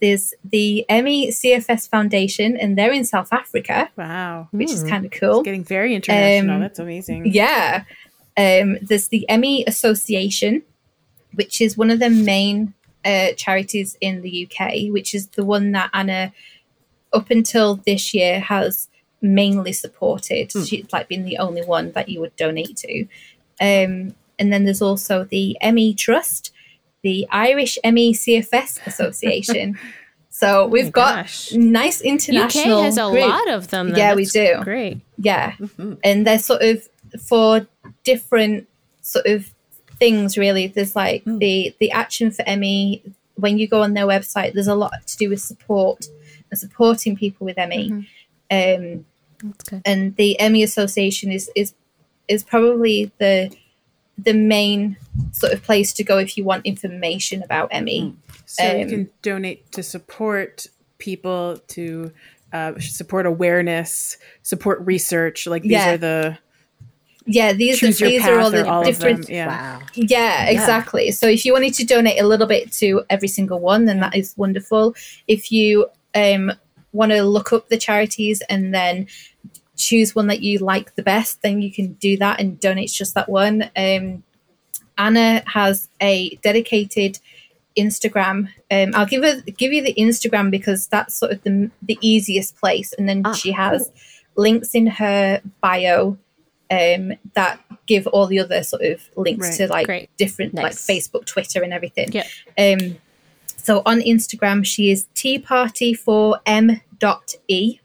There's 0.01 0.33
the 0.43 0.85
ME 0.89 1.29
CFS 1.31 1.89
Foundation, 1.89 2.55
and 2.57 2.77
they're 2.77 2.91
in 2.93 3.05
South 3.05 3.33
Africa, 3.33 3.89
wow. 3.97 4.47
which 4.51 4.71
is 4.71 4.83
Hmm. 4.83 4.89
kind 4.89 5.05
of 5.05 5.11
cool. 5.11 5.41
Getting 5.43 5.63
very 5.63 5.93
international. 5.95 6.55
Um, 6.55 6.61
That's 6.61 6.79
amazing. 6.79 7.25
Yeah. 7.31 7.83
Um, 8.37 8.77
there's 8.81 9.07
the 9.09 9.25
ME 9.37 9.65
Association, 9.65 10.61
which 11.33 11.59
is 11.59 11.75
one 11.77 11.89
of 11.91 11.99
the 11.99 12.09
main 12.09 12.73
uh, 13.03 13.31
charities 13.35 13.97
in 13.99 14.21
the 14.21 14.47
UK, 14.49 14.91
which 14.93 15.13
is 15.15 15.27
the 15.29 15.43
one 15.45 15.71
that 15.73 15.89
Anna, 15.93 16.31
up 17.11 17.29
until 17.31 17.75
this 17.77 18.13
year, 18.13 18.39
has 18.39 18.87
mainly 19.21 19.73
supported. 19.73 20.51
She's 20.51 20.85
like 20.93 21.07
been 21.09 21.25
the 21.25 21.37
only 21.39 21.63
one 21.63 21.91
that 21.93 22.09
you 22.09 22.19
would 22.21 22.35
donate 22.35 22.77
to. 22.77 23.05
Um, 23.61 24.15
and 24.37 24.53
then 24.53 24.63
there's 24.65 24.81
also 24.81 25.23
the 25.25 25.57
ME 25.73 25.93
Trust, 25.93 26.51
the 27.01 27.27
Irish 27.31 27.77
ME 27.83 28.13
CFS 28.13 28.85
Association. 28.87 29.77
so 30.29 30.65
we've 30.67 30.91
got 30.91 31.15
gosh. 31.25 31.51
nice 31.53 31.99
international. 32.01 32.79
UK 32.79 32.85
has 32.85 32.97
a 32.97 33.09
group. 33.09 33.27
lot 33.27 33.49
of 33.49 33.67
them. 33.69 33.93
Yeah, 33.95 34.15
we 34.15 34.25
do. 34.25 34.59
Great. 34.63 34.99
Yeah 35.17 35.53
mhm. 35.59 35.97
and 36.03 36.25
they're 36.25 36.39
sort 36.39 36.61
of 36.61 36.87
for 37.21 37.67
different 38.03 38.67
sort 39.01 39.25
of 39.25 39.51
things 39.97 40.37
really 40.37 40.67
there's 40.67 40.95
like 40.95 41.25
Mm. 41.25 41.39
the 41.39 41.75
the 41.79 41.91
action 41.91 42.31
for 42.31 42.43
ME 42.57 43.01
when 43.35 43.57
you 43.57 43.67
go 43.67 43.81
on 43.81 43.93
their 43.95 44.05
website 44.05 44.53
there's 44.53 44.67
a 44.67 44.75
lot 44.75 44.93
to 45.07 45.17
do 45.17 45.29
with 45.29 45.41
support 45.41 46.07
and 46.49 46.59
supporting 46.59 47.17
people 47.17 47.43
with 47.45 47.57
ME 47.57 48.07
um 48.51 49.05
That's 49.43 49.63
good. 49.69 49.81
and 49.85 50.15
the 50.15 50.37
ME 50.39 50.63
association 50.63 51.31
is 51.31 51.49
is 51.55 51.73
is 52.29 52.43
probably 52.43 53.11
the 53.17 53.53
the 54.17 54.33
main 54.33 54.97
sort 55.31 55.53
of 55.53 55.63
place 55.63 55.93
to 55.93 56.03
go 56.03 56.17
if 56.17 56.37
you 56.37 56.43
want 56.43 56.65
information 56.65 57.41
about 57.43 57.71
ME 57.83 58.13
So 58.45 58.63
you 58.63 58.83
um, 58.83 58.89
can 58.89 59.09
donate 59.21 59.71
to 59.73 59.83
support 59.83 60.67
people 60.97 61.59
to 61.69 62.11
uh, 62.51 62.73
support 62.79 63.25
awareness, 63.25 64.17
support 64.43 64.81
research. 64.81 65.47
Like 65.47 65.63
these 65.63 65.71
Yeah. 65.71 65.93
are 65.93 65.97
the 65.97 66.37
Yeah, 67.25 67.53
these 67.53 67.81
are 67.83 67.91
these 67.91 68.25
are 68.25 68.39
all 68.39 68.49
the 68.49 68.67
all 68.67 68.83
different. 68.83 69.29
Yeah. 69.29 69.47
Wow. 69.47 69.81
Yeah, 69.93 70.45
exactly. 70.45 71.11
So 71.11 71.27
if 71.27 71.45
you 71.45 71.53
wanted 71.53 71.75
to 71.75 71.85
donate 71.85 72.19
a 72.19 72.27
little 72.27 72.47
bit 72.47 72.71
to 72.73 73.03
every 73.09 73.27
single 73.27 73.59
one, 73.59 73.85
then 73.85 73.99
that 73.99 74.15
is 74.15 74.33
wonderful. 74.35 74.95
If 75.27 75.51
you 75.51 75.87
um, 76.15 76.51
want 76.91 77.11
to 77.11 77.21
look 77.23 77.53
up 77.53 77.69
the 77.69 77.77
charities 77.77 78.41
and 78.49 78.73
then 78.73 79.07
choose 79.79 80.13
one 80.13 80.27
that 80.27 80.41
you 80.41 80.59
like 80.59 80.93
the 80.95 81.01
best, 81.03 81.41
then 81.41 81.61
you 81.61 81.71
can 81.71 81.93
do 81.93 82.17
that 82.17 82.39
and 82.39 82.59
donate 82.59 82.91
just 82.91 83.15
that 83.15 83.29
one. 83.29 83.71
Um, 83.75 84.23
Anna 84.97 85.41
has 85.47 85.87
a 86.01 86.35
dedicated 86.43 87.19
Instagram. 87.77 88.49
Um, 88.69 88.91
I'll 88.93 89.05
give 89.05 89.23
her 89.23 89.41
give 89.41 89.71
you 89.71 89.81
the 89.81 89.93
Instagram 89.95 90.51
because 90.51 90.87
that's 90.87 91.15
sort 91.15 91.31
of 91.31 91.41
the 91.43 91.71
the 91.81 91.97
easiest 92.01 92.57
place, 92.57 92.93
and 92.97 93.07
then 93.07 93.21
Ah, 93.25 93.33
she 93.33 93.51
has 93.53 93.89
links 94.35 94.75
in 94.75 94.87
her 94.87 95.41
bio 95.61 96.17
um, 96.71 97.13
that 97.33 97.59
give 97.87 98.05
all 98.07 98.27
the 98.27 98.39
other 98.39 98.61
sort 98.63 98.83
of 98.83 99.01
links 99.15 99.47
Right. 99.49 99.57
to 99.57 99.67
like 99.67 99.85
Great. 99.87 100.09
different 100.17 100.53
like 100.53 100.73
Facebook, 100.73 101.25
Twitter, 101.25 101.63
and 101.63 101.73
everything. 101.73 102.11
Yep. 102.11 102.27
Um, 102.57 102.97
so 103.57 103.81
on 103.85 103.99
Instagram, 104.01 104.65
she 104.65 104.91
is 104.91 105.07
tea 105.15 105.39
party 105.39 105.93
for 105.93 106.39
m 106.45 106.81
dot 106.99 107.35
e. 107.47 107.79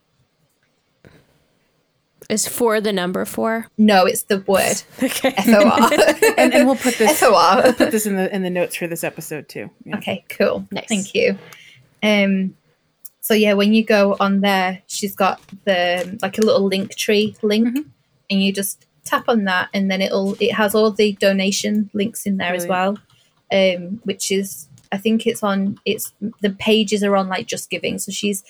Is 2.29 2.47
four 2.47 2.81
the 2.81 2.91
number 2.93 3.23
four? 3.25 3.67
No, 3.77 4.05
it's 4.05 4.23
the 4.23 4.39
word 4.39 4.81
Okay. 5.03 5.33
F 5.37 5.47
O 5.49 5.69
R. 5.69 5.89
and, 6.37 6.53
and 6.53 6.67
we'll 6.67 6.75
put 6.75 6.95
this 6.97 7.21
F 7.21 7.29
O 7.29 7.35
R. 7.35 7.73
put 7.73 7.91
this 7.91 8.05
in 8.05 8.15
the 8.15 8.33
in 8.33 8.41
the 8.43 8.49
notes 8.49 8.75
for 8.75 8.87
this 8.87 9.03
episode 9.03 9.47
too. 9.47 9.69
Yeah. 9.83 9.97
Okay, 9.97 10.25
cool. 10.29 10.67
Nice. 10.71 10.87
Thank 10.87 11.13
you. 11.13 11.37
Um, 12.01 12.55
so 13.21 13.33
yeah, 13.33 13.53
when 13.53 13.73
you 13.73 13.83
go 13.83 14.15
on 14.19 14.41
there, 14.41 14.81
she's 14.87 15.15
got 15.15 15.41
the 15.65 16.17
like 16.21 16.37
a 16.37 16.41
little 16.41 16.65
link 16.67 16.95
tree 16.95 17.35
link, 17.41 17.67
Mm-hmm. 17.67 17.89
and 18.29 18.43
you 18.43 18.51
just 18.53 18.85
tap 19.03 19.25
on 19.27 19.43
that, 19.45 19.69
and 19.73 19.89
then 19.91 20.01
it'll 20.01 20.35
it 20.39 20.51
has 20.53 20.73
all 20.75 20.91
the 20.91 21.13
donation 21.13 21.89
links 21.93 22.25
in 22.25 22.37
there 22.37 22.53
as 22.53 22.65
well, 22.67 22.97
um, 23.51 23.99
which 24.03 24.31
is 24.31 24.67
I 24.91 24.97
think 24.97 25.25
it's 25.27 25.43
on 25.43 25.79
it's 25.85 26.11
the 26.41 26.51
pages 26.51 27.03
are 27.03 27.15
on 27.15 27.27
like 27.27 27.47
Just 27.47 27.69
Giving. 27.69 27.97
So 27.99 28.11
she's 28.11 28.43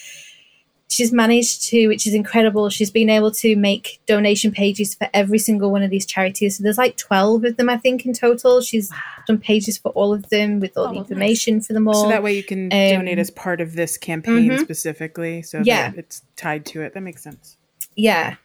she's 0.89 1.11
managed 1.11 1.63
to, 1.69 1.87
which 1.87 2.05
is 2.07 2.13
incredible. 2.13 2.69
She's 2.69 2.91
been 2.91 3.09
able 3.09 3.31
to 3.31 3.55
make 3.55 3.99
donation 4.05 4.51
pages 4.51 4.95
for 4.95 5.07
every 5.13 5.39
single 5.39 5.71
one 5.71 5.83
of 5.83 5.89
these 5.89 6.05
charities. 6.05 6.57
So 6.57 6.63
there's 6.63 6.77
like 6.77 6.95
twelve 6.97 7.43
of 7.43 7.57
them, 7.57 7.69
I 7.69 7.77
think, 7.77 8.05
in 8.05 8.13
total. 8.13 8.61
She's 8.61 8.91
done 9.27 9.39
pages 9.39 9.77
for 9.77 9.89
all 9.89 10.13
of 10.13 10.29
them 10.29 10.59
with 10.59 10.77
all 10.77 10.85
Oh, 10.85 10.87
the 10.89 10.93
nice. 10.93 11.01
information 11.09 11.61
for 11.61 11.73
them 11.73 11.87
all. 11.87 12.03
So 12.03 12.09
that 12.09 12.21
way 12.23 12.33
you 12.35 12.43
can 12.43 12.69
donate 12.69 13.17
as 13.19 13.31
part 13.31 13.59
of 13.61 13.73
this 13.73 13.97
campaign 13.97 14.49
mhm. 14.51 14.59
specifically. 14.59 15.41
So 15.41 15.61
Yeah. 15.63 15.89
that 15.89 15.97
it's 15.97 16.21
tied 16.35 16.65
to 16.67 16.81
it. 16.83 16.93
That 16.93 17.01
makes 17.01 17.23
sense. 17.23 17.57
yeah 17.95 18.35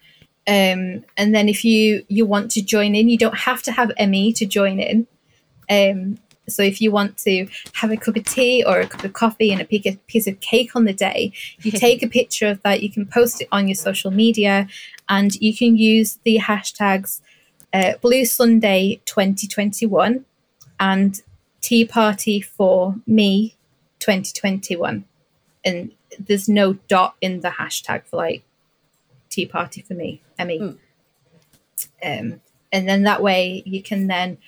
um 0.47 1.05
and 1.19 1.35
then 1.35 1.49
if 1.49 1.65
you 1.67 2.03
you 2.09 2.25
want 2.25 2.51
to 2.51 2.63
join 2.63 2.95
in 2.95 3.09
you 3.11 3.19
don't 3.19 3.37
have 3.37 3.63
to 3.63 3.71
have 3.73 3.93
ME 4.09 4.33
to 4.33 4.47
join 4.47 4.81
in 4.81 5.07
um 5.69 6.19
so 6.53 6.63
if 6.63 6.81
you 6.81 6.91
want 6.91 7.17
to 7.19 7.47
have 7.75 7.91
a 7.91 7.97
cup 7.97 8.17
of 8.17 8.25
tea 8.25 8.65
or 8.67 8.81
a 8.81 8.87
cup 8.87 9.05
of 9.05 9.13
coffee 9.13 9.53
and 9.53 9.61
a 9.61 9.65
piece 9.65 10.27
of, 10.27 10.41
cake 10.41 10.75
on 10.75 10.85
the 10.85 10.93
day 10.93 11.33
you 11.63 11.71
take 11.71 12.03
a 12.03 12.09
picture 12.09 12.49
of 12.49 12.63
that 12.63 12.83
you 12.83 12.91
can 12.91 13.07
post 13.07 13.41
it 13.41 13.49
on 13.53 13.69
your 13.69 13.75
social 13.75 14.11
media 14.11 14.67
and 15.09 15.35
you 15.37 15.57
can 15.57 15.77
use 15.77 16.19
the 16.25 16.39
hashtags 16.39 17.21
uh, 17.73 17.93
blue 18.01 18.25
sunday 18.25 19.01
2021 19.05 20.25
and 20.79 21.23
tea 21.61 21.85
party 21.85 22.41
for 22.41 22.97
me 23.07 23.57
2021 23.99 25.05
and 25.65 25.93
there's 26.19 26.49
no 26.49 26.75
dot 26.89 27.15
in 27.21 27.41
the 27.41 27.51
hashtag 27.51 28.05
for 28.07 28.17
like 28.17 28.43
tea 29.29 29.47
party 29.47 29.83
for 29.83 29.95
me 29.95 30.23
emmy 30.39 30.59
um, 32.03 32.41
and 32.73 32.89
then 32.89 33.03
that 33.03 33.23
way 33.23 33.63
you 33.67 33.83
can 33.83 34.07
then 34.07 34.39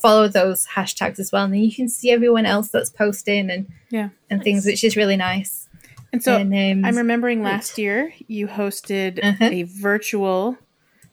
follow 0.00 0.28
those 0.28 0.66
hashtags 0.66 1.18
as 1.18 1.30
well 1.32 1.44
and 1.44 1.52
then 1.54 1.60
you 1.62 1.72
can 1.74 1.88
see 1.88 2.10
everyone 2.10 2.46
else 2.46 2.68
that's 2.70 2.90
posting 2.90 3.50
and 3.50 3.66
Yeah. 3.90 4.08
and 4.30 4.42
things 4.42 4.64
which 4.66 4.82
is 4.84 4.96
really 4.96 5.16
nice 5.16 5.68
And 6.12 6.22
so 6.22 6.36
and, 6.36 6.52
um, 6.52 6.84
I'm 6.84 6.96
remembering 6.96 7.42
last 7.42 7.78
year 7.78 8.12
you 8.26 8.46
hosted 8.48 9.20
Uh-huh. 9.22 9.44
a 9.50 9.62
virtual 9.64 10.56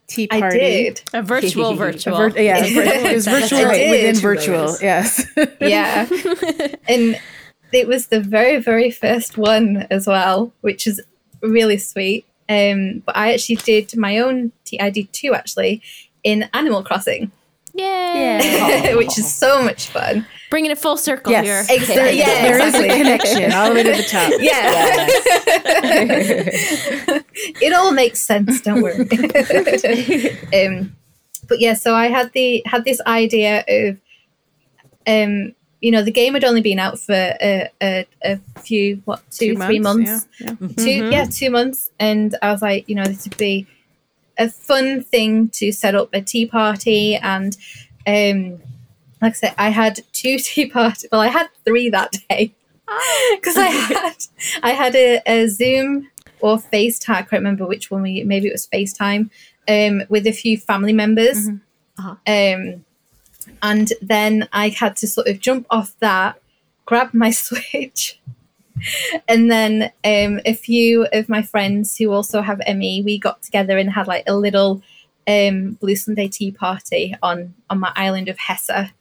tea 0.07 0.27
i 0.31 0.39
party. 0.39 0.57
did 0.59 1.01
A 1.13 1.21
virtual 1.21 1.73
virtual. 1.85 2.15
A 2.15 2.17
virtual. 2.17 2.29
vir- 2.29 2.41
yeah, 2.41 2.63
it 2.63 3.13
was 3.15 3.27
virtual 3.27 3.59
I 3.67 3.77
did. 3.77 3.91
within 3.91 4.15
virtual. 4.21 4.65
layers. 4.65 4.81
Yes. 4.81 5.25
yeah 5.59 6.07
and 6.87 7.19
it 7.73 7.87
was 7.87 8.07
the 8.07 8.21
very 8.21 8.57
very 8.57 8.89
first 8.91 9.37
one 9.37 9.85
as 9.91 10.07
well 10.07 10.53
which 10.61 10.87
is 10.87 11.01
really 11.43 11.77
sweet 11.77 12.25
um 12.49 13.03
but 13.05 13.15
i 13.17 13.33
actually 13.33 13.57
did 13.57 13.95
my 13.97 14.17
own 14.19 14.51
tea 14.63 14.79
i 14.79 14.89
did 14.89 15.11
two 15.11 15.33
actually 15.35 15.81
in 16.23 16.49
animal 16.53 16.81
crossing 16.83 17.29
Yay. 17.77 18.93
which 18.95 19.17
is 19.17 19.33
so 19.33 19.63
much 19.63 19.87
fun 19.87 20.25
Bringing 20.49 20.71
it 20.71 20.77
full 20.77 20.95
circle 20.95 21.33
Yes. 21.33 21.67
here. 21.67 21.77
Exactly. 21.77 22.19
Yeah, 22.19 22.41
there 22.41 22.57
is 22.59 22.73
a 22.73 22.87
connection 22.87 23.51
all 23.51 23.67
the 23.69 23.75
way 23.75 23.83
to 23.83 23.91
the 23.91 24.03
top. 24.03 24.31
Yeah. 24.39 25.07
it 27.61 27.73
all 27.73 27.91
makes 27.91 28.21
sense, 28.21 28.61
don't 28.61 28.81
worry. 28.81 29.01
um, 30.65 30.95
but 31.49 31.59
yeah, 31.59 31.73
so 31.73 31.93
I 31.93 32.07
had 32.07 32.31
the 32.31 32.63
had 32.65 32.85
this 32.85 33.01
idea 33.05 33.65
of 33.67 33.97
um 35.05 35.53
you 35.81 35.91
know 35.91 36.01
the 36.01 36.11
game 36.11 36.33
had 36.33 36.43
only 36.43 36.61
been 36.61 36.79
out 36.79 36.99
for 36.99 37.13
a, 37.13 37.69
a, 37.81 38.05
a 38.23 38.39
few 38.61 39.01
what 39.05 39.21
two, 39.31 39.55
three 39.57 39.79
months 39.79 40.27
Yeah, 40.39 40.55
yeah. 40.59 40.67
2 40.77 41.09
yeah 41.11 41.25
two 41.25 41.49
months 41.49 41.89
and 41.99 42.35
i 42.41 42.51
was 42.51 42.61
like 42.61 42.87
you 42.89 42.95
know 42.95 43.05
this 43.05 43.23
would 43.25 43.37
be 43.37 43.67
a 44.37 44.49
fun 44.49 45.03
thing 45.03 45.49
to 45.49 45.71
set 45.71 45.95
up 45.95 46.09
a 46.13 46.21
tea 46.21 46.45
party 46.45 47.15
and 47.15 47.57
um 48.05 48.59
like 49.21 49.31
i 49.31 49.35
said 49.35 49.55
i 49.57 49.69
had 49.69 49.99
two 50.13 50.37
tea 50.47 50.67
parties 50.67 51.05
well 51.11 51.21
i 51.21 51.27
had 51.27 51.47
three 51.65 51.89
that 51.89 52.13
day. 52.29 52.53
Because 53.35 53.57
i 53.57 53.65
had 53.65 54.15
i 54.63 54.71
had 54.71 54.95
a, 54.95 55.21
a 55.27 55.47
zoom 55.47 56.09
or 56.39 56.57
facetime 56.57 57.15
i 57.15 57.21
can't 57.21 57.31
remember 57.33 57.65
which 57.67 57.91
one 57.91 58.01
we 58.01 58.23
maybe 58.23 58.47
it 58.47 58.53
was 58.53 58.67
facetime 58.67 59.29
um 59.67 60.03
with 60.09 60.25
a 60.25 60.31
few 60.31 60.57
family 60.57 60.93
members. 60.93 61.49
Uh-huh. 61.99 62.15
um 62.27 62.85
and 63.61 63.91
then 64.01 64.47
i 64.53 64.69
had 64.69 64.95
to 64.97 65.07
sort 65.07 65.27
of 65.27 65.39
jump 65.39 65.65
off 65.69 65.95
that 65.99 66.39
grab 66.85 67.13
my 67.13 67.31
switch 67.45 68.19
and 69.27 69.51
then 69.51 69.83
um, 70.03 70.39
a 70.45 70.53
few 70.53 71.07
of 71.13 71.29
my 71.29 71.41
friends 71.41 71.97
who 71.97 72.11
also 72.11 72.41
have 72.41 72.61
ME, 72.67 73.01
we 73.03 73.17
got 73.17 73.41
together 73.43 73.77
and 73.77 73.89
had 73.91 74.07
like 74.07 74.23
a 74.27 74.35
little 74.35 74.81
um, 75.27 75.71
Blue 75.73 75.95
Sunday 75.95 76.27
tea 76.27 76.51
party 76.51 77.15
on 77.21 77.53
on 77.69 77.79
my 77.79 77.91
island 77.95 78.29
of 78.29 78.37
Hessa. 78.37 78.91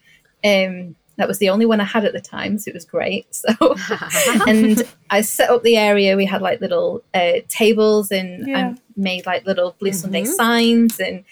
Um, 0.44 0.96
that 1.18 1.28
was 1.28 1.38
the 1.38 1.48
only 1.48 1.64
one 1.64 1.80
I 1.80 1.84
had 1.84 2.04
at 2.04 2.12
the 2.12 2.20
time, 2.20 2.58
so 2.58 2.68
it 2.68 2.74
was 2.74 2.84
great. 2.84 3.26
So, 3.58 3.76
and 4.46 4.82
I 5.08 5.22
set 5.22 5.48
up 5.50 5.62
the 5.62 5.76
area. 5.76 6.16
We 6.16 6.26
had 6.26 6.42
like 6.42 6.60
little 6.60 7.02
uh, 7.14 7.40
tables 7.48 8.10
and 8.10 8.46
Yeah. 8.46 8.74
I 8.74 8.74
made 8.96 9.24
like 9.24 9.46
little 9.46 9.74
Blue 9.78 9.92
Sunday 9.92 10.24
signs 10.24 11.00
and 11.00 11.24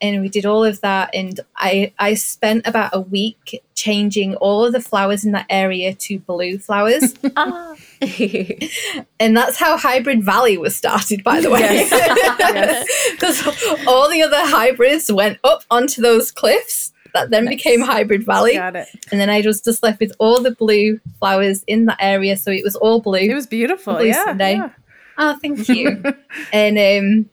and 0.00 0.20
we 0.20 0.28
did 0.28 0.46
all 0.46 0.64
of 0.64 0.80
that. 0.82 1.10
And 1.14 1.40
I 1.56 1.92
I 1.98 2.14
spent 2.14 2.66
about 2.66 2.90
a 2.92 3.00
week 3.00 3.62
changing 3.74 4.34
all 4.36 4.64
of 4.64 4.72
the 4.72 4.80
flowers 4.80 5.24
in 5.24 5.32
that 5.32 5.46
area 5.50 5.94
to 5.94 6.18
blue 6.20 6.58
flowers. 6.58 7.14
Ah. 7.36 7.74
And 9.20 9.36
that's 9.36 9.56
how 9.56 9.76
Hybrid 9.76 10.22
Valley 10.24 10.56
was 10.56 10.76
started, 10.76 11.24
by 11.24 11.40
the 11.40 11.50
way. 11.50 11.84
Because 13.12 13.44
all 13.88 14.08
the 14.08 14.22
other 14.22 14.38
hybrids 14.38 15.10
went 15.10 15.38
up 15.44 15.62
onto 15.70 16.00
those 16.00 16.30
cliffs 16.30 16.92
that 17.14 17.30
then 17.30 17.46
became 17.48 17.80
Hybrid 17.80 18.24
Valley. 18.24 18.54
Got 18.54 18.76
it. 18.76 18.88
And 19.10 19.20
then 19.20 19.28
I 19.30 19.40
was 19.40 19.60
just 19.60 19.82
left 19.82 19.98
with 20.00 20.12
all 20.18 20.40
the 20.40 20.52
blue 20.52 21.00
flowers 21.18 21.64
in 21.66 21.86
that 21.86 21.96
area. 22.00 22.36
So 22.36 22.50
it 22.52 22.62
was 22.62 22.76
all 22.76 23.00
blue. 23.00 23.18
It 23.18 23.34
was 23.34 23.46
beautiful. 23.46 23.94
Blue 23.96 24.06
Yeah. 24.06 24.24
Sunday. 24.26 24.52
yeah. 24.54 24.70
Oh, 25.16 25.36
thank 25.42 25.68
you. 25.68 26.00
and 26.52 26.78
um, 26.78 27.30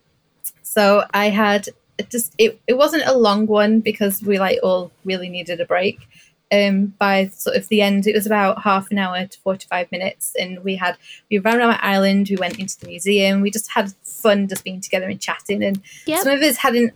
so 0.63 1.03
I 1.13 1.29
had 1.29 1.67
it 1.97 2.09
just 2.09 2.33
it, 2.37 2.59
it 2.67 2.73
wasn't 2.73 3.03
a 3.05 3.17
long 3.17 3.47
one 3.47 3.79
because 3.79 4.21
we 4.21 4.39
like 4.39 4.59
all 4.63 4.91
really 5.03 5.29
needed 5.29 5.59
a 5.61 5.65
break. 5.65 5.99
Um, 6.51 6.93
by 6.99 7.27
sort 7.29 7.55
of 7.55 7.67
the 7.69 7.81
end, 7.81 8.05
it 8.05 8.13
was 8.13 8.27
about 8.27 8.61
half 8.61 8.91
an 8.91 8.99
hour 8.99 9.25
to 9.25 9.39
forty-five 9.39 9.91
minutes, 9.91 10.35
and 10.39 10.63
we 10.63 10.75
had 10.75 10.95
we 11.29 11.39
ran 11.39 11.57
around 11.57 11.69
my 11.69 11.79
island. 11.81 12.27
We 12.29 12.35
went 12.35 12.59
into 12.59 12.79
the 12.79 12.87
museum. 12.87 13.41
We 13.41 13.49
just 13.49 13.71
had 13.71 13.93
fun, 14.03 14.47
just 14.47 14.63
being 14.63 14.79
together 14.79 15.09
and 15.09 15.19
chatting. 15.19 15.63
And 15.63 15.81
Yep. 16.05 16.23
some 16.23 16.33
of 16.33 16.41
us 16.43 16.57
hadn't 16.57 16.93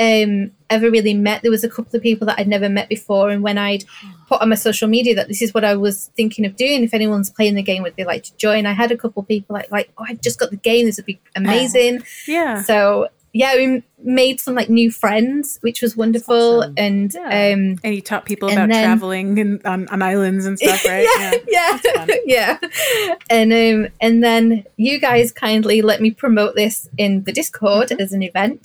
um, 0.00 0.52
ever 0.70 0.90
really 0.90 1.12
met. 1.12 1.42
There 1.42 1.50
was 1.50 1.64
a 1.64 1.68
couple 1.68 1.94
of 1.96 2.02
people 2.02 2.26
that 2.28 2.38
I'd 2.38 2.48
never 2.48 2.68
met 2.68 2.88
before, 2.88 3.28
and 3.30 3.42
when 3.42 3.58
I'd 3.58 3.84
put 4.26 4.40
on 4.40 4.48
my 4.48 4.54
social 4.54 4.88
media 4.88 5.14
that 5.16 5.28
this 5.28 5.42
is 5.42 5.52
what 5.52 5.64
I 5.64 5.74
was 5.74 6.10
thinking 6.16 6.46
of 6.46 6.56
doing, 6.56 6.82
if 6.82 6.94
anyone's 6.94 7.30
playing 7.30 7.56
the 7.56 7.62
game, 7.62 7.82
would 7.82 7.96
they 7.96 8.04
like 8.04 8.22
to 8.24 8.36
join? 8.36 8.64
I 8.64 8.72
had 8.72 8.90
a 8.90 8.96
couple 8.96 9.20
of 9.22 9.28
people 9.28 9.54
like, 9.54 9.70
like, 9.70 9.90
oh, 9.98 10.04
I 10.08 10.14
just 10.14 10.38
got 10.38 10.50
the 10.50 10.56
game. 10.56 10.86
This 10.86 10.96
would 10.96 11.06
be 11.06 11.20
amazing. 11.36 12.04
Yeah. 12.26 12.62
So 12.62 13.08
yeah, 13.40 13.54
we 13.56 13.82
made 14.02 14.40
some 14.40 14.54
like 14.60 14.68
new 14.80 14.90
friends, 14.90 15.58
which 15.60 15.80
was 15.82 15.96
wonderful. 15.96 16.60
awesome. 16.60 16.74
And 16.76 17.12
Yeah. 17.14 17.52
um, 17.54 17.62
And 17.84 17.94
you 17.94 18.00
taught 18.10 18.24
people 18.24 18.48
about 18.48 18.68
then- 18.68 18.84
traveling 18.84 19.38
and 19.38 19.52
on, 19.64 19.86
on 19.88 20.02
islands 20.02 20.44
and 20.46 20.58
stuff, 20.58 20.84
right? 20.92 21.06
yeah, 21.48 21.78
That's 21.82 21.90
fun. 21.96 22.08
yeah, 22.26 22.58
yeah. 23.06 23.14
And 23.30 23.52
um, 23.52 23.92
and 24.00 24.22
then 24.28 24.64
you 24.76 24.98
guys 24.98 25.30
kindly 25.32 25.82
let 25.82 26.00
me 26.00 26.10
promote 26.10 26.54
this 26.56 26.88
in 26.96 27.22
the 27.24 27.32
Discord 27.32 27.88
Mm-hmm. 27.88 28.02
as 28.02 28.12
an 28.12 28.22
event, 28.22 28.62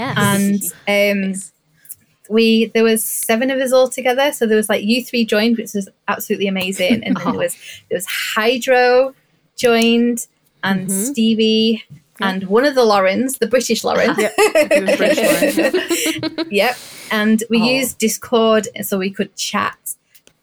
Yeah, 0.00 0.12
and 0.16 0.60
um, 0.96 1.34
we 2.28 2.66
there 2.74 2.82
was 2.84 3.04
seven 3.04 3.50
of 3.52 3.58
us 3.60 3.72
all 3.72 3.88
together. 3.88 4.32
So 4.32 4.46
there 4.46 4.56
was 4.56 4.68
like 4.68 4.82
you 4.82 5.04
three 5.04 5.24
joined, 5.24 5.56
which 5.58 5.72
was 5.74 5.88
absolutely 6.08 6.48
amazing, 6.48 7.04
and 7.04 7.16
then 7.16 7.22
Oh. 7.26 7.30
there 7.32 7.40
was 7.46 7.54
there 7.88 7.96
was 7.96 8.06
Hydro 8.06 9.14
joined 9.56 10.26
and 10.64 10.88
Mhm. 10.88 11.04
Stevie. 11.06 11.84
And 12.20 12.44
one 12.44 12.64
of 12.64 12.74
the 12.74 12.84
Laurens, 12.84 13.38
the 13.38 13.46
British 13.46 13.84
Lauren, 13.84 14.14
Yep. 14.18 14.36
British 14.96 15.52
Lauren, 16.22 16.46
yep. 16.50 16.76
And 17.10 17.42
we 17.50 17.60
Oh. 17.60 17.64
used 17.64 17.98
Discord 17.98 18.68
so 18.82 18.98
we 18.98 19.10
could 19.10 19.34
chat 19.36 19.76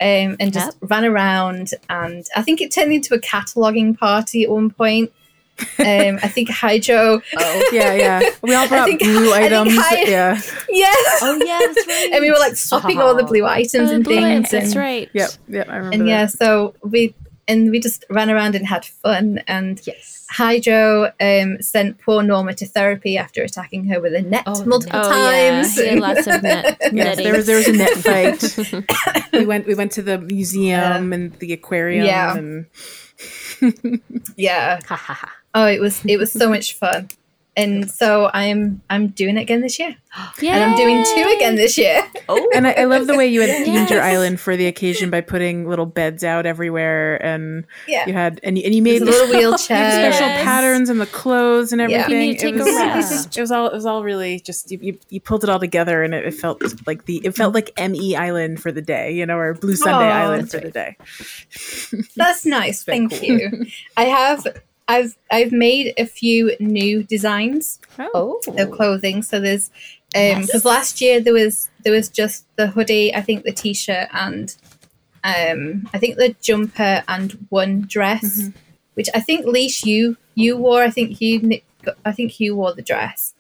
um, 0.02 0.36
and 0.40 0.54
just 0.54 0.78
ran 0.82 1.06
around. 1.06 1.74
And 1.90 2.26
I 2.36 2.42
think 2.44 2.62
it 2.62 2.72
turned 2.72 2.94
into 2.94 3.14
a 3.16 3.20
cataloging 3.20 3.98
party 3.98 4.44
at 4.44 4.50
one 4.50 4.70
point. 4.70 5.12
Um, 5.80 6.20
I 6.24 6.28
think 6.30 6.50
Hydro, 6.50 7.22
Oh, 7.38 7.70
Yeah, 7.72 7.94
yeah. 7.94 8.30
We 8.42 8.56
all 8.56 8.68
brought 8.68 8.88
think- 8.88 9.02
blue 9.02 9.32
I 9.34 9.44
items. 9.46 9.78
I- 9.78 10.04
yeah. 10.08 10.42
yeah. 10.70 10.92
oh 11.22 11.40
yeah, 11.46 11.60
right. 11.60 12.10
and 12.12 12.22
we 12.22 12.32
were 12.32 12.40
like 12.40 12.56
swapping 12.56 13.00
all 13.00 13.14
the 13.16 13.24
blue 13.24 13.46
items 13.46 13.92
Oh, 13.92 13.94
and 13.96 14.04
blue 14.04 14.16
things. 14.16 14.26
ants, 14.26 14.52
That's 14.52 14.66
and, 14.72 14.76
right. 14.76 15.10
Yep. 15.14 15.30
Yep. 15.50 15.70
I 15.70 15.76
remember 15.76 15.94
and 15.94 16.02
that. 16.04 16.08
yeah, 16.10 16.26
so 16.26 16.74
we 16.82 17.14
and 17.48 17.72
we 17.72 17.80
just 17.80 18.06
ran 18.10 18.30
around 18.30 18.56
and 18.56 18.66
had 18.68 18.86
fun. 18.86 19.42
And 19.48 19.80
Yes. 19.86 20.26
Hydro 20.30 21.12
um, 21.20 21.62
sent 21.62 22.00
poor 22.00 22.24
Norma 22.24 22.54
to 22.56 22.66
therapy 22.66 23.18
after 23.20 23.44
attacking 23.44 23.86
her 23.86 24.00
with 24.02 24.16
a 24.16 24.22
net 24.22 24.44
Oh, 24.48 24.66
multiple 24.66 25.00
Oh 25.00 25.10
times. 25.10 25.78
yeah, 25.80 25.94
lots 25.94 26.26
of 26.26 26.42
net. 26.42 26.82
Yes, 26.92 27.18
there 27.18 27.34
was 27.36 27.46
there 27.46 27.58
was 27.58 27.68
a 27.68 27.74
net 27.74 27.92
fight. 27.98 29.30
we 29.34 29.46
went 29.46 29.68
we 29.68 29.76
went 29.76 29.92
to 29.94 30.02
the 30.02 30.18
museum 30.20 31.14
and 31.14 31.34
the 31.40 31.54
aquarium 31.54 32.06
Yeah. 32.08 32.36
and 32.38 32.66
yeah. 34.36 34.80
Ha 34.88 34.96
ha 34.96 35.14
ha. 35.14 35.32
Oh, 35.54 35.68
it 35.68 35.80
was 35.80 36.04
it 36.06 36.18
was 36.18 36.32
so 36.32 36.50
much 36.50 36.74
fun. 36.74 37.10
And 37.56 37.90
so 37.92 38.32
I'm 38.34 38.82
I'm 38.90 39.10
doing 39.10 39.38
it 39.38 39.42
again 39.42 39.62
this 39.62 39.78
year. 39.78 39.96
And 40.44 40.64
I'm 40.64 40.76
doing 40.76 41.04
two 41.16 41.34
again 41.36 41.56
this 41.56 41.78
year. 41.78 42.02
Oh, 42.30 42.50
and 42.56 42.66
I, 42.66 42.72
I 42.72 42.84
love 42.86 43.06
the 43.08 43.18
way 43.18 43.28
you 43.28 43.42
had 43.42 43.50
themed 43.68 43.90
your 43.90 44.02
island 44.02 44.40
for 44.40 44.56
the 44.56 44.66
occasion 44.68 45.10
by 45.10 45.20
putting 45.20 45.68
little 45.68 45.86
beds 45.86 46.24
out 46.24 46.46
everywhere 46.46 47.24
and 47.24 47.66
Yeah. 47.86 48.06
you 48.08 48.14
had 48.14 48.40
and 48.44 48.58
you, 48.58 48.64
and 48.64 48.74
you 48.74 48.82
made 48.82 49.02
little 49.02 49.28
you 49.34 49.38
wheelchair. 49.50 49.92
special 49.92 50.28
Yes. 50.28 50.44
patterns 50.46 50.90
and 50.90 51.02
the 51.02 51.06
clothes 51.06 51.74
and 51.74 51.82
Yeah. 51.82 51.88
everything. 52.00 52.12
You 52.22 52.28
need 52.28 52.40
to 52.40 52.46
take 52.46 52.56
it 52.56 52.62
a 52.62 52.64
was, 52.64 52.76
rest. 52.76 53.38
It 53.38 53.42
was 53.42 53.52
all 53.52 53.68
it 53.68 53.74
was 53.74 53.86
all 53.86 54.04
really 54.04 54.40
just 54.40 54.72
you, 54.72 54.80
you, 54.82 55.00
you 55.10 55.20
pulled 55.20 55.44
it 55.44 55.50
all 55.50 55.60
together 55.60 56.02
and 56.02 56.14
it, 56.16 56.26
it 56.26 56.34
felt 56.34 56.62
like 56.88 57.06
the 57.06 57.18
it 57.26 57.36
felt 57.36 57.54
like 57.54 57.72
ME 57.78 58.16
Island 58.16 58.62
for 58.62 58.72
the 58.72 58.82
day, 58.82 59.12
you 59.12 59.26
know, 59.26 59.38
or 59.38 59.54
Blue 59.54 59.76
Sunday 59.76 60.10
Aw, 60.10 60.24
Island 60.24 60.44
that's 60.44 60.54
for 60.56 60.62
the 60.62 60.72
day. 60.72 60.96
That's 62.16 62.46
nice. 62.46 62.84
Thank 62.84 63.12
cool. 63.12 63.24
you. 63.24 63.66
I 63.98 64.04
have 64.06 64.48
I've 64.88 65.16
I've 65.32 65.52
made 65.52 65.94
a 65.98 66.06
few 66.06 66.56
new 66.60 67.04
designs 67.04 67.80
oh, 68.00 68.40
of 68.58 68.72
clothing. 68.72 69.22
So 69.22 69.40
there's 69.40 69.70
um 70.16 70.42
because 70.42 70.54
Yes. 70.54 70.66
last 70.66 71.02
year 71.02 71.20
there 71.22 71.34
was 71.34 71.70
there 71.84 71.94
was 71.94 72.10
just 72.10 72.46
the 72.56 72.68
hoodie, 72.68 73.14
I 73.16 73.22
think 73.22 73.44
the 73.44 73.52
t-shirt 73.52 74.10
and 74.14 74.56
um 75.24 75.90
I 75.94 76.00
think 76.00 76.18
the 76.18 76.36
jumper 76.42 77.04
and 77.08 77.32
one 77.50 77.82
dress, 77.82 78.42
Mm-hmm. 78.42 78.58
which 78.96 79.10
I 79.16 79.20
think 79.22 79.46
Leash 79.46 79.86
you 79.86 80.18
you 80.36 80.58
wore. 80.58 80.84
I 80.84 80.90
think 80.90 81.22
you 81.22 81.60
I 82.06 82.12
think 82.12 82.40
you 82.40 82.56
wore 82.56 82.74
the 82.74 82.82
dress. 82.82 83.34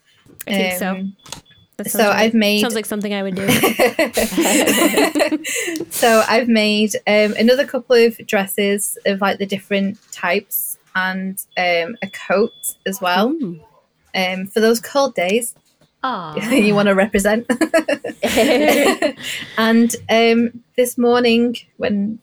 I 0.47 0.51
think 0.51 0.79
so. 0.79 0.89
Um, 0.91 1.15
so 1.87 2.07
right. 2.07 2.17
I've 2.21 2.33
made 2.33 2.61
Sounds 2.61 2.75
like 2.75 2.85
something 2.85 3.13
I 3.13 3.23
would 3.23 3.35
do. 3.35 3.47
so 5.89 6.23
I've 6.27 6.47
made 6.47 6.95
um, 7.07 7.33
another 7.37 7.65
couple 7.65 7.95
of 7.95 8.17
dresses 8.27 8.97
of 9.05 9.21
like 9.21 9.39
the 9.39 9.45
different 9.45 9.97
types 10.11 10.72
and 10.95 11.37
um, 11.57 11.95
a 12.01 12.07
coat 12.27 12.53
as 12.85 12.99
well 13.01 13.27
um, 14.15 14.47
for 14.47 14.59
those 14.59 14.79
cold 14.79 15.15
days 15.15 15.55
you 16.51 16.75
want 16.75 16.87
to 16.89 16.95
represent. 16.95 17.45
and 19.57 19.95
um, 20.09 20.63
this 20.75 20.97
morning, 20.97 21.55
when 21.77 22.19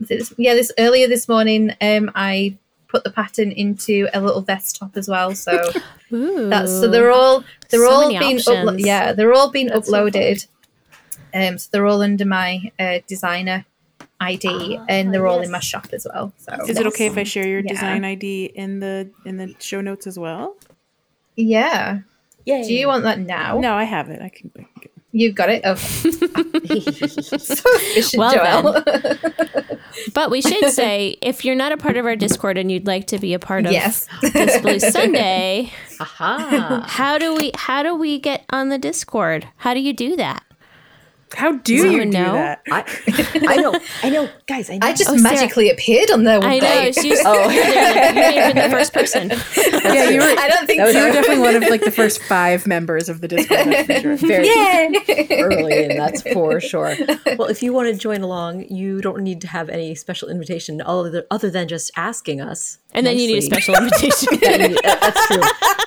this, 0.00 0.32
yeah, 0.36 0.54
this 0.54 0.72
earlier 0.78 1.08
this 1.08 1.28
morning, 1.28 1.72
um, 1.80 2.10
I 2.14 2.56
put 2.88 3.02
the 3.04 3.10
pattern 3.10 3.50
into 3.50 4.08
a 4.14 4.20
little 4.20 4.42
vest 4.42 4.76
top 4.76 4.96
as 4.96 5.08
well. 5.08 5.34
So 5.34 5.72
Ooh. 6.12 6.48
that's 6.48 6.70
so 6.70 6.88
they're 6.88 7.10
all 7.10 7.42
they're 7.70 7.84
So 7.86 7.90
all 7.90 8.08
being 8.18 8.36
uplo- 8.36 8.78
yeah 8.78 9.12
they're 9.12 9.32
all 9.32 9.50
being 9.50 9.66
That's 9.68 9.88
so 9.88 10.06
uploaded. 10.06 10.46
um, 11.34 11.58
so 11.58 11.68
they're 11.72 11.86
all 11.86 12.02
under 12.02 12.24
my 12.24 12.70
uh, 12.78 13.00
designer 13.08 13.64
ID, 14.24 14.78
Ah, 14.80 14.84
and 14.88 15.12
they're 15.12 15.26
all 15.26 15.40
in 15.40 15.50
my 15.50 15.60
shop 15.60 15.86
as 15.92 16.06
well. 16.12 16.32
So 16.38 16.52
Is 16.66 16.78
it 16.78 16.86
okay 16.88 17.06
if 17.06 17.16
I 17.16 17.22
share 17.24 17.46
your 17.46 17.60
Yeah. 17.60 17.72
design 17.72 18.04
ID 18.04 18.46
in 18.54 18.80
the 18.80 19.10
in 19.24 19.36
the 19.36 19.54
show 19.60 19.80
notes 19.80 20.06
as 20.06 20.18
well? 20.18 20.56
Yeah. 21.36 22.00
Yay. 22.46 22.62
Do 22.66 22.74
you 22.74 22.86
want 22.88 23.04
that 23.04 23.18
now? 23.20 23.58
No, 23.58 23.74
I 23.74 23.84
have 23.84 24.10
it. 24.10 24.20
I 24.20 24.28
can. 24.28 24.50
I 24.58 24.66
can- 24.80 24.90
You've 25.16 25.36
got 25.36 25.48
it. 25.48 25.64
Okay. 25.64 25.76
so 27.38 28.18
Well 28.18 28.34
Joelle. 28.34 29.80
But 30.12 30.30
we 30.30 30.42
should 30.42 30.70
say 30.72 31.16
if 31.22 31.44
you're 31.44 31.54
not 31.54 31.70
a 31.70 31.76
part 31.76 31.96
of 31.96 32.04
our 32.04 32.16
Discord 32.16 32.58
and 32.58 32.70
you'd 32.70 32.86
like 32.86 33.06
to 33.08 33.18
be 33.18 33.32
a 33.32 33.38
part 33.38 33.64
of 33.64 33.70
yes. 33.72 34.08
this 34.22 34.60
Blue 34.60 34.80
Sunday, 34.80 35.70
Aha. 36.00 36.84
how 36.88 37.16
do 37.16 37.34
we 37.36 37.52
how 37.54 37.84
do 37.84 37.94
we 37.94 38.18
get 38.18 38.44
on 38.50 38.70
the 38.70 38.78
Discord? 38.78 39.46
How 39.58 39.72
do 39.72 39.80
you 39.80 39.92
do 39.92 40.16
that? 40.16 40.42
How 41.36 41.52
do 41.52 41.76
Does 41.76 41.84
you 41.92 41.98
do 42.00 42.04
know? 42.06 42.32
that? 42.34 42.62
I, 42.70 42.84
I 43.48 43.56
know. 43.56 43.78
I 44.02 44.10
know. 44.10 44.28
Guys, 44.46 44.70
I 44.70 44.78
know. 44.78 44.86
I 44.86 44.92
just 44.92 45.10
Oh, 45.10 45.16
Sarah. 45.16 45.34
magically 45.34 45.70
appeared 45.70 46.10
on 46.10 46.24
there 46.24 46.38
one 46.40 46.48
I 46.48 46.58
day. 46.60 46.84
know 46.86 46.92
she's 46.92 47.20
Oh. 47.24 47.42
you 47.50 47.60
may 47.60 48.34
have 48.36 48.54
been 48.54 48.70
the 48.70 48.76
first 48.76 48.92
person. 48.92 49.28
yeah, 49.30 50.08
you 50.10 50.18
were. 50.20 50.26
I 50.26 50.48
don't 50.48 50.66
think 50.66 50.80
so. 50.80 50.88
You 50.88 51.06
were 51.06 51.12
definitely 51.12 51.38
one 51.42 51.56
of 51.56 51.62
like 51.68 51.80
the 51.82 51.90
first 51.90 52.22
five 52.28 52.66
members 52.66 53.08
of 53.08 53.20
the 53.20 53.28
Discord. 53.28 53.66
That's 53.66 53.86
for 54.02 54.16
sure. 54.16 54.16
very 54.16 54.46
Yay! 54.46 55.26
early 55.42 55.84
and 55.84 55.98
that's 55.98 56.22
for 56.22 56.60
sure. 56.60 56.94
Well, 57.38 57.48
if 57.48 57.62
you 57.62 57.72
want 57.72 57.88
to 57.92 57.94
join 57.98 58.22
along, 58.22 58.64
you 58.68 59.00
don't 59.00 59.22
need 59.22 59.40
to 59.42 59.48
have 59.48 59.68
any 59.68 59.94
special 59.94 60.28
invitation 60.28 60.80
other, 60.82 61.26
other 61.30 61.50
than 61.50 61.68
just 61.68 61.90
asking 61.96 62.40
us. 62.40 62.78
And 62.92 63.04
then 63.06 63.18
you 63.18 63.26
need 63.26 63.38
a 63.38 63.42
special 63.42 63.74
invitation. 63.74 64.38
That 64.40 64.60
you 64.60 64.68
need- 64.68 64.78
that- 64.84 65.00
that's 65.00 65.26
true. 65.26 65.40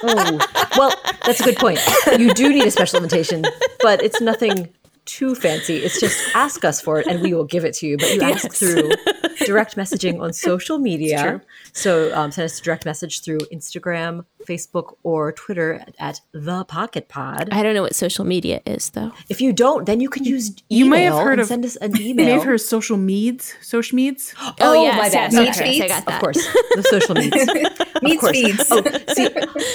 Oh, 0.03 0.67
well, 0.77 0.93
that's 1.25 1.39
a 1.39 1.43
good 1.43 1.55
point. 1.57 1.79
You 2.19 2.33
do 2.33 2.49
need 2.49 2.65
a 2.65 2.71
special 2.71 2.97
invitation, 2.97 3.43
but 3.81 4.03
it's 4.03 4.19
nothing 4.21 4.69
too 5.07 5.33
fancy. 5.35 5.77
It's 5.77 5.99
just 5.99 6.19
ask 6.35 6.63
us 6.63 6.79
for 6.79 6.99
it 6.99 7.07
and 7.07 7.21
we 7.21 7.33
will 7.33 7.45
give 7.45 7.65
it 7.65 7.73
to 7.75 7.87
you. 7.87 7.97
But 7.97 8.13
you 8.13 8.21
ask 8.21 8.53
through 8.53 8.91
direct 9.45 9.75
messaging 9.75 10.21
on 10.21 10.33
social 10.33 10.77
media. 10.77 11.41
So 11.73 12.15
um, 12.15 12.31
send 12.31 12.45
us 12.45 12.59
a 12.59 12.63
direct 12.63 12.85
message 12.85 13.23
through 13.23 13.39
Instagram, 13.51 14.25
Facebook, 14.47 14.95
or 15.03 15.31
Twitter 15.33 15.83
at 15.99 16.21
the 16.31 16.63
Pocket 16.65 17.09
Pod. 17.09 17.49
I 17.51 17.61
don't 17.63 17.73
know 17.73 17.81
what 17.81 17.95
social 17.95 18.25
media 18.25 18.61
is 18.65 18.91
though. 18.91 19.11
If 19.29 19.41
you 19.41 19.51
don't, 19.53 19.85
then 19.85 19.99
you 19.99 20.09
can 20.09 20.23
use 20.23 20.51
email 20.71 20.85
You 20.85 20.89
may 20.89 21.03
have 21.03 21.15
heard 21.15 21.39
of- 21.39 21.47
send 21.47 21.65
us 21.65 21.75
an 21.77 21.95
You 21.95 22.11
email. 22.11 22.25
may 22.25 22.31
have 22.33 22.43
heard 22.43 22.61
social 22.61 22.97
meds, 22.97 23.53
social 23.61 23.97
meds. 23.97 24.33
Oh, 24.41 24.53
Oh, 24.77 24.83
yes, 24.83 24.97
my 24.97 25.09
bad. 25.09 25.33
yes, 25.33 25.59
My 25.59 25.65
yes, 25.65 25.81
I 25.81 25.87
got 25.87 26.05
that. 26.05 26.15
Of 26.15 26.21
course, 26.21 26.37
the 26.75 26.83
social 26.89 27.15
media. 27.15 27.45
Meat 28.01 28.19
course. 28.19 28.31
feeds. 28.31 28.67
Oh, 28.71 28.83
see, 29.13 29.29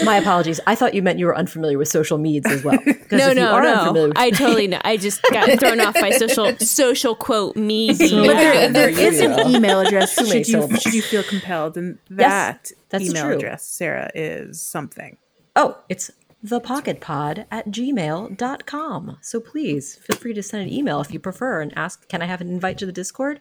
my 0.05 0.17
apologies. 0.17 0.61
I 0.67 0.75
thought 0.75 0.95
you 0.95 1.03
meant 1.03 1.19
you 1.19 1.27
were 1.27 1.37
unfamiliar 1.37 1.77
with 1.79 1.89
social 1.89 2.19
meds 2.19 2.47
as 2.47 2.63
well. 2.65 2.79
No, 3.13 3.33
no, 3.35 3.61
no. 3.61 3.93
with- 3.93 4.13
I 4.17 4.31
totally 4.31 4.67
know. 4.69 4.81
I 4.85 4.97
just 4.97 5.23
got 5.33 5.59
thrown 5.61 5.81
off 5.81 5.93
by 5.95 6.11
social 6.11 6.57
social 6.59 7.15
quote 7.15 7.57
media. 7.57 8.09
But 8.23 8.35
there, 8.35 8.69
there 8.73 8.91
there 8.93 9.07
is 9.07 9.21
an 9.21 9.39
email 9.55 9.81
address 9.81 10.15
should 10.15 10.49
you 10.49 10.77
should 10.79 10.95
you 10.95 11.03
feel 11.03 11.23
compelled, 11.23 11.77
and 11.77 11.99
that 12.11 12.71
that's 12.93 13.05
email 13.11 13.25
true. 13.25 13.35
address, 13.37 13.67
Sarah, 13.67 14.11
is 14.15 14.63
something. 14.63 15.17
oh, 15.57 15.79
it's 15.89 16.11
thepocketpod 16.45 17.47
at 17.51 17.69
gmail.com. 17.69 19.19
So 19.21 19.41
please 19.41 19.95
feel 19.97 20.17
free 20.17 20.35
to 20.35 20.43
send 20.43 20.63
an 20.65 20.73
email 20.73 21.01
if 21.01 21.13
you 21.13 21.19
prefer 21.21 21.61
and 21.61 21.73
ask, 21.77 22.09
can 22.09 22.21
I 22.23 22.27
have 22.27 22.41
an 22.41 22.49
invite 22.49 22.79
to 22.79 22.87
the 22.87 22.93
Discord? 22.93 23.41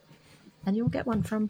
And 0.65 0.75
you'll 0.75 0.89
get 0.89 1.07
one 1.07 1.23
from 1.23 1.49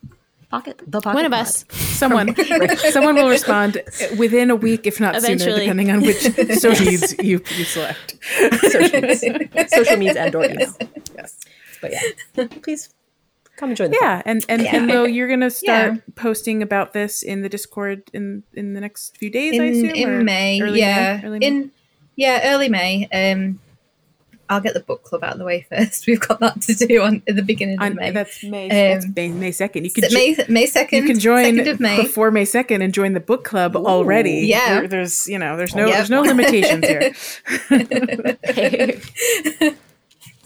Pocket, 0.50 0.82
the 0.88 1.02
Pocket 1.02 1.16
One 1.16 1.26
of 1.26 1.32
Pod. 1.32 1.42
us. 1.42 1.66
Someone, 1.72 2.36
someone 2.92 3.16
will 3.16 3.30
respond 3.30 3.82
within 4.18 4.50
a 4.50 4.56
week, 4.56 4.86
if 4.88 5.00
not 5.00 5.22
sooner, 5.22 5.46
depending 5.58 5.90
on 5.92 6.02
which 6.02 6.20
social 6.60 6.86
needs 6.86 7.16
you 7.20 7.42
you 7.58 7.64
select. 7.66 8.18
social 8.70 9.02
means, 9.02 9.22
social 9.74 9.98
means 9.98 10.16
and 10.18 10.36
or 10.36 10.46
email. 10.46 10.74
Yes. 11.16 11.38
But 11.82 11.92
yeah, 11.94 12.48
please 12.62 12.90
come 13.62 13.76
join 13.76 13.94
Yeah, 13.94 14.22
and 14.26 14.44
and 14.50 14.62
and 14.62 14.64
Yeah. 14.90 14.94
Lo, 14.96 15.06
you're 15.06 15.30
gonna 15.30 15.50
start 15.50 15.94
Yeah. 15.94 16.00
posting 16.16 16.62
about 16.62 16.92
this 16.94 17.24
in 17.24 17.42
the 17.42 17.50
Discord 17.50 18.04
in 18.14 18.44
in 18.54 18.74
the 18.74 18.82
next 18.82 19.18
few 19.18 19.30
days. 19.30 19.60
I 19.60 19.64
in 19.64 19.72
assume, 19.74 19.90
in 19.96 20.26
May, 20.26 20.62
early 20.62 20.80
yeah, 20.80 21.20
May? 21.22 21.28
Early 21.28 21.40
May? 21.40 21.48
in 21.48 21.72
yeah, 22.18 22.54
early 22.54 22.68
May. 22.70 23.08
Um, 23.14 23.60
I'll 24.50 24.60
get 24.60 24.74
the 24.74 24.82
book 24.82 25.04
club 25.04 25.24
out 25.24 25.32
of 25.32 25.40
the 25.40 25.46
way 25.46 25.62
first. 25.70 26.06
We've 26.08 26.20
got 26.20 26.42
that 26.42 26.60
to 26.64 26.74
do 26.74 27.02
on 27.02 27.24
at 27.26 27.38
the 27.38 27.42
beginning 27.42 27.76
of 27.76 27.84
On, 27.84 27.96
May. 27.96 28.12
that's 28.12 28.44
May. 28.44 28.66
Um, 28.66 28.70
that's 29.00 29.08
May, 29.16 29.30
May 29.30 29.52
second. 29.54 29.86
You 29.86 29.92
can 29.92 30.04
S- 30.04 30.14
May 30.14 30.36
May 30.50 30.66
second. 30.66 31.04
you 31.04 31.08
can 31.08 31.20
join 31.20 31.56
2nd 31.56 31.72
of 31.72 31.80
May. 31.80 31.96
before 32.02 32.32
May 32.32 32.44
second 32.44 32.82
and 32.82 32.94
join 32.94 33.14
the 33.14 33.22
book 33.22 33.46
club 33.46 33.78
already. 33.78 34.42
Yeah. 34.48 34.80
There- 34.82 34.88
there's 34.90 35.26
you 35.30 35.40
know 35.40 35.56
there's 35.56 35.74
no 35.74 35.86
Yep. 35.88 35.96
there's 35.96 36.10
no 36.10 36.22
limitations 36.24 36.86
here. 36.86 37.14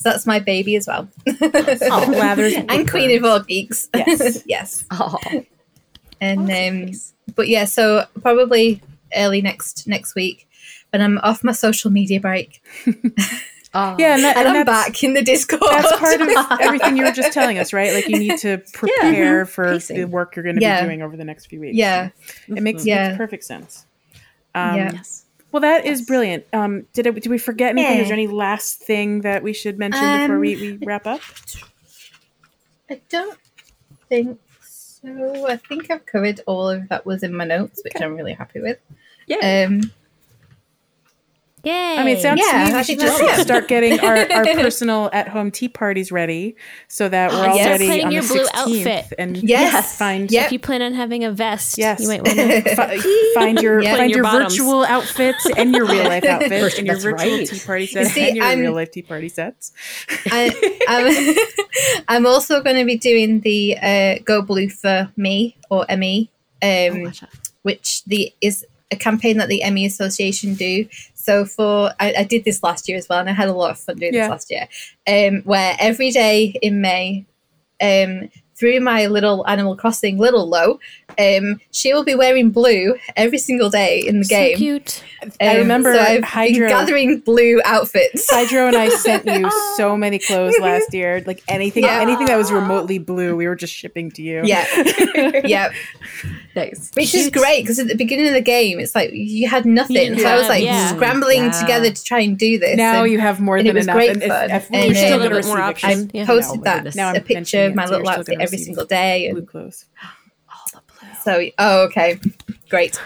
So 0.05 0.11
that's 0.11 0.27
my 0.27 0.37
baby 0.37 0.75
as 0.75 0.85
well. 0.85 1.09
Oh, 1.27 2.05
Lathers 2.15 2.53
and 2.69 2.87
Queen 2.87 3.17
of 3.17 3.25
all 3.25 3.39
geeks. 3.39 3.89
Yes. 3.95 4.43
yes. 4.45 4.85
Oh, 4.91 5.17
And 6.21 6.41
um, 6.51 6.91
but 7.33 7.47
yeah, 7.47 7.65
so 7.65 8.05
probably 8.21 8.83
early 9.15 9.41
next 9.41 9.87
next 9.87 10.13
week 10.13 10.47
when 10.91 11.01
I'm 11.01 11.17
off 11.23 11.43
my 11.43 11.53
social 11.53 11.89
media 11.89 12.19
break 12.19 12.61
oh. 13.73 13.95
Yeah, 13.97 14.13
and, 14.13 14.23
that, 14.23 14.37
and 14.37 14.47
and 14.47 14.57
I'm 14.59 14.65
back 14.65 15.03
in 15.03 15.15
the 15.15 15.23
Discord. 15.23 15.61
That's 15.71 15.97
part 15.99 16.21
of 16.21 16.61
everything 16.61 16.97
you 16.97 17.03
were 17.05 17.11
just 17.11 17.33
telling 17.33 17.57
us, 17.57 17.73
right? 17.73 17.91
Like 17.91 18.07
you 18.07 18.19
need 18.19 18.37
to 18.41 18.59
prepare 18.73 19.47
for 19.47 19.73
Pacing. 19.73 19.97
the 19.97 20.05
work 20.05 20.35
you're 20.35 20.43
going 20.43 20.57
to 20.57 20.61
Yeah. 20.61 20.81
be 20.81 20.85
doing 20.87 21.01
over 21.01 21.17
the 21.17 21.25
next 21.25 21.47
few 21.47 21.59
weeks. 21.59 21.75
yeah, 21.75 22.09
it 22.47 22.61
makes, 22.61 22.85
Yeah. 22.85 23.07
makes 23.07 23.17
perfect 23.17 23.43
sense. 23.43 23.87
Um, 24.53 24.75
Yeah. 24.75 24.91
Yes. 24.93 25.24
Well, 25.55 25.61
that 25.61 25.85
is 25.85 26.01
brilliant. 26.01 26.43
Um, 26.51 26.85
did 26.91 27.07
it, 27.07 27.13
did 27.13 27.27
we 27.27 27.37
forget 27.37 27.69
anything? 27.69 27.95
Yeah. 27.95 28.01
Is 28.01 28.09
there 28.09 28.17
any 28.17 28.27
last 28.27 28.81
thing 28.81 29.21
that 29.21 29.41
we 29.41 29.53
should 29.53 29.79
mention 29.79 30.01
before 30.01 30.35
Um, 30.35 30.41
we, 30.41 30.55
we 30.57 30.85
wrap 30.85 31.07
up? 31.07 31.21
I 32.89 32.99
don't 33.07 33.39
think 34.09 34.37
so. 34.59 35.47
I 35.47 35.55
think 35.55 35.89
I've 35.89 36.05
covered 36.05 36.41
all 36.45 36.69
of 36.69 36.89
that 36.89 37.05
was 37.05 37.23
in 37.23 37.33
my 37.33 37.45
notes, 37.45 37.79
which 37.85 37.93
I'm 38.01 38.17
really 38.17 38.33
happy 38.33 38.59
with. 38.59 38.79
Yeah. 39.27 39.67
Um, 39.69 39.93
Yay! 41.65 41.95
I 41.97 42.03
mean, 42.03 42.17
it 42.17 42.21
sounds 42.21 42.39
Yeah, 42.43 42.65
to 42.65 42.71
me 42.71 42.77
we 42.77 42.83
should 42.83 42.99
just 42.99 43.21
it. 43.23 43.41
start 43.41 43.67
getting 43.67 43.99
our, 44.05 44.15
our 44.31 44.43
personal 44.45 45.09
at 45.11 45.27
home 45.27 45.49
tea 45.51 45.67
parties 45.67 46.11
ready 46.11 46.55
so 46.87 47.09
that 47.09 47.31
we're 47.31 47.47
all 47.49 47.55
Yes. 47.55 47.67
ready 47.67 47.85
Planning 47.87 48.05
on 48.05 48.11
your 48.11 48.21
the 48.21 48.27
blue 48.27 48.45
16th 48.45 48.85
outfit. 48.87 49.13
and 49.17 49.37
Yes. 49.37 49.97
find 49.97 50.29
Yep. 50.31 50.45
if 50.45 50.51
you 50.51 50.59
plan 50.59 50.81
on 50.81 50.93
having 50.93 51.23
a 51.23 51.31
vest, 51.31 51.77
Yes. 51.77 52.01
you 52.01 52.07
might 52.07 52.23
want 52.23 52.37
to. 52.37 52.61
fi- 52.75 53.33
find 53.33 53.59
your 53.61 53.81
Yeah. 53.81 53.95
find 53.97 54.11
Your 54.11 54.23
your, 54.23 54.31
virtual 54.31 54.83
outfits 54.85 55.45
and 55.57 55.73
your 55.75 55.85
real 55.85 56.03
life 56.03 56.23
outfits 56.23 56.77
and 56.77 56.85
your 56.87 56.97
virtual 56.97 57.37
right. 57.37 57.47
tea 57.47 57.59
party 57.59 57.87
sets 57.87 58.11
see, 58.13 58.27
and 58.27 58.37
your 58.37 58.45
I'm- 58.45 58.59
real 58.59 58.73
life 58.73 58.91
tea 58.91 59.01
party 59.01 59.29
sets. 59.29 59.71
I, 60.31 60.53
I'm, 60.87 62.03
I'm 62.07 62.25
also 62.27 62.61
going 62.61 62.75
to 62.77 62.85
be 62.85 62.97
doing 62.97 63.39
the 63.41 63.77
uh, 63.81 64.15
Go 64.23 64.41
Blue 64.41 64.69
for 64.69 65.11
Me 65.17 65.55
or 65.69 65.85
ME, 65.97 66.29
um, 66.61 67.11
which 67.63 68.03
the 68.05 68.33
is 68.41 68.65
a 68.91 68.95
campaign 68.95 69.37
that 69.37 69.49
the 69.49 69.63
ME 69.71 69.85
Association 69.85 70.53
do. 70.53 70.87
So 71.25 71.43
for 71.45 71.91
I, 71.99 72.13
I 72.19 72.23
did 72.23 72.45
this 72.45 72.61
last 72.61 72.87
year 72.87 72.97
as 72.97 73.09
well, 73.09 73.19
and 73.19 73.29
I 73.29 73.33
had 73.33 73.47
a 73.49 73.53
lot 73.53 73.71
of 73.71 73.79
fun 73.79 73.95
doing 73.97 74.13
Yeah. 74.13 74.23
this 74.27 74.29
last 74.29 74.51
year. 74.51 74.67
Um, 75.07 75.41
where 75.43 75.75
every 75.79 76.11
day 76.11 76.53
in 76.61 76.81
May, 76.81 77.25
um, 77.81 78.29
through 78.57 78.79
my 78.79 79.07
little 79.07 79.45
Animal 79.47 79.75
Crossing 79.75 80.17
little 80.17 80.47
low, 80.47 80.79
um, 81.19 81.59
she 81.71 81.93
will 81.93 82.03
be 82.03 82.15
wearing 82.15 82.51
blue 82.51 82.95
every 83.15 83.37
single 83.37 83.69
day 83.69 83.99
in 83.99 84.19
the 84.19 84.25
So 84.25 84.35
game. 84.35 84.57
cute. 84.57 85.03
I 85.41 85.47
Um, 85.53 85.57
remember 85.57 85.93
so 85.93 85.99
I've 85.99 86.23
Hydro- 86.23 86.67
been 86.67 86.77
gathering 86.77 87.19
blue 87.19 87.59
outfits. 87.65 88.29
Hydro 88.29 88.67
and 88.67 88.77
I 88.77 88.89
sent 88.89 89.25
you 89.25 89.49
so 89.77 89.97
many 89.97 90.19
clothes 90.19 90.55
last 90.59 90.93
year. 90.93 91.23
Like 91.25 91.41
anything, 91.47 91.83
Yeah. 91.83 91.99
anything 91.99 92.27
that 92.27 92.37
was 92.37 92.51
remotely 92.51 92.97
blue, 92.99 93.35
we 93.35 93.47
were 93.47 93.55
just 93.55 93.73
shipping 93.73 94.11
to 94.11 94.21
you. 94.21 94.41
yeah, 94.45 94.65
yeah. 95.45 95.71
Nice. 96.55 96.91
Which 96.93 97.13
is 97.13 97.29
great 97.29 97.63
because 97.63 97.79
at 97.79 97.87
the 97.87 97.95
beginning 97.95 98.27
of 98.27 98.33
the 98.33 98.41
game, 98.41 98.79
it's 98.79 98.95
like 98.95 99.09
you 99.13 99.49
had 99.49 99.65
nothing. 99.65 99.95
didn't 99.95 100.19
so 100.19 100.27
I 100.27 100.37
was 100.37 100.47
like 100.47 100.63
yeah. 100.63 100.93
scrambling 100.95 101.45
Yeah. 101.45 101.51
together 101.59 101.91
to 101.91 102.03
try 102.03 102.19
and 102.21 102.37
do 102.37 102.57
this. 102.57 102.77
Now 102.77 103.03
and 103.03 103.11
you 103.11 103.19
have 103.19 103.39
more 103.41 103.57
and 103.57 103.67
it 103.67 103.71
than 103.71 103.75
was 103.77 103.85
enough. 103.85 103.95
great 103.95 104.09
and 104.11 104.23
fun. 104.23 104.51
if 104.51 104.67
And 104.71 104.85
you're 104.85 104.93
then- 104.93 105.05
still 105.05 105.17
A 105.17 105.21
little 105.21 105.37
bit 105.37 105.45
more 105.47 105.55
receive 105.57 105.65
I 105.65 105.69
options. 105.91 106.11
Yeah. 106.13 106.25
posted 106.25 106.57
No, 106.59 106.63
that. 106.63 106.95
Now 106.95 107.13
a 107.13 107.19
picture 107.19 107.65
of 107.65 107.75
my 107.75 107.85
little 107.87 108.07
outfit 108.07 108.37
gonna 108.37 108.44
every 108.45 108.57
single 108.57 108.85
day. 108.85 109.29
blue 109.31 109.39
And 109.39 109.47
clothes. 109.47 109.85
so, 111.23 111.41
oh, 111.57 111.83
okay, 111.85 112.19
great. 112.69 112.95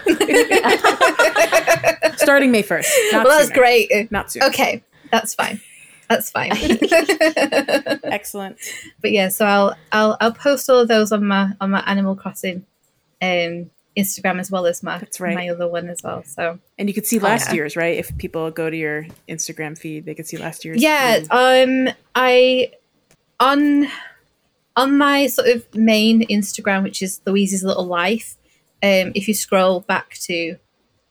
Starting 2.16 2.52
May 2.52 2.62
first. 2.62 2.90
well, 3.12 3.24
that's 3.24 3.50
great. 3.50 3.90
Not 4.10 4.30
soon. 4.30 4.42
Okay, 4.44 4.82
that's 5.10 5.34
fine. 5.34 5.60
That's 6.08 6.30
fine. 6.30 6.50
Excellent. 8.04 8.58
but 9.00 9.12
yeah, 9.12 9.28
so 9.28 9.46
I'll 9.46 9.76
I'll 9.92 10.16
I'll 10.20 10.32
post 10.32 10.68
all 10.68 10.80
of 10.80 10.88
those 10.88 11.12
on 11.12 11.24
my 11.24 11.52
on 11.60 11.70
my 11.70 11.80
Animal 11.86 12.16
Crossing 12.16 12.66
um 13.22 13.70
Instagram 13.96 14.40
as 14.40 14.50
well 14.50 14.66
as 14.66 14.82
my 14.82 14.98
That's 14.98 15.20
right. 15.20 15.34
my 15.34 15.48
other 15.48 15.68
one 15.68 15.88
as 15.88 16.02
well. 16.02 16.22
So 16.24 16.58
And 16.78 16.88
you 16.88 16.94
could 16.94 17.06
see 17.06 17.18
last 17.18 17.48
yeah. 17.48 17.54
year's, 17.56 17.76
right? 17.76 17.96
If 17.98 18.16
people 18.18 18.50
go 18.50 18.70
to 18.70 18.76
your 18.76 19.06
Instagram 19.28 19.76
feed, 19.78 20.04
they 20.04 20.14
could 20.14 20.26
see 20.26 20.36
last 20.36 20.64
year's. 20.64 20.82
yeah, 20.82 21.20
blue. 21.20 21.86
um, 21.88 21.94
I 22.14 22.72
on 23.38 23.88
on 24.80 24.96
my 24.96 25.26
sort 25.26 25.48
of 25.48 25.74
main 25.74 26.26
Instagram, 26.28 26.82
which 26.82 27.02
is 27.02 27.20
Louise's 27.26 27.62
Little 27.62 27.86
Life. 27.86 28.36
Um, 28.82 29.12
if 29.14 29.28
you 29.28 29.34
scroll 29.34 29.80
back 29.80 30.14
to 30.22 30.56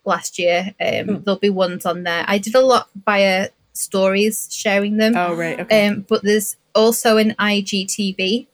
last 0.06 0.40
year, 0.40 0.74
um, 0.82 1.22
there'll 1.22 1.40
be 1.40 1.52
ones 1.52 1.86
on 1.86 2.02
there. 2.02 2.26
I 2.28 2.40
did 2.40 2.56
a 2.56 2.62
lot 2.62 2.90
via 3.06 3.50
stories, 3.74 4.50
sharing 4.52 4.98
them. 4.98 5.16
Oh 5.16 5.36
right. 5.36 5.60
Okay. 5.60 5.88
Um, 5.88 6.06
but 6.10 6.24
there's 6.24 6.58
also 6.74 7.18
an 7.18 7.36
IGTV 7.38 8.48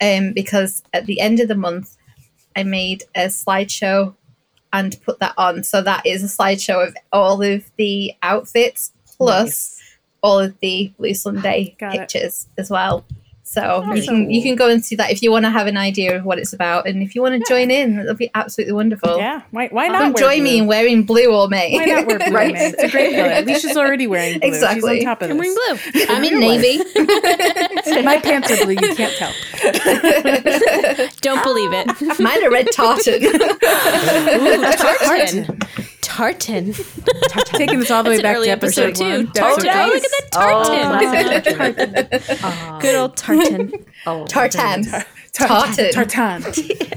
um, 0.00 0.32
because 0.32 0.82
at 0.94 1.04
the 1.04 1.20
end 1.20 1.38
of 1.40 1.48
the 1.48 1.54
month, 1.54 1.98
I 2.56 2.62
made 2.62 3.04
a 3.14 3.26
slideshow 3.26 4.14
and 4.72 4.98
put 5.02 5.18
that 5.18 5.34
on. 5.36 5.64
So 5.64 5.82
that 5.82 6.06
is 6.06 6.24
a 6.24 6.34
slideshow 6.34 6.88
of 6.88 6.96
all 7.12 7.42
of 7.42 7.70
the 7.76 8.14
outfits 8.22 8.92
plus 9.18 9.78
all 10.22 10.38
of 10.38 10.58
the 10.60 10.92
Blue 10.96 11.12
Sunday 11.12 11.76
Got 11.78 11.94
it. 11.94 11.98
pictures 11.98 12.48
as 12.56 12.70
well. 12.70 13.04
So 13.50 13.60
oh, 13.62 13.82
you 13.94 14.02
Awesome. 14.02 14.04
can 14.04 14.30
you 14.30 14.42
can 14.44 14.54
go 14.54 14.68
and 14.68 14.84
see 14.84 14.94
that 14.94 15.10
if 15.10 15.22
you 15.24 15.32
want 15.32 15.44
to 15.44 15.50
have 15.50 15.66
an 15.66 15.76
idea 15.76 16.16
of 16.16 16.24
what 16.24 16.38
it's 16.38 16.52
about, 16.52 16.86
and 16.86 17.02
if 17.02 17.16
you 17.16 17.20
want 17.20 17.34
to 17.34 17.48
join 17.48 17.68
in, 17.68 17.98
it'll 17.98 18.14
be 18.14 18.30
absolutely 18.32 18.74
wonderful. 18.74 19.18
yeah. 19.18 19.42
Why? 19.50 19.66
Why 19.66 19.88
not? 19.88 19.98
Come 19.98 20.12
wear 20.12 20.22
join 20.22 20.44
me 20.44 20.58
in 20.58 20.68
wearing 20.68 21.02
blue 21.02 21.32
all 21.32 21.48
May. 21.48 21.72
Why 21.74 21.84
not 21.84 22.06
wear 22.06 22.18
blue? 22.20 22.30
Right. 22.40 22.52
man? 22.52 22.72
It's 22.74 22.84
a 22.84 22.88
great 22.88 23.16
color. 23.16 23.42
Leisha's 23.42 23.76
already 23.76 24.06
wearing 24.06 24.38
blue. 24.38 24.48
Exactly. 24.48 25.00
She's 25.00 25.04
on 25.08 25.16
top 25.16 25.22
of 25.22 25.30
I'm 25.32 25.38
wearing 25.38 25.52
blue. 25.54 25.78
I'm 26.08 26.22
in 26.22 26.38
navy. 26.38 26.78
My 28.04 28.20
pants 28.22 28.52
are 28.52 28.64
blue. 28.64 28.74
You 28.74 28.94
can't 28.94 29.16
tell. 29.16 29.32
Don't 31.20 31.42
believe 31.42 31.72
it. 31.72 32.20
Mine 32.20 32.44
are 32.44 32.50
red 32.52 32.68
tartan. 32.72 33.14
Ooh, 33.24 34.62
tartan. 34.76 35.44
Tartan. 35.44 35.58
Taking 37.44 37.78
this 37.80 37.90
all 37.90 38.02
the 38.02 38.10
way 38.10 38.20
back 38.20 38.36
to 38.36 38.48
episode, 38.48 38.88
episode, 38.90 38.94
too. 38.96 39.24
one. 39.24 39.32
Tartan. 39.32 39.66
Episode 39.68 40.08
Oh, 40.34 40.72
eight. 40.72 40.86
look 40.88 41.02
at 41.02 41.44
that 41.44 42.26
Oh, 42.34 42.34
tartan. 42.34 42.38
Oh, 42.42 42.78
Good 42.80 42.94
old 42.96 43.16
tartan. 43.16 43.72
oh, 44.06 44.26
tartan. 44.26 44.84
Tar- 44.84 45.06
Tartan. 45.48 45.92
Tartan. 45.92 46.44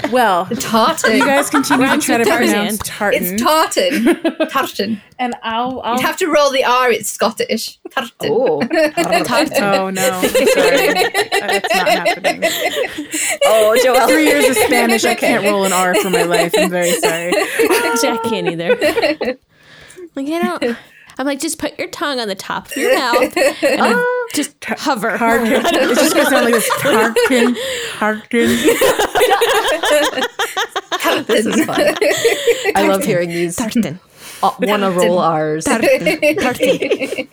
Well, 0.11 0.45
Tartan. 0.45 1.17
you 1.17 1.25
guys 1.25 1.49
continue 1.49 1.87
to 1.87 1.97
try 1.97 2.17
to 2.17 2.23
with 2.23 2.37
pronounce 2.37 2.77
tartan, 2.83 3.23
It's 3.23 3.41
tartan. 3.41 4.03
Tartan. 4.51 5.01
and 5.17 5.33
I'll. 5.41 5.81
I'll 5.81 5.95
You'd 5.95 6.05
have 6.05 6.17
to 6.17 6.27
roll 6.27 6.51
the 6.51 6.63
R. 6.63 6.91
It's 6.91 7.09
Scottish. 7.09 7.79
Tartan. 7.89 8.29
Oh, 8.29 8.59
Tartan. 9.23 9.63
Oh 9.63 9.89
no! 9.89 10.21
Sorry, 10.21 10.89
uh, 10.89 10.93
that's 11.47 11.73
not 11.73 11.87
happening. 11.87 12.43
oh, 13.45 13.75
Joelle. 13.83 14.07
Three 14.07 14.25
years 14.25 14.49
of 14.49 14.55
Spanish, 14.57 15.03
I 15.05 15.15
can't 15.15 15.43
roll 15.45 15.63
an 15.65 15.73
R 15.73 15.95
for 15.95 16.09
my 16.11 16.23
life. 16.23 16.53
I'm 16.55 16.69
very 16.69 16.91
sorry. 16.91 17.31
Jack 18.01 18.21
can't 18.23 18.47
either. 18.49 18.75
Like 20.15 20.27
I 20.27 20.41
don't. 20.59 20.77
I'm 21.17 21.25
like, 21.27 21.39
just 21.39 21.57
put 21.59 21.77
your 21.79 21.87
tongue 21.89 22.19
on 22.19 22.27
the 22.27 22.35
top 22.35 22.67
of 22.67 22.75
your 22.77 22.95
mouth 22.97 23.21
and 23.37 23.79
then 23.81 24.03
just 24.33 24.55
hover. 24.65 25.17
Tartan. 25.17 25.47
It's 25.63 26.01
just 26.01 26.15
gonna 26.15 26.29
sound 26.29 26.45
like 26.45 26.53
this. 26.55 26.69
This 31.27 31.45
is 31.45 31.65
fun. 31.65 31.79
I 32.75 32.87
love 32.87 33.03
hearing 33.03 33.29
these. 33.29 33.55
Uh, 34.43 34.51
wanna 34.59 34.91
roll 34.91 35.19
R's. 35.19 35.65
Tartan. 35.65 36.19
Tartan. 36.37 37.27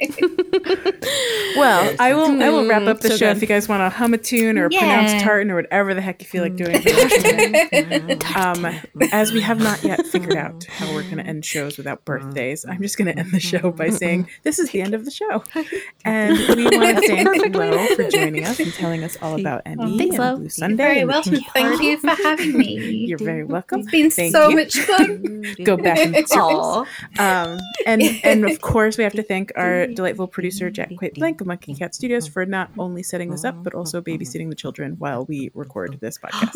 Well, 1.56 1.96
I 1.98 2.14
will. 2.14 2.42
I 2.42 2.48
will 2.50 2.66
wrap 2.68 2.82
up 2.82 3.00
the 3.00 3.08
so 3.10 3.16
show 3.16 3.26
good. 3.28 3.36
if 3.36 3.42
you 3.42 3.48
guys 3.48 3.68
want 3.68 3.80
to 3.80 3.90
hum 3.90 4.14
a 4.14 4.18
tune 4.18 4.58
or 4.58 4.68
pronounce 4.70 5.22
tartan 5.22 5.50
or 5.50 5.56
whatever 5.56 5.94
the 5.94 6.00
heck 6.00 6.22
you 6.22 6.28
feel 6.28 6.42
like 6.42 6.56
doing. 6.56 6.80
for 6.80 6.88
the 6.88 6.94
rest 6.94 7.16
of 7.18 8.10
it. 8.10 8.36
um, 8.36 9.08
as 9.12 9.32
we 9.32 9.40
have 9.40 9.58
not 9.58 9.82
yet 9.82 10.06
figured 10.06 10.36
out 10.36 10.64
how 10.64 10.86
we're 10.94 11.02
going 11.02 11.18
to 11.18 11.26
end 11.26 11.44
shows 11.44 11.76
without 11.76 12.04
birthdays, 12.04 12.64
I'm 12.66 12.80
just 12.80 12.96
going 12.96 13.12
to 13.12 13.18
end 13.18 13.32
the 13.32 13.40
show 13.40 13.72
by 13.72 13.90
saying 13.90 14.28
this 14.42 14.58
is 14.58 14.70
the 14.70 14.80
end 14.80 14.94
of 14.94 15.04
the 15.04 15.10
show, 15.10 15.42
and 16.04 16.38
we 16.38 16.64
want 16.64 16.98
to 16.98 17.06
thank 17.08 17.54
Lo 17.54 17.86
for 17.96 18.08
joining 18.08 18.44
us 18.44 18.60
and 18.60 18.72
telling 18.72 19.04
us 19.04 19.16
all 19.20 19.38
about 19.38 19.66
ME 19.66 19.98
Thanks, 19.98 20.16
and 20.16 20.24
Lo. 20.24 20.36
Blue 20.36 20.48
Sunday. 20.48 20.76
Very 20.76 21.00
and 21.00 21.10
the 21.10 21.12
welcome. 21.14 21.32
Tea 21.32 21.46
Thank 21.52 21.82
you 21.82 21.98
for 21.98 22.10
having 22.10 22.56
me. 22.56 22.76
You're 23.06 23.18
very 23.18 23.44
welcome. 23.44 23.80
It's 23.80 23.90
been 23.90 24.10
Thank 24.10 24.32
so 24.32 24.48
you. 24.50 24.56
much 24.56 24.78
fun. 24.78 25.44
Go 25.64 25.76
back 25.76 25.98
in 25.98 26.14
circles. 26.26 26.86
Aw. 26.86 26.86
Um, 27.18 27.58
and 27.86 28.02
and 28.24 28.44
of 28.48 28.60
course, 28.60 28.96
we 28.98 29.04
have 29.04 29.12
to 29.14 29.22
thank 29.22 29.52
our 29.56 29.86
delightful 29.98 30.26
producer 30.26 30.70
Jack 30.70 30.90
Quaid 30.90 31.14
Blank 31.14 31.40
of 31.40 31.46
Monkey 31.46 31.74
Cat 31.74 31.94
Studios 31.94 32.26
for 32.28 32.44
not 32.46 32.70
only 32.78 33.02
setting 33.02 33.30
this 33.30 33.44
up 33.44 33.62
but 33.62 33.74
also 33.74 34.00
babysitting 34.00 34.48
the 34.48 34.54
children 34.54 34.96
while 34.98 35.24
we 35.26 35.50
record 35.54 35.98
this 36.00 36.18
podcast. 36.24 36.54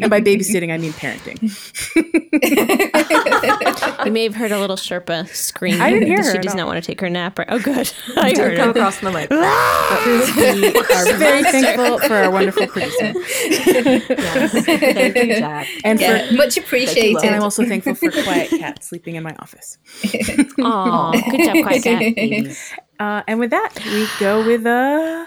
and 0.00 0.10
by 0.10 0.20
babysitting, 0.20 0.72
I 0.72 0.78
mean 0.78 0.92
parenting. 0.92 1.40
You 4.04 4.12
may 4.12 4.24
have 4.24 4.34
heard 4.34 4.52
a 4.52 4.58
little 4.60 4.76
Sherpa 4.76 5.28
scream. 5.28 5.80
I 5.80 5.90
didn't 5.90 6.08
hear 6.08 6.22
her 6.22 6.32
She 6.32 6.38
does 6.38 6.52
all. 6.52 6.58
not 6.58 6.66
want 6.66 6.82
to 6.82 6.86
take 6.86 7.00
her 7.00 7.08
nap. 7.10 7.38
Right? 7.38 7.48
Oh, 7.50 7.58
good. 7.58 7.92
I 8.16 8.32
Didn't 8.32 8.38
heard 8.50 8.56
come 8.58 8.66
her. 8.66 8.70
across 8.72 9.00
the 9.00 9.10
mic. 9.10 9.30
we 9.30 9.36
are 11.14 11.18
very 11.18 11.42
thankful 11.42 11.98
for 12.00 12.14
our 12.14 12.30
wonderful 12.30 12.66
producer, 12.66 13.12
Yes. 13.14 14.52
Thank 14.64 15.16
you, 15.16 15.26
Jack. 15.36 15.66
and 15.84 16.00
for 16.00 16.34
much 16.36 16.56
appreciated. 16.56 17.24
and 17.24 17.34
I'm 17.34 17.42
also 17.42 17.64
thankful 17.64 17.94
for 17.94 18.10
Quiet 18.10 18.50
Cat 18.50 18.73
sleeping 18.82 19.14
in 19.16 19.22
my 19.22 19.34
office. 19.38 19.78
Aw, 20.60 21.12
good 21.30 21.44
job, 21.44 21.56
Quiet 21.62 21.82
Cat. 21.82 22.56
Uh, 22.98 23.22
and 23.26 23.40
with 23.40 23.50
that, 23.50 23.72
we 23.84 24.06
go 24.18 24.44
with 24.46 24.66
a. 24.66 25.26